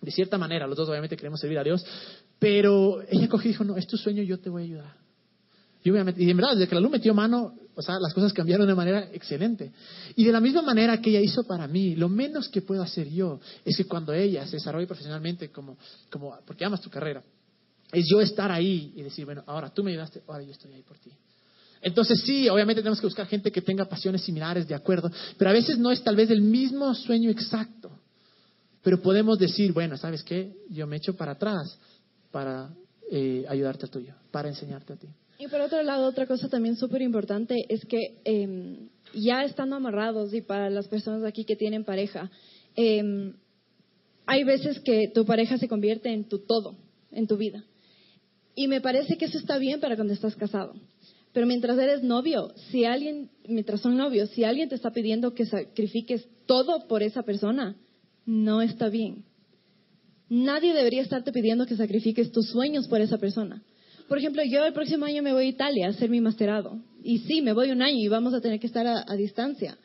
De 0.00 0.10
cierta 0.10 0.38
manera, 0.38 0.66
los 0.66 0.74
dos 0.74 0.88
obviamente 0.88 1.18
queremos 1.18 1.38
servir 1.38 1.58
a 1.58 1.64
Dios, 1.64 1.84
pero 2.38 3.02
ella 3.02 3.28
cogió 3.28 3.50
y 3.50 3.52
dijo, 3.52 3.64
no, 3.64 3.76
es 3.76 3.86
tu 3.86 3.98
sueño, 3.98 4.22
yo 4.22 4.38
te 4.40 4.48
voy 4.48 4.62
a 4.62 4.64
ayudar. 4.64 4.96
y 5.82 5.90
en 6.30 6.36
verdad, 6.36 6.54
desde 6.54 6.66
que 6.66 6.74
la 6.74 6.80
luz 6.80 6.90
metió 6.90 7.12
mano, 7.12 7.52
o 7.74 7.82
sea, 7.82 7.98
las 8.00 8.14
cosas 8.14 8.32
cambiaron 8.32 8.66
de 8.66 8.74
manera 8.74 9.10
excelente. 9.12 9.70
Y 10.14 10.24
de 10.24 10.32
la 10.32 10.40
misma 10.40 10.62
manera 10.62 10.98
que 11.02 11.10
ella 11.10 11.20
hizo 11.20 11.44
para 11.44 11.68
mí, 11.68 11.94
lo 11.94 12.08
menos 12.08 12.48
que 12.48 12.62
puedo 12.62 12.82
hacer 12.82 13.10
yo 13.10 13.38
es 13.62 13.76
que 13.76 13.84
cuando 13.84 14.14
ella 14.14 14.46
se 14.46 14.56
desarrolle 14.56 14.86
profesionalmente, 14.86 15.50
como, 15.50 15.76
como 16.10 16.38
porque 16.46 16.64
amas 16.64 16.80
tu 16.80 16.88
carrera, 16.88 17.22
es 17.92 18.06
yo 18.10 18.22
estar 18.22 18.50
ahí 18.50 18.94
y 18.96 19.02
decir, 19.02 19.26
bueno, 19.26 19.44
ahora 19.46 19.68
tú 19.68 19.84
me 19.84 19.90
ayudaste, 19.90 20.22
ahora 20.26 20.42
yo 20.42 20.52
estoy 20.52 20.72
ahí 20.72 20.82
por 20.82 20.98
ti. 20.98 21.12
Entonces 21.86 22.20
sí, 22.22 22.48
obviamente 22.48 22.82
tenemos 22.82 23.00
que 23.00 23.06
buscar 23.06 23.28
gente 23.28 23.52
que 23.52 23.62
tenga 23.62 23.84
pasiones 23.84 24.22
similares, 24.22 24.66
de 24.66 24.74
acuerdo, 24.74 25.08
pero 25.38 25.50
a 25.50 25.52
veces 25.52 25.78
no 25.78 25.92
es 25.92 26.02
tal 26.02 26.16
vez 26.16 26.28
el 26.30 26.40
mismo 26.40 26.92
sueño 26.96 27.30
exacto. 27.30 27.92
Pero 28.82 29.00
podemos 29.00 29.38
decir, 29.38 29.72
bueno, 29.72 29.96
¿sabes 29.96 30.24
qué? 30.24 30.52
Yo 30.68 30.88
me 30.88 30.96
echo 30.96 31.14
para 31.14 31.32
atrás 31.32 31.78
para 32.32 32.70
eh, 33.08 33.44
ayudarte 33.48 33.86
a 33.86 33.88
tuyo, 33.88 34.14
para 34.32 34.48
enseñarte 34.48 34.94
a 34.94 34.96
ti. 34.96 35.06
Y 35.38 35.46
por 35.46 35.60
otro 35.60 35.80
lado, 35.84 36.08
otra 36.08 36.26
cosa 36.26 36.48
también 36.48 36.74
súper 36.74 37.02
importante 37.02 37.54
es 37.68 37.84
que 37.84 38.18
em, 38.24 38.88
ya 39.14 39.44
estando 39.44 39.76
amarrados 39.76 40.34
y 40.34 40.40
para 40.40 40.68
las 40.70 40.88
personas 40.88 41.22
aquí 41.22 41.44
que 41.44 41.54
tienen 41.54 41.84
pareja, 41.84 42.32
em, 42.74 43.32
hay 44.26 44.42
veces 44.42 44.80
que 44.80 45.12
tu 45.14 45.24
pareja 45.24 45.56
se 45.56 45.68
convierte 45.68 46.12
en 46.12 46.24
tu 46.24 46.40
todo, 46.40 46.74
en 47.12 47.28
tu 47.28 47.36
vida. 47.36 47.62
Y 48.56 48.66
me 48.66 48.80
parece 48.80 49.16
que 49.16 49.26
eso 49.26 49.38
está 49.38 49.56
bien 49.58 49.78
para 49.78 49.94
cuando 49.94 50.14
estás 50.14 50.34
casado. 50.34 50.74
Pero 51.36 51.46
mientras 51.46 51.78
eres 51.78 52.02
novio, 52.02 52.54
si 52.70 52.86
alguien, 52.86 53.28
mientras 53.46 53.82
son 53.82 53.94
novios, 53.94 54.30
si 54.30 54.44
alguien 54.44 54.70
te 54.70 54.74
está 54.74 54.90
pidiendo 54.90 55.34
que 55.34 55.44
sacrifiques 55.44 56.26
todo 56.46 56.88
por 56.88 57.02
esa 57.02 57.24
persona, 57.24 57.76
no 58.24 58.62
está 58.62 58.88
bien. 58.88 59.22
Nadie 60.30 60.72
debería 60.72 61.02
estarte 61.02 61.32
pidiendo 61.32 61.66
que 61.66 61.76
sacrifiques 61.76 62.32
tus 62.32 62.48
sueños 62.48 62.88
por 62.88 63.02
esa 63.02 63.18
persona. 63.18 63.62
Por 64.08 64.16
ejemplo, 64.16 64.42
yo 64.44 64.64
el 64.64 64.72
próximo 64.72 65.04
año 65.04 65.22
me 65.22 65.34
voy 65.34 65.44
a 65.44 65.48
Italia 65.48 65.88
a 65.88 65.90
hacer 65.90 66.08
mi 66.08 66.22
masterado. 66.22 66.80
Y 67.02 67.18
sí, 67.18 67.42
me 67.42 67.52
voy 67.52 67.70
un 67.70 67.82
año 67.82 67.98
y 67.98 68.08
vamos 68.08 68.32
a 68.32 68.40
tener 68.40 68.58
que 68.58 68.68
estar 68.68 68.86
a, 68.86 69.14
distancia. 69.14 69.76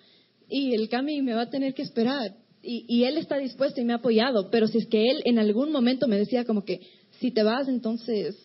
Y 0.48 0.74
el 0.74 0.88
Cami 0.88 1.22
me 1.22 1.34
va 1.34 1.42
a 1.42 1.50
tener 1.50 1.74
que 1.74 1.82
esperar. 1.82 2.34
Y, 2.64 2.86
y, 2.88 3.04
él 3.04 3.18
está 3.18 3.36
dispuesto 3.36 3.82
y 3.82 3.84
me 3.84 3.92
ha 3.92 3.98
apoyado. 3.98 4.50
Pero 4.52 4.70
si 4.70 4.78
es 4.78 4.88
que 4.88 5.12
él 5.12 5.22
en 5.26 5.38
algún 5.38 5.74
momento 5.74 6.08
me 6.08 6.18
decía 6.18 6.46
como 6.46 6.64
que, 6.64 6.80
si 7.20 7.32
te 7.32 7.44
vas, 7.44 7.68
entonces 7.68 8.38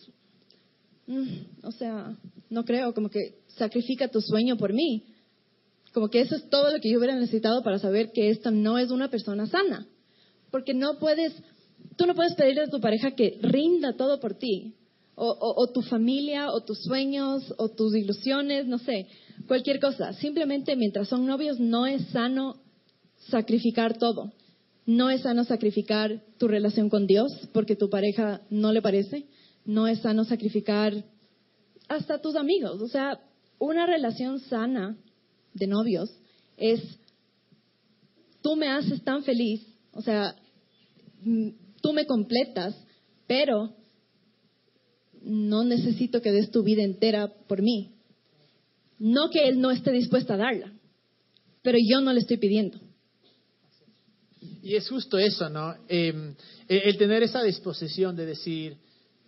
Mm, 1.07 1.63
o 1.63 1.71
sea, 1.71 2.17
no 2.49 2.65
creo, 2.65 2.93
como 2.93 3.09
que 3.09 3.39
sacrifica 3.47 4.07
tu 4.07 4.21
sueño 4.21 4.57
por 4.57 4.73
mí. 4.73 5.03
Como 5.93 6.09
que 6.09 6.21
eso 6.21 6.35
es 6.35 6.49
todo 6.49 6.71
lo 6.71 6.79
que 6.79 6.91
yo 6.91 6.97
hubiera 6.97 7.15
necesitado 7.15 7.63
para 7.63 7.79
saber 7.79 8.11
que 8.11 8.29
esta 8.29 8.51
no 8.51 8.77
es 8.77 8.91
una 8.91 9.09
persona 9.09 9.47
sana. 9.47 9.87
Porque 10.51 10.73
no 10.73 10.99
puedes, 10.99 11.33
tú 11.95 12.05
no 12.05 12.15
puedes 12.15 12.35
pedirle 12.35 12.63
a 12.63 12.69
tu 12.69 12.79
pareja 12.79 13.11
que 13.11 13.39
rinda 13.41 13.93
todo 13.93 14.19
por 14.19 14.35
ti. 14.35 14.75
O, 15.19 15.35
o 15.39 15.67
tu 15.71 15.81
familia, 15.81 16.51
o 16.51 16.61
tus 16.61 16.83
sueños, 16.83 17.41
o 17.57 17.69
tus 17.69 17.95
ilusiones, 17.95 18.67
no 18.67 18.77
sé, 18.77 19.07
cualquier 19.47 19.79
cosa. 19.79 20.13
Simplemente 20.13 20.75
mientras 20.75 21.07
son 21.07 21.25
novios 21.25 21.59
no 21.59 21.87
es 21.87 22.05
sano 22.09 22.57
sacrificar 23.29 23.97
todo. 23.97 24.31
No 24.85 25.09
es 25.09 25.21
sano 25.21 25.43
sacrificar 25.43 26.21
tu 26.37 26.47
relación 26.47 26.89
con 26.89 27.07
Dios 27.07 27.31
porque 27.51 27.75
tu 27.75 27.89
pareja 27.89 28.41
no 28.51 28.71
le 28.71 28.83
parece 28.83 29.25
no 29.67 29.85
es 29.87 29.99
sano 29.99 30.23
sacrificar 30.23 31.03
hasta 31.87 32.21
tus 32.21 32.35
amigos. 32.35 32.81
O 32.81 32.87
sea, 32.87 33.19
una 33.59 33.85
relación 33.85 34.39
sana 34.39 34.97
de 35.53 35.67
novios 35.67 36.09
es, 36.57 36.81
tú 38.41 38.55
me 38.55 38.69
haces 38.69 39.03
tan 39.03 39.23
feliz, 39.23 39.65
o 39.91 40.01
sea, 40.01 40.35
mm, 41.21 41.49
tú 41.81 41.93
me 41.93 42.05
completas, 42.05 42.75
pero 43.27 43.75
no 45.21 45.63
necesito 45.63 46.21
que 46.21 46.31
des 46.31 46.51
tu 46.51 46.63
vida 46.63 46.83
entera 46.83 47.27
por 47.47 47.61
mí. 47.61 47.93
No 48.99 49.29
que 49.29 49.47
él 49.47 49.59
no 49.59 49.71
esté 49.71 49.91
dispuesto 49.91 50.33
a 50.33 50.37
darla, 50.37 50.73
pero 51.61 51.77
yo 51.79 52.01
no 52.01 52.13
le 52.13 52.19
estoy 52.19 52.37
pidiendo. 52.37 52.79
Y 54.63 54.75
es 54.75 54.89
justo 54.89 55.17
eso, 55.17 55.49
¿no? 55.49 55.75
Em, 55.87 56.35
el 56.67 56.97
tener 56.97 57.23
esa 57.23 57.43
disposición 57.43 58.15
de 58.15 58.25
decir, 58.25 58.77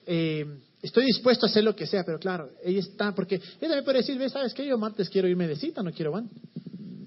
eh, 0.06 0.46
estoy 0.82 1.06
dispuesto 1.06 1.46
a 1.46 1.50
hacer 1.50 1.64
lo 1.64 1.76
que 1.76 1.88
sea, 1.88 2.04
pero 2.04 2.20
claro, 2.20 2.52
ella 2.64 2.80
está, 2.80 3.14
porque 3.14 3.42
ella 3.60 3.76
me 3.76 3.84
puede 3.84 4.00
decir, 4.00 4.18
¿ves? 4.18 4.32
¿sabes 4.32 4.54
qué? 4.54 4.66
Yo 4.66 4.78
martes 4.78 5.10
quiero 5.10 5.28
irme 5.28 5.48
de 5.48 5.56
cita, 5.56 5.84
no 5.84 5.92
quiero 5.92 6.12
van. 6.12 6.30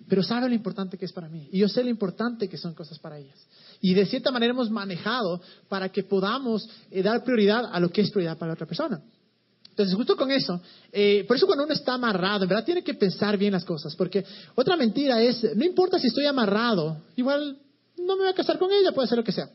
Pero 0.08 0.22
sabe 0.22 0.48
lo 0.48 0.54
importante 0.54 0.98
que 0.98 1.06
es 1.06 1.12
para 1.12 1.28
mí. 1.28 1.48
Y 1.52 1.58
yo 1.58 1.68
sé 1.68 1.82
lo 1.82 1.88
importante 1.88 2.48
que 2.48 2.58
son 2.58 2.74
cosas 2.74 2.98
para 2.98 3.18
ellas. 3.18 3.38
Y 3.80 3.94
de 3.94 4.04
cierta 4.04 4.30
manera 4.30 4.52
hemos 4.52 4.70
manejado 4.70 5.40
para 5.68 5.88
que 5.88 6.02
podamos 6.02 6.68
eh, 6.90 7.02
dar 7.02 7.24
prioridad 7.24 7.70
a 7.72 7.80
lo 7.80 7.90
que 7.90 8.02
es 8.02 8.10
prioridad 8.10 8.36
para 8.36 8.50
la 8.50 8.54
otra 8.54 8.66
persona. 8.66 9.00
Entonces, 9.70 9.94
justo 9.94 10.16
con 10.16 10.30
eso, 10.30 10.60
eh, 10.92 11.24
por 11.26 11.34
eso 11.34 11.46
cuando 11.46 11.64
uno 11.64 11.72
está 11.72 11.94
amarrado, 11.94 12.42
en 12.42 12.50
verdad 12.50 12.64
tiene 12.64 12.84
que 12.84 12.92
pensar 12.92 13.38
bien 13.38 13.52
las 13.52 13.64
cosas, 13.64 13.96
porque 13.96 14.22
otra 14.54 14.76
mentira 14.76 15.22
es, 15.22 15.42
no 15.56 15.64
importa 15.64 15.98
si 15.98 16.08
estoy 16.08 16.26
amarrado, 16.26 16.98
igual 17.16 17.56
no 17.96 18.16
me 18.16 18.24
voy 18.24 18.30
a 18.30 18.34
casar 18.34 18.58
con 18.58 18.70
ella, 18.70 18.92
puede 18.92 19.08
ser 19.08 19.16
lo 19.16 19.24
que 19.24 19.32
sea. 19.32 19.48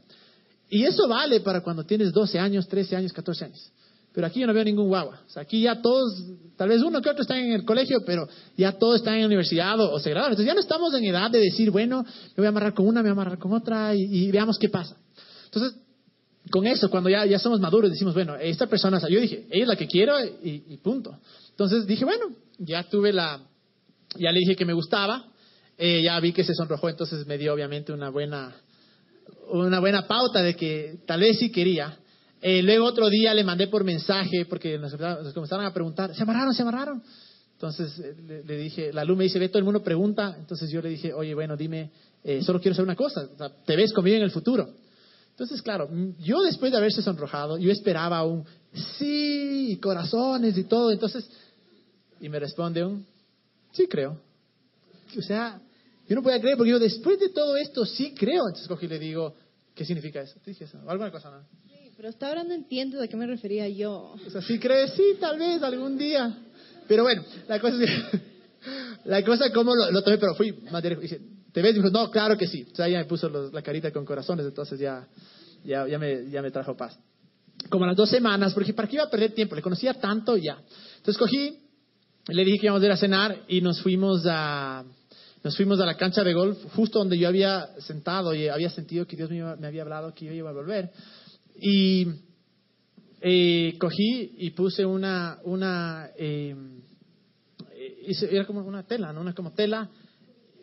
Y 0.69 0.83
eso 0.85 1.07
vale 1.07 1.39
para 1.41 1.61
cuando 1.61 1.83
tienes 1.83 2.11
12 2.11 2.39
años, 2.39 2.67
13 2.67 2.95
años, 2.95 3.13
14 3.13 3.45
años. 3.45 3.71
Pero 4.17 4.25
aquí 4.25 4.39
yo 4.39 4.47
no 4.47 4.53
veo 4.55 4.63
ningún 4.63 4.87
guagua. 4.87 5.21
O 5.27 5.29
sea, 5.29 5.43
aquí 5.43 5.61
ya 5.61 5.79
todos, 5.79 6.11
tal 6.55 6.69
vez 6.69 6.81
uno 6.81 7.03
que 7.03 7.09
otro 7.11 7.21
están 7.21 7.37
en 7.37 7.51
el 7.51 7.63
colegio, 7.63 7.99
pero 8.03 8.27
ya 8.57 8.71
todos 8.71 8.95
están 8.95 9.13
en 9.13 9.19
la 9.19 9.27
universidad 9.27 9.79
o, 9.79 9.99
se 9.99 10.09
graduaron. 10.09 10.33
Entonces 10.33 10.47
ya 10.47 10.55
no 10.55 10.59
estamos 10.59 10.91
en 10.95 11.05
edad 11.05 11.29
de 11.29 11.37
decir, 11.37 11.69
bueno, 11.69 12.03
me 12.03 12.33
voy 12.37 12.47
a 12.47 12.49
amarrar 12.49 12.73
con 12.73 12.87
una, 12.87 13.03
me 13.03 13.09
voy 13.09 13.09
a 13.09 13.11
amarrar 13.11 13.37
con 13.37 13.53
otra 13.53 13.93
y, 13.93 14.31
veamos 14.31 14.57
qué 14.57 14.69
pasa. 14.69 14.97
Entonces, 15.45 15.79
con 16.49 16.65
eso, 16.65 16.89
cuando 16.89 17.11
ya, 17.11 17.27
ya 17.27 17.37
somos 17.37 17.59
maduros, 17.59 17.91
decimos, 17.91 18.15
bueno, 18.15 18.35
esta 18.37 18.65
persona, 18.65 18.99
yo 19.07 19.19
dije, 19.19 19.45
ella 19.51 19.61
es 19.61 19.67
la 19.67 19.75
que 19.75 19.85
quiero 19.85 20.15
y, 20.41 20.77
punto. 20.77 21.15
Entonces 21.51 21.85
dije, 21.85 22.03
bueno, 22.03 22.25
ya 22.57 22.89
tuve 22.89 23.13
la, 23.13 23.39
ya 24.17 24.31
le 24.31 24.39
dije 24.39 24.55
que 24.55 24.65
me 24.65 24.73
gustaba, 24.73 25.27
eh, 25.77 26.01
ya 26.01 26.19
vi 26.19 26.33
que 26.33 26.43
se 26.43 26.55
sonrojó, 26.55 26.89
entonces 26.89 27.27
me 27.27 27.37
dio 27.37 27.53
obviamente 27.53 27.93
una 27.93 28.09
buena 28.09 28.51
una 29.49 29.79
buena 29.79 30.07
pauta 30.07 30.41
de 30.41 30.55
que 30.55 30.95
tal 31.05 31.19
vez 31.19 31.37
sí 31.37 31.51
quería. 31.51 31.99
Eh, 32.41 32.61
luego 32.61 32.85
otro 32.85 33.09
día 33.09 33.33
le 33.33 33.43
mandé 33.43 33.67
por 33.67 33.83
mensaje 33.83 34.45
porque 34.45 34.77
nos, 34.77 34.95
comenzaron 35.33 35.65
a 35.65 35.73
preguntar, 35.73 36.13
¿se 36.13 36.21
amarraron? 36.23 36.53
¿Se 36.53 36.61
amarraron? 36.61 37.01
Entonces 37.53 37.97
eh, 37.99 38.43
le, 38.45 38.57
dije, 38.57 38.93
la 38.93 39.03
luz 39.03 39.17
me 39.17 39.23
dice, 39.23 39.39
ve, 39.39 39.49
todo 39.49 39.59
el 39.59 39.65
mundo 39.65 39.83
pregunta. 39.83 40.35
Entonces 40.37 40.69
yo 40.69 40.81
le 40.81 40.89
dije, 40.89 41.13
oye, 41.13 41.33
bueno, 41.33 41.57
dime, 41.57 41.91
eh, 42.23 42.43
solo 42.43 42.61
quiero 42.61 42.75
saber 42.75 42.89
una 42.89 42.95
cosa, 42.95 43.27
¿te 43.65 43.75
ves 43.75 43.91
conmigo 43.91 44.17
en 44.17 44.23
el 44.23 44.31
futuro? 44.31 44.69
Entonces, 45.31 45.61
claro, 45.61 45.89
yo 46.19 46.41
después 46.41 46.71
de 46.71 46.77
haberse 46.77 47.01
sonrojado, 47.01 47.57
yo 47.57 47.71
esperaba 47.71 48.23
un 48.23 48.43
sí, 48.97 49.79
corazones 49.81 50.57
y 50.57 50.63
todo. 50.63 50.91
Entonces, 50.91 51.29
y 52.19 52.29
me 52.29 52.39
responde 52.39 52.83
un 52.83 53.05
sí, 53.71 53.87
creo. 53.87 54.19
O 55.15 55.21
sea, 55.21 55.59
yo 56.07 56.15
no 56.15 56.23
podía 56.23 56.41
creer, 56.41 56.57
porque 56.57 56.71
yo 56.71 56.79
después 56.79 57.19
de 57.19 57.29
todo 57.29 57.55
esto 57.55 57.85
sí 57.85 58.15
creo. 58.15 58.47
Entonces 58.47 58.67
cogí 58.67 58.87
y 58.87 58.89
le 58.89 58.97
digo, 58.97 59.35
¿Qué 59.77 59.85
significa 59.85 60.21
eso? 60.21 60.39
¿Te 60.43 60.51
eso? 60.51 60.79
¿Alguna 60.87 61.11
cosa, 61.11 61.29
no? 61.29 61.45
Pero 61.97 62.09
hasta 62.09 62.27
ahora 62.27 62.43
no 62.43 62.53
entiendo 62.53 62.99
de 62.99 63.09
qué 63.09 63.15
me 63.17 63.25
refería 63.25 63.67
yo. 63.69 64.13
O 64.25 64.29
sea, 64.29 64.41
si 64.41 64.59
crees, 64.59 64.91
sí, 64.93 65.15
tal 65.19 65.39
vez 65.39 65.61
algún 65.63 65.97
día. 65.97 66.31
Pero 66.87 67.03
bueno, 67.03 67.23
la 67.47 67.59
cosa 67.59 67.83
es 67.83 67.89
la 69.05 69.23
cosa 69.25 69.51
como 69.51 69.75
lo, 69.75 69.89
lo 69.91 70.03
tomé, 70.03 70.17
pero 70.19 70.35
fui 70.35 70.51
más 70.71 70.83
directo. 70.83 71.01
Dice, 71.01 71.19
¿te 71.51 71.61
ves? 71.61 71.73
Dijo, 71.73 71.89
no, 71.89 72.11
claro 72.11 72.37
que 72.37 72.45
sí. 72.47 72.67
O 72.71 72.75
sea, 72.75 72.87
ya 72.87 72.99
me 72.99 73.05
puso 73.05 73.27
los- 73.29 73.51
la 73.51 73.63
carita 73.63 73.91
con 73.91 74.05
corazones, 74.05 74.45
entonces 74.45 74.79
ya, 74.79 75.07
ya, 75.65 75.87
ya, 75.87 75.97
me, 75.97 76.29
ya 76.29 76.41
me 76.43 76.51
trajo 76.51 76.77
paz. 76.77 76.97
Como 77.69 77.85
las 77.87 77.95
dos 77.95 78.09
semanas, 78.11 78.53
porque 78.53 78.73
¿para 78.73 78.87
qué 78.87 78.97
iba 78.97 79.05
a 79.05 79.09
perder 79.09 79.31
tiempo? 79.33 79.55
Le 79.55 79.63
conocía 79.63 79.95
tanto 79.95 80.37
ya. 80.37 80.61
Entonces 80.97 81.17
cogí, 81.17 81.57
le 82.27 82.45
dije 82.45 82.59
que 82.59 82.65
íbamos 82.67 82.83
a 82.83 82.85
ir 82.85 82.91
a 82.91 82.97
cenar 82.97 83.41
y 83.47 83.59
nos 83.61 83.81
fuimos 83.81 84.21
a, 84.27 84.83
nos 85.43 85.57
fuimos 85.57 85.79
a 85.79 85.85
la 85.87 85.97
cancha 85.97 86.23
de 86.23 86.33
golf, 86.35 86.59
justo 86.75 86.99
donde 86.99 87.17
yo 87.17 87.27
había 87.27 87.69
sentado 87.79 88.35
y 88.35 88.47
había 88.49 88.69
sentido 88.69 89.07
que 89.07 89.15
Dios 89.15 89.31
me, 89.31 89.37
iba- 89.37 89.55
me 89.55 89.65
había 89.65 89.81
hablado 89.81 90.13
que 90.13 90.25
yo 90.25 90.31
iba 90.33 90.51
a 90.51 90.53
volver. 90.53 90.91
Y 91.59 92.07
eh, 93.21 93.75
cogí 93.79 94.35
y 94.37 94.51
puse 94.51 94.85
una, 94.85 95.39
una 95.43 96.09
eh, 96.17 96.55
era 98.29 98.45
como 98.45 98.61
una 98.61 98.83
tela, 98.83 99.11
¿no? 99.11 99.21
Una 99.21 99.33
como 99.33 99.51
tela, 99.53 99.89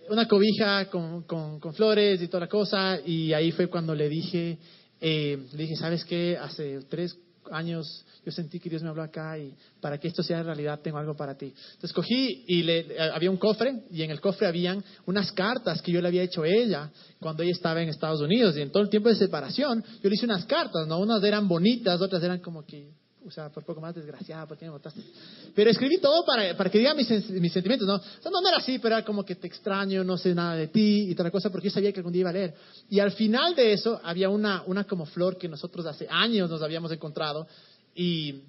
una 0.09 0.27
cobija 0.29 0.89
con, 0.91 1.23
con, 1.23 1.61
con 1.61 1.75
flores 1.75 2.21
y 2.23 2.29
toda 2.29 2.43
la 2.43 2.49
cosa, 2.49 2.99
y 3.05 3.33
ahí 3.33 3.53
fue 3.53 3.69
cuando 3.69 3.95
le 3.95 4.09
dije, 4.09 4.59
eh, 5.01 5.39
le 5.53 5.63
dije, 5.63 5.77
¿sabes 5.77 6.05
qué? 6.05 6.37
Hace 6.37 6.81
tres 6.89 7.19
años 7.53 8.05
yo 8.25 8.33
sentí 8.33 8.59
que 8.59 8.71
Dios 8.71 8.83
me 8.83 8.89
habló 8.89 9.03
acá 9.03 9.39
y 9.39 9.55
para 9.81 9.99
que 9.99 10.09
esto 10.09 10.23
sea 10.23 10.43
realidad 10.43 10.81
tengo 10.83 10.99
algo 10.99 11.15
para 11.15 11.37
ti. 11.37 11.53
Entonces 11.75 11.93
cogí 11.93 12.45
y 12.47 12.63
le, 12.63 12.79
eh, 12.81 13.11
había 13.13 13.31
un 13.31 13.37
cofre 13.37 13.85
y 13.91 14.03
en 14.03 14.11
el 14.11 14.21
cofre 14.21 14.47
habían 14.47 14.83
unas 15.07 15.31
cartas 15.33 15.83
que 15.83 15.93
yo 15.93 16.01
le 16.01 16.09
había 16.09 16.23
hecho 16.23 16.43
a 16.43 16.49
ella 16.49 16.91
cuando 17.21 17.43
ella 17.43 17.53
estaba 17.53 17.83
en 17.83 17.89
Estados 17.89 18.21
Unidos 18.21 18.57
y 18.57 18.63
en 18.63 18.71
todo 18.71 18.83
el 18.83 18.89
tiempo 18.89 19.09
de 19.09 19.17
separación 19.17 19.85
yo 20.03 20.09
le 20.09 20.15
hice 20.15 20.25
unas 20.25 20.45
cartas, 20.47 20.87
¿no? 20.87 20.99
Unas 20.99 21.23
eran 21.23 21.47
bonitas, 21.47 22.01
otras 22.01 22.23
eran 22.23 22.41
como 22.41 22.65
que 22.65 22.93
o 23.27 23.31
sea, 23.31 23.49
por 23.51 23.65
poco 23.65 23.81
más 23.81 23.95
desgraciada, 23.95 24.47
¿por 24.47 24.57
qué 24.59 24.65
me 24.67 24.73
votaste? 24.73 25.01
Pero 25.55 25.71
escribí 25.71 25.99
todo 25.99 26.25
para, 26.25 26.57
para 26.57 26.71
que 26.71 26.79
diga 26.79 26.95
mis, 26.95 27.09
mis 27.31 27.53
sentimientos, 27.53 27.87
¿no? 27.89 27.97
O 27.97 28.01
sea, 28.01 28.31
no, 28.31 28.41
no 28.41 28.49
era 28.49 28.59
así, 28.59 28.79
pero 28.79 28.97
era 28.97 29.05
como 29.05 29.25
que 29.25 29.35
te 29.37 29.47
extraño, 29.47 30.05
no 30.05 30.17
sé 30.19 30.35
nada 30.35 30.57
de 30.57 30.69
ti 30.69 31.11
y 31.11 31.15
toda 31.15 31.25
la 31.29 31.31
cosa, 31.31 31.51
porque 31.51 31.69
yo 31.69 31.75
sabía 31.75 31.93
que 31.93 32.01
algún 32.01 32.13
día 32.13 32.21
iba 32.21 32.31
a 32.31 32.35
leer. 32.35 32.55
Y 32.91 33.01
al 33.01 33.13
final 33.13 33.55
de 33.55 33.73
eso 33.73 34.01
había 34.05 34.29
una, 34.29 34.63
una 34.67 34.85
como 34.85 35.07
flor 35.07 35.39
que 35.39 35.49
nosotros 35.49 35.87
hace 35.87 36.07
años 36.11 36.51
nos 36.51 36.63
habíamos 36.63 36.93
encontrado 36.93 37.47
y 37.95 38.43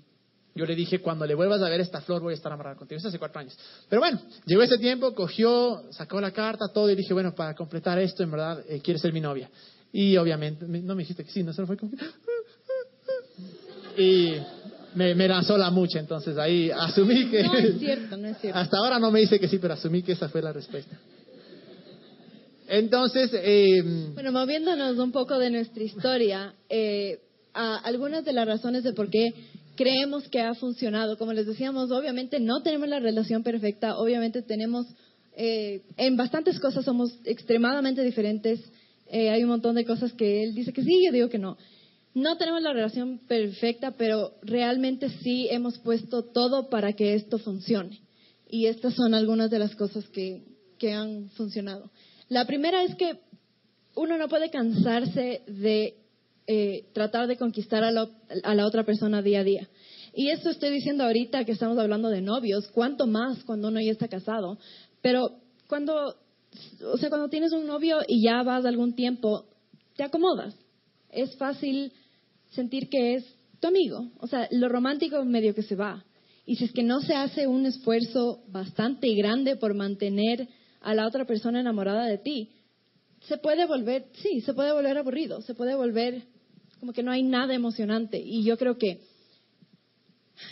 yo 0.56 0.66
le 0.66 0.74
dije, 0.76 1.00
cuando 1.02 1.26
le 1.26 1.36
vuelvas 1.36 1.62
a 1.62 1.70
ver 1.70 1.82
esta 1.82 2.00
flor 2.02 2.22
voy 2.22 2.32
a 2.34 2.38
estar 2.38 2.52
amarrado 2.52 2.78
contigo. 2.78 2.98
Eso 2.98 3.10
hace 3.10 3.20
cuatro 3.20 3.42
años. 3.42 3.58
Pero 3.90 4.00
bueno, 4.02 4.22
llegó 4.46 4.62
ese 4.62 4.78
tiempo, 4.78 5.14
cogió, 5.14 5.84
sacó 5.92 6.22
la 6.22 6.32
carta, 6.32 6.66
todo 6.74 6.90
y 6.90 6.96
dije, 6.96 7.14
bueno, 7.14 7.36
para 7.36 7.54
completar 7.54 8.00
esto, 8.00 8.24
en 8.24 8.32
verdad, 8.32 8.64
eh, 8.70 8.80
quieres 8.82 9.02
ser 9.02 9.12
mi 9.12 9.20
novia. 9.20 9.50
Y 9.92 10.16
obviamente, 10.16 10.66
me- 10.66 10.80
no 10.82 10.96
me 10.96 11.04
dijiste 11.04 11.26
que 11.26 11.32
sí, 11.32 11.44
no 11.44 11.52
solo 11.54 11.68
fue 11.68 11.78
como. 11.78 11.92
Y 13.98 14.36
me, 14.96 15.14
me 15.16 15.28
lanzó 15.28 15.58
la 15.58 15.70
mucha, 15.70 16.00
entonces 16.00 16.38
ahí 16.38 16.72
asumí 16.72 17.30
que... 17.30 17.44
No 17.44 17.54
es 17.58 17.80
cierto, 17.80 18.18
no 18.18 18.28
es 18.28 18.38
cierto. 18.40 18.58
Hasta 18.60 18.78
ahora 18.78 19.00
no 19.00 19.12
me 19.12 19.20
dice 19.20 19.40
que 19.40 19.48
sí, 19.48 19.58
pero 19.60 19.74
asumí 19.74 20.02
que 20.02 20.14
esa 20.14 20.30
fue 20.30 20.42
la 20.42 20.52
respuesta. 20.54 20.98
Entonces, 22.68 23.30
eh, 23.34 23.82
Bueno, 24.14 24.32
moviéndonos 24.32 24.98
un 24.98 25.12
poco 25.12 25.38
de 25.38 25.52
nuestra 25.52 25.84
historia, 25.84 26.54
eh, 26.70 27.20
a- 27.54 27.78
algunas 27.78 28.26
de 28.26 28.34
las 28.34 28.48
razones 28.48 28.84
de 28.84 28.94
por 28.94 29.10
qué 29.10 29.34
creemos 29.76 30.28
que 30.30 30.42
ha 30.42 30.56
funcionado, 30.56 31.18
como 31.18 31.34
les 31.34 31.46
decíamos, 31.46 31.92
obviamente 31.92 32.40
no 32.40 32.62
tenemos 32.64 32.88
la 32.90 33.00
relación 33.00 33.44
perfecta, 33.44 33.98
obviamente 33.98 34.42
tenemos, 34.42 34.88
eh, 35.38 35.82
en 35.98 36.18
bastantes 36.18 36.60
cosas 36.60 36.86
somos 36.86 37.12
extremadamente 37.26 38.02
diferentes, 38.02 38.60
eh, 39.12 39.30
hay 39.30 39.44
un 39.44 39.50
montón 39.50 39.76
de 39.76 39.86
cosas 39.86 40.14
que 40.14 40.44
él 40.44 40.56
dice 40.56 40.74
que 40.74 40.82
sí, 40.82 41.06
yo 41.06 41.12
digo 41.12 41.30
que 41.30 41.38
no. 41.38 41.58
No 42.16 42.38
tenemos 42.38 42.62
la 42.62 42.72
relación 42.72 43.20
perfecta, 43.28 43.92
pero 43.92 44.36
realmente 44.42 45.10
sí 45.22 45.50
hemos 45.52 45.78
puesto 45.80 46.24
todo 46.24 46.70
para 46.70 46.94
que 46.94 47.14
esto 47.14 47.38
funcione. 47.40 48.00
Y 48.50 48.68
estas 48.68 48.96
son 48.96 49.14
algunas 49.14 49.52
de 49.52 49.60
las 49.60 49.76
cosas 49.76 50.08
que, 50.08 50.42
que 50.80 50.94
han 50.94 51.30
funcionado. 51.32 51.92
La 52.30 52.46
primera 52.46 52.84
es 52.86 52.96
que 52.96 53.20
uno 53.96 54.18
no 54.18 54.30
puede 54.30 54.50
cansarse 54.50 55.42
de 55.46 55.98
eh, 56.48 56.86
tratar 56.94 57.28
de 57.28 57.36
conquistar 57.36 57.84
a 57.84 57.92
la, 57.92 58.10
a 58.44 58.56
la 58.56 58.66
otra 58.66 58.86
persona 58.86 59.22
día 59.22 59.42
a 59.42 59.44
día. 59.44 59.70
Y 60.14 60.30
esto 60.30 60.50
estoy 60.50 60.70
diciendo 60.70 61.04
ahorita 61.04 61.44
que 61.44 61.52
estamos 61.52 61.78
hablando 61.78 62.08
de 62.08 62.22
novios, 62.22 62.70
cuánto 62.70 63.08
más 63.08 63.44
cuando 63.44 63.68
uno 63.68 63.82
ya 63.82 63.92
está 63.92 64.08
casado. 64.08 64.58
Pero 65.02 65.32
cuando, 65.68 66.16
o 66.94 66.98
sea, 66.98 67.10
cuando 67.10 67.28
tienes 67.28 67.52
un 67.52 67.68
novio 67.68 67.98
y 68.08 68.24
ya 68.24 68.42
vas 68.42 68.64
algún 68.64 68.96
tiempo, 68.96 69.48
te 69.98 70.04
acomodas. 70.04 70.56
Es 71.10 71.36
fácil 71.36 71.92
sentir 72.56 72.90
que 72.90 73.16
es 73.16 73.26
tu 73.60 73.68
amigo. 73.68 74.12
O 74.20 74.28
sea, 74.28 74.48
lo 74.52 74.70
romántico 74.70 75.24
medio 75.26 75.54
que 75.54 75.64
se 75.64 75.76
va. 75.76 76.06
Y 76.46 76.56
si 76.56 76.66
es 76.66 76.72
que 76.72 76.84
no 76.84 77.02
se 77.02 77.16
hace 77.16 77.48
un 77.48 77.66
esfuerzo 77.66 78.44
bastante 78.48 79.14
grande 79.16 79.56
por 79.56 79.74
mantener 79.74 80.48
a 80.82 80.94
la 80.94 81.08
otra 81.08 81.26
persona 81.26 81.60
enamorada 81.60 82.06
de 82.06 82.20
ti, 82.20 82.52
se 83.22 83.38
puede 83.38 83.66
volver, 83.66 84.06
sí, 84.22 84.42
se 84.42 84.54
puede 84.54 84.72
volver 84.72 84.98
aburrido, 84.98 85.42
se 85.42 85.56
puede 85.56 85.76
volver 85.76 86.24
como 86.80 86.94
que 86.94 87.02
no 87.02 87.12
hay 87.12 87.24
nada 87.24 87.56
emocionante. 87.56 88.22
Y 88.24 88.44
yo 88.44 88.58
creo 88.58 88.78
que 88.78 89.02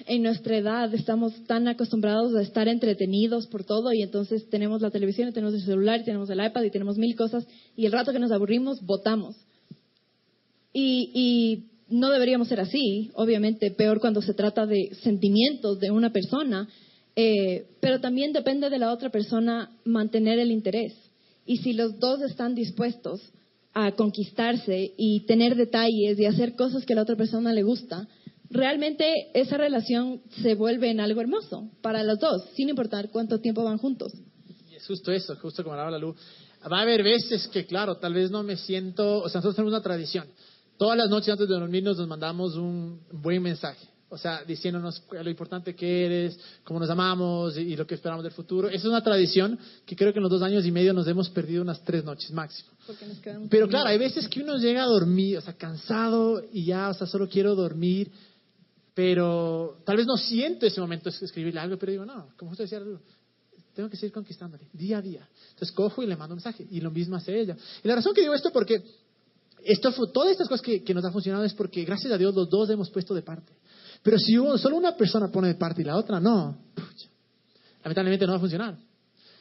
en 0.08 0.24
nuestra 0.24 0.58
edad 0.58 0.94
estamos 0.94 1.34
tan 1.46 1.68
acostumbrados 1.68 2.34
a 2.36 2.42
estar 2.42 2.68
entretenidos 2.68 3.48
por 3.48 3.64
todo 3.64 3.94
y 3.94 4.02
entonces 4.02 4.50
tenemos 4.50 4.82
la 4.82 4.90
televisión, 4.90 5.32
tenemos 5.34 5.54
el 5.54 5.62
celular, 5.62 6.04
tenemos 6.04 6.30
el 6.30 6.44
iPad 6.44 6.64
y 6.64 6.72
tenemos 6.72 6.98
mil 6.98 7.16
cosas 7.16 7.46
y 7.76 7.86
el 7.86 7.92
rato 7.92 8.12
que 8.12 8.20
nos 8.20 8.32
aburrimos, 8.32 8.82
votamos. 8.82 9.36
Y, 10.72 11.12
y 11.14 11.73
no 11.94 12.10
deberíamos 12.10 12.48
ser 12.48 12.60
así, 12.60 13.12
obviamente, 13.14 13.70
peor 13.70 14.00
cuando 14.00 14.22
se 14.22 14.34
trata 14.34 14.66
de 14.66 14.96
sentimientos 15.04 15.80
de 15.80 15.92
una 15.92 16.12
persona, 16.12 16.68
eh, 17.16 17.68
pero 17.80 18.02
también 18.02 18.34
depende 18.34 18.72
de 18.72 18.80
la 18.80 18.92
otra 18.92 19.10
persona 19.12 19.70
mantener 19.86 20.40
el 20.40 20.50
interés. 20.50 20.94
Y 21.46 21.58
si 21.58 21.74
los 21.74 22.00
dos 22.00 22.22
están 22.22 22.56
dispuestos 22.56 23.22
a 23.76 23.92
conquistarse 23.92 24.94
y 24.98 25.26
tener 25.28 25.56
detalles 25.56 26.18
y 26.18 26.26
hacer 26.26 26.56
cosas 26.56 26.84
que 26.84 26.94
a 26.94 26.96
la 26.96 27.04
otra 27.04 27.16
persona 27.16 27.54
le 27.54 27.62
gusta, 27.62 28.08
realmente 28.50 29.30
esa 29.36 29.58
relación 29.58 30.22
se 30.42 30.56
vuelve 30.56 30.90
en 30.90 31.00
algo 31.00 31.22
hermoso 31.22 31.70
para 31.82 32.04
los 32.04 32.18
dos, 32.20 32.44
sin 32.56 32.70
importar 32.70 33.12
cuánto 33.12 33.40
tiempo 33.40 33.64
van 33.64 33.78
juntos. 33.78 34.14
Y 34.72 34.76
es 34.76 34.88
justo 34.88 35.12
eso, 35.12 35.36
justo 35.36 35.62
como 35.64 35.74
hablaba 35.74 35.92
la 35.92 36.00
luz. 36.00 36.16
Va 36.72 36.80
a 36.80 36.82
haber 36.82 37.04
veces 37.04 37.48
que, 37.50 37.68
claro, 37.68 37.98
tal 37.98 38.16
vez 38.16 38.32
no 38.32 38.42
me 38.42 38.58
siento, 38.58 39.22
o 39.22 39.30
sea, 39.30 39.40
nosotros 39.40 39.58
tenemos 39.58 39.74
una 39.74 39.84
tradición. 39.84 40.28
Todas 40.84 40.98
las 40.98 41.10
noches 41.10 41.30
antes 41.30 41.48
de 41.48 41.54
dormirnos 41.54 41.98
nos 41.98 42.10
mandamos 42.10 42.58
un 42.58 43.00
buen 43.10 43.42
mensaje. 43.42 43.88
O 44.10 44.18
sea, 44.18 44.44
diciéndonos 44.44 45.02
lo 45.14 45.30
importante 45.30 45.74
que 45.74 46.06
eres, 46.06 46.38
cómo 46.66 46.78
nos 46.78 46.90
amamos 46.90 47.58
y, 47.58 47.62
y 47.62 47.76
lo 47.78 47.88
que 47.88 47.96
esperamos 47.96 48.22
del 48.22 48.34
futuro. 48.34 48.68
Esa 48.68 48.80
es 48.80 48.86
una 48.88 49.02
tradición 49.02 49.58
que 49.86 49.96
creo 49.96 50.12
que 50.12 50.20
en 50.20 50.24
los 50.24 50.32
dos 50.34 50.42
años 50.42 50.66
y 50.66 50.72
medio 50.72 50.92
nos 50.92 51.08
hemos 51.08 51.30
perdido 51.30 51.62
unas 51.62 51.82
tres 51.86 52.04
noches 52.04 52.32
máximo. 52.32 52.72
Pero 53.50 53.70
claro, 53.70 53.88
hay 53.88 53.98
veces 53.98 54.28
que 54.28 54.42
uno 54.42 54.58
llega 54.58 54.84
a 54.84 54.88
dormir, 54.88 55.38
o 55.38 55.42
sea, 55.42 55.54
cansado 55.54 56.44
y 56.52 56.66
ya, 56.66 56.90
o 56.90 56.94
sea, 56.94 57.08
solo 57.08 57.30
quiero 57.30 57.56
dormir, 57.56 58.12
pero 58.94 59.78
tal 59.86 59.96
vez 59.96 60.06
no 60.06 60.18
siento 60.18 60.66
ese 60.66 60.82
momento 60.82 61.10
de 61.10 61.16
escribirle 61.26 61.62
algo, 61.62 61.78
pero 61.78 61.94
digo, 61.94 62.06
no, 62.06 62.28
como 62.36 62.52
usted 62.52 62.66
decía, 62.66 62.82
tengo 63.74 63.90
que 63.90 63.96
seguir 63.96 64.12
conquistándole 64.12 64.68
día 64.74 64.98
a 64.98 65.02
día. 65.02 65.30
Entonces 65.52 65.72
cojo 65.72 66.04
y 66.04 66.08
le 66.08 66.18
mando 66.18 66.34
un 66.34 66.40
mensaje 66.40 66.68
y 66.70 66.82
lo 66.82 66.92
mismo 66.92 67.16
hace 67.16 67.40
ella. 67.40 67.56
Y 67.82 67.88
la 67.88 67.96
razón 67.96 68.14
que 68.14 68.20
digo 68.20 68.34
esto 68.34 68.50
es 68.50 68.54
porque 68.54 68.84
esto, 69.66 69.92
todas 70.12 70.32
estas 70.32 70.48
cosas 70.48 70.62
que, 70.66 70.84
que 70.84 70.94
nos 70.94 71.04
han 71.06 71.12
funcionado 71.14 71.44
es 71.44 71.54
porque 71.54 71.84
gracias 71.84 72.12
a 72.12 72.18
Dios 72.18 72.34
los 72.36 72.50
dos 72.50 72.70
hemos 72.70 72.90
puesto 72.90 73.14
de 73.14 73.22
parte. 73.22 73.54
Pero 74.02 74.18
si 74.20 74.38
uno- 74.38 74.58
solo 74.58 74.76
una 74.78 74.96
persona 74.98 75.30
pone 75.32 75.48
de 75.50 75.56
parte 75.56 75.82
y 75.82 75.86
la 75.86 75.96
otra 75.98 76.20
no, 76.20 76.58
pucha, 76.76 77.08
lamentablemente 77.84 78.26
no 78.26 78.34
va 78.34 78.38
a 78.38 78.42
funcionar. 78.42 78.78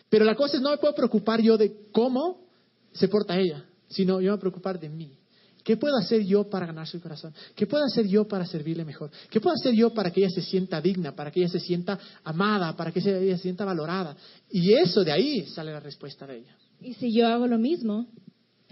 Pero 0.09 0.25
la 0.25 0.35
cosa 0.35 0.57
es, 0.57 0.63
no 0.63 0.71
me 0.71 0.79
puedo 0.79 0.95
preocupar 0.95 1.41
yo 1.41 1.57
de 1.57 1.89
cómo 1.91 2.47
se 2.93 3.09
porta 3.09 3.39
ella, 3.39 3.65
sino 3.89 4.15
yo 4.15 4.27
me 4.27 4.29
voy 4.31 4.37
a 4.37 4.41
preocupar 4.41 4.79
de 4.79 4.89
mí. 4.89 5.19
¿Qué 5.65 5.77
puedo 5.77 5.97
hacer 5.97 6.25
yo 6.25 6.51
para 6.51 6.67
ganar 6.67 6.89
su 6.89 7.01
corazón? 7.01 7.33
¿Qué 7.55 7.67
puedo 7.69 7.85
hacer 7.85 8.07
yo 8.09 8.27
para 8.27 8.45
servirle 8.45 8.85
mejor? 8.85 9.11
¿Qué 9.31 9.41
puedo 9.41 9.55
hacer 9.55 9.73
yo 9.75 9.95
para 9.95 10.11
que 10.11 10.21
ella 10.21 10.31
se 10.31 10.43
sienta 10.43 10.81
digna, 10.81 11.15
para 11.15 11.31
que 11.31 11.39
ella 11.41 11.49
se 11.49 11.61
sienta 11.61 11.99
amada, 12.25 12.75
para 12.77 12.91
que 12.91 12.99
ella 12.99 13.37
se 13.37 13.43
sienta 13.45 13.65
valorada? 13.65 14.17
Y 14.51 14.73
eso, 14.73 15.05
de 15.05 15.13
ahí 15.13 15.47
sale 15.47 15.73
la 15.73 15.79
respuesta 15.79 16.27
de 16.27 16.39
ella. 16.39 16.57
Y 16.81 16.95
si 16.95 17.15
yo 17.15 17.29
hago 17.29 17.47
lo 17.47 17.59
mismo, 17.59 18.09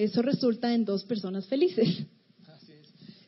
eso 0.05 0.23
resulta 0.23 0.73
en 0.73 0.85
dos 0.85 1.05
personas 1.05 1.47
felices. 1.47 2.07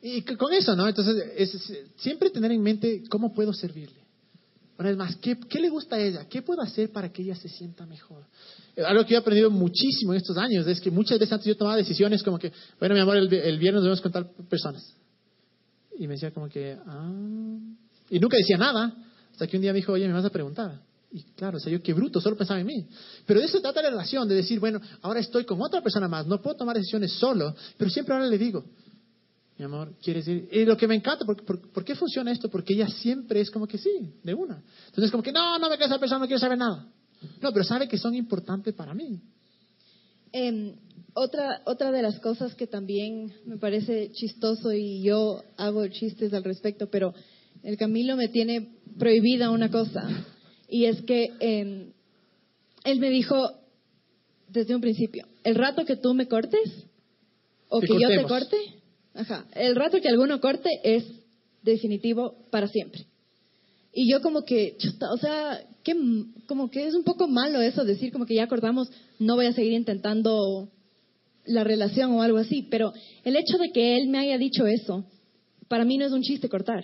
Y 0.05 0.23
con 0.23 0.53
eso, 0.53 0.75
¿no? 0.75 0.89
Entonces, 0.89 1.15
es, 1.37 1.73
siempre 1.97 2.31
tener 2.31 2.51
en 2.51 2.61
mente 2.61 3.05
cómo 3.09 3.33
puedo 3.33 3.53
servirle. 3.53 4.01
Una 4.77 4.89
vez 4.89 4.99
más, 4.99 5.17
¿qué, 5.17 5.37
le 5.61 5.69
gusta 5.69 5.95
a 5.95 6.01
ella? 6.01 6.27
¿Qué 6.29 6.43
puedo 6.43 6.61
hacer 6.61 6.91
para 6.91 7.13
que 7.13 7.23
ella 7.23 7.37
se 7.37 7.49
sienta 7.49 7.87
mejor? 7.87 8.25
Eh, 8.75 8.83
Algo 8.83 9.05
que 9.05 9.11
yo 9.11 9.17
he 9.19 9.21
aprendido 9.21 9.49
muchísimo 9.49 10.13
en 10.13 10.17
estos 10.17 10.37
años 10.37 10.67
es 10.67 10.81
que 10.81 10.91
muchas 10.91 11.21
veces 11.21 11.33
antes 11.33 11.47
yo 11.47 11.57
tomaba 11.57 11.77
decisiones 11.77 12.23
como 12.23 12.39
que, 12.39 12.53
bueno, 12.81 12.97
mi 12.97 13.01
amor, 13.01 13.17
el, 13.17 13.33
el 13.33 13.59
viernes 13.59 13.83
nos 13.83 13.85
vemos 13.85 14.01
con 14.01 14.11
tal 14.11 14.31
personas. 14.49 14.83
Y 15.99 16.09
me 16.09 16.15
decía 16.15 16.33
como 16.33 16.49
que, 16.49 16.77
ah. 16.85 17.13
Y 18.11 18.19
nunca 18.19 18.37
decía 18.37 18.57
nada. 18.57 18.93
Hasta 19.31 19.47
que 19.47 19.57
un 19.57 19.63
día 19.63 19.73
me 19.73 19.79
dijo, 19.79 19.93
oye, 19.93 20.07
me 20.09 20.15
vas 20.15 20.25
a 20.25 20.31
preguntar. 20.31 20.81
Y 21.13 21.23
claro, 21.37 21.59
o 21.59 21.61
sea, 21.61 21.71
yo 21.71 21.83
qué 21.83 21.93
bruto, 21.93 22.21
solo 22.21 22.37
pensaba 22.37 22.59
en 22.61 22.67
mí. 22.67 22.87
Pero 23.27 23.41
de 23.41 23.47
eso 23.47 23.61
trata 23.61 23.83
la 23.83 23.91
relación, 23.91 24.27
de 24.27 24.35
decir, 24.35 24.59
bueno, 24.59 24.81
ahora 25.03 25.21
estoy 25.21 25.45
con 25.45 25.61
otra 25.61 25.83
persona 25.83 26.09
más, 26.09 26.27
no 26.27 26.41
puedo 26.41 26.57
tomar 26.57 26.77
decisiones 26.77 27.13
solo, 27.13 27.55
pero 27.77 27.91
siempre 27.91 28.15
ahora 28.15 28.27
le 28.27 28.39
digo, 28.39 28.65
mi 29.59 29.67
amor, 29.67 29.93
¿quieres 30.03 30.27
ir? 30.27 30.49
Y 30.51 30.65
lo 30.65 30.77
que 30.77 30.89
me 30.89 30.95
encanta, 30.95 31.27
¿por, 31.27 31.85
qué 31.85 31.95
funciona 31.95 32.33
esto? 32.33 32.49
Porque 32.49 32.73
ella 32.73 32.89
siempre 32.89 33.43
es 33.43 33.51
como 33.51 33.67
que 33.67 33.77
sí, 33.77 34.15
de 34.23 34.33
una. 34.33 34.63
Entonces, 34.87 35.11
como 35.11 35.23
que 35.23 35.33
no, 35.33 35.59
no 35.59 35.69
me 35.69 35.77
queda 35.77 35.87
esa 35.87 35.99
persona, 35.99 36.21
no 36.21 36.27
quiero 36.27 36.41
saber 36.41 36.57
nada. 36.57 36.89
No, 37.41 37.53
pero 37.53 37.65
sabe 37.65 37.87
que 37.87 37.99
son 37.99 38.15
importantes 38.15 38.75
para 38.75 38.95
mí. 38.95 39.21
Em, 40.33 40.75
otra, 41.13 41.61
otra 41.67 41.93
de 41.93 42.01
las 42.01 42.19
cosas 42.21 42.55
que 42.55 42.67
también 42.67 43.35
me 43.45 43.59
parece 43.59 44.11
chistoso 44.13 44.73
y 44.73 45.03
yo 45.03 45.43
hago 45.59 45.87
chistes 45.89 46.33
al 46.33 46.43
respecto, 46.43 46.89
pero 46.89 47.13
el 47.63 47.77
Camilo 47.77 48.17
me 48.17 48.29
tiene 48.29 48.79
prohibida 48.99 49.51
una 49.51 49.71
cosa 49.71 50.09
y 50.73 50.87
es 50.87 51.03
que 51.03 51.29
em, 51.39 51.93
él 52.85 52.99
me 52.99 53.11
dijo 53.11 53.37
desde 54.49 54.75
un 54.75 54.81
principio, 54.81 55.27
el 55.45 55.55
rato 55.55 55.85
que 55.85 55.97
tú 55.97 56.15
me 56.15 56.29
cortes 56.29 56.87
o 57.69 57.81
que 57.81 57.89
yo 58.01 58.09
te 58.09 58.23
corte, 58.23 58.57
ajá, 59.13 59.47
el 59.55 59.77
rato 59.77 60.01
que 60.01 60.09
alguno 60.09 60.41
corte 60.41 60.71
es 60.83 61.05
definitivo 61.63 62.37
para 62.51 62.69
siempre. 62.69 63.05
Y 63.93 64.11
yo 64.11 64.23
como 64.23 64.45
que, 64.45 64.79
o 65.11 65.17
sea, 65.19 65.63
que, 65.85 65.95
como 66.47 66.71
que 66.71 66.87
es 66.87 66.95
un 66.95 67.05
poco 67.05 67.29
malo 67.29 67.61
eso, 67.61 67.85
decir 67.85 68.11
como 68.11 68.25
que 68.25 68.35
ya 68.35 68.47
cortamos, 68.47 68.91
no 69.19 69.37
voy 69.37 69.47
a 69.47 69.53
seguir 69.53 69.73
intentando 69.75 70.71
la 71.45 71.65
relación 71.65 72.13
o 72.13 72.23
algo 72.23 72.39
así, 72.39 72.67
pero 72.71 72.95
el 73.25 73.37
hecho 73.37 73.59
de 73.59 73.73
que 73.73 73.99
él 73.99 74.09
me 74.09 74.21
haya 74.21 74.39
dicho 74.39 74.67
eso, 74.67 75.05
para 75.69 75.85
mí 75.85 75.99
no 75.99 76.07
es 76.07 76.13
un 76.13 76.23
chiste 76.23 76.49
cortar. 76.49 76.83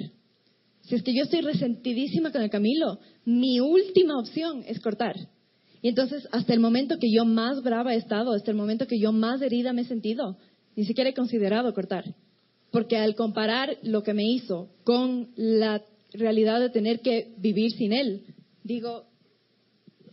Si 0.89 0.95
es 0.95 1.03
que 1.03 1.15
yo 1.15 1.25
estoy 1.25 1.43
resentidísima 1.43 2.33
con 2.33 2.41
el 2.41 2.49
Camilo, 2.49 2.99
mi 3.27 3.61
última 3.61 4.19
opción 4.19 4.65
es 4.67 4.81
cortar. 4.81 5.17
Y 5.83 5.89
entonces, 5.89 6.27
hasta 6.33 6.55
el 6.55 6.61
momento 6.61 6.97
que 6.99 7.13
yo 7.13 7.27
más 7.27 7.63
brava 7.63 7.95
he 7.95 7.99
estado, 7.99 8.33
hasta 8.33 8.51
el 8.51 8.57
momento 8.57 8.87
que 8.87 8.99
yo 8.99 9.13
más 9.13 9.43
herida 9.43 9.75
me 9.75 9.83
he 9.83 9.85
sentido, 9.85 10.39
ni 10.77 10.87
siquiera 10.87 11.11
he 11.11 11.15
considerado 11.15 11.75
cortar. 11.75 12.05
Porque 12.71 12.97
al 12.97 13.15
comparar 13.15 13.77
lo 13.83 14.03
que 14.03 14.15
me 14.15 14.25
hizo 14.25 14.71
con 14.85 15.29
la 15.37 15.83
realidad 16.15 16.59
de 16.59 16.71
tener 16.71 17.01
que 17.01 17.35
vivir 17.37 17.71
sin 17.73 17.93
él, 17.93 18.23
digo, 18.65 19.05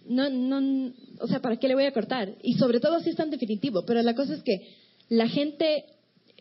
no, 0.08 0.30
no, 0.30 0.92
o 1.22 1.28
sea, 1.28 1.42
¿para 1.42 1.58
qué 1.58 1.70
le 1.70 1.76
voy 1.76 1.86
a 1.86 1.94
cortar? 1.94 2.36
Y 2.44 2.56
sobre 2.56 2.82
todo 2.82 3.00
si 3.00 3.12
es 3.12 3.16
tan 3.16 3.30
definitivo, 3.30 3.86
pero 3.86 4.02
la 4.02 4.14
cosa 4.14 4.34
es 4.34 4.44
que 4.44 4.60
la 5.08 5.30
gente 5.30 5.86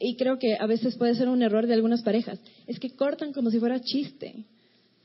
y 0.05 0.17
creo 0.17 0.39
que 0.39 0.57
a 0.59 0.67
veces 0.67 0.97
puede 0.97 1.15
ser 1.15 1.29
un 1.29 1.43
error 1.43 1.67
de 1.67 1.75
algunas 1.75 2.03
parejas, 2.03 2.39
es 2.67 2.79
que 2.79 2.91
cortan 2.91 3.33
como 3.33 3.51
si 3.51 3.59
fuera 3.59 3.81
chiste. 3.81 4.45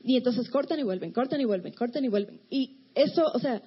Y 0.02 0.16
entonces 0.16 0.48
cortan 0.50 0.78
y 0.78 0.82
vuelven, 0.82 1.12
cortan 1.12 1.40
y 1.40 1.44
vuelven, 1.44 1.72
cortan 1.72 2.04
y 2.04 2.08
vuelven. 2.08 2.40
Y 2.50 2.78
eso, 2.94 3.24
o 3.32 3.38
sea, 3.38 3.62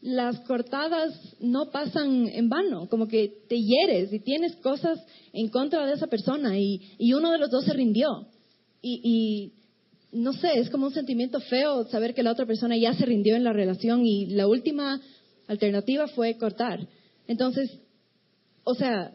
las 0.00 0.40
cortadas 0.40 1.12
no 1.40 1.70
pasan 1.70 2.28
en 2.28 2.48
vano, 2.48 2.88
como 2.88 3.08
que 3.08 3.32
te 3.48 3.56
hieres 3.56 4.12
y 4.12 4.20
tienes 4.20 4.56
cosas 4.56 4.98
en 5.32 5.48
contra 5.48 5.86
de 5.86 5.94
esa 5.94 6.06
persona 6.06 6.58
y, 6.58 6.80
y 6.98 7.14
uno 7.14 7.32
de 7.32 7.38
los 7.38 7.50
dos 7.50 7.64
se 7.64 7.72
rindió. 7.72 8.26
Y, 8.82 9.00
y 9.02 10.18
no 10.18 10.34
sé, 10.34 10.58
es 10.58 10.70
como 10.70 10.86
un 10.86 10.94
sentimiento 10.94 11.40
feo 11.40 11.88
saber 11.88 12.14
que 12.14 12.22
la 12.22 12.32
otra 12.32 12.46
persona 12.46 12.76
ya 12.76 12.92
se 12.92 13.06
rindió 13.06 13.36
en 13.36 13.44
la 13.44 13.52
relación 13.52 14.04
y 14.04 14.26
la 14.26 14.46
última 14.46 15.00
alternativa 15.46 16.08
fue 16.08 16.36
cortar. 16.36 16.86
Entonces, 17.26 17.70
o 18.64 18.74
sea, 18.74 19.12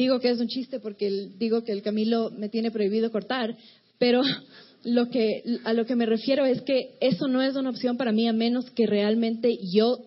digo 0.00 0.18
que 0.18 0.30
es 0.30 0.40
un 0.40 0.48
chiste 0.48 0.80
porque 0.80 1.28
digo 1.38 1.62
que 1.62 1.72
el 1.72 1.82
Camilo 1.82 2.30
me 2.30 2.48
tiene 2.48 2.70
prohibido 2.70 3.12
cortar, 3.12 3.54
pero 3.98 4.22
lo 4.84 5.10
que, 5.10 5.42
a 5.64 5.74
lo 5.74 5.84
que 5.84 5.94
me 5.94 6.06
refiero 6.06 6.46
es 6.46 6.62
que 6.62 6.96
eso 7.00 7.28
no 7.28 7.42
es 7.42 7.54
una 7.54 7.70
opción 7.70 7.96
para 7.98 8.12
mí 8.12 8.26
a 8.26 8.32
menos 8.32 8.70
que 8.70 8.86
realmente 8.86 9.58
yo 9.72 9.98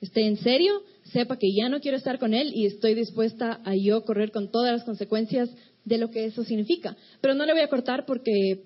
esté 0.00 0.26
en 0.26 0.38
serio, 0.38 0.72
sepa 1.12 1.38
que 1.38 1.48
ya 1.54 1.68
no 1.68 1.80
quiero 1.80 1.98
estar 1.98 2.18
con 2.18 2.32
él 2.32 2.52
y 2.54 2.66
estoy 2.66 2.94
dispuesta 2.94 3.60
a 3.64 3.74
yo 3.76 4.04
correr 4.04 4.32
con 4.32 4.50
todas 4.50 4.72
las 4.72 4.84
consecuencias 4.84 5.50
de 5.84 5.98
lo 5.98 6.10
que 6.10 6.24
eso 6.24 6.42
significa. 6.44 6.96
Pero 7.20 7.34
no 7.34 7.44
le 7.44 7.52
voy 7.52 7.62
a 7.62 7.68
cortar 7.68 8.06
porque 8.06 8.62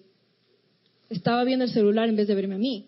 estaba 1.11 1.43
viendo 1.43 1.65
el 1.65 1.73
celular 1.73 2.09
en 2.09 2.17
vez 2.17 2.29
de 2.29 2.35
verme 2.37 2.55
a 2.55 2.59
mí. 2.59 2.87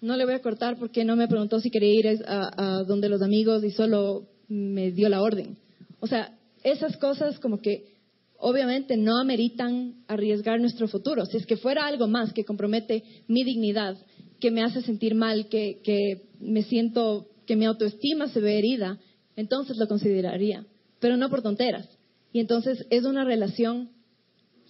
No 0.00 0.16
le 0.16 0.24
voy 0.24 0.34
a 0.34 0.42
cortar 0.42 0.76
porque 0.76 1.04
no 1.04 1.14
me 1.14 1.28
preguntó 1.28 1.60
si 1.60 1.70
quería 1.70 1.94
ir 1.94 2.24
a, 2.26 2.50
a 2.56 2.84
donde 2.84 3.08
los 3.08 3.22
amigos 3.22 3.62
y 3.62 3.70
solo 3.70 4.26
me 4.48 4.90
dio 4.90 5.08
la 5.08 5.22
orden. 5.22 5.56
O 6.00 6.06
sea, 6.06 6.37
esas 6.62 6.96
cosas 6.96 7.38
como 7.38 7.60
que 7.60 7.98
obviamente 8.38 8.96
no 8.96 9.18
ameritan 9.18 10.04
arriesgar 10.06 10.60
nuestro 10.60 10.88
futuro. 10.88 11.26
Si 11.26 11.36
es 11.36 11.46
que 11.46 11.56
fuera 11.56 11.86
algo 11.86 12.06
más 12.06 12.32
que 12.32 12.44
compromete 12.44 13.02
mi 13.26 13.44
dignidad, 13.44 13.96
que 14.40 14.50
me 14.50 14.62
hace 14.62 14.82
sentir 14.82 15.14
mal, 15.14 15.48
que, 15.48 15.80
que 15.82 16.28
me 16.40 16.62
siento, 16.62 17.28
que 17.46 17.56
mi 17.56 17.64
autoestima 17.64 18.28
se 18.28 18.40
ve 18.40 18.58
herida, 18.58 18.98
entonces 19.36 19.76
lo 19.76 19.88
consideraría, 19.88 20.64
pero 21.00 21.16
no 21.16 21.28
por 21.30 21.42
tonteras. 21.42 21.88
Y 22.32 22.40
entonces 22.40 22.86
es 22.90 23.04
una 23.04 23.24
relación 23.24 23.90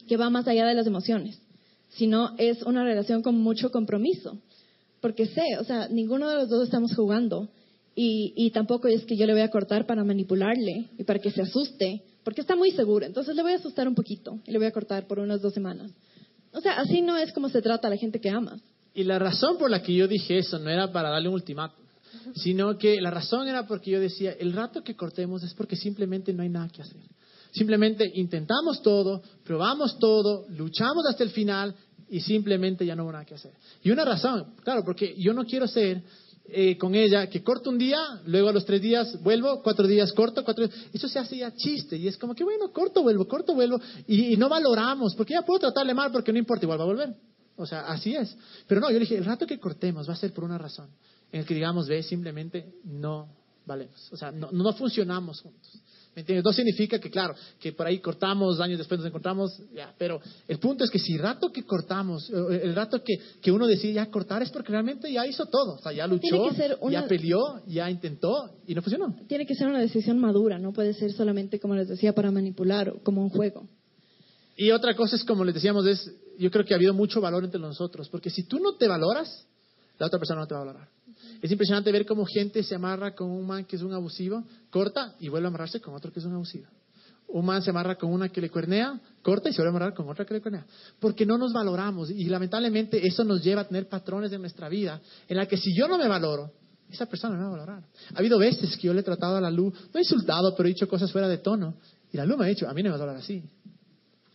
que 0.07 0.17
va 0.17 0.31
más 0.31 0.49
allá 0.49 0.67
de 0.67 0.75
las 0.75 0.87
emociones, 0.87 1.41
sino 1.91 2.35
es 2.39 2.63
una 2.63 2.85
relación 2.85 3.23
con 3.23 3.39
mucho 3.39 3.71
compromiso. 3.71 4.39
Porque 5.01 5.27
sé, 5.27 5.43
o 5.61 5.65
sea, 5.65 5.89
ninguno 5.89 6.29
de 6.29 6.37
los 6.37 6.49
dos 6.49 6.65
estamos 6.65 6.95
jugando 6.95 7.51
y, 8.01 8.51
tampoco 8.51 8.87
es 8.87 9.05
que 9.05 9.17
yo 9.17 9.27
le 9.27 9.33
voy 9.33 9.43
a 9.43 9.51
cortar 9.51 9.85
para 9.85 10.05
manipularle 10.05 10.89
y 10.97 11.03
para 11.03 11.19
que 11.19 11.33
se 11.33 11.43
asuste, 11.43 12.05
porque 12.23 12.43
está 12.43 12.55
muy 12.55 12.71
seguro. 12.71 13.05
Entonces 13.05 13.35
le 13.35 13.43
voy 13.43 13.53
a 13.53 13.57
asustar 13.57 13.89
un 13.89 13.97
poquito 13.97 14.39
y 14.47 14.53
le 14.53 14.59
voy 14.59 14.69
a 14.69 14.71
cortar 14.71 15.09
por 15.09 15.19
unas 15.19 15.43
dos 15.43 15.53
semanas. 15.53 15.91
O 16.53 16.61
sea, 16.61 16.79
así 16.79 17.01
no 17.01 17.17
es 17.17 17.33
como 17.33 17.49
se 17.49 17.61
trata 17.61 17.89
a 17.89 17.91
la 17.91 17.97
gente 17.97 18.21
que 18.21 18.31
amas. 18.31 18.61
Y 18.95 19.03
la 19.03 19.19
razón 19.19 19.59
por 19.59 19.69
la 19.69 19.83
que 19.83 19.95
yo 19.95 20.07
dije 20.07 20.39
eso 20.39 20.61
no 20.61 20.71
era 20.71 20.93
para 20.93 21.11
darle 21.11 21.29
un 21.29 21.35
ultimátum, 21.35 21.85
sino 22.37 22.79
que 22.79 23.01
la 23.01 23.11
razón 23.11 23.49
era 23.49 23.67
porque 23.67 23.91
yo 23.91 24.01
decía, 24.01 24.31
el 24.39 24.53
rato 24.53 24.85
que 24.85 24.95
cortemos 24.95 25.43
es 25.43 25.53
porque 25.55 25.75
simplemente 25.75 26.33
no 26.33 26.45
hay 26.45 26.51
nada 26.51 26.69
que 26.69 26.83
hacer. 26.83 27.03
Simplemente 27.51 28.09
intentamos 28.15 28.81
todo, 28.81 29.23
probamos 29.45 29.99
todo, 29.99 30.47
luchamos 30.51 31.05
hasta 31.09 31.25
el 31.25 31.31
final 31.31 31.75
y 32.09 32.21
simplemente 32.21 32.87
ya 32.87 32.95
no 32.95 33.03
hubo 33.03 33.13
nada 33.13 33.25
que 33.25 33.35
hacer. 33.35 33.55
Y 33.83 33.91
una 33.91 34.05
razón, 34.05 34.55
claro, 34.63 34.85
porque 34.85 35.17
yo 35.19 35.33
no 35.33 35.45
quiero 35.45 35.67
ser 35.67 36.03
eh, 36.51 36.79
con 36.79 36.95
ella 36.95 37.29
que 37.29 37.43
corto 37.43 37.71
un 37.71 37.79
día, 37.79 37.99
luego 38.25 38.49
a 38.49 38.53
los 38.53 38.65
tres 38.65 38.81
días 38.81 39.23
vuelvo, 39.23 39.63
cuatro 39.63 39.87
días 39.87 40.13
corto, 40.13 40.45
cuatro. 40.45 40.69
Eso 40.93 41.09
se 41.09 41.19
hace 41.19 41.37
ya 41.37 41.55
chiste 41.55 41.97
y 41.97 42.09
es 42.09 42.17
como 42.17 42.35
que 42.35 42.45
bueno, 42.45 42.73
corto, 42.73 43.03
vuelvo, 43.03 43.29
corto, 43.29 43.55
vuelvo 43.55 43.81
y, 44.07 44.37
no 44.37 44.49
valoramos, 44.49 45.15
porque 45.15 45.35
ya 45.35 45.43
puedo 45.43 45.61
tratarle 45.61 45.95
mal 45.95 46.11
porque 46.11 46.33
no 46.33 46.39
importa, 46.39 46.65
igual 46.65 46.81
va 46.81 46.85
a 46.85 46.87
volver. 46.87 47.15
O 47.57 47.67
sea, 47.67 47.81
así 47.89 48.15
es. 48.15 48.37
Pero 48.67 48.81
no, 48.81 48.89
yo 48.89 48.95
le 48.95 49.01
dije, 49.01 49.17
el 49.17 49.25
rato 49.25 49.47
que 49.47 49.59
cortemos 49.59 50.09
va 50.09 50.15
a 50.15 50.17
ser 50.17 50.33
por 50.33 50.45
una 50.45 50.57
razón, 50.59 50.89
en 51.33 51.41
el 51.41 51.47
que 51.47 51.55
digamos, 51.55 51.87
ve, 51.87 52.03
simplemente 52.03 52.73
no 52.85 53.29
valemos. 53.67 54.11
O 54.13 54.17
sea, 54.17 54.31
no, 54.31 54.51
no 54.51 54.73
funcionamos 54.73 55.43
juntos. 55.43 55.83
No 56.45 56.53
significa 56.53 56.99
que, 56.99 57.11
claro, 57.11 57.35
que 57.61 57.73
por 57.73 57.87
ahí 57.87 58.01
cortamos, 58.01 58.61
años 58.61 58.79
después 58.79 58.99
nos 58.99 59.09
encontramos, 59.09 59.63
ya, 59.73 59.95
pero 59.97 60.21
el 60.49 60.59
punto 60.59 60.85
es 60.85 60.91
que 60.91 60.99
si 60.99 61.17
rato 61.17 61.53
que 61.53 61.65
cortamos, 61.65 62.29
eh, 62.31 62.61
el 62.65 62.75
rato 62.75 63.03
que, 63.05 63.15
que 63.41 63.53
uno 63.53 63.67
decide 63.67 63.95
ya 63.95 64.07
cortar 64.07 64.43
es 64.43 64.51
porque 64.51 64.73
realmente 64.73 65.13
ya 65.13 65.27
hizo 65.27 65.47
todo, 65.47 65.75
o 65.75 65.79
sea, 65.79 65.93
ya 65.93 66.07
luchó, 66.07 66.51
ya 66.91 67.07
peleó, 67.07 67.63
ya 67.67 67.91
intentó 67.91 68.51
y 68.67 68.75
no 68.75 68.83
funcionó. 68.83 69.15
Tiene 69.29 69.47
que 69.47 69.55
ser 69.55 69.69
una 69.69 69.81
decisión 69.81 70.19
madura, 70.19 70.59
no 70.59 70.73
puede 70.73 70.93
ser 70.95 71.13
solamente, 71.13 71.61
como 71.61 71.75
les 71.75 71.89
decía, 71.89 72.13
para 72.15 72.31
manipular 72.31 72.89
o 72.89 73.03
como 73.03 73.23
un 73.23 73.31
juego. 73.31 73.69
Y 74.57 74.73
otra 74.73 74.97
cosa 74.97 75.15
es, 75.15 75.23
como 75.23 75.45
les 75.45 75.55
decíamos, 75.55 75.87
es, 75.87 76.13
yo 76.37 76.51
creo 76.51 76.65
que 76.65 76.75
ha 76.75 76.77
habido 76.77 76.93
mucho 76.93 77.21
valor 77.21 77.45
entre 77.45 77.61
nosotros, 77.61 78.09
porque 78.09 78.29
si 78.29 78.43
tú 78.43 78.59
no 78.59 78.75
te 78.75 78.89
valoras, 78.89 79.47
la 79.99 80.07
otra 80.07 80.19
persona 80.19 80.41
no 80.41 80.47
te 80.47 80.55
va 80.55 80.61
a 80.61 80.65
valorar. 80.65 80.89
Es 81.43 81.51
impresionante 81.51 81.91
ver 81.93 82.07
cómo 82.07 82.25
gente 82.25 82.63
se 82.63 82.75
amarra 82.75 83.15
con 83.15 83.31
un 83.31 83.47
man 83.47 83.65
que 83.65 83.77
es 83.77 83.83
un 83.83 83.93
abusivo, 83.93 84.45
corta 84.71 85.15
y 85.21 85.29
vuelve 85.29 85.47
a 85.47 85.49
amarrarse 85.49 85.81
con 85.81 85.95
otro 85.95 86.13
que 86.13 86.21
es 86.21 86.25
un 86.27 86.35
abusivo. 86.35 86.67
Un 87.29 87.45
man 87.45 87.63
se 87.63 87.71
amarra 87.71 87.97
con 87.97 88.11
una 88.11 88.31
que 88.31 88.41
le 88.41 88.49
cuernea, 88.49 88.99
corta 89.23 89.51
y 89.51 89.53
se 89.53 89.59
vuelve 89.59 89.69
a 89.69 89.77
amarrar 89.77 89.95
con 89.95 90.09
otra 90.09 90.25
que 90.25 90.35
le 90.35 90.41
cuernea. 90.41 90.65
Porque 90.99 91.27
no 91.27 91.37
nos 91.37 91.53
valoramos 91.53 92.11
y 92.11 92.25
lamentablemente 92.25 93.07
eso 93.07 93.23
nos 93.25 93.43
lleva 93.43 93.63
a 93.63 93.69
tener 93.69 93.89
patrones 93.89 94.31
de 94.31 94.39
nuestra 94.39 94.69
vida 94.69 95.01
en 95.29 95.37
la 95.37 95.47
que 95.47 95.57
si 95.57 95.77
yo 95.77 95.87
no 95.89 95.99
me 95.99 96.09
valoro, 96.09 96.53
esa 96.91 97.07
persona 97.07 97.37
no 97.37 97.43
me 97.43 97.49
va 97.49 97.55
a 97.55 97.67
valorar. 97.67 97.85
Ha 98.15 98.19
habido 98.19 98.39
veces 98.39 98.77
que 98.77 98.87
yo 98.87 98.95
le 98.95 99.01
he 99.01 99.05
tratado 99.05 99.37
a 99.37 99.41
la 99.41 99.51
luz, 99.51 99.75
no 99.93 99.99
he 99.99 100.03
insultado, 100.03 100.55
pero 100.57 100.69
he 100.69 100.73
dicho 100.73 100.89
cosas 100.89 101.13
fuera 101.13 101.29
de 101.29 101.39
tono. 101.39 101.75
Y 102.11 102.17
la 102.17 102.25
luz 102.25 102.39
me 102.39 102.47
ha 102.47 102.49
dicho, 102.49 102.67
a 102.67 102.73
mí 102.73 102.83
no 102.83 102.87
me 102.87 102.91
va 102.91 102.97
a 102.97 102.99
valorar 103.01 103.21
así. 103.23 103.43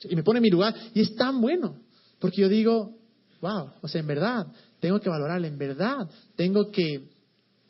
Y 0.03 0.15
me 0.15 0.23
pone 0.23 0.37
en 0.37 0.43
mi 0.43 0.49
lugar. 0.51 0.75
Y 0.93 1.01
es 1.01 1.15
tan 1.15 1.41
bueno. 1.41 1.77
Porque 2.19 2.41
yo 2.41 2.49
digo, 2.49 2.95
wow, 3.41 3.71
o 3.81 3.87
sea, 3.87 4.01
en 4.01 4.07
verdad, 4.07 4.47
tengo 4.83 4.99
que 4.99 5.07
valorarla, 5.07 5.47
en 5.47 5.57
verdad, 5.57 6.09
tengo 6.35 6.69
que, 6.69 7.07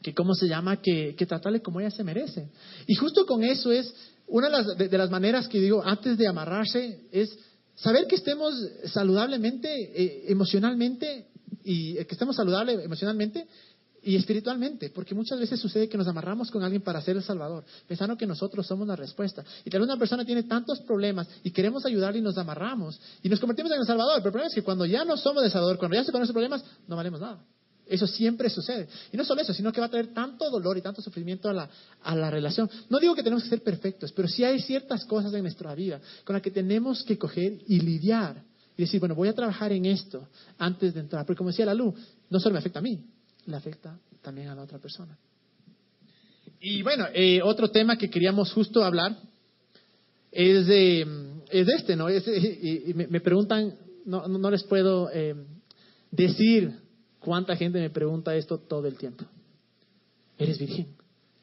que 0.02 0.16
¿cómo 0.16 0.34
se 0.34 0.48
llama? 0.48 0.82
Que, 0.82 1.14
que 1.16 1.28
tratarle 1.28 1.62
como 1.62 1.80
ella 1.80 1.92
se 1.92 2.04
merece. 2.04 2.50
Y 2.88 2.96
justo 2.96 3.28
con 3.28 3.44
eso 3.44 3.72
es, 3.72 3.94
una 4.26 4.48
de 4.48 4.52
las, 4.52 4.78
de, 4.90 4.98
las 4.98 5.12
maneras 5.12 5.48
que 5.48 5.60
digo, 5.60 5.84
antes 5.86 6.18
de 6.18 6.28
amarrarse, 6.28 7.02
es 7.12 7.38
saber 7.76 8.08
que 8.08 8.16
estemos 8.16 8.56
saludablemente, 8.86 9.70
eh, 9.70 10.24
emocionalmente, 10.30 11.28
y 11.64 12.00
eh, 12.00 12.08
que 12.08 12.16
estemos 12.16 12.36
saludables 12.36 12.84
emocionalmente 12.84 13.46
y 14.04 14.16
espiritualmente, 14.16 14.90
porque 14.90 15.16
muchas 15.16 15.40
veces 15.40 15.60
sucede 15.60 15.88
que 15.88 15.98
nos 15.98 16.08
amarramos 16.08 16.52
con 16.52 16.64
alguien 16.64 16.82
para 16.82 17.02
ser 17.02 17.16
el 17.16 17.24
Salvador, 17.24 17.64
pensando 17.88 18.18
que 18.18 18.28
nosotros 18.28 18.68
somos 18.68 18.88
la 18.88 18.96
respuesta. 18.96 19.44
Y 19.64 19.70
tal 19.70 19.82
vez 19.82 19.90
una 19.90 19.98
persona 19.98 20.26
tiene 20.26 20.44
tantos 20.44 20.82
problemas 20.82 21.28
y 21.44 21.52
queremos 21.52 21.86
ayudarle 21.86 22.20
y 22.20 22.22
nos 22.22 22.38
amarramos 22.38 23.00
y 23.22 23.30
nos 23.30 23.40
convertimos 23.40 23.72
en 23.72 23.80
el 23.80 23.86
Salvador. 23.86 24.16
Pero 24.18 24.28
el 24.28 24.32
problema 24.32 24.48
es 24.48 24.56
que 24.56 24.64
cuando 24.64 24.86
ya 24.86 25.06
no 25.06 25.16
somos 25.16 25.44
el 25.44 25.52
Salvador, 25.52 25.78
cuando 25.78 25.96
ya 25.96 26.04
se 26.04 26.12
esos 26.12 26.32
problemas, 26.32 26.64
no 26.88 26.96
valemos 26.96 27.22
nada. 27.22 27.44
Eso 27.86 28.08
siempre 28.08 28.50
sucede. 28.50 28.88
Y 29.12 29.18
no 29.18 29.26
solo 29.26 29.42
eso, 29.42 29.54
sino 29.54 29.72
que 29.72 29.82
va 29.82 29.88
a 29.88 29.90
traer 29.90 30.14
tanto 30.14 30.50
dolor 30.50 30.78
y 30.78 30.82
tanto 30.82 31.02
sufrimiento 31.02 31.50
a 31.50 31.54
la, 31.54 31.70
a 32.02 32.16
la 32.16 32.30
relación. 32.30 32.70
No 32.90 33.00
digo 33.00 33.14
que 33.16 33.24
tenemos 33.24 33.44
que 33.44 33.50
ser 33.50 33.62
perfectos, 33.62 34.12
pero 34.14 34.28
sí 34.28 34.44
hay 34.44 34.60
ciertas 34.62 35.06
cosas 35.06 35.34
en 35.34 35.42
nuestra 35.42 35.76
vida 35.76 36.00
con 36.24 36.34
las 36.34 36.42
que 36.42 36.52
tenemos 36.52 37.04
que 37.04 37.18
coger 37.18 37.60
y 37.68 37.80
lidiar. 37.80 38.44
Y 38.76 38.84
decir, 38.84 39.00
bueno, 39.00 39.16
voy 39.16 39.28
a 39.28 39.34
trabajar 39.34 39.72
en 39.72 39.86
esto 39.86 40.28
antes 40.58 40.94
de 40.94 41.02
entrar. 41.02 41.26
Porque 41.26 41.38
como 41.38 41.52
decía 41.52 41.66
la 41.66 41.76
luz, 41.76 41.94
no 42.30 42.40
solo 42.40 42.54
me 42.54 42.60
afecta 42.60 42.80
a 42.80 42.82
mí, 42.82 43.00
le 43.46 43.56
afecta 43.56 44.00
también 44.22 44.48
a 44.50 44.56
la 44.56 44.64
otra 44.64 44.80
persona. 44.80 45.18
Y 46.60 46.82
bueno, 46.82 47.06
eh, 47.14 47.42
otro 47.44 47.70
tema 47.70 47.98
que 47.98 48.10
queríamos 48.10 48.54
justo 48.54 48.84
hablar 48.84 49.18
es 50.32 50.66
de, 50.66 51.02
es 51.50 51.68
este, 51.68 51.96
¿no? 51.96 52.10
y, 52.10 52.94
me, 52.94 53.20
preguntan, 53.20 53.76
no, 54.06 54.28
no, 54.28 54.50
les 54.50 54.64
puedo 54.64 55.10
eh, 55.14 55.36
decir 56.10 56.74
cuánta 57.20 57.56
gente 57.56 57.80
me 57.80 57.90
pregunta 57.90 58.36
esto 58.36 58.58
todo 58.58 58.88
el 58.88 58.98
tiempo. 58.98 59.26
¿Eres 60.38 60.58
virgen? 60.58 60.88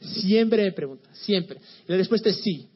Siempre 0.00 0.64
me 0.64 0.72
pregunta, 0.72 1.08
siempre. 1.12 1.60
La 1.86 1.96
respuesta 1.96 2.30
es 2.30 2.40
sí. 2.42 2.68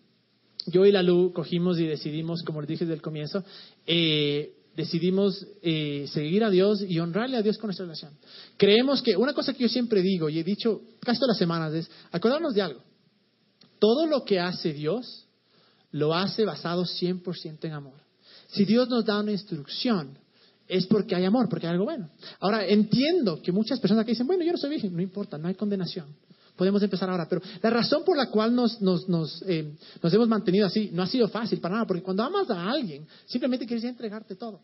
Yo 0.67 0.87
y 0.87 0.93
la 0.93 1.03
Lu 1.03 1.33
cogimos 1.33 1.79
y 1.79 1.87
decidimos, 1.87 2.43
como 2.43 2.61
les 2.61 2.69
dije 2.69 2.85
desde 2.85 2.95
el 2.95 3.03
comienzo, 3.03 3.45
eh, 3.87 4.55
decidimos 4.77 5.47
eh, 5.63 6.07
seguir 6.13 6.45
a 6.45 6.51
Dios 6.51 6.83
y 6.87 6.99
honrarle 6.99 7.37
a 7.37 7.43
Dios 7.43 7.59
con 7.59 7.69
nuestra 7.69 7.85
relación. 7.85 8.13
Creemos 8.57 9.03
que 9.03 9.17
una 9.17 9.33
cosa 9.33 9.53
que 9.53 9.63
yo 9.63 9.69
siempre 9.69 10.03
digo 10.03 10.29
y 10.29 10.39
he 10.39 10.45
dicho 10.45 10.83
casi 11.01 11.19
todas 11.19 11.35
las 11.35 11.39
semanas 11.39 11.73
es 11.75 11.91
acordarnos 12.11 12.55
de 12.55 12.63
algo. 12.63 12.81
Todo 13.79 14.07
lo 14.07 14.25
que 14.25 14.41
hace 14.41 14.73
Dios 14.73 15.27
lo 15.93 16.15
hace 16.15 16.45
basado 16.45 16.85
100% 16.85 17.59
en 17.63 17.73
amor. 17.73 18.01
Si 18.49 18.65
Dios 18.65 18.89
nos 18.89 19.05
da 19.05 19.21
una 19.21 19.33
instrucción, 19.33 20.19
es 20.67 20.87
porque 20.87 21.15
hay 21.15 21.25
amor, 21.25 21.49
porque 21.49 21.67
hay 21.67 21.73
algo 21.73 21.85
bueno. 21.85 22.09
Ahora, 22.41 22.67
entiendo 22.67 23.41
que 23.43 23.53
muchas 23.53 23.81
personas 23.81 24.05
que 24.05 24.13
dicen, 24.13 24.27
bueno, 24.27 24.45
yo 24.45 24.53
no 24.53 24.59
soy 24.59 24.71
virgen, 24.71 24.95
no 24.95 25.03
importa, 25.03 25.39
no 25.39 25.49
hay 25.49 25.55
condenación. 25.55 26.07
Podemos 26.57 26.83
empezar 26.83 27.11
ahora, 27.11 27.27
pero 27.29 27.43
la 27.63 27.71
razón 27.71 28.05
por 28.05 28.17
la 28.17 28.31
cual 28.31 28.55
nos, 28.55 28.81
nos, 28.81 29.09
nos, 29.09 29.43
eh, 29.43 29.75
nos 30.01 30.15
hemos 30.15 30.29
mantenido 30.29 30.67
así 30.67 30.91
no 30.93 31.03
ha 31.03 31.07
sido 31.07 31.27
fácil 31.29 31.61
para 31.61 31.75
nada, 31.75 31.87
porque 31.87 32.03
cuando 32.03 32.23
amas 32.23 32.49
a 32.51 32.71
alguien, 32.71 33.07
simplemente 33.27 33.67
quieres 33.67 33.85
entregarte 33.85 34.37
todo. 34.37 34.61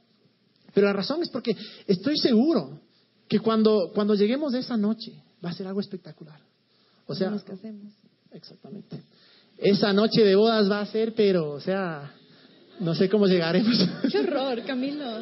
Pero 0.73 0.87
la 0.87 0.93
razón 0.93 1.21
es 1.23 1.29
porque 1.31 1.57
estoy 1.87 2.17
seguro 2.17 2.81
que 3.29 3.41
cuando, 3.41 3.91
cuando 3.93 4.15
lleguemos 4.15 4.55
esa 4.55 4.77
noche 4.77 5.13
va 5.45 5.51
a 5.51 5.53
ser 5.53 5.67
algo 5.67 5.81
espectacular. 5.81 6.41
O 7.07 7.15
sea, 7.15 7.31
nos 7.31 7.43
casemos. 7.43 7.93
Exactamente. 8.33 9.03
Esa 9.59 9.93
noche 9.93 10.25
de 10.25 10.37
bodas 10.37 10.71
va 10.71 10.81
a 10.81 10.87
ser, 10.87 11.13
pero, 11.15 11.51
o 11.51 11.61
sea, 11.61 12.13
no 12.79 12.95
sé 12.95 13.09
cómo 13.09 13.27
llegaremos. 13.27 13.77
Qué 14.11 14.19
horror, 14.21 14.63
Camilo. 14.65 15.21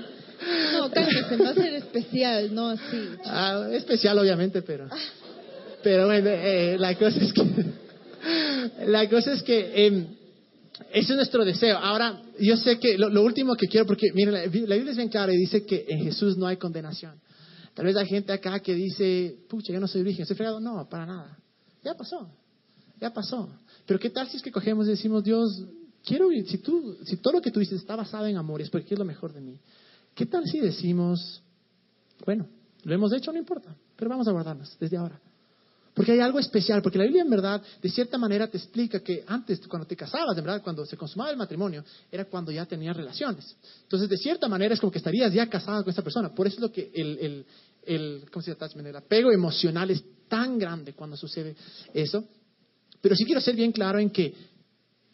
No, 0.72 0.90
cállese, 0.90 1.36
va 1.36 1.50
a 1.50 1.54
ser 1.54 1.74
especial, 1.74 2.54
no 2.54 2.68
así. 2.68 3.08
Ah, 3.24 3.68
especial, 3.72 4.18
obviamente, 4.18 4.62
pero. 4.62 4.88
Pero 5.82 6.06
bueno, 6.06 6.28
eh, 6.30 6.76
la 6.78 6.96
cosa 6.96 7.20
es 7.20 7.32
que. 7.32 7.44
la 8.86 9.08
cosa 9.08 9.32
es 9.32 9.42
que. 9.42 9.72
Eh, 9.74 10.06
ese 10.92 11.12
es 11.12 11.16
nuestro 11.16 11.44
deseo. 11.44 11.76
Ahora, 11.78 12.22
yo 12.38 12.56
sé 12.56 12.78
que 12.78 12.96
lo, 12.96 13.22
último 13.22 13.54
que 13.56 13.66
quiero, 13.66 13.86
porque 13.86 14.12
miren, 14.14 14.34
la, 14.34 14.46
Biblia 14.46 14.90
es 14.90 14.96
bien 14.96 15.08
clara 15.08 15.32
y 15.32 15.36
dice 15.36 15.64
que 15.64 15.84
en 15.88 16.04
Jesús 16.04 16.36
no 16.36 16.46
hay 16.46 16.56
condenación. 16.56 17.20
Tal 17.74 17.86
vez 17.86 17.96
hay 17.96 18.06
gente 18.06 18.32
acá 18.32 18.60
que 18.60 18.74
dice, 18.74 19.36
pucha, 19.48 19.72
yo 19.72 19.80
no 19.80 19.88
soy 19.88 20.02
virgen, 20.02 20.26
soy 20.26 20.36
fregado. 20.36 20.60
No, 20.60 20.88
para 20.88 21.06
nada. 21.06 21.38
Ya 21.84 21.94
pasó. 21.94 22.28
Ya 23.00 23.12
pasó. 23.12 23.48
Pero 23.86 24.00
¿qué 24.00 24.10
tal 24.10 24.28
si 24.28 24.36
es 24.36 24.42
que 24.42 24.50
cogemos 24.50 24.86
y 24.86 24.90
decimos, 24.90 25.22
Dios, 25.22 25.64
quiero, 26.04 26.28
si, 26.46 26.58
tú, 26.58 26.96
si 27.04 27.16
todo 27.18 27.34
lo 27.34 27.40
que 27.40 27.50
tú 27.50 27.60
dices 27.60 27.80
está 27.80 27.96
basado 27.96 28.26
en 28.26 28.36
amor, 28.36 28.60
es 28.60 28.70
porque 28.70 28.94
es 28.94 28.98
lo 28.98 29.04
mejor 29.04 29.32
de 29.32 29.40
mí. 29.40 29.60
¿Qué 30.14 30.26
tal 30.26 30.44
si 30.46 30.58
decimos, 30.58 31.42
bueno, 32.24 32.48
lo 32.82 32.94
hemos 32.94 33.12
hecho, 33.12 33.32
no 33.32 33.38
importa, 33.38 33.76
pero 33.96 34.10
vamos 34.10 34.26
a 34.26 34.32
guardarnos 34.32 34.76
desde 34.80 34.96
ahora? 34.96 35.20
Porque 35.98 36.12
hay 36.12 36.20
algo 36.20 36.38
especial, 36.38 36.80
porque 36.80 36.96
la 36.96 37.02
Biblia 37.02 37.22
en 37.22 37.30
verdad, 37.30 37.60
de 37.82 37.90
cierta 37.90 38.18
manera, 38.18 38.46
te 38.46 38.56
explica 38.56 39.00
que 39.00 39.24
antes, 39.26 39.58
cuando 39.66 39.84
te 39.84 39.96
casabas, 39.96 40.38
en 40.38 40.44
verdad, 40.44 40.62
cuando 40.62 40.86
se 40.86 40.96
consumaba 40.96 41.32
el 41.32 41.36
matrimonio, 41.36 41.84
era 42.08 42.24
cuando 42.26 42.52
ya 42.52 42.64
tenías 42.66 42.96
relaciones. 42.96 43.56
Entonces, 43.82 44.08
de 44.08 44.16
cierta 44.16 44.46
manera, 44.46 44.74
es 44.74 44.80
como 44.80 44.92
que 44.92 44.98
estarías 44.98 45.32
ya 45.32 45.48
casado 45.48 45.82
con 45.82 45.90
esa 45.90 46.02
persona. 46.02 46.32
Por 46.32 46.46
eso 46.46 46.54
es 46.54 46.62
lo 46.62 46.70
que 46.70 46.92
el, 46.94 47.18
el, 47.18 47.46
el, 47.84 48.30
¿cómo 48.30 48.44
se 48.44 48.54
llama? 48.54 48.88
el 48.88 48.94
apego 48.94 49.32
emocional 49.32 49.90
es 49.90 50.04
tan 50.28 50.56
grande 50.56 50.92
cuando 50.92 51.16
sucede 51.16 51.56
eso. 51.92 52.24
Pero 53.00 53.16
sí 53.16 53.24
quiero 53.24 53.40
ser 53.40 53.56
bien 53.56 53.72
claro 53.72 53.98
en 53.98 54.10
que 54.10 54.32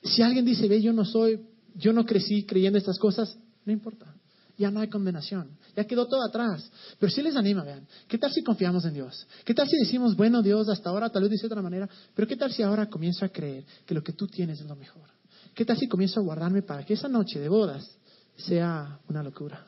si 0.03 0.21
alguien 0.21 0.45
dice, 0.45 0.69
ve, 0.69 0.83
yo 0.83 0.93
no 0.93 1.07
soy, 1.07 1.41
yo 1.77 1.95
no 1.95 2.05
crecí 2.05 2.45
creyendo 2.45 2.79
estas 2.79 2.99
cosas, 2.99 3.39
no 3.65 3.73
importa 3.73 4.15
ya 4.57 4.71
no 4.71 4.81
hay 4.81 4.89
condenación, 4.89 5.51
ya 5.77 5.85
quedó 5.85 6.07
todo 6.07 6.23
atrás. 6.25 6.71
Pero 6.99 7.11
si 7.11 7.23
les 7.23 7.37
anima, 7.37 7.65
vean, 7.65 7.87
¿qué 8.09 8.19
tal 8.19 8.33
si 8.33 8.43
confiamos 8.43 8.85
en 8.85 8.95
Dios? 8.95 9.27
¿Qué 9.45 9.55
tal 9.55 9.69
si 9.69 9.77
decimos, 9.77 10.17
bueno 10.17 10.43
Dios, 10.43 10.69
hasta 10.69 10.91
ahora 10.91 11.11
tal 11.11 11.23
vez 11.23 11.33
dice 11.33 11.43
de 11.43 11.55
otra 11.55 11.63
manera, 11.63 11.89
pero 12.15 12.29
qué 12.29 12.37
tal 12.37 12.53
si 12.53 12.63
ahora 12.63 12.89
comienzo 12.89 13.25
a 13.25 13.29
creer 13.29 13.65
que 13.85 13.95
lo 13.95 14.03
que 14.03 14.13
tú 14.13 14.27
tienes 14.27 14.61
es 14.61 14.67
lo 14.67 14.77
mejor? 14.77 15.09
¿Qué 15.55 15.65
tal 15.65 15.77
si 15.77 15.89
comienzo 15.89 16.21
a 16.21 16.23
guardarme 16.23 16.63
para 16.63 16.85
que 16.85 16.95
esa 16.95 17.09
noche 17.09 17.39
de 17.39 17.49
bodas 17.49 17.99
sea 18.37 18.99
una 19.09 19.23
locura? 19.23 19.65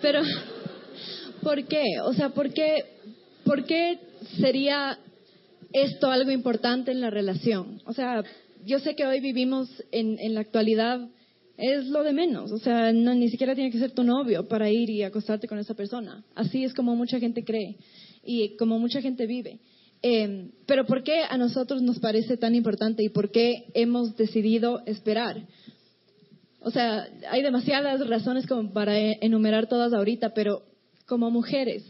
Pero, 0.00 0.22
¿por 1.42 1.64
qué? 1.66 1.84
O 2.04 2.12
sea, 2.12 2.30
¿por 2.30 2.52
qué, 2.52 2.98
por 3.44 3.64
qué 3.64 4.00
sería 4.38 4.98
esto 5.72 6.10
algo 6.10 6.30
importante 6.30 6.90
en 6.90 7.00
la 7.00 7.10
relación? 7.10 7.82
O 7.84 7.92
sea, 7.92 8.22
yo 8.64 8.78
sé 8.78 8.94
que 8.94 9.06
hoy 9.06 9.20
vivimos 9.20 9.68
en, 9.90 10.18
en 10.18 10.34
la 10.34 10.40
actualidad 10.40 11.00
es 11.60 11.86
lo 11.86 12.02
de 12.02 12.12
menos. 12.12 12.50
O 12.52 12.58
sea, 12.58 12.92
ni 12.92 13.28
siquiera 13.28 13.54
tiene 13.54 13.70
que 13.70 13.78
ser 13.78 13.92
tu 13.92 14.02
novio 14.02 14.48
para 14.48 14.70
ir 14.70 14.88
y 14.90 15.02
acostarte 15.02 15.46
con 15.46 15.58
esa 15.58 15.74
persona. 15.74 16.24
Así 16.34 16.64
es 16.64 16.74
como 16.74 16.96
mucha 16.96 17.20
gente 17.20 17.44
cree 17.44 17.76
y 18.24 18.56
como 18.56 18.78
mucha 18.78 19.00
gente 19.00 19.26
vive. 19.26 19.60
Em, 20.02 20.50
pero 20.66 20.86
¿por 20.86 21.02
qué 21.02 21.22
a 21.28 21.36
nosotros 21.36 21.82
nos 21.82 21.98
parece 21.98 22.38
tan 22.38 22.54
importante 22.54 23.02
y 23.02 23.10
por 23.10 23.30
qué 23.30 23.66
hemos 23.74 24.16
decidido 24.16 24.82
esperar? 24.86 25.46
O 26.62 26.70
sea, 26.70 27.06
hay 27.30 27.42
demasiadas 27.42 28.06
razones 28.08 28.46
como 28.46 28.72
para 28.72 28.98
e, 28.98 29.18
enumerar 29.20 29.68
todas 29.68 29.92
ahorita, 29.92 30.32
pero 30.32 30.62
como 31.06 31.30
mujeres, 31.30 31.84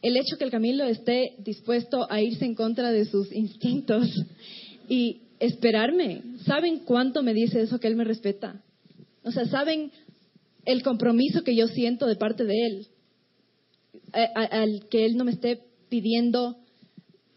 el 0.00 0.16
hecho 0.16 0.38
que 0.38 0.44
el 0.44 0.50
Camilo 0.50 0.84
esté 0.84 1.34
dispuesto 1.38 2.10
a 2.10 2.22
irse 2.22 2.46
en 2.46 2.54
contra 2.54 2.90
de 2.90 3.04
sus 3.04 3.30
instintos 3.30 4.08
y 4.88 5.21
esperarme. 5.42 6.22
¿Saben 6.46 6.80
cuánto 6.84 7.22
me 7.22 7.34
dice 7.34 7.62
eso 7.62 7.80
que 7.80 7.88
él 7.88 7.96
me 7.96 8.04
respeta? 8.04 8.62
O 9.24 9.32
sea, 9.32 9.44
¿saben 9.46 9.90
el 10.64 10.82
compromiso 10.82 11.42
que 11.42 11.56
yo 11.56 11.66
siento 11.66 12.06
de 12.06 12.16
parte 12.16 12.44
de 12.44 12.66
él? 12.66 12.86
al 14.34 14.88
que 14.90 15.06
él 15.06 15.16
no 15.16 15.24
me 15.24 15.32
esté 15.32 15.60
pidiendo 15.88 16.58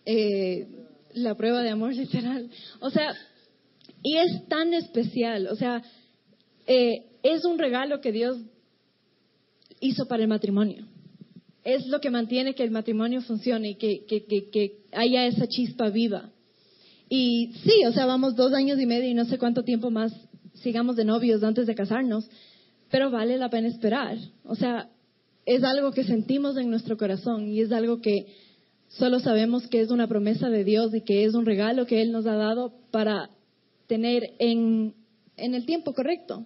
eh, 0.06 0.68
la 1.14 1.36
prueba 1.36 1.62
de 1.64 1.70
amor 1.70 1.94
literal. 1.96 2.50
O 2.80 2.90
sea, 2.90 3.14
y 4.04 4.18
es 4.18 4.48
tan 4.48 4.74
especial. 4.74 5.48
O 5.48 5.56
sea, 5.56 5.82
eh, 6.68 7.06
es 7.24 7.46
un 7.46 7.58
regalo 7.58 8.02
que 8.02 8.12
Dios 8.12 8.38
hizo 9.80 10.06
para 10.08 10.24
el 10.24 10.30
matrimonio. 10.30 10.86
Es 11.64 11.88
lo 11.88 12.00
que 12.00 12.12
mantiene 12.12 12.54
que 12.54 12.64
el 12.64 12.72
matrimonio 12.72 13.22
funcione 13.22 13.70
y 13.70 13.76
que, 13.76 14.06
que, 14.06 14.26
que 14.52 14.78
haya 14.92 15.26
esa 15.26 15.48
chispa 15.48 15.90
viva. 15.90 16.32
Y 17.10 17.54
sí, 17.64 17.86
o 17.86 17.92
sea, 17.92 18.06
vamos 18.06 18.36
dos 18.36 18.54
años 18.54 18.80
y 18.80 18.86
medio 18.86 19.10
y 19.10 19.14
no 19.14 19.26
sé 19.26 19.38
cuánto 19.38 19.64
tiempo 19.64 19.92
más 19.92 20.14
sigamos 20.56 20.96
de 20.96 21.06
novios 21.06 21.44
antes 21.44 21.68
de 21.68 21.76
casarnos, 21.76 22.28
pero 22.90 23.12
vale 23.12 23.38
la 23.38 23.50
pena 23.50 23.68
esperar. 23.68 24.18
O 24.44 24.56
sea, 24.56 24.90
es 25.46 25.64
algo 25.64 25.92
que 25.92 26.04
sentimos 26.04 26.58
en 26.58 26.70
nuestro 26.70 26.98
corazón 26.98 27.48
y 27.48 27.62
es 27.62 27.72
algo 27.72 28.02
que 28.02 28.28
solo 28.90 29.20
sabemos 29.20 29.68
que 29.68 29.82
es 29.82 29.92
una 29.92 30.08
promesa 30.08 30.50
de 30.50 30.64
Dios 30.64 30.94
y 30.94 31.02
que 31.02 31.26
es 31.26 31.34
un 31.36 31.46
regalo 31.46 31.86
que 31.86 32.02
Él 32.02 32.12
nos 32.12 32.26
ha 32.26 32.36
dado 32.36 32.74
para 32.92 33.30
tener 33.88 34.24
en, 34.40 34.96
en 35.38 35.54
el 35.54 35.66
tiempo 35.66 35.94
correcto. 35.94 36.46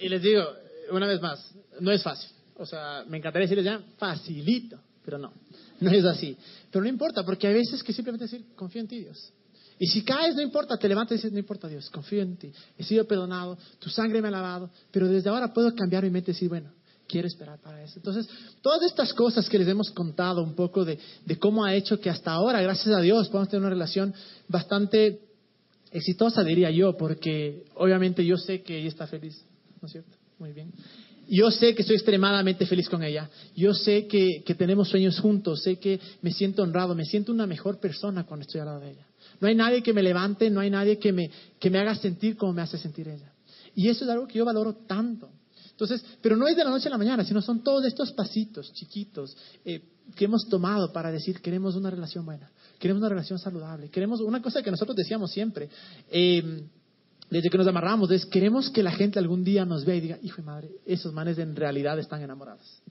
Y 0.00 0.08
les 0.08 0.22
digo, 0.22 0.42
una 0.90 1.06
vez 1.06 1.20
más, 1.20 1.54
no 1.80 1.92
es 1.92 2.02
fácil. 2.02 2.30
O 2.56 2.66
sea, 2.66 3.04
me 3.06 3.18
encantaría 3.18 3.46
decirles 3.46 3.66
ya, 3.66 3.80
facilito, 3.98 4.78
pero 5.04 5.18
no, 5.18 5.32
no 5.80 5.90
es 5.90 6.04
así. 6.04 6.36
Pero 6.70 6.82
no 6.82 6.88
importa, 6.88 7.24
porque 7.24 7.46
hay 7.46 7.54
veces 7.54 7.82
que 7.82 7.92
simplemente 7.92 8.24
decir, 8.24 8.44
confío 8.54 8.80
en 8.80 8.88
ti, 8.88 9.00
Dios. 9.00 9.32
Y 9.78 9.86
si 9.86 10.02
caes, 10.02 10.34
no 10.34 10.42
importa, 10.42 10.76
te 10.78 10.88
levantas 10.88 11.12
y 11.12 11.14
dices, 11.16 11.32
no 11.32 11.38
importa 11.38 11.68
Dios, 11.68 11.90
confío 11.90 12.22
en 12.22 12.36
ti, 12.36 12.52
he 12.78 12.84
sido 12.84 13.06
perdonado, 13.06 13.58
tu 13.78 13.90
sangre 13.90 14.22
me 14.22 14.28
ha 14.28 14.30
lavado, 14.30 14.70
pero 14.90 15.06
desde 15.06 15.28
ahora 15.28 15.52
puedo 15.52 15.74
cambiar 15.74 16.02
mi 16.04 16.10
mente 16.10 16.30
y 16.30 16.34
decir, 16.34 16.48
bueno, 16.48 16.72
quiero 17.06 17.28
esperar 17.28 17.58
para 17.60 17.82
eso. 17.82 17.94
Entonces, 17.96 18.28
todas 18.62 18.82
estas 18.82 19.12
cosas 19.12 19.48
que 19.48 19.58
les 19.58 19.68
hemos 19.68 19.90
contado 19.90 20.42
un 20.42 20.54
poco 20.54 20.84
de, 20.84 20.98
cómo 21.38 21.64
ha 21.64 21.74
hecho 21.74 22.00
que 22.00 22.10
hasta 22.10 22.32
ahora, 22.32 22.60
gracias 22.60 22.94
a 22.94 23.00
Dios, 23.00 23.28
podamos 23.28 23.48
tener 23.50 23.60
una 23.60 23.70
relación 23.70 24.14
bastante 24.48 25.20
exitosa, 25.92 26.42
diría 26.42 26.70
yo, 26.70 26.96
porque 26.96 27.64
obviamente 27.74 28.24
yo 28.24 28.36
sé 28.36 28.62
que 28.62 28.78
ella 28.78 28.88
está 28.88 29.06
feliz, 29.06 29.40
¿no 29.80 29.86
es 29.86 29.92
cierto? 29.92 30.16
Muy 30.38 30.52
bien. 30.52 30.72
Yo 31.28 31.50
sé 31.50 31.74
que 31.74 31.82
estoy 31.82 31.96
extremadamente 31.96 32.66
feliz 32.66 32.88
con 32.88 33.02
ella. 33.02 33.28
Yo 33.56 33.74
sé 33.74 34.06
que 34.06 34.54
tenemos 34.56 34.88
sueños 34.88 35.18
juntos. 35.18 35.60
Sé 35.62 35.76
que 35.76 35.98
me 36.22 36.30
siento 36.30 36.62
honrado. 36.62 36.94
Me 36.94 37.04
siento 37.04 37.32
una 37.32 37.48
mejor 37.48 37.80
persona 37.80 38.24
cuando 38.24 38.42
estoy 38.42 38.60
al 38.60 38.66
lado 38.66 38.80
de 38.80 38.90
ella. 38.92 39.06
No 39.40 39.48
hay 39.48 39.54
nadie 39.54 39.82
que 39.82 39.92
me 39.92 40.02
levante, 40.02 40.50
no 40.50 40.60
hay 40.60 40.70
nadie 40.70 40.98
que 40.98 41.12
me, 41.12 41.30
que 41.58 41.70
me 41.70 41.78
haga 41.78 41.94
sentir 41.94 42.36
como 42.36 42.52
me 42.52 42.62
hace 42.62 42.78
sentir 42.78 43.08
ella. 43.08 43.32
Y 43.74 43.88
eso 43.88 44.04
es 44.04 44.10
algo 44.10 44.26
que 44.26 44.38
yo 44.38 44.44
valoro 44.44 44.74
tanto. 44.86 45.30
Entonces, 45.70 46.02
pero 46.22 46.36
no 46.36 46.48
es 46.48 46.56
de 46.56 46.64
la 46.64 46.70
noche 46.70 46.88
a 46.88 46.90
la 46.90 46.98
mañana, 46.98 47.22
sino 47.22 47.42
son 47.42 47.62
todos 47.62 47.84
estos 47.84 48.12
pasitos 48.12 48.72
chiquitos, 48.72 49.36
eh, 49.64 49.82
que 50.14 50.24
hemos 50.24 50.48
tomado 50.48 50.90
para 50.92 51.12
decir 51.12 51.42
queremos 51.42 51.76
una 51.76 51.90
relación 51.90 52.24
buena, 52.24 52.50
queremos 52.78 53.00
una 53.00 53.10
relación 53.10 53.38
saludable, 53.38 53.90
queremos 53.90 54.20
una 54.20 54.40
cosa 54.40 54.62
que 54.62 54.70
nosotros 54.70 54.96
decíamos 54.96 55.32
siempre, 55.32 55.68
eh, 56.10 56.62
desde 57.28 57.50
que 57.50 57.58
nos 57.58 57.66
amarramos, 57.66 58.10
es 58.10 58.24
queremos 58.24 58.70
que 58.70 58.82
la 58.82 58.92
gente 58.92 59.18
algún 59.18 59.44
día 59.44 59.64
nos 59.64 59.84
vea 59.84 59.96
y 59.96 60.00
diga, 60.00 60.18
hijo 60.22 60.40
y 60.40 60.44
madre, 60.44 60.70
esos 60.86 61.12
manes 61.12 61.36
en 61.38 61.54
realidad 61.56 61.98
están 61.98 62.22
enamorados. 62.22 62.82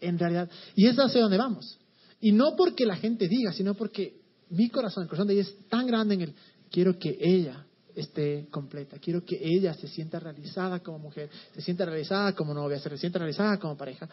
En 0.00 0.18
realidad. 0.18 0.50
Y 0.74 0.86
es 0.86 0.96
hacia 0.96 1.20
donde 1.20 1.36
vamos. 1.36 1.78
Y 2.20 2.32
no 2.32 2.56
porque 2.56 2.86
la 2.86 2.96
gente 2.96 3.28
diga, 3.28 3.52
sino 3.52 3.74
porque 3.74 4.21
mi 4.52 4.68
corazón, 4.68 5.04
el 5.04 5.08
corazón 5.08 5.28
de 5.28 5.34
ella 5.34 5.42
es 5.42 5.68
tan 5.68 5.86
grande 5.86 6.14
en 6.14 6.20
el, 6.22 6.34
quiero 6.70 6.98
que 6.98 7.16
ella 7.20 7.66
esté 7.94 8.46
completa. 8.50 8.98
Quiero 8.98 9.24
que 9.24 9.38
ella 9.40 9.74
se 9.74 9.88
sienta 9.88 10.18
realizada 10.18 10.80
como 10.80 10.98
mujer, 10.98 11.28
se 11.54 11.60
sienta 11.60 11.84
realizada 11.84 12.34
como 12.34 12.54
novia, 12.54 12.78
se 12.78 12.96
sienta 12.96 13.18
realizada 13.18 13.58
como 13.58 13.76
pareja. 13.76 14.08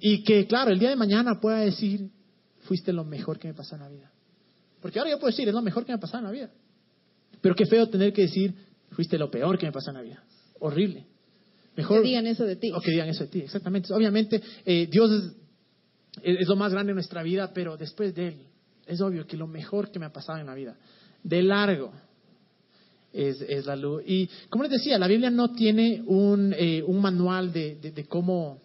Y 0.00 0.22
que, 0.22 0.46
claro, 0.46 0.70
el 0.70 0.78
día 0.78 0.90
de 0.90 0.96
mañana 0.96 1.40
pueda 1.40 1.60
decir, 1.60 2.10
fuiste 2.60 2.92
lo 2.92 3.04
mejor 3.04 3.38
que 3.38 3.48
me 3.48 3.54
pasó 3.54 3.76
en 3.76 3.82
la 3.82 3.88
vida. 3.88 4.10
Porque 4.80 4.98
ahora 4.98 5.10
yo 5.10 5.18
puedo 5.18 5.30
decir, 5.30 5.48
es 5.48 5.54
lo 5.54 5.62
mejor 5.62 5.84
que 5.84 5.92
me 5.92 5.96
ha 5.96 6.00
pasado 6.00 6.18
en 6.18 6.24
la 6.24 6.30
vida. 6.30 6.50
Pero 7.40 7.54
qué 7.54 7.66
feo 7.66 7.88
tener 7.88 8.12
que 8.12 8.22
decir, 8.22 8.54
fuiste 8.90 9.18
lo 9.18 9.30
peor 9.30 9.58
que 9.58 9.66
me 9.66 9.72
pasó 9.72 9.90
en 9.90 9.96
la 9.96 10.02
vida. 10.02 10.22
Horrible. 10.60 11.06
Mejor, 11.76 12.02
que 12.02 12.08
digan 12.08 12.26
eso 12.26 12.44
de 12.44 12.56
ti. 12.56 12.70
O 12.72 12.80
que 12.80 12.90
digan 12.90 13.08
eso 13.08 13.24
de 13.24 13.30
ti, 13.30 13.40
exactamente. 13.40 13.92
Obviamente, 13.92 14.40
eh, 14.64 14.88
Dios 14.90 15.10
es, 16.22 16.38
es, 16.40 16.48
lo 16.48 16.56
más 16.56 16.72
grande 16.72 16.92
en 16.92 16.96
nuestra 16.96 17.22
vida, 17.22 17.52
pero 17.52 17.76
después 17.76 18.14
de 18.14 18.28
Él, 18.28 18.46
es 18.86 19.00
obvio 19.00 19.26
que 19.26 19.36
lo 19.36 19.46
mejor 19.46 19.90
que 19.90 19.98
me 19.98 20.06
ha 20.06 20.12
pasado 20.12 20.38
en 20.38 20.46
la 20.46 20.54
vida, 20.54 20.76
de 21.22 21.42
largo, 21.42 21.92
es, 23.14 23.40
es 23.42 23.64
la 23.64 23.76
luz. 23.76 24.02
Y 24.06 24.28
como 24.50 24.64
les 24.64 24.72
decía, 24.72 24.98
la 24.98 25.06
Biblia 25.06 25.30
no 25.30 25.52
tiene 25.52 26.02
un, 26.04 26.52
eh, 26.58 26.82
un 26.84 27.00
manual 27.00 27.52
de, 27.52 27.76
de, 27.76 28.04
cómo 28.06 28.60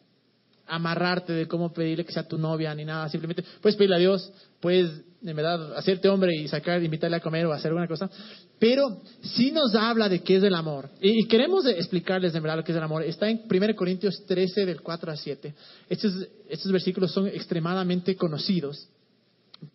amarrarte, 0.66 1.34
de 1.34 1.48
cómo 1.48 1.72
pedirle 1.72 2.04
que 2.04 2.12
sea 2.12 2.28
tu 2.28 2.38
novia, 2.38 2.74
ni 2.74 2.84
nada. 2.84 3.08
Simplemente 3.10 3.44
puedes 3.62 3.76
pedirle 3.76 3.96
a 3.96 4.00
Dios, 4.00 4.32
puedes, 4.60 4.90
en 5.24 5.36
verdad, 5.36 5.78
hacerte 5.78 6.10
hombre 6.10 6.36
y 6.36 6.48
sacar, 6.48 6.82
invitarle 6.84 7.18
a 7.18 7.22
comer 7.22 7.46
o 7.46 7.54
hacer 7.54 7.70
alguna 7.70 7.88
cosa. 7.88 8.10
Pero 8.58 9.02
sí 9.22 9.52
nos 9.52 9.74
habla 9.76 10.10
de 10.10 10.22
qué 10.22 10.38
es 10.38 10.44
el 10.44 10.56
amor. 10.56 10.90
Y, 11.00 11.28
queremos 11.28 11.66
explicarles, 11.68 12.34
en 12.34 12.42
verdad, 12.42 12.58
lo 12.58 12.64
que 12.64 12.72
es 12.72 12.78
el 12.78 12.84
amor. 12.84 13.04
Está 13.04 13.30
en 13.30 13.44
1 13.50 13.76
Corintios 13.76 14.26
13, 14.26 14.66
del 14.66 14.82
4 14.82 15.12
al 15.12 15.18
7. 15.18 15.54
Estos, 15.90 16.28
estos 16.50 16.72
versículos 16.72 17.12
son 17.12 17.28
extremadamente 17.28 18.16
conocidos. 18.16 18.90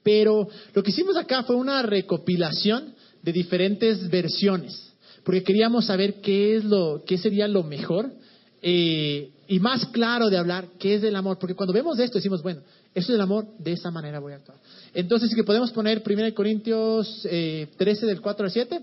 Pero 0.03 0.49
lo 0.73 0.83
que 0.83 0.91
hicimos 0.91 1.17
acá 1.17 1.43
fue 1.45 1.57
una 1.57 1.83
recopilación 1.83 2.95
de 3.23 3.33
diferentes 3.33 4.09
versiones, 4.11 4.93
porque 5.25 5.43
queríamos 5.43 5.87
saber 5.87 6.21
qué 6.21 6.57
es 6.57 6.65
lo, 6.65 7.03
qué 7.07 7.17
sería 7.19 7.49
lo 7.49 7.63
mejor 7.63 8.11
eh, 8.61 9.31
y 9.47 9.61
más 9.61 9.87
claro 9.87 10.31
de 10.31 10.39
hablar 10.39 10.69
qué 10.79 10.95
es 10.95 11.05
el 11.05 11.17
amor, 11.17 11.39
porque 11.39 11.55
cuando 11.55 11.73
vemos 11.73 11.99
esto 11.99 12.19
decimos, 12.19 12.43
bueno, 12.43 12.63
eso 12.95 13.13
es 13.13 13.17
el 13.17 13.21
amor, 13.21 13.47
de 13.59 13.73
esa 13.73 13.91
manera 13.91 14.21
voy 14.21 14.33
a 14.33 14.37
actuar. 14.37 14.59
Entonces, 14.95 15.35
que 15.35 15.45
podemos 15.45 15.71
poner 15.73 16.03
1 16.07 16.35
Corintios 16.35 17.21
13 17.23 17.71
eh, 17.77 18.07
del 18.07 18.21
4 18.21 18.47
al 18.47 18.53
7, 18.53 18.81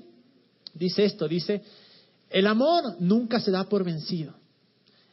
dice 0.74 1.06
esto, 1.06 1.28
dice, 1.28 1.62
el 2.30 2.48
amor 2.48 2.96
nunca 3.00 3.40
se 3.40 3.52
da 3.52 3.68
por 3.68 3.84
vencido. 3.84 4.41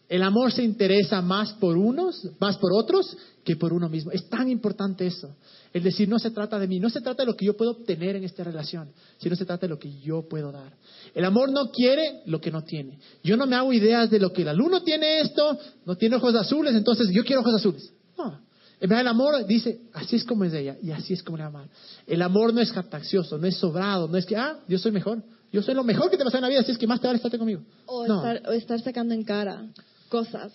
El 0.08 0.22
amor 0.22 0.52
se 0.52 0.62
interesa 0.62 1.20
más 1.20 1.52
por 1.54 1.76
unos, 1.76 2.26
más 2.40 2.56
por 2.56 2.72
otros, 2.72 3.14
que 3.44 3.56
por 3.56 3.74
uno 3.74 3.90
mismo. 3.90 4.10
Es 4.10 4.26
tan 4.28 4.48
importante 4.48 5.06
eso. 5.06 5.36
Es 5.72 5.84
decir, 5.84 6.08
no 6.08 6.18
se 6.18 6.30
trata 6.30 6.58
de 6.58 6.66
mí, 6.66 6.80
no 6.80 6.88
se 6.88 7.02
trata 7.02 7.22
de 7.22 7.26
lo 7.26 7.36
que 7.36 7.44
yo 7.44 7.56
puedo 7.56 7.72
obtener 7.72 8.16
en 8.16 8.24
esta 8.24 8.42
relación, 8.42 8.90
sino 9.18 9.36
se 9.36 9.44
trata 9.44 9.66
de 9.66 9.70
lo 9.70 9.78
que 9.78 9.92
yo 10.00 10.26
puedo 10.26 10.50
dar. 10.50 10.72
El 11.14 11.26
amor 11.26 11.50
no 11.52 11.70
quiere 11.70 12.22
lo 12.24 12.40
que 12.40 12.50
no 12.50 12.62
tiene. 12.64 12.98
Yo 13.22 13.36
no 13.36 13.46
me 13.46 13.56
hago 13.56 13.70
ideas 13.70 14.08
de 14.08 14.18
lo 14.18 14.32
que 14.32 14.42
el 14.42 14.48
alumno 14.48 14.82
tiene 14.82 15.20
esto, 15.20 15.58
no 15.84 15.96
tiene 15.96 16.16
ojos 16.16 16.34
azules, 16.34 16.74
entonces 16.74 17.08
yo 17.12 17.22
quiero 17.22 17.42
ojos 17.42 17.56
azules. 17.56 17.92
No. 18.16 18.40
En 18.80 18.88
verdad, 18.88 19.00
el 19.02 19.08
amor 19.08 19.46
dice, 19.46 19.80
así 19.92 20.16
es 20.16 20.24
como 20.24 20.44
es 20.44 20.52
de 20.52 20.60
ella 20.60 20.76
y 20.82 20.90
así 20.90 21.12
es 21.12 21.22
como 21.22 21.36
le 21.36 21.42
ama. 21.42 21.68
El 22.06 22.22
amor 22.22 22.54
no 22.54 22.60
es 22.62 22.72
captaccioso, 22.72 23.36
no 23.36 23.46
es 23.46 23.56
sobrado, 23.56 24.08
no 24.08 24.16
es 24.16 24.24
que, 24.24 24.36
ah, 24.36 24.58
yo 24.68 24.78
soy 24.78 24.92
mejor. 24.92 25.22
Yo 25.52 25.62
soy 25.62 25.74
lo 25.74 25.84
mejor 25.84 26.10
que 26.10 26.16
te 26.16 26.24
pasa 26.24 26.38
en 26.38 26.42
la 26.42 26.48
vida, 26.48 26.60
así 26.60 26.72
es 26.72 26.78
que 26.78 26.86
más 26.86 27.00
te 27.00 27.06
vale 27.06 27.16
estarte 27.16 27.38
conmigo. 27.38 27.62
O, 27.86 28.04
estar, 28.04 28.42
o 28.46 28.52
estar 28.52 28.80
sacando 28.80 29.14
en 29.14 29.24
cara 29.24 29.66
cosas. 30.08 30.52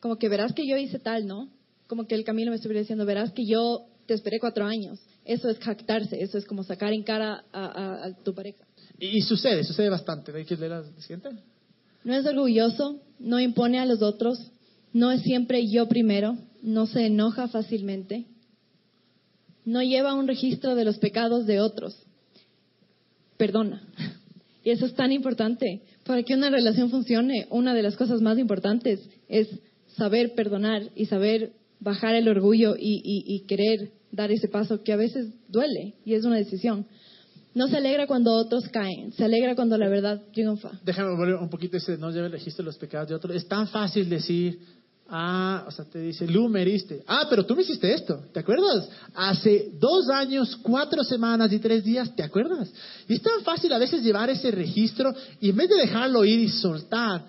Como 0.00 0.16
que 0.16 0.28
verás 0.28 0.52
que 0.52 0.66
yo 0.66 0.76
hice 0.76 0.98
tal, 0.98 1.26
¿no? 1.26 1.48
Como 1.86 2.06
que 2.06 2.14
el 2.14 2.24
camino 2.24 2.50
me 2.50 2.56
estuviera 2.56 2.80
diciendo, 2.80 3.06
verás 3.06 3.32
que 3.32 3.46
yo 3.46 3.86
te 4.06 4.14
esperé 4.14 4.38
cuatro 4.40 4.64
años. 4.64 4.98
Eso 5.24 5.48
es 5.48 5.58
jactarse, 5.58 6.22
eso 6.22 6.38
es 6.38 6.44
como 6.44 6.62
sacar 6.62 6.92
en 6.92 7.02
cara 7.02 7.44
a, 7.52 8.10
tu 8.24 8.34
pareja. 8.34 8.64
Y, 8.98 9.20
sucede, 9.22 9.64
sucede 9.64 9.88
bastante. 9.88 10.32
¿De 10.32 10.44
qué 10.44 10.56
la 10.56 10.84
siguiente? 10.98 11.30
No 12.04 12.14
es 12.14 12.24
orgulloso, 12.24 13.00
no 13.18 13.40
impone 13.40 13.80
a 13.80 13.86
los 13.86 14.00
otros, 14.02 14.50
no 14.92 15.10
es 15.10 15.22
siempre 15.22 15.68
yo 15.68 15.88
primero, 15.88 16.36
no 16.62 16.86
se 16.86 17.06
enoja 17.06 17.48
fácilmente, 17.48 18.26
no 19.64 19.82
lleva 19.82 20.14
un 20.14 20.28
registro 20.28 20.76
de 20.76 20.84
los 20.84 20.98
pecados 20.98 21.46
de 21.46 21.60
otros, 21.60 21.96
perdona. 23.36 23.82
Y 24.62 24.70
eso 24.70 24.84
es 24.84 24.94
tan 24.94 25.12
importante. 25.12 25.80
Para 26.06 26.22
que 26.22 26.34
una 26.34 26.50
relación 26.50 26.88
funcione, 26.88 27.46
una 27.50 27.74
de 27.74 27.82
las 27.82 27.96
cosas 27.96 28.20
más 28.20 28.38
importantes 28.38 29.00
es 29.28 29.48
saber 29.96 30.34
perdonar 30.34 30.82
y 30.94 31.06
saber 31.06 31.52
bajar 31.80 32.14
el 32.14 32.28
orgullo 32.28 32.76
y, 32.78 33.44
querer 33.48 33.90
dar 34.12 34.30
ese 34.30 34.48
paso 34.48 34.82
que 34.82 34.92
a 34.92 34.96
veces 34.96 35.28
duele 35.48 35.94
y 36.04 36.14
es 36.14 36.24
una 36.24 36.36
decisión. 36.36 36.86
No 37.54 37.68
se 37.68 37.78
alegra 37.78 38.06
cuando 38.06 38.34
otros 38.34 38.68
caen, 38.68 39.12
se 39.12 39.24
alegra 39.24 39.54
cuando 39.54 39.76
la 39.78 39.88
verdad 39.88 40.22
triunfa. 40.32 40.78
Déjame 40.84 41.16
volver 41.16 41.36
un 41.36 41.48
poquito 41.48 41.78
ese, 41.78 41.96
no 41.96 42.10
lleve 42.10 42.26
el 42.26 42.32
registro 42.32 42.62
de 42.62 42.66
los 42.66 42.78
pecados 42.78 43.08
de 43.08 43.14
otros. 43.14 43.34
Es 43.34 43.48
tan 43.48 43.66
fácil 43.68 44.08
decir, 44.08 44.60
ah, 45.08 45.64
o 45.66 45.70
sea, 45.70 45.84
te 45.84 45.98
dice, 45.98 46.26
Lu, 46.26 46.48
me 46.48 46.62
heriste. 46.62 47.02
Ah, 47.06 47.26
pero 47.28 47.44
tú 47.44 47.54
me 47.54 47.62
hiciste 47.62 47.92
esto, 47.92 48.24
¿te 48.32 48.40
acuerdas? 48.40 48.88
Hace 49.14 49.70
dos 49.78 50.08
años, 50.08 50.56
cuatro 50.62 51.04
semanas 51.04 51.52
y 51.52 51.58
tres 51.58 51.84
días, 51.84 52.14
¿te 52.14 52.22
acuerdas? 52.22 52.70
Y 53.08 53.14
es 53.14 53.22
tan 53.22 53.42
fácil 53.42 53.72
a 53.72 53.78
veces 53.78 54.02
llevar 54.02 54.30
ese 54.30 54.50
registro 54.50 55.14
y 55.40 55.50
en 55.50 55.56
vez 55.56 55.68
de 55.68 55.76
dejarlo 55.76 56.24
ir 56.24 56.40
y 56.40 56.48
soltar, 56.48 57.24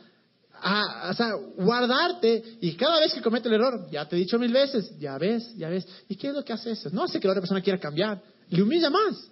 a, 0.59 1.09
o 1.11 1.13
sea, 1.13 1.33
guardarte 1.57 2.57
y 2.61 2.73
cada 2.73 2.99
vez 2.99 3.13
que 3.13 3.21
comete 3.21 3.47
el 3.47 3.55
error, 3.55 3.87
ya 3.91 4.07
te 4.07 4.15
he 4.15 4.19
dicho 4.19 4.39
mil 4.39 4.51
veces, 4.51 4.97
ya 4.99 5.17
ves, 5.17 5.55
ya 5.55 5.69
ves. 5.69 5.87
¿Y 6.09 6.15
qué 6.15 6.29
es 6.29 6.33
lo 6.33 6.43
que 6.43 6.53
hace 6.53 6.71
eso? 6.71 6.89
No 6.91 7.03
hace 7.03 7.19
que 7.19 7.27
la 7.27 7.33
otra 7.33 7.41
persona 7.41 7.61
quiera 7.61 7.79
cambiar, 7.79 8.21
le 8.49 8.61
humilla 8.63 8.89
más. 8.89 9.29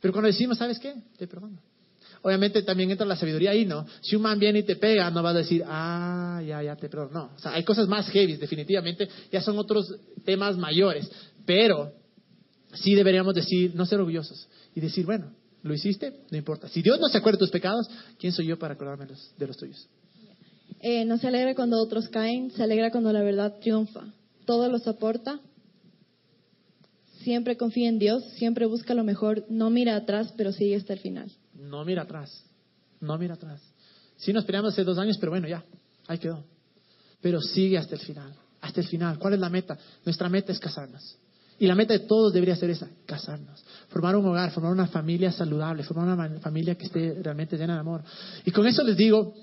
Pero 0.00 0.12
cuando 0.12 0.26
decimos, 0.26 0.58
¿sabes 0.58 0.78
qué? 0.78 0.94
Te 1.16 1.26
perdono. 1.26 1.58
Obviamente 2.22 2.62
también 2.62 2.90
entra 2.90 3.06
la 3.06 3.16
sabiduría 3.16 3.50
ahí, 3.50 3.64
¿no? 3.64 3.86
Si 4.00 4.16
un 4.16 4.22
man 4.22 4.38
viene 4.38 4.60
y 4.60 4.62
te 4.62 4.76
pega, 4.76 5.10
no 5.10 5.22
vas 5.22 5.34
a 5.34 5.38
decir, 5.38 5.64
ah, 5.66 6.42
ya, 6.46 6.62
ya 6.62 6.76
te 6.76 6.88
perdono. 6.88 7.10
No, 7.12 7.30
o 7.36 7.38
sea, 7.38 7.54
hay 7.54 7.64
cosas 7.64 7.88
más 7.88 8.08
heavy, 8.08 8.36
definitivamente, 8.36 9.08
ya 9.30 9.40
son 9.40 9.58
otros 9.58 9.94
temas 10.24 10.56
mayores. 10.56 11.10
Pero 11.46 11.92
sí 12.74 12.94
deberíamos 12.94 13.34
decir, 13.34 13.74
no 13.74 13.86
ser 13.86 14.00
orgullosos 14.00 14.48
y 14.74 14.80
decir, 14.80 15.06
bueno, 15.06 15.32
lo 15.62 15.74
hiciste, 15.74 16.12
no 16.30 16.36
importa. 16.36 16.68
Si 16.68 16.82
Dios 16.82 17.00
no 17.00 17.08
se 17.08 17.18
acuerda 17.18 17.36
de 17.36 17.40
tus 17.40 17.50
pecados, 17.50 17.88
¿quién 18.18 18.32
soy 18.32 18.46
yo 18.46 18.58
para 18.58 18.74
acordarme 18.74 19.06
de 19.06 19.46
los 19.46 19.56
tuyos? 19.56 19.88
Eh, 20.80 21.04
no 21.04 21.18
se 21.18 21.26
alegra 21.26 21.54
cuando 21.54 21.80
otros 21.82 22.08
caen, 22.08 22.50
se 22.52 22.62
alegra 22.62 22.90
cuando 22.90 23.12
la 23.12 23.22
verdad 23.22 23.54
triunfa. 23.60 24.04
Todo 24.44 24.68
lo 24.68 24.78
soporta. 24.78 25.40
Siempre 27.22 27.56
confía 27.56 27.88
en 27.88 27.98
Dios, 27.98 28.24
siempre 28.36 28.66
busca 28.66 28.94
lo 28.94 29.04
mejor, 29.04 29.44
no 29.48 29.70
mira 29.70 29.96
atrás, 29.96 30.32
pero 30.36 30.52
sigue 30.52 30.76
hasta 30.76 30.92
el 30.92 31.00
final. 31.00 31.30
No 31.58 31.84
mira 31.84 32.02
atrás, 32.02 32.44
no 33.00 33.18
mira 33.18 33.34
atrás. 33.34 33.60
Sí 34.16 34.32
nos 34.32 34.44
peleamos 34.44 34.72
hace 34.72 34.84
dos 34.84 34.98
años, 34.98 35.18
pero 35.18 35.30
bueno, 35.30 35.48
ya, 35.48 35.64
ahí 36.06 36.18
quedó. 36.18 36.44
Pero 37.20 37.40
sigue 37.40 37.78
hasta 37.78 37.94
el 37.94 38.00
final, 38.00 38.32
hasta 38.60 38.80
el 38.80 38.86
final. 38.86 39.18
¿Cuál 39.18 39.34
es 39.34 39.40
la 39.40 39.48
meta? 39.48 39.76
Nuestra 40.04 40.28
meta 40.28 40.52
es 40.52 40.58
casarnos. 40.58 41.16
Y 41.58 41.66
la 41.66 41.74
meta 41.74 41.92
de 41.92 42.00
todos 42.00 42.32
debería 42.32 42.54
ser 42.54 42.70
esa, 42.70 42.88
casarnos, 43.04 43.64
formar 43.88 44.14
un 44.14 44.24
hogar, 44.26 44.52
formar 44.52 44.72
una 44.72 44.86
familia 44.86 45.32
saludable, 45.32 45.82
formar 45.82 46.16
una 46.16 46.38
familia 46.38 46.76
que 46.76 46.86
esté 46.86 47.20
realmente 47.20 47.56
llena 47.56 47.74
de 47.74 47.80
amor. 47.80 48.04
Y 48.44 48.52
con 48.52 48.64
eso 48.64 48.84
les 48.84 48.96
digo, 48.96 49.34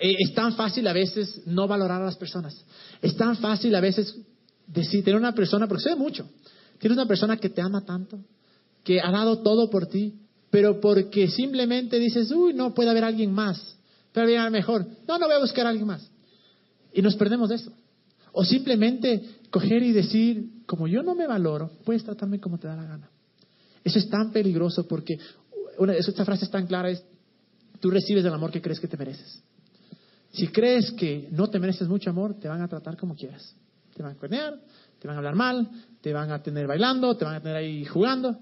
eh, 0.00 0.16
es 0.18 0.34
tan 0.34 0.54
fácil 0.54 0.86
a 0.88 0.92
veces 0.92 1.42
no 1.46 1.68
valorar 1.68 2.02
a 2.02 2.06
las 2.06 2.16
personas. 2.16 2.64
Es 3.00 3.16
tan 3.16 3.36
fácil 3.36 3.72
a 3.76 3.80
veces 3.80 4.16
decir, 4.66 5.04
tener 5.04 5.20
una 5.20 5.32
persona, 5.32 5.68
porque 5.68 5.84
se 5.84 5.94
mucho, 5.94 6.28
tienes 6.80 6.98
una 6.98 7.06
persona 7.06 7.36
que 7.36 7.48
te 7.48 7.62
ama 7.62 7.84
tanto, 7.84 8.18
que 8.82 9.00
ha 9.00 9.12
dado 9.12 9.38
todo 9.38 9.70
por 9.70 9.86
ti, 9.86 10.14
pero 10.50 10.80
porque 10.80 11.28
simplemente 11.28 11.98
dices, 11.98 12.30
uy, 12.30 12.54
no 12.54 12.74
puede 12.74 12.90
haber 12.90 13.04
alguien 13.04 13.32
más, 13.32 13.76
pero 14.12 14.26
viene 14.26 14.48
mejor. 14.50 14.86
No, 15.06 15.18
no 15.18 15.26
voy 15.26 15.36
a 15.36 15.40
buscar 15.40 15.66
a 15.66 15.70
alguien 15.70 15.86
más. 15.86 16.08
Y 16.92 17.02
nos 17.02 17.16
perdemos 17.16 17.48
de 17.48 17.56
eso. 17.56 17.72
O 18.32 18.44
simplemente 18.44 19.22
coger 19.50 19.82
y 19.82 19.92
decir, 19.92 20.64
como 20.66 20.86
yo 20.86 21.02
no 21.02 21.14
me 21.14 21.26
valoro, 21.26 21.70
puedes 21.84 22.04
tratarme 22.04 22.40
como 22.40 22.58
te 22.58 22.68
da 22.68 22.76
la 22.76 22.84
gana. 22.84 23.10
Eso 23.84 23.98
es 23.98 24.08
tan 24.08 24.32
peligroso 24.32 24.86
porque 24.86 25.18
una, 25.78 25.94
esta 25.94 26.24
frase 26.24 26.44
es 26.44 26.50
tan 26.50 26.66
clara, 26.66 26.90
es, 26.90 27.04
tú 27.80 27.90
recibes 27.90 28.24
el 28.24 28.32
amor 28.32 28.50
que 28.50 28.62
crees 28.62 28.80
que 28.80 28.88
te 28.88 28.96
mereces. 28.96 29.42
Si 30.32 30.48
crees 30.48 30.92
que 30.92 31.28
no 31.30 31.48
te 31.48 31.58
mereces 31.58 31.88
mucho 31.88 32.10
amor, 32.10 32.38
te 32.38 32.48
van 32.48 32.60
a 32.60 32.68
tratar 32.68 32.96
como 32.96 33.14
quieras. 33.14 33.54
Te 33.94 34.02
van 34.02 34.12
a 34.12 34.16
cuernear, 34.16 34.60
te 34.98 35.08
van 35.08 35.16
a 35.16 35.18
hablar 35.18 35.34
mal, 35.34 35.70
te 36.00 36.12
van 36.12 36.30
a 36.30 36.42
tener 36.42 36.66
bailando, 36.66 37.16
te 37.16 37.24
van 37.24 37.36
a 37.36 37.40
tener 37.40 37.56
ahí 37.56 37.84
jugando. 37.84 38.38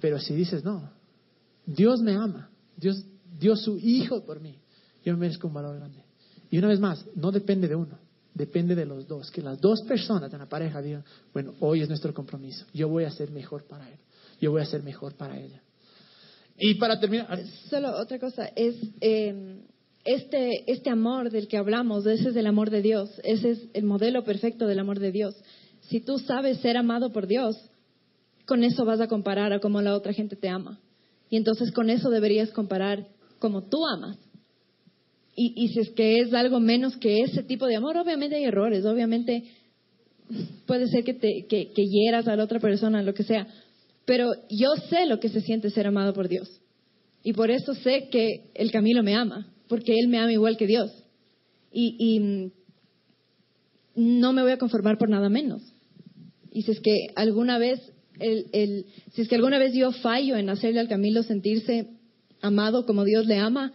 Pero 0.00 0.20
si 0.20 0.34
dices, 0.34 0.64
no, 0.64 0.90
Dios 1.66 2.00
me 2.00 2.14
ama, 2.14 2.48
Dios 2.76 3.04
dio 3.38 3.56
su 3.56 3.78
hijo 3.78 4.24
por 4.24 4.40
mí, 4.40 4.58
yo 5.04 5.12
me 5.12 5.18
merezco 5.20 5.48
un 5.48 5.54
valor 5.54 5.76
grande. 5.76 6.04
Y 6.50 6.58
una 6.58 6.68
vez 6.68 6.80
más, 6.80 7.04
no 7.16 7.32
depende 7.32 7.68
de 7.68 7.74
uno, 7.74 7.98
depende 8.32 8.74
de 8.74 8.86
los 8.86 9.06
dos, 9.06 9.30
que 9.30 9.42
las 9.42 9.60
dos 9.60 9.82
personas 9.82 10.30
de 10.30 10.38
la 10.38 10.48
pareja 10.48 10.80
digan, 10.80 11.04
bueno, 11.32 11.54
hoy 11.60 11.82
es 11.82 11.88
nuestro 11.88 12.14
compromiso, 12.14 12.64
yo 12.72 12.88
voy 12.88 13.04
a 13.04 13.10
ser 13.10 13.30
mejor 13.30 13.64
para 13.64 13.90
él, 13.90 13.98
yo 14.40 14.52
voy 14.52 14.62
a 14.62 14.66
ser 14.66 14.82
mejor 14.82 15.14
para 15.14 15.38
ella. 15.38 15.60
Y 16.58 16.74
para 16.76 16.98
terminar... 16.98 17.44
Solo 17.68 17.98
otra 17.98 18.18
cosa, 18.18 18.46
es 18.54 18.76
eh, 19.00 19.60
este, 20.04 20.70
este 20.70 20.88
amor 20.88 21.30
del 21.30 21.48
que 21.48 21.58
hablamos, 21.58 22.06
ese 22.06 22.30
es 22.30 22.36
el 22.36 22.46
amor 22.46 22.70
de 22.70 22.80
Dios, 22.80 23.10
ese 23.24 23.50
es 23.50 23.68
el 23.74 23.84
modelo 23.84 24.24
perfecto 24.24 24.66
del 24.66 24.78
amor 24.78 25.00
de 25.00 25.12
Dios. 25.12 25.34
Si 25.80 26.00
tú 26.00 26.18
sabes 26.18 26.58
ser 26.58 26.76
amado 26.76 27.12
por 27.12 27.26
Dios, 27.26 27.56
con 28.46 28.62
eso 28.62 28.84
vas 28.84 29.00
a 29.00 29.08
comparar 29.08 29.52
a 29.52 29.60
cómo 29.60 29.82
la 29.82 29.94
otra 29.94 30.12
gente 30.12 30.36
te 30.36 30.48
ama. 30.48 30.80
Y 31.30 31.36
entonces 31.36 31.72
con 31.72 31.90
eso 31.90 32.10
deberías 32.10 32.50
comparar 32.50 33.08
como 33.38 33.62
tú 33.62 33.84
amas. 33.86 34.18
Y, 35.38 35.68
si 35.68 35.80
es 35.80 35.90
que 35.90 36.20
es 36.20 36.32
algo 36.32 36.60
menos 36.60 36.96
que 36.96 37.20
ese 37.20 37.42
tipo 37.42 37.66
de 37.66 37.76
amor, 37.76 37.98
obviamente 37.98 38.36
hay 38.36 38.44
errores, 38.44 38.86
obviamente 38.86 39.44
puede 40.66 40.88
ser 40.88 41.04
que, 41.04 41.12
te, 41.12 41.44
que, 41.46 41.72
que 41.74 41.86
hieras 41.86 42.26
a 42.26 42.36
la 42.36 42.44
otra 42.44 42.58
persona, 42.58 43.02
lo 43.02 43.12
que 43.12 43.22
sea, 43.22 43.46
pero 44.06 44.32
yo 44.48 44.70
sé 44.88 45.04
lo 45.04 45.20
que 45.20 45.28
se 45.28 45.42
siente 45.42 45.68
ser 45.68 45.88
amado 45.88 46.14
por 46.14 46.28
Dios. 46.28 46.48
Y 47.22 47.34
por 47.34 47.50
eso 47.50 47.74
sé 47.74 48.08
que 48.10 48.50
el 48.54 48.70
Camilo 48.70 49.02
me 49.02 49.14
ama, 49.14 49.52
porque 49.68 49.92
él 49.92 50.08
me 50.08 50.18
ama 50.18 50.32
igual 50.32 50.56
que 50.56 50.66
Dios. 50.66 50.90
Y, 51.70 51.96
y 51.98 52.52
no 53.96 54.32
me 54.32 54.42
voy 54.42 54.52
a 54.52 54.58
conformar 54.58 54.96
por 54.96 55.10
nada 55.10 55.28
menos. 55.28 55.62
Y 56.52 56.62
si 56.62 56.70
es 56.70 56.80
que 56.80 57.08
alguna 57.16 57.58
vez, 57.58 57.80
el, 58.20 58.86
si 59.12 59.22
es 59.22 59.28
que 59.28 59.34
alguna 59.36 59.58
vez 59.58 59.74
yo 59.74 59.92
fallo 59.92 60.36
en 60.36 60.48
hacerle 60.48 60.80
al 60.80 60.88
Camilo 60.88 61.22
sentirse 61.22 61.88
amado 62.40 62.86
como 62.86 63.04
Dios 63.04 63.26
le 63.26 63.38
ama, 63.38 63.72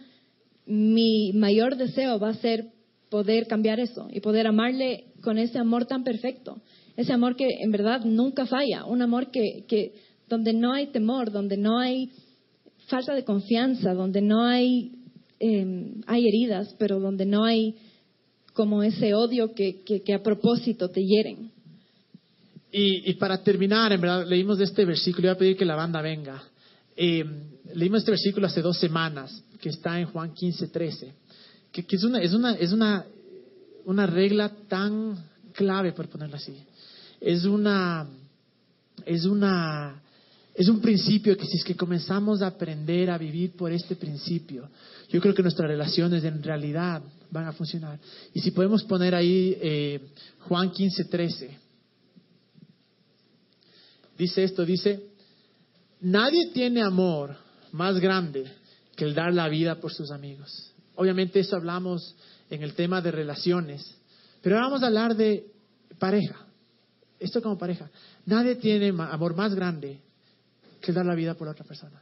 mi 0.66 1.32
mayor 1.32 1.76
deseo 1.76 2.18
va 2.18 2.30
a 2.30 2.34
ser 2.34 2.70
poder 3.08 3.46
cambiar 3.46 3.80
eso 3.80 4.08
y 4.10 4.20
poder 4.20 4.46
amarle 4.46 5.06
con 5.22 5.38
ese 5.38 5.58
amor 5.58 5.86
tan 5.86 6.04
perfecto, 6.04 6.60
ese 6.96 7.12
amor 7.12 7.36
que 7.36 7.46
en 7.60 7.70
verdad 7.70 8.04
nunca 8.04 8.46
falla, 8.46 8.84
un 8.84 9.02
amor 9.02 9.30
que, 9.30 9.64
que 9.68 9.92
donde 10.28 10.52
no 10.52 10.72
hay 10.72 10.86
temor, 10.88 11.30
donde 11.30 11.56
no 11.56 11.78
hay 11.78 12.10
falta 12.86 13.14
de 13.14 13.24
confianza, 13.24 13.94
donde 13.94 14.22
no 14.22 14.44
hay, 14.44 14.92
eh, 15.40 15.92
hay 16.06 16.26
heridas, 16.26 16.74
pero 16.78 17.00
donde 17.00 17.26
no 17.26 17.44
hay 17.44 17.76
como 18.54 18.82
ese 18.82 19.14
odio 19.14 19.54
que, 19.54 19.82
que, 19.82 20.02
que 20.02 20.14
a 20.14 20.22
propósito 20.22 20.90
te 20.90 21.04
hieren. 21.04 21.50
Y, 22.72 23.10
y, 23.10 23.14
para 23.14 23.42
terminar, 23.42 23.92
en 23.92 24.00
verdad, 24.00 24.26
leímos 24.26 24.58
este 24.58 24.86
versículo, 24.86 25.28
voy 25.28 25.34
a 25.34 25.38
pedir 25.38 25.56
que 25.58 25.64
la 25.66 25.76
banda 25.76 26.00
venga. 26.00 26.42
Eh, 26.96 27.22
leímos 27.74 27.98
este 27.98 28.12
versículo 28.12 28.46
hace 28.46 28.62
dos 28.62 28.78
semanas, 28.78 29.42
que 29.60 29.68
está 29.68 30.00
en 30.00 30.06
Juan 30.06 30.32
15, 30.32 30.68
13, 30.68 31.14
que, 31.70 31.84
que 31.84 31.96
es, 31.96 32.04
una, 32.04 32.22
es, 32.22 32.32
una, 32.32 32.54
es 32.54 32.72
una, 32.72 33.04
una 33.84 34.06
regla 34.06 34.50
tan 34.68 35.22
clave, 35.52 35.92
por 35.92 36.08
ponerlo 36.08 36.36
así. 36.36 36.64
Es 37.20 37.44
una, 37.44 38.08
es 39.04 39.26
una, 39.26 40.02
es 40.54 40.68
un 40.68 40.80
principio 40.80 41.36
que 41.36 41.46
si 41.46 41.58
es 41.58 41.64
que 41.64 41.76
comenzamos 41.76 42.42
a 42.42 42.48
aprender 42.48 43.10
a 43.10 43.18
vivir 43.18 43.52
por 43.52 43.70
este 43.70 43.96
principio, 43.96 44.68
yo 45.10 45.20
creo 45.20 45.34
que 45.34 45.42
nuestras 45.42 45.68
relaciones 45.68 46.24
en 46.24 46.42
realidad 46.42 47.02
van 47.30 47.46
a 47.46 47.52
funcionar. 47.52 47.98
Y 48.32 48.40
si 48.40 48.50
podemos 48.50 48.82
poner 48.84 49.14
ahí 49.14 49.56
eh, 49.60 50.00
Juan 50.40 50.70
15, 50.70 51.04
13. 51.04 51.61
Dice 54.22 54.44
esto, 54.44 54.64
dice, 54.64 55.04
nadie 56.00 56.52
tiene 56.52 56.80
amor 56.80 57.36
más 57.72 57.98
grande 57.98 58.44
que 58.94 59.04
el 59.04 59.16
dar 59.16 59.34
la 59.34 59.48
vida 59.48 59.80
por 59.80 59.92
sus 59.92 60.12
amigos. 60.12 60.70
Obviamente 60.94 61.40
eso 61.40 61.56
hablamos 61.56 62.14
en 62.48 62.62
el 62.62 62.74
tema 62.74 63.00
de 63.00 63.10
relaciones, 63.10 63.82
pero 64.40 64.54
ahora 64.54 64.68
vamos 64.68 64.84
a 64.84 64.86
hablar 64.86 65.16
de 65.16 65.50
pareja. 65.98 66.36
Esto 67.18 67.42
como 67.42 67.58
pareja. 67.58 67.90
Nadie 68.24 68.54
tiene 68.54 68.90
amor 68.90 69.34
más 69.34 69.56
grande 69.56 70.00
que 70.80 70.92
dar 70.92 71.04
la 71.04 71.16
vida 71.16 71.34
por 71.34 71.48
otra 71.48 71.64
persona. 71.64 72.00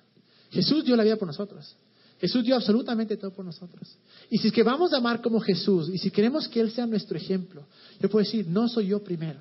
Jesús 0.50 0.84
dio 0.84 0.96
la 0.96 1.04
vida 1.04 1.16
por 1.16 1.26
nosotros. 1.26 1.74
Jesús 2.20 2.44
dio 2.44 2.54
absolutamente 2.54 3.16
todo 3.16 3.30
por 3.30 3.46
nosotros. 3.46 3.96
Y 4.28 4.36
si 4.36 4.48
es 4.48 4.52
que 4.52 4.62
vamos 4.62 4.92
a 4.92 4.98
amar 4.98 5.22
como 5.22 5.40
Jesús, 5.40 5.88
y 5.88 5.96
si 5.96 6.10
queremos 6.10 6.48
que 6.48 6.60
Él 6.60 6.70
sea 6.70 6.84
nuestro 6.84 7.16
ejemplo, 7.16 7.64
yo 7.98 8.10
puedo 8.10 8.22
decir, 8.26 8.46
no 8.46 8.68
soy 8.68 8.88
yo 8.88 9.02
primero, 9.02 9.40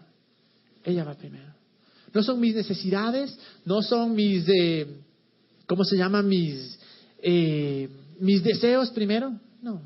ella 0.85 1.03
va 1.03 1.13
primero. 1.15 1.58
No 2.13 2.23
son 2.23 2.39
mis 2.39 2.55
necesidades, 2.55 3.37
no 3.65 3.81
son 3.81 4.15
mis, 4.15 4.45
¿cómo 5.67 5.83
se 5.83 5.95
llama? 5.95 6.21
Mis, 6.21 6.79
eh, 7.21 7.89
mis 8.19 8.43
deseos 8.43 8.89
primero. 8.91 9.39
No. 9.61 9.81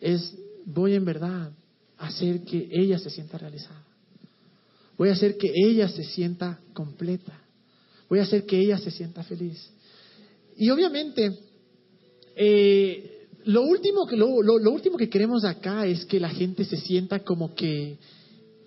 Es, 0.00 0.34
voy 0.64 0.94
en 0.94 1.04
verdad 1.04 1.52
a 1.98 2.06
hacer 2.06 2.42
que 2.42 2.68
ella 2.70 2.98
se 2.98 3.10
sienta 3.10 3.38
realizada. 3.38 3.84
Voy 4.96 5.08
a 5.08 5.12
hacer 5.12 5.36
que 5.36 5.52
ella 5.54 5.88
se 5.88 6.04
sienta 6.04 6.60
completa. 6.72 7.38
Voy 8.08 8.18
a 8.18 8.22
hacer 8.22 8.44
que 8.46 8.58
ella 8.58 8.78
se 8.78 8.90
sienta 8.90 9.22
feliz. 9.22 9.58
Y 10.56 10.70
obviamente, 10.70 11.38
eh, 12.36 13.26
lo, 13.44 13.62
último 13.62 14.06
que, 14.06 14.16
lo, 14.16 14.42
lo, 14.42 14.70
último 14.70 14.96
que 14.96 15.08
queremos 15.08 15.44
acá 15.44 15.86
es 15.86 16.04
que 16.04 16.20
la 16.20 16.28
gente 16.28 16.64
se 16.64 16.76
sienta 16.76 17.20
como 17.20 17.54
que 17.54 17.98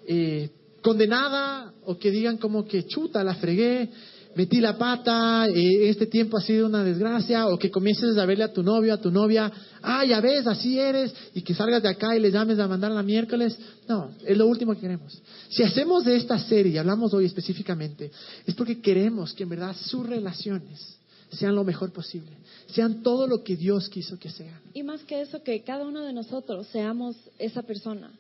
eh, 0.08 0.50
condenada 0.86 1.74
o 1.86 1.98
que 1.98 2.12
digan 2.12 2.38
como 2.38 2.68
que 2.68 2.86
chuta, 2.86 3.24
la 3.24 3.34
fregué, 3.34 3.90
metí 4.36 4.62
la 4.62 4.78
pata, 4.78 5.48
eh, 5.48 5.90
este 5.90 6.06
tiempo 6.06 6.38
ha 6.38 6.42
sido 6.42 6.68
una 6.68 6.84
desgracia, 6.84 7.48
o 7.48 7.58
que 7.58 7.72
comiences 7.72 8.16
a 8.20 8.26
verle 8.28 8.44
a 8.44 8.54
tu 8.54 8.62
novio, 8.62 8.94
a 8.94 9.02
tu 9.02 9.10
novia, 9.10 9.52
ah, 9.82 10.06
ya 10.06 10.22
ves, 10.22 10.46
así 10.46 10.78
eres, 10.78 11.12
y 11.34 11.42
que 11.42 11.56
salgas 11.56 11.82
de 11.82 11.90
acá 11.90 12.16
y 12.16 12.20
le 12.20 12.30
llames 12.30 12.60
a 12.60 12.68
mandar 12.68 12.92
la 12.92 13.02
miércoles. 13.02 13.58
No, 13.88 14.12
es 14.24 14.38
lo 14.38 14.46
último 14.46 14.76
que 14.76 14.82
queremos. 14.82 15.20
Si 15.50 15.64
hacemos 15.64 16.06
de 16.06 16.18
esta 16.18 16.38
serie, 16.38 16.74
y 16.74 16.78
hablamos 16.78 17.12
hoy 17.16 17.26
específicamente, 17.26 18.12
es 18.46 18.54
porque 18.54 18.80
queremos 18.80 19.34
que 19.34 19.42
en 19.42 19.50
verdad 19.50 19.76
sus 19.76 20.06
relaciones 20.06 21.00
sean 21.32 21.56
lo 21.56 21.64
mejor 21.64 21.92
posible, 21.92 22.38
sean 22.68 23.02
todo 23.02 23.26
lo 23.26 23.44
que 23.44 23.56
Dios 23.56 23.90
quiso 23.90 24.20
que 24.20 24.30
sean. 24.30 24.62
Y 24.76 24.84
más 24.84 25.02
que 25.02 25.22
eso, 25.22 25.42
que 25.42 25.64
cada 25.64 25.84
uno 25.84 26.04
de 26.04 26.14
nosotros 26.14 26.68
seamos 26.68 27.16
esa 27.40 27.64
persona 27.64 28.12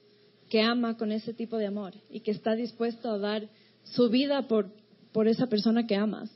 que 0.56 0.62
ama 0.62 0.96
con 0.96 1.12
ese 1.12 1.34
tipo 1.34 1.58
de 1.58 1.66
amor 1.66 1.92
y 2.10 2.22
que 2.22 2.32
está 2.32 2.56
dispuesto 2.56 3.12
a 3.12 3.18
dar 3.18 3.50
su 3.84 4.10
vida 4.10 4.48
por 4.48 4.72
por 5.12 5.28
esa 5.28 5.48
persona 5.48 5.86
que 5.86 5.98
amas. 5.98 6.30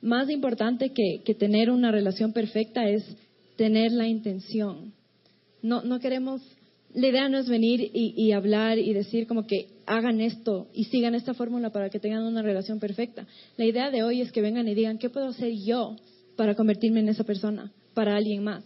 Más 0.00 0.30
importante 0.30 0.92
que, 0.92 1.22
que 1.24 1.34
tener 1.34 1.68
una 1.72 1.90
relación 1.90 2.32
perfecta 2.32 2.88
es 2.88 3.02
tener 3.56 3.90
la 3.90 4.06
intención. 4.06 4.92
No, 5.62 5.82
no 5.82 5.98
queremos, 5.98 6.42
la 6.94 7.08
idea 7.08 7.28
no 7.28 7.38
es 7.38 7.48
venir 7.48 7.80
y, 7.80 8.14
y, 8.16 8.30
hablar 8.30 8.78
y 8.78 8.92
decir 8.92 9.26
como 9.26 9.48
que 9.48 9.68
hagan 9.84 10.20
esto 10.20 10.68
y 10.72 10.84
sigan 10.84 11.16
esta 11.16 11.34
fórmula 11.34 11.70
para 11.70 11.90
que 11.90 11.98
tengan 11.98 12.22
una 12.22 12.42
relación 12.42 12.78
perfecta. 12.78 13.26
La 13.56 13.64
idea 13.64 13.90
de 13.90 14.04
hoy 14.04 14.20
es 14.20 14.30
que 14.30 14.42
vengan 14.42 14.68
y 14.68 14.76
digan, 14.76 14.98
¿qué 14.98 15.10
puedo 15.10 15.26
hacer 15.26 15.52
yo 15.64 15.96
para 16.36 16.54
convertirme 16.54 17.00
en 17.00 17.08
esa 17.08 17.24
persona, 17.24 17.72
para 17.94 18.14
alguien 18.14 18.44
más? 18.44 18.62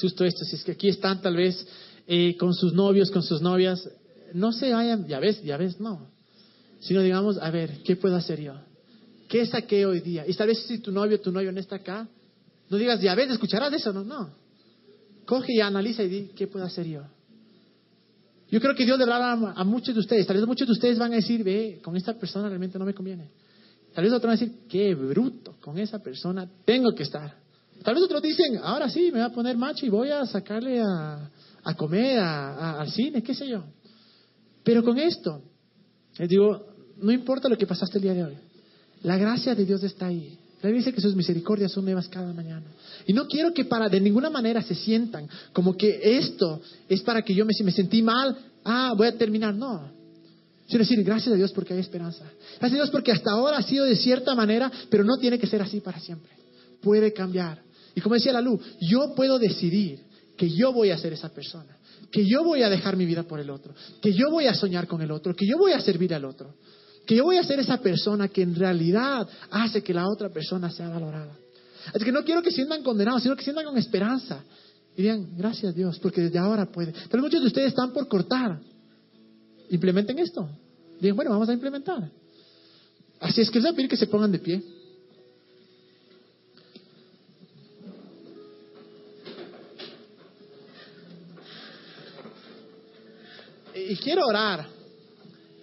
Justo 0.00 0.26
esto, 0.26 0.44
si 0.44 0.56
es 0.56 0.64
que 0.64 0.72
aquí 0.72 0.88
están 0.88 1.22
tal 1.22 1.36
vez 1.36 1.66
eh, 2.06 2.36
con 2.36 2.54
sus 2.54 2.72
novios, 2.72 3.10
con 3.10 3.22
sus 3.22 3.40
novias, 3.40 3.88
no 4.32 4.52
se 4.52 4.72
vayan, 4.72 5.06
ya 5.06 5.20
ves, 5.20 5.42
ya 5.42 5.56
ves, 5.56 5.80
no, 5.80 6.08
sino 6.80 7.00
digamos, 7.00 7.38
a 7.38 7.50
ver, 7.50 7.82
¿qué 7.84 7.96
puedo 7.96 8.16
hacer 8.16 8.40
yo? 8.40 8.54
¿Qué 9.28 9.46
saqué 9.46 9.86
hoy 9.86 10.00
día? 10.00 10.24
Y 10.26 10.34
tal 10.34 10.48
vez 10.48 10.58
si 10.66 10.78
tu 10.78 10.92
novio, 10.92 11.20
tu 11.20 11.32
novio 11.32 11.50
no 11.50 11.60
está 11.60 11.76
acá, 11.76 12.06
no 12.68 12.76
digas, 12.76 13.00
ya 13.00 13.14
ves, 13.14 13.30
escucharás 13.30 13.72
eso, 13.72 13.92
no, 13.92 14.04
no. 14.04 14.30
Coge 15.24 15.54
y 15.54 15.60
analiza 15.60 16.02
y 16.02 16.08
di, 16.08 16.30
¿qué 16.36 16.46
puedo 16.46 16.64
hacer 16.64 16.86
yo? 16.86 17.02
Yo 18.50 18.60
creo 18.60 18.74
que 18.74 18.84
Dios 18.84 18.98
le 18.98 19.04
habla 19.04 19.32
a, 19.32 19.60
a 19.60 19.64
muchos 19.64 19.94
de 19.94 20.00
ustedes. 20.00 20.26
Tal 20.26 20.36
vez 20.36 20.46
muchos 20.46 20.66
de 20.66 20.72
ustedes 20.72 20.98
van 20.98 21.12
a 21.12 21.16
decir, 21.16 21.42
ve, 21.42 21.80
con 21.82 21.96
esta 21.96 22.14
persona 22.14 22.48
realmente 22.48 22.78
no 22.78 22.84
me 22.84 22.94
conviene. 22.94 23.30
Tal 23.94 24.04
vez 24.04 24.12
otros 24.12 24.28
van 24.28 24.36
a 24.36 24.40
decir, 24.40 24.68
qué 24.68 24.94
bruto, 24.94 25.56
con 25.60 25.78
esa 25.78 26.00
persona 26.00 26.48
tengo 26.64 26.94
que 26.94 27.04
estar. 27.04 27.34
Tal 27.82 27.94
vez 27.94 28.04
otros 28.04 28.22
dicen, 28.22 28.58
ahora 28.62 28.88
sí, 28.88 29.04
me 29.06 29.20
voy 29.20 29.22
a 29.22 29.30
poner 29.30 29.56
macho 29.56 29.86
y 29.86 29.88
voy 29.88 30.10
a 30.10 30.26
sacarle 30.26 30.80
a, 30.80 31.30
a 31.64 31.74
comer, 31.74 32.18
a, 32.18 32.80
al 32.80 32.90
cine, 32.90 33.22
qué 33.22 33.34
sé 33.34 33.48
yo. 33.48 33.64
Pero 34.62 34.82
con 34.82 34.98
esto, 34.98 35.42
les 36.18 36.28
digo, 36.28 36.66
no 37.00 37.12
importa 37.12 37.48
lo 37.48 37.58
que 37.58 37.66
pasaste 37.66 37.98
el 37.98 38.02
día 38.02 38.14
de 38.14 38.24
hoy. 38.24 38.34
La 39.02 39.16
gracia 39.16 39.54
de 39.54 39.64
Dios 39.64 39.82
está 39.82 40.06
ahí. 40.06 40.38
La 40.62 40.70
dice 40.70 40.94
que 40.94 41.00
sus 41.00 41.14
misericordias 41.14 41.72
son 41.72 41.84
nuevas 41.84 42.08
cada 42.08 42.32
mañana. 42.32 42.64
Y 43.06 43.12
no 43.12 43.26
quiero 43.26 43.52
que 43.52 43.66
para 43.66 43.90
de 43.90 44.00
ninguna 44.00 44.30
manera 44.30 44.62
se 44.62 44.74
sientan 44.74 45.28
como 45.52 45.76
que 45.76 46.00
esto 46.18 46.62
es 46.88 47.02
para 47.02 47.20
que 47.20 47.34
yo 47.34 47.44
me, 47.44 47.52
si 47.52 47.62
me 47.62 47.70
sentí 47.70 48.00
mal, 48.02 48.34
ah, 48.64 48.94
voy 48.96 49.08
a 49.08 49.18
terminar. 49.18 49.54
No. 49.54 49.90
Quiero 50.66 50.82
decir, 50.82 51.02
gracias 51.04 51.34
a 51.34 51.36
Dios 51.36 51.52
porque 51.52 51.74
hay 51.74 51.80
esperanza. 51.80 52.24
Gracias 52.58 52.72
a 52.72 52.76
Dios 52.76 52.90
porque 52.90 53.12
hasta 53.12 53.32
ahora 53.32 53.58
ha 53.58 53.62
sido 53.62 53.84
de 53.84 53.96
cierta 53.96 54.34
manera, 54.34 54.72
pero 54.88 55.04
no 55.04 55.18
tiene 55.18 55.38
que 55.38 55.46
ser 55.46 55.60
así 55.60 55.80
para 55.80 56.00
siempre. 56.00 56.32
Puede 56.80 57.12
cambiar. 57.12 57.60
Y 57.94 58.00
como 58.00 58.14
decía 58.14 58.32
la 58.32 58.40
luz, 58.40 58.60
yo 58.80 59.14
puedo 59.14 59.38
decidir 59.38 60.00
que 60.36 60.50
yo 60.50 60.72
voy 60.72 60.90
a 60.90 60.98
ser 60.98 61.12
esa 61.12 61.28
persona, 61.28 61.76
que 62.10 62.26
yo 62.26 62.44
voy 62.44 62.62
a 62.62 62.68
dejar 62.68 62.96
mi 62.96 63.06
vida 63.06 63.22
por 63.24 63.40
el 63.40 63.50
otro, 63.50 63.74
que 64.00 64.12
yo 64.12 64.30
voy 64.30 64.46
a 64.46 64.54
soñar 64.54 64.86
con 64.86 65.02
el 65.02 65.10
otro, 65.10 65.34
que 65.34 65.46
yo 65.46 65.58
voy 65.58 65.72
a 65.72 65.80
servir 65.80 66.14
al 66.14 66.24
otro 66.24 66.54
que 67.06 67.16
yo 67.16 67.24
voy 67.24 67.36
a 67.36 67.44
ser 67.44 67.58
esa 67.60 67.78
persona 67.78 68.28
que 68.28 68.42
en 68.42 68.54
realidad 68.54 69.28
hace 69.50 69.82
que 69.82 69.92
la 69.92 70.06
otra 70.08 70.30
persona 70.30 70.70
sea 70.70 70.88
valorada. 70.88 71.36
Así 71.92 72.04
que 72.04 72.12
no 72.12 72.24
quiero 72.24 72.42
que 72.42 72.50
sientan 72.50 72.82
condenados, 72.82 73.22
sino 73.22 73.36
que 73.36 73.44
sientan 73.44 73.66
con 73.66 73.76
esperanza 73.76 74.42
Y 74.96 75.02
digan, 75.02 75.36
gracias 75.36 75.74
Dios, 75.74 75.98
porque 75.98 76.22
desde 76.22 76.38
ahora 76.38 76.66
puede. 76.66 76.94
Pero 77.10 77.22
muchos 77.22 77.40
de 77.42 77.48
ustedes 77.48 77.68
están 77.68 77.92
por 77.92 78.08
cortar. 78.08 78.58
Implementen 79.70 80.18
esto. 80.18 80.48
Digan, 81.00 81.16
bueno, 81.16 81.32
vamos 81.32 81.48
a 81.48 81.52
implementar. 81.52 82.10
Así 83.20 83.42
es 83.42 83.50
que 83.50 83.58
les 83.58 83.64
voy 83.64 83.72
a 83.72 83.76
pedir 83.76 83.90
que 83.90 83.96
se 83.96 84.06
pongan 84.06 84.32
de 84.32 84.38
pie. 84.38 84.62
Y 93.86 93.96
quiero 93.96 94.26
orar. 94.26 94.66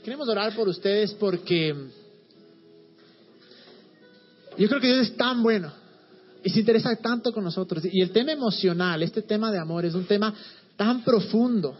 Queremos 0.04 0.28
orar 0.30 0.56
por 0.56 0.68
ustedes 0.68 1.14
porque 1.14 1.74
yo 4.58 4.68
creo 4.68 4.82
que 4.82 4.88
Dios 4.88 5.08
es 5.08 5.18
tan 5.18 5.42
bueno 5.42 5.72
y 6.44 6.50
se 6.50 6.60
interesa 6.60 6.96
tanto 6.98 7.32
con 7.34 7.44
nosotros. 7.44 7.84
Y 7.92 8.02
el 8.02 8.12
tema 8.12 8.32
emocional, 8.32 9.02
este 9.02 9.24
tema 9.24 9.52
de 9.52 9.60
amor, 9.60 9.86
es 9.86 9.96
un 9.96 10.06
tema 10.06 10.34
tan 10.76 11.04
profundo 11.04 11.76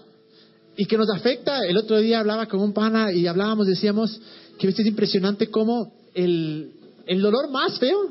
y 0.76 0.86
que 0.86 0.98
nos 0.98 1.10
afecta. 1.12 1.66
El 1.66 1.78
otro 1.78 2.00
día 2.00 2.20
hablaba 2.20 2.48
con 2.48 2.60
un 2.60 2.74
pana 2.74 3.12
y 3.12 3.28
hablábamos, 3.28 3.68
decíamos 3.68 4.20
que 4.58 4.68
es 4.68 4.80
impresionante 4.80 5.48
cómo 5.48 5.94
el, 6.14 6.74
el 7.06 7.22
dolor 7.22 7.52
más 7.52 7.78
feo 7.78 8.10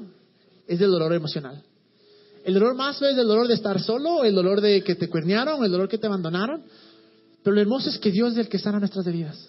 es 0.69 0.81
el 0.81 0.91
dolor 0.91 1.13
emocional. 1.15 1.63
El 2.45 2.55
dolor 2.55 2.75
más 2.75 2.99
feo 2.99 3.09
es 3.09 3.19
el 3.19 3.27
dolor 3.27 3.49
de 3.49 3.55
estar 3.55 3.81
solo, 3.81 4.25
el 4.25 4.35
dolor 4.35 4.61
de 4.61 4.83
que 4.83 4.95
te 4.95 5.09
cuernearon, 5.09 5.65
el 5.65 5.71
dolor 5.71 5.89
que 5.89 5.99
te 5.99 6.07
abandonaron. 6.07 6.63
Pero 7.43 7.55
lo 7.55 7.61
hermoso 7.61 7.89
es 7.89 7.99
que 7.99 8.11
Dios 8.11 8.33
es 8.33 8.39
el 8.39 8.49
que 8.49 8.59
sana 8.59 8.79
nuestras 8.79 9.07
heridas. 9.07 9.49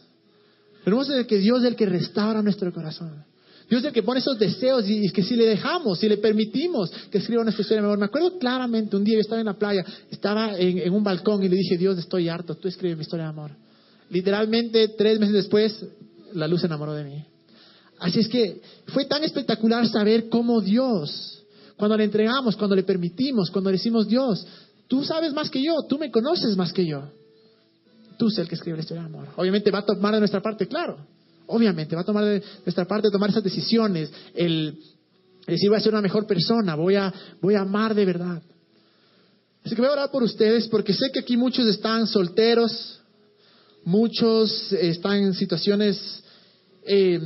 Lo 0.86 0.92
hermoso 0.92 1.14
es 1.14 1.28
que 1.28 1.38
Dios 1.38 1.60
es 1.62 1.68
el 1.68 1.76
que 1.76 1.86
restaura 1.86 2.42
nuestro 2.42 2.72
corazón. 2.74 3.24
Dios 3.70 3.82
es 3.82 3.88
el 3.88 3.94
que 3.94 4.04
pone 4.04 4.20
esos 4.20 4.38
deseos 4.38 4.84
y, 4.88 5.10
que 5.12 5.24
si 5.24 5.36
le 5.36 5.46
dejamos, 5.46 6.00
si 6.00 6.10
le 6.10 6.18
permitimos 6.18 6.92
que 7.10 7.20
escriba 7.20 7.44
nuestra 7.44 7.62
historia 7.62 7.82
de 7.82 7.88
amor. 7.88 8.00
Me 8.00 8.06
acuerdo 8.06 8.38
claramente, 8.38 8.96
un 8.98 9.04
día 9.04 9.16
yo 9.16 9.22
estaba 9.22 9.40
en 9.40 9.48
la 9.48 9.58
playa, 9.58 9.86
estaba 10.10 10.58
en, 10.58 10.92
un 10.94 11.04
balcón 11.04 11.44
y 11.44 11.48
le 11.48 11.56
dije, 11.56 11.78
Dios, 11.78 11.98
estoy 11.98 12.28
harto, 12.28 12.56
tú 12.56 12.68
escribe 12.68 12.96
mi 12.96 13.04
historia 13.04 13.26
de 13.26 13.30
amor. 13.30 13.52
Literalmente, 14.10 14.90
tres 14.90 15.20
meses 15.20 15.36
después, 15.36 15.86
la 16.34 16.48
luz 16.48 16.62
se 16.62 16.68
enamoró 16.68 16.94
de 16.94 17.06
mí. 17.06 17.26
Así 18.00 18.20
es 18.20 18.28
que 18.28 18.62
fue 18.88 19.06
tan 19.06 19.24
espectacular 19.24 19.88
saber 19.88 20.28
cómo 20.28 20.60
Dios, 20.60 21.44
cuando 21.78 21.96
le 21.96 22.04
entregamos, 22.04 22.58
cuando 22.58 22.76
le 22.76 22.84
permitimos, 22.84 23.50
cuando 23.52 23.70
le 23.70 23.78
decimos, 23.78 24.08
Dios, 24.08 24.46
tú 24.88 25.04
sabes 25.06 25.34
más 25.34 25.50
que 25.50 25.64
yo, 25.64 25.76
tú 25.88 25.98
me 25.98 26.12
conoces 26.12 26.58
más 26.58 26.74
que 26.74 26.86
yo. 26.86 27.04
Tú 28.22 28.28
el 28.38 28.48
que 28.48 28.54
escribe 28.54 28.78
la 28.78 28.84
historia 28.84 29.04
amor. 29.04 29.30
Obviamente 29.36 29.72
va 29.72 29.80
a 29.80 29.86
tomar 29.86 30.14
de 30.14 30.20
nuestra 30.20 30.44
parte, 30.44 30.68
claro. 30.68 30.96
Obviamente, 31.48 31.96
va 31.96 32.04
a 32.04 32.06
tomar 32.06 32.24
de 32.24 32.44
nuestra 32.64 32.86
parte 32.86 33.10
tomar 33.10 33.32
esas 33.32 33.44
decisiones, 33.44 34.12
el, 34.36 34.78
decir 35.48 35.70
voy 35.70 35.80
a 35.80 35.82
ser 35.82 35.92
una 35.92 36.04
mejor 36.04 36.28
persona, 36.28 36.76
voy 36.76 36.98
a, 36.98 37.12
voy 37.42 37.56
a 37.56 37.62
amar 37.62 37.96
de 37.96 38.06
verdad. 38.06 38.40
Así 39.66 39.74
que 39.74 39.82
voy 39.82 39.90
a 39.90 39.94
orar 39.94 40.12
por 40.12 40.22
ustedes 40.22 40.68
porque 40.68 40.94
sé 40.94 41.12
que 41.12 41.18
aquí 41.18 41.36
muchos 41.36 41.66
están 41.66 42.06
solteros, 42.06 43.02
muchos 43.86 44.72
están 44.72 45.18
en 45.18 45.34
situaciones, 45.34 46.24
eh, 46.86 47.20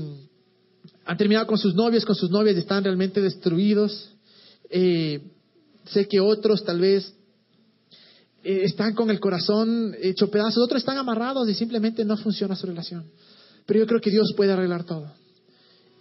han 1.04 1.18
terminado 1.18 1.46
con 1.46 1.58
sus 1.58 1.76
novios, 1.76 2.06
con 2.06 2.16
sus 2.16 2.30
novias 2.30 2.56
y 2.56 2.60
están 2.60 2.86
realmente 2.86 3.20
destruidos. 3.20 4.12
Eh, 4.70 5.20
sé 5.88 6.08
que 6.08 6.22
otros 6.22 6.64
tal 6.64 6.80
vez 6.80 7.14
eh, 8.46 8.64
están 8.64 8.94
con 8.94 9.10
el 9.10 9.20
corazón 9.20 9.96
hecho 10.00 10.30
pedazos, 10.30 10.64
otros 10.64 10.82
están 10.84 11.00
amarrados 11.00 11.50
y 11.50 11.56
simplemente 11.56 12.06
no 12.06 12.16
funciona 12.16 12.56
su 12.56 12.68
relación. 12.68 13.04
Pero 13.66 13.80
yo 13.80 13.88
creo 13.88 14.00
que 14.00 14.12
Dios 14.12 14.34
puede 14.38 14.52
arreglar 14.52 14.84
todo. 14.84 15.12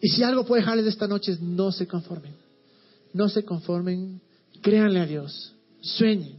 Y 0.03 0.11
si 0.11 0.23
algo 0.23 0.45
puede 0.45 0.61
dejarles 0.61 0.85
de 0.85 0.91
esta 0.91 1.09
noche 1.09 1.33
es 1.33 1.41
no 1.41 1.73
se 1.73 1.87
conformen. 1.87 2.37
No 3.15 3.31
se 3.31 3.47
conformen, 3.47 4.21
créanle 4.61 5.01
a 5.01 5.07
Dios, 5.07 5.55
sueñen. 5.81 6.37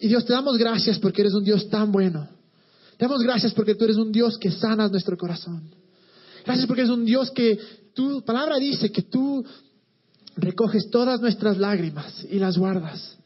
Y 0.00 0.08
Dios, 0.08 0.24
te 0.24 0.32
damos 0.32 0.58
gracias 0.58 0.98
porque 0.98 1.20
eres 1.20 1.34
un 1.34 1.44
Dios 1.44 1.70
tan 1.70 1.92
bueno. 1.92 2.28
Te 2.96 3.04
damos 3.04 3.22
gracias 3.22 3.54
porque 3.54 3.76
tú 3.76 3.84
eres 3.84 3.98
un 3.98 4.10
Dios 4.10 4.36
que 4.36 4.50
sanas 4.50 4.90
nuestro 4.90 5.16
corazón. 5.16 5.62
Gracias 6.44 6.66
porque 6.66 6.82
eres 6.82 6.92
un 6.92 7.04
Dios 7.04 7.30
que 7.30 7.56
tu 7.94 8.24
palabra 8.24 8.58
dice 8.58 8.90
que 8.90 9.02
tú 9.02 9.44
recoges 10.36 10.90
todas 10.90 11.20
nuestras 11.20 11.56
lágrimas 11.56 12.26
y 12.28 12.40
las 12.40 12.58
guardas. 12.58 13.16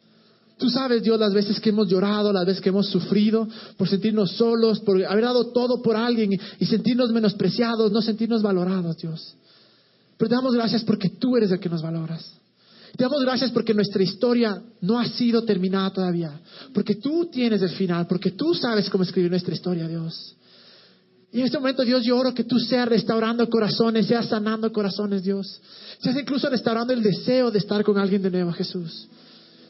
Tú 0.59 0.69
sabes, 0.69 1.05
Dios, 1.05 1.21
las 1.21 1.33
veces 1.33 1.61
que 1.61 1.69
hemos 1.69 1.89
llorado, 1.89 2.33
las 2.33 2.45
veces 2.45 2.61
que 2.61 2.71
hemos 2.71 2.89
sufrido 2.89 3.49
por 3.77 3.89
sentirnos 3.89 4.33
solos, 4.33 4.81
por 4.81 5.03
haber 5.05 5.25
dado 5.25 5.53
todo 5.53 5.81
por 5.81 5.95
alguien 5.95 6.33
y, 6.59 6.67
sentirnos 6.67 7.13
menospreciados, 7.13 7.93
no 7.93 8.03
sentirnos 8.03 8.43
valorados, 8.43 8.97
Dios. 8.99 9.37
Pero 10.17 10.29
te 10.29 10.35
damos 10.35 10.55
gracias 10.55 10.83
porque 10.83 11.11
tú 11.11 11.37
eres 11.37 11.53
el 11.53 11.61
que 11.61 11.69
nos 11.69 11.81
valoras. 11.81 12.33
Te 12.97 13.05
damos 13.05 13.23
gracias 13.23 13.53
porque 13.53 13.73
nuestra 13.73 14.03
historia 14.03 14.61
no 14.81 14.99
ha 14.99 15.07
sido 15.07 15.45
terminada 15.45 15.93
todavía. 15.93 16.41
Porque 16.75 16.97
tú 16.97 17.27
tienes 17.27 17.63
el 17.63 17.71
final, 17.71 18.09
porque 18.09 18.33
tú 18.33 18.53
sabes 18.53 18.91
cómo 18.91 19.05
escribir 19.05 19.31
nuestra 19.31 19.55
historia, 19.55 19.87
Dios. 19.87 20.35
Y 21.31 21.39
en 21.39 21.47
este 21.47 21.59
momento, 21.59 21.85
Dios, 21.85 22.03
yo 22.05 22.17
oro 22.17 22.35
que 22.35 22.43
tú 22.43 22.59
seas 22.59 22.89
restaurando 22.89 23.49
corazones, 23.49 24.07
seas 24.07 24.27
sanando 24.27 24.73
corazones, 24.73 25.23
Dios. 25.23 25.61
Seas 26.01 26.17
incluso 26.19 26.49
restaurando 26.49 26.93
el 26.93 27.03
deseo 27.03 27.53
de 27.53 27.59
estar 27.59 27.85
con 27.85 27.97
alguien 27.97 28.23
de 28.23 28.31
nuevo, 28.31 28.51
Jesús. 28.53 29.07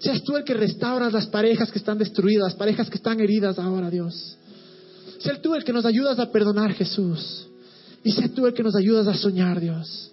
Seas 0.00 0.22
tú 0.22 0.36
el 0.36 0.44
que 0.44 0.54
restauras 0.54 1.12
las 1.12 1.26
parejas 1.26 1.70
que 1.70 1.78
están 1.78 1.98
destruidas, 1.98 2.52
las 2.52 2.54
parejas 2.54 2.88
que 2.88 2.96
están 2.96 3.20
heridas 3.20 3.58
ahora, 3.58 3.90
Dios. 3.90 4.36
Seas 5.18 5.42
tú 5.42 5.54
el 5.54 5.64
que 5.64 5.72
nos 5.72 5.84
ayudas 5.84 6.18
a 6.18 6.30
perdonar, 6.30 6.72
Jesús. 6.74 7.46
Y 8.04 8.12
seas 8.12 8.30
tú 8.32 8.46
el 8.46 8.54
que 8.54 8.62
nos 8.62 8.76
ayudas 8.76 9.06
a 9.08 9.14
soñar, 9.14 9.60
Dios. 9.60 10.12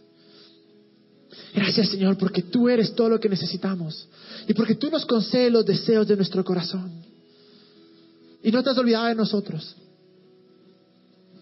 Gracias, 1.53 1.89
Señor, 1.89 2.17
porque 2.17 2.41
tú 2.41 2.67
eres 2.67 2.93
todo 2.95 3.09
lo 3.09 3.19
que 3.19 3.29
necesitamos. 3.29 4.07
Y 4.47 4.53
porque 4.53 4.75
tú 4.75 4.89
nos 4.89 5.05
concedes 5.05 5.51
los 5.51 5.65
deseos 5.65 6.07
de 6.07 6.15
nuestro 6.15 6.43
corazón. 6.43 6.91
Y 8.43 8.51
no 8.51 8.63
te 8.63 8.71
has 8.71 8.77
olvidado 8.77 9.05
de 9.05 9.15
nosotros. 9.15 9.75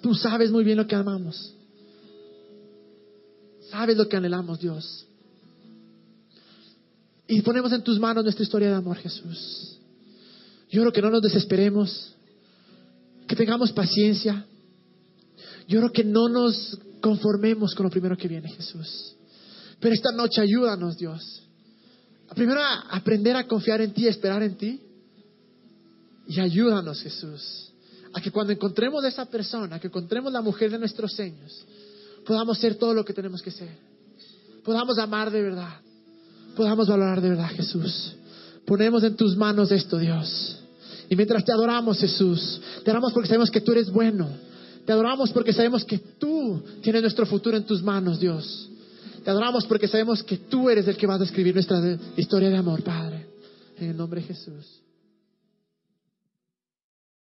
Tú 0.01 0.13
sabes 0.13 0.51
muy 0.51 0.63
bien 0.63 0.77
lo 0.77 0.85
que 0.85 0.95
amamos. 0.95 1.53
Sabes 3.71 3.97
lo 3.97 4.07
que 4.07 4.17
anhelamos, 4.17 4.59
Dios. 4.59 5.05
Y 7.27 7.41
ponemos 7.41 7.71
en 7.71 7.83
tus 7.83 7.99
manos 7.99 8.23
nuestra 8.23 8.43
historia 8.43 8.69
de 8.69 8.75
amor, 8.75 8.97
Jesús. 8.97 9.79
Yo 10.69 10.81
oro 10.81 10.91
que 10.91 11.01
no 11.01 11.09
nos 11.09 11.21
desesperemos, 11.21 12.15
que 13.27 13.35
tengamos 13.35 13.71
paciencia. 13.71 14.45
Yo 15.67 15.79
oro 15.79 15.91
que 15.91 16.03
no 16.03 16.27
nos 16.27 16.77
conformemos 16.99 17.73
con 17.75 17.85
lo 17.85 17.89
primero 17.89 18.17
que 18.17 18.27
viene, 18.27 18.49
Jesús. 18.49 19.15
Pero 19.79 19.93
esta 19.93 20.11
noche 20.11 20.41
ayúdanos, 20.41 20.97
Dios. 20.97 21.43
Primero 22.35 22.61
aprender 22.89 23.35
a 23.35 23.47
confiar 23.47 23.81
en 23.81 23.93
ti, 23.93 24.07
a 24.07 24.09
esperar 24.09 24.43
en 24.43 24.57
ti. 24.57 24.81
Y 26.27 26.39
ayúdanos, 26.39 27.01
Jesús, 27.01 27.71
a 28.13 28.21
que 28.21 28.31
cuando 28.31 28.53
encontremos 28.53 29.03
a 29.03 29.09
esa 29.09 29.25
persona, 29.25 29.79
que 29.79 29.87
encontremos 29.87 30.31
la 30.31 30.41
mujer 30.41 30.71
de 30.71 30.79
nuestros 30.79 31.13
sueños, 31.13 31.65
podamos 32.25 32.57
ser 32.57 32.75
todo 32.75 32.93
lo 32.93 33.05
que 33.05 33.13
tenemos 33.13 33.41
que 33.41 33.51
ser. 33.51 33.77
Podamos 34.63 34.97
amar 34.97 35.29
de 35.29 35.41
verdad 35.41 35.82
podamos 36.55 36.87
valorar 36.87 37.21
de 37.21 37.29
verdad, 37.29 37.49
Jesús. 37.49 38.15
Ponemos 38.65 39.03
en 39.03 39.15
tus 39.15 39.35
manos 39.35 39.71
esto, 39.71 39.97
Dios. 39.97 40.59
Y 41.09 41.15
mientras 41.15 41.43
te 41.43 41.51
adoramos, 41.51 41.99
Jesús, 41.99 42.61
te 42.83 42.91
adoramos 42.91 43.13
porque 43.13 43.27
sabemos 43.27 43.51
que 43.51 43.61
tú 43.61 43.71
eres 43.71 43.91
bueno. 43.91 44.27
Te 44.85 44.91
adoramos 44.91 45.31
porque 45.31 45.53
sabemos 45.53 45.85
que 45.85 45.97
tú 45.97 46.61
tienes 46.81 47.01
nuestro 47.01 47.25
futuro 47.25 47.57
en 47.57 47.63
tus 47.63 47.81
manos, 47.83 48.19
Dios. 48.19 48.69
Te 49.23 49.29
adoramos 49.29 49.65
porque 49.65 49.87
sabemos 49.87 50.23
que 50.23 50.37
tú 50.37 50.69
eres 50.69 50.87
el 50.87 50.97
que 50.97 51.07
vas 51.07 51.21
a 51.21 51.23
escribir 51.23 51.53
nuestra 51.53 51.81
historia 52.17 52.49
de 52.49 52.57
amor, 52.57 52.83
Padre. 52.83 53.27
En 53.79 53.91
el 53.91 53.97
nombre 53.97 54.21
de 54.21 54.27
Jesús. 54.27 54.82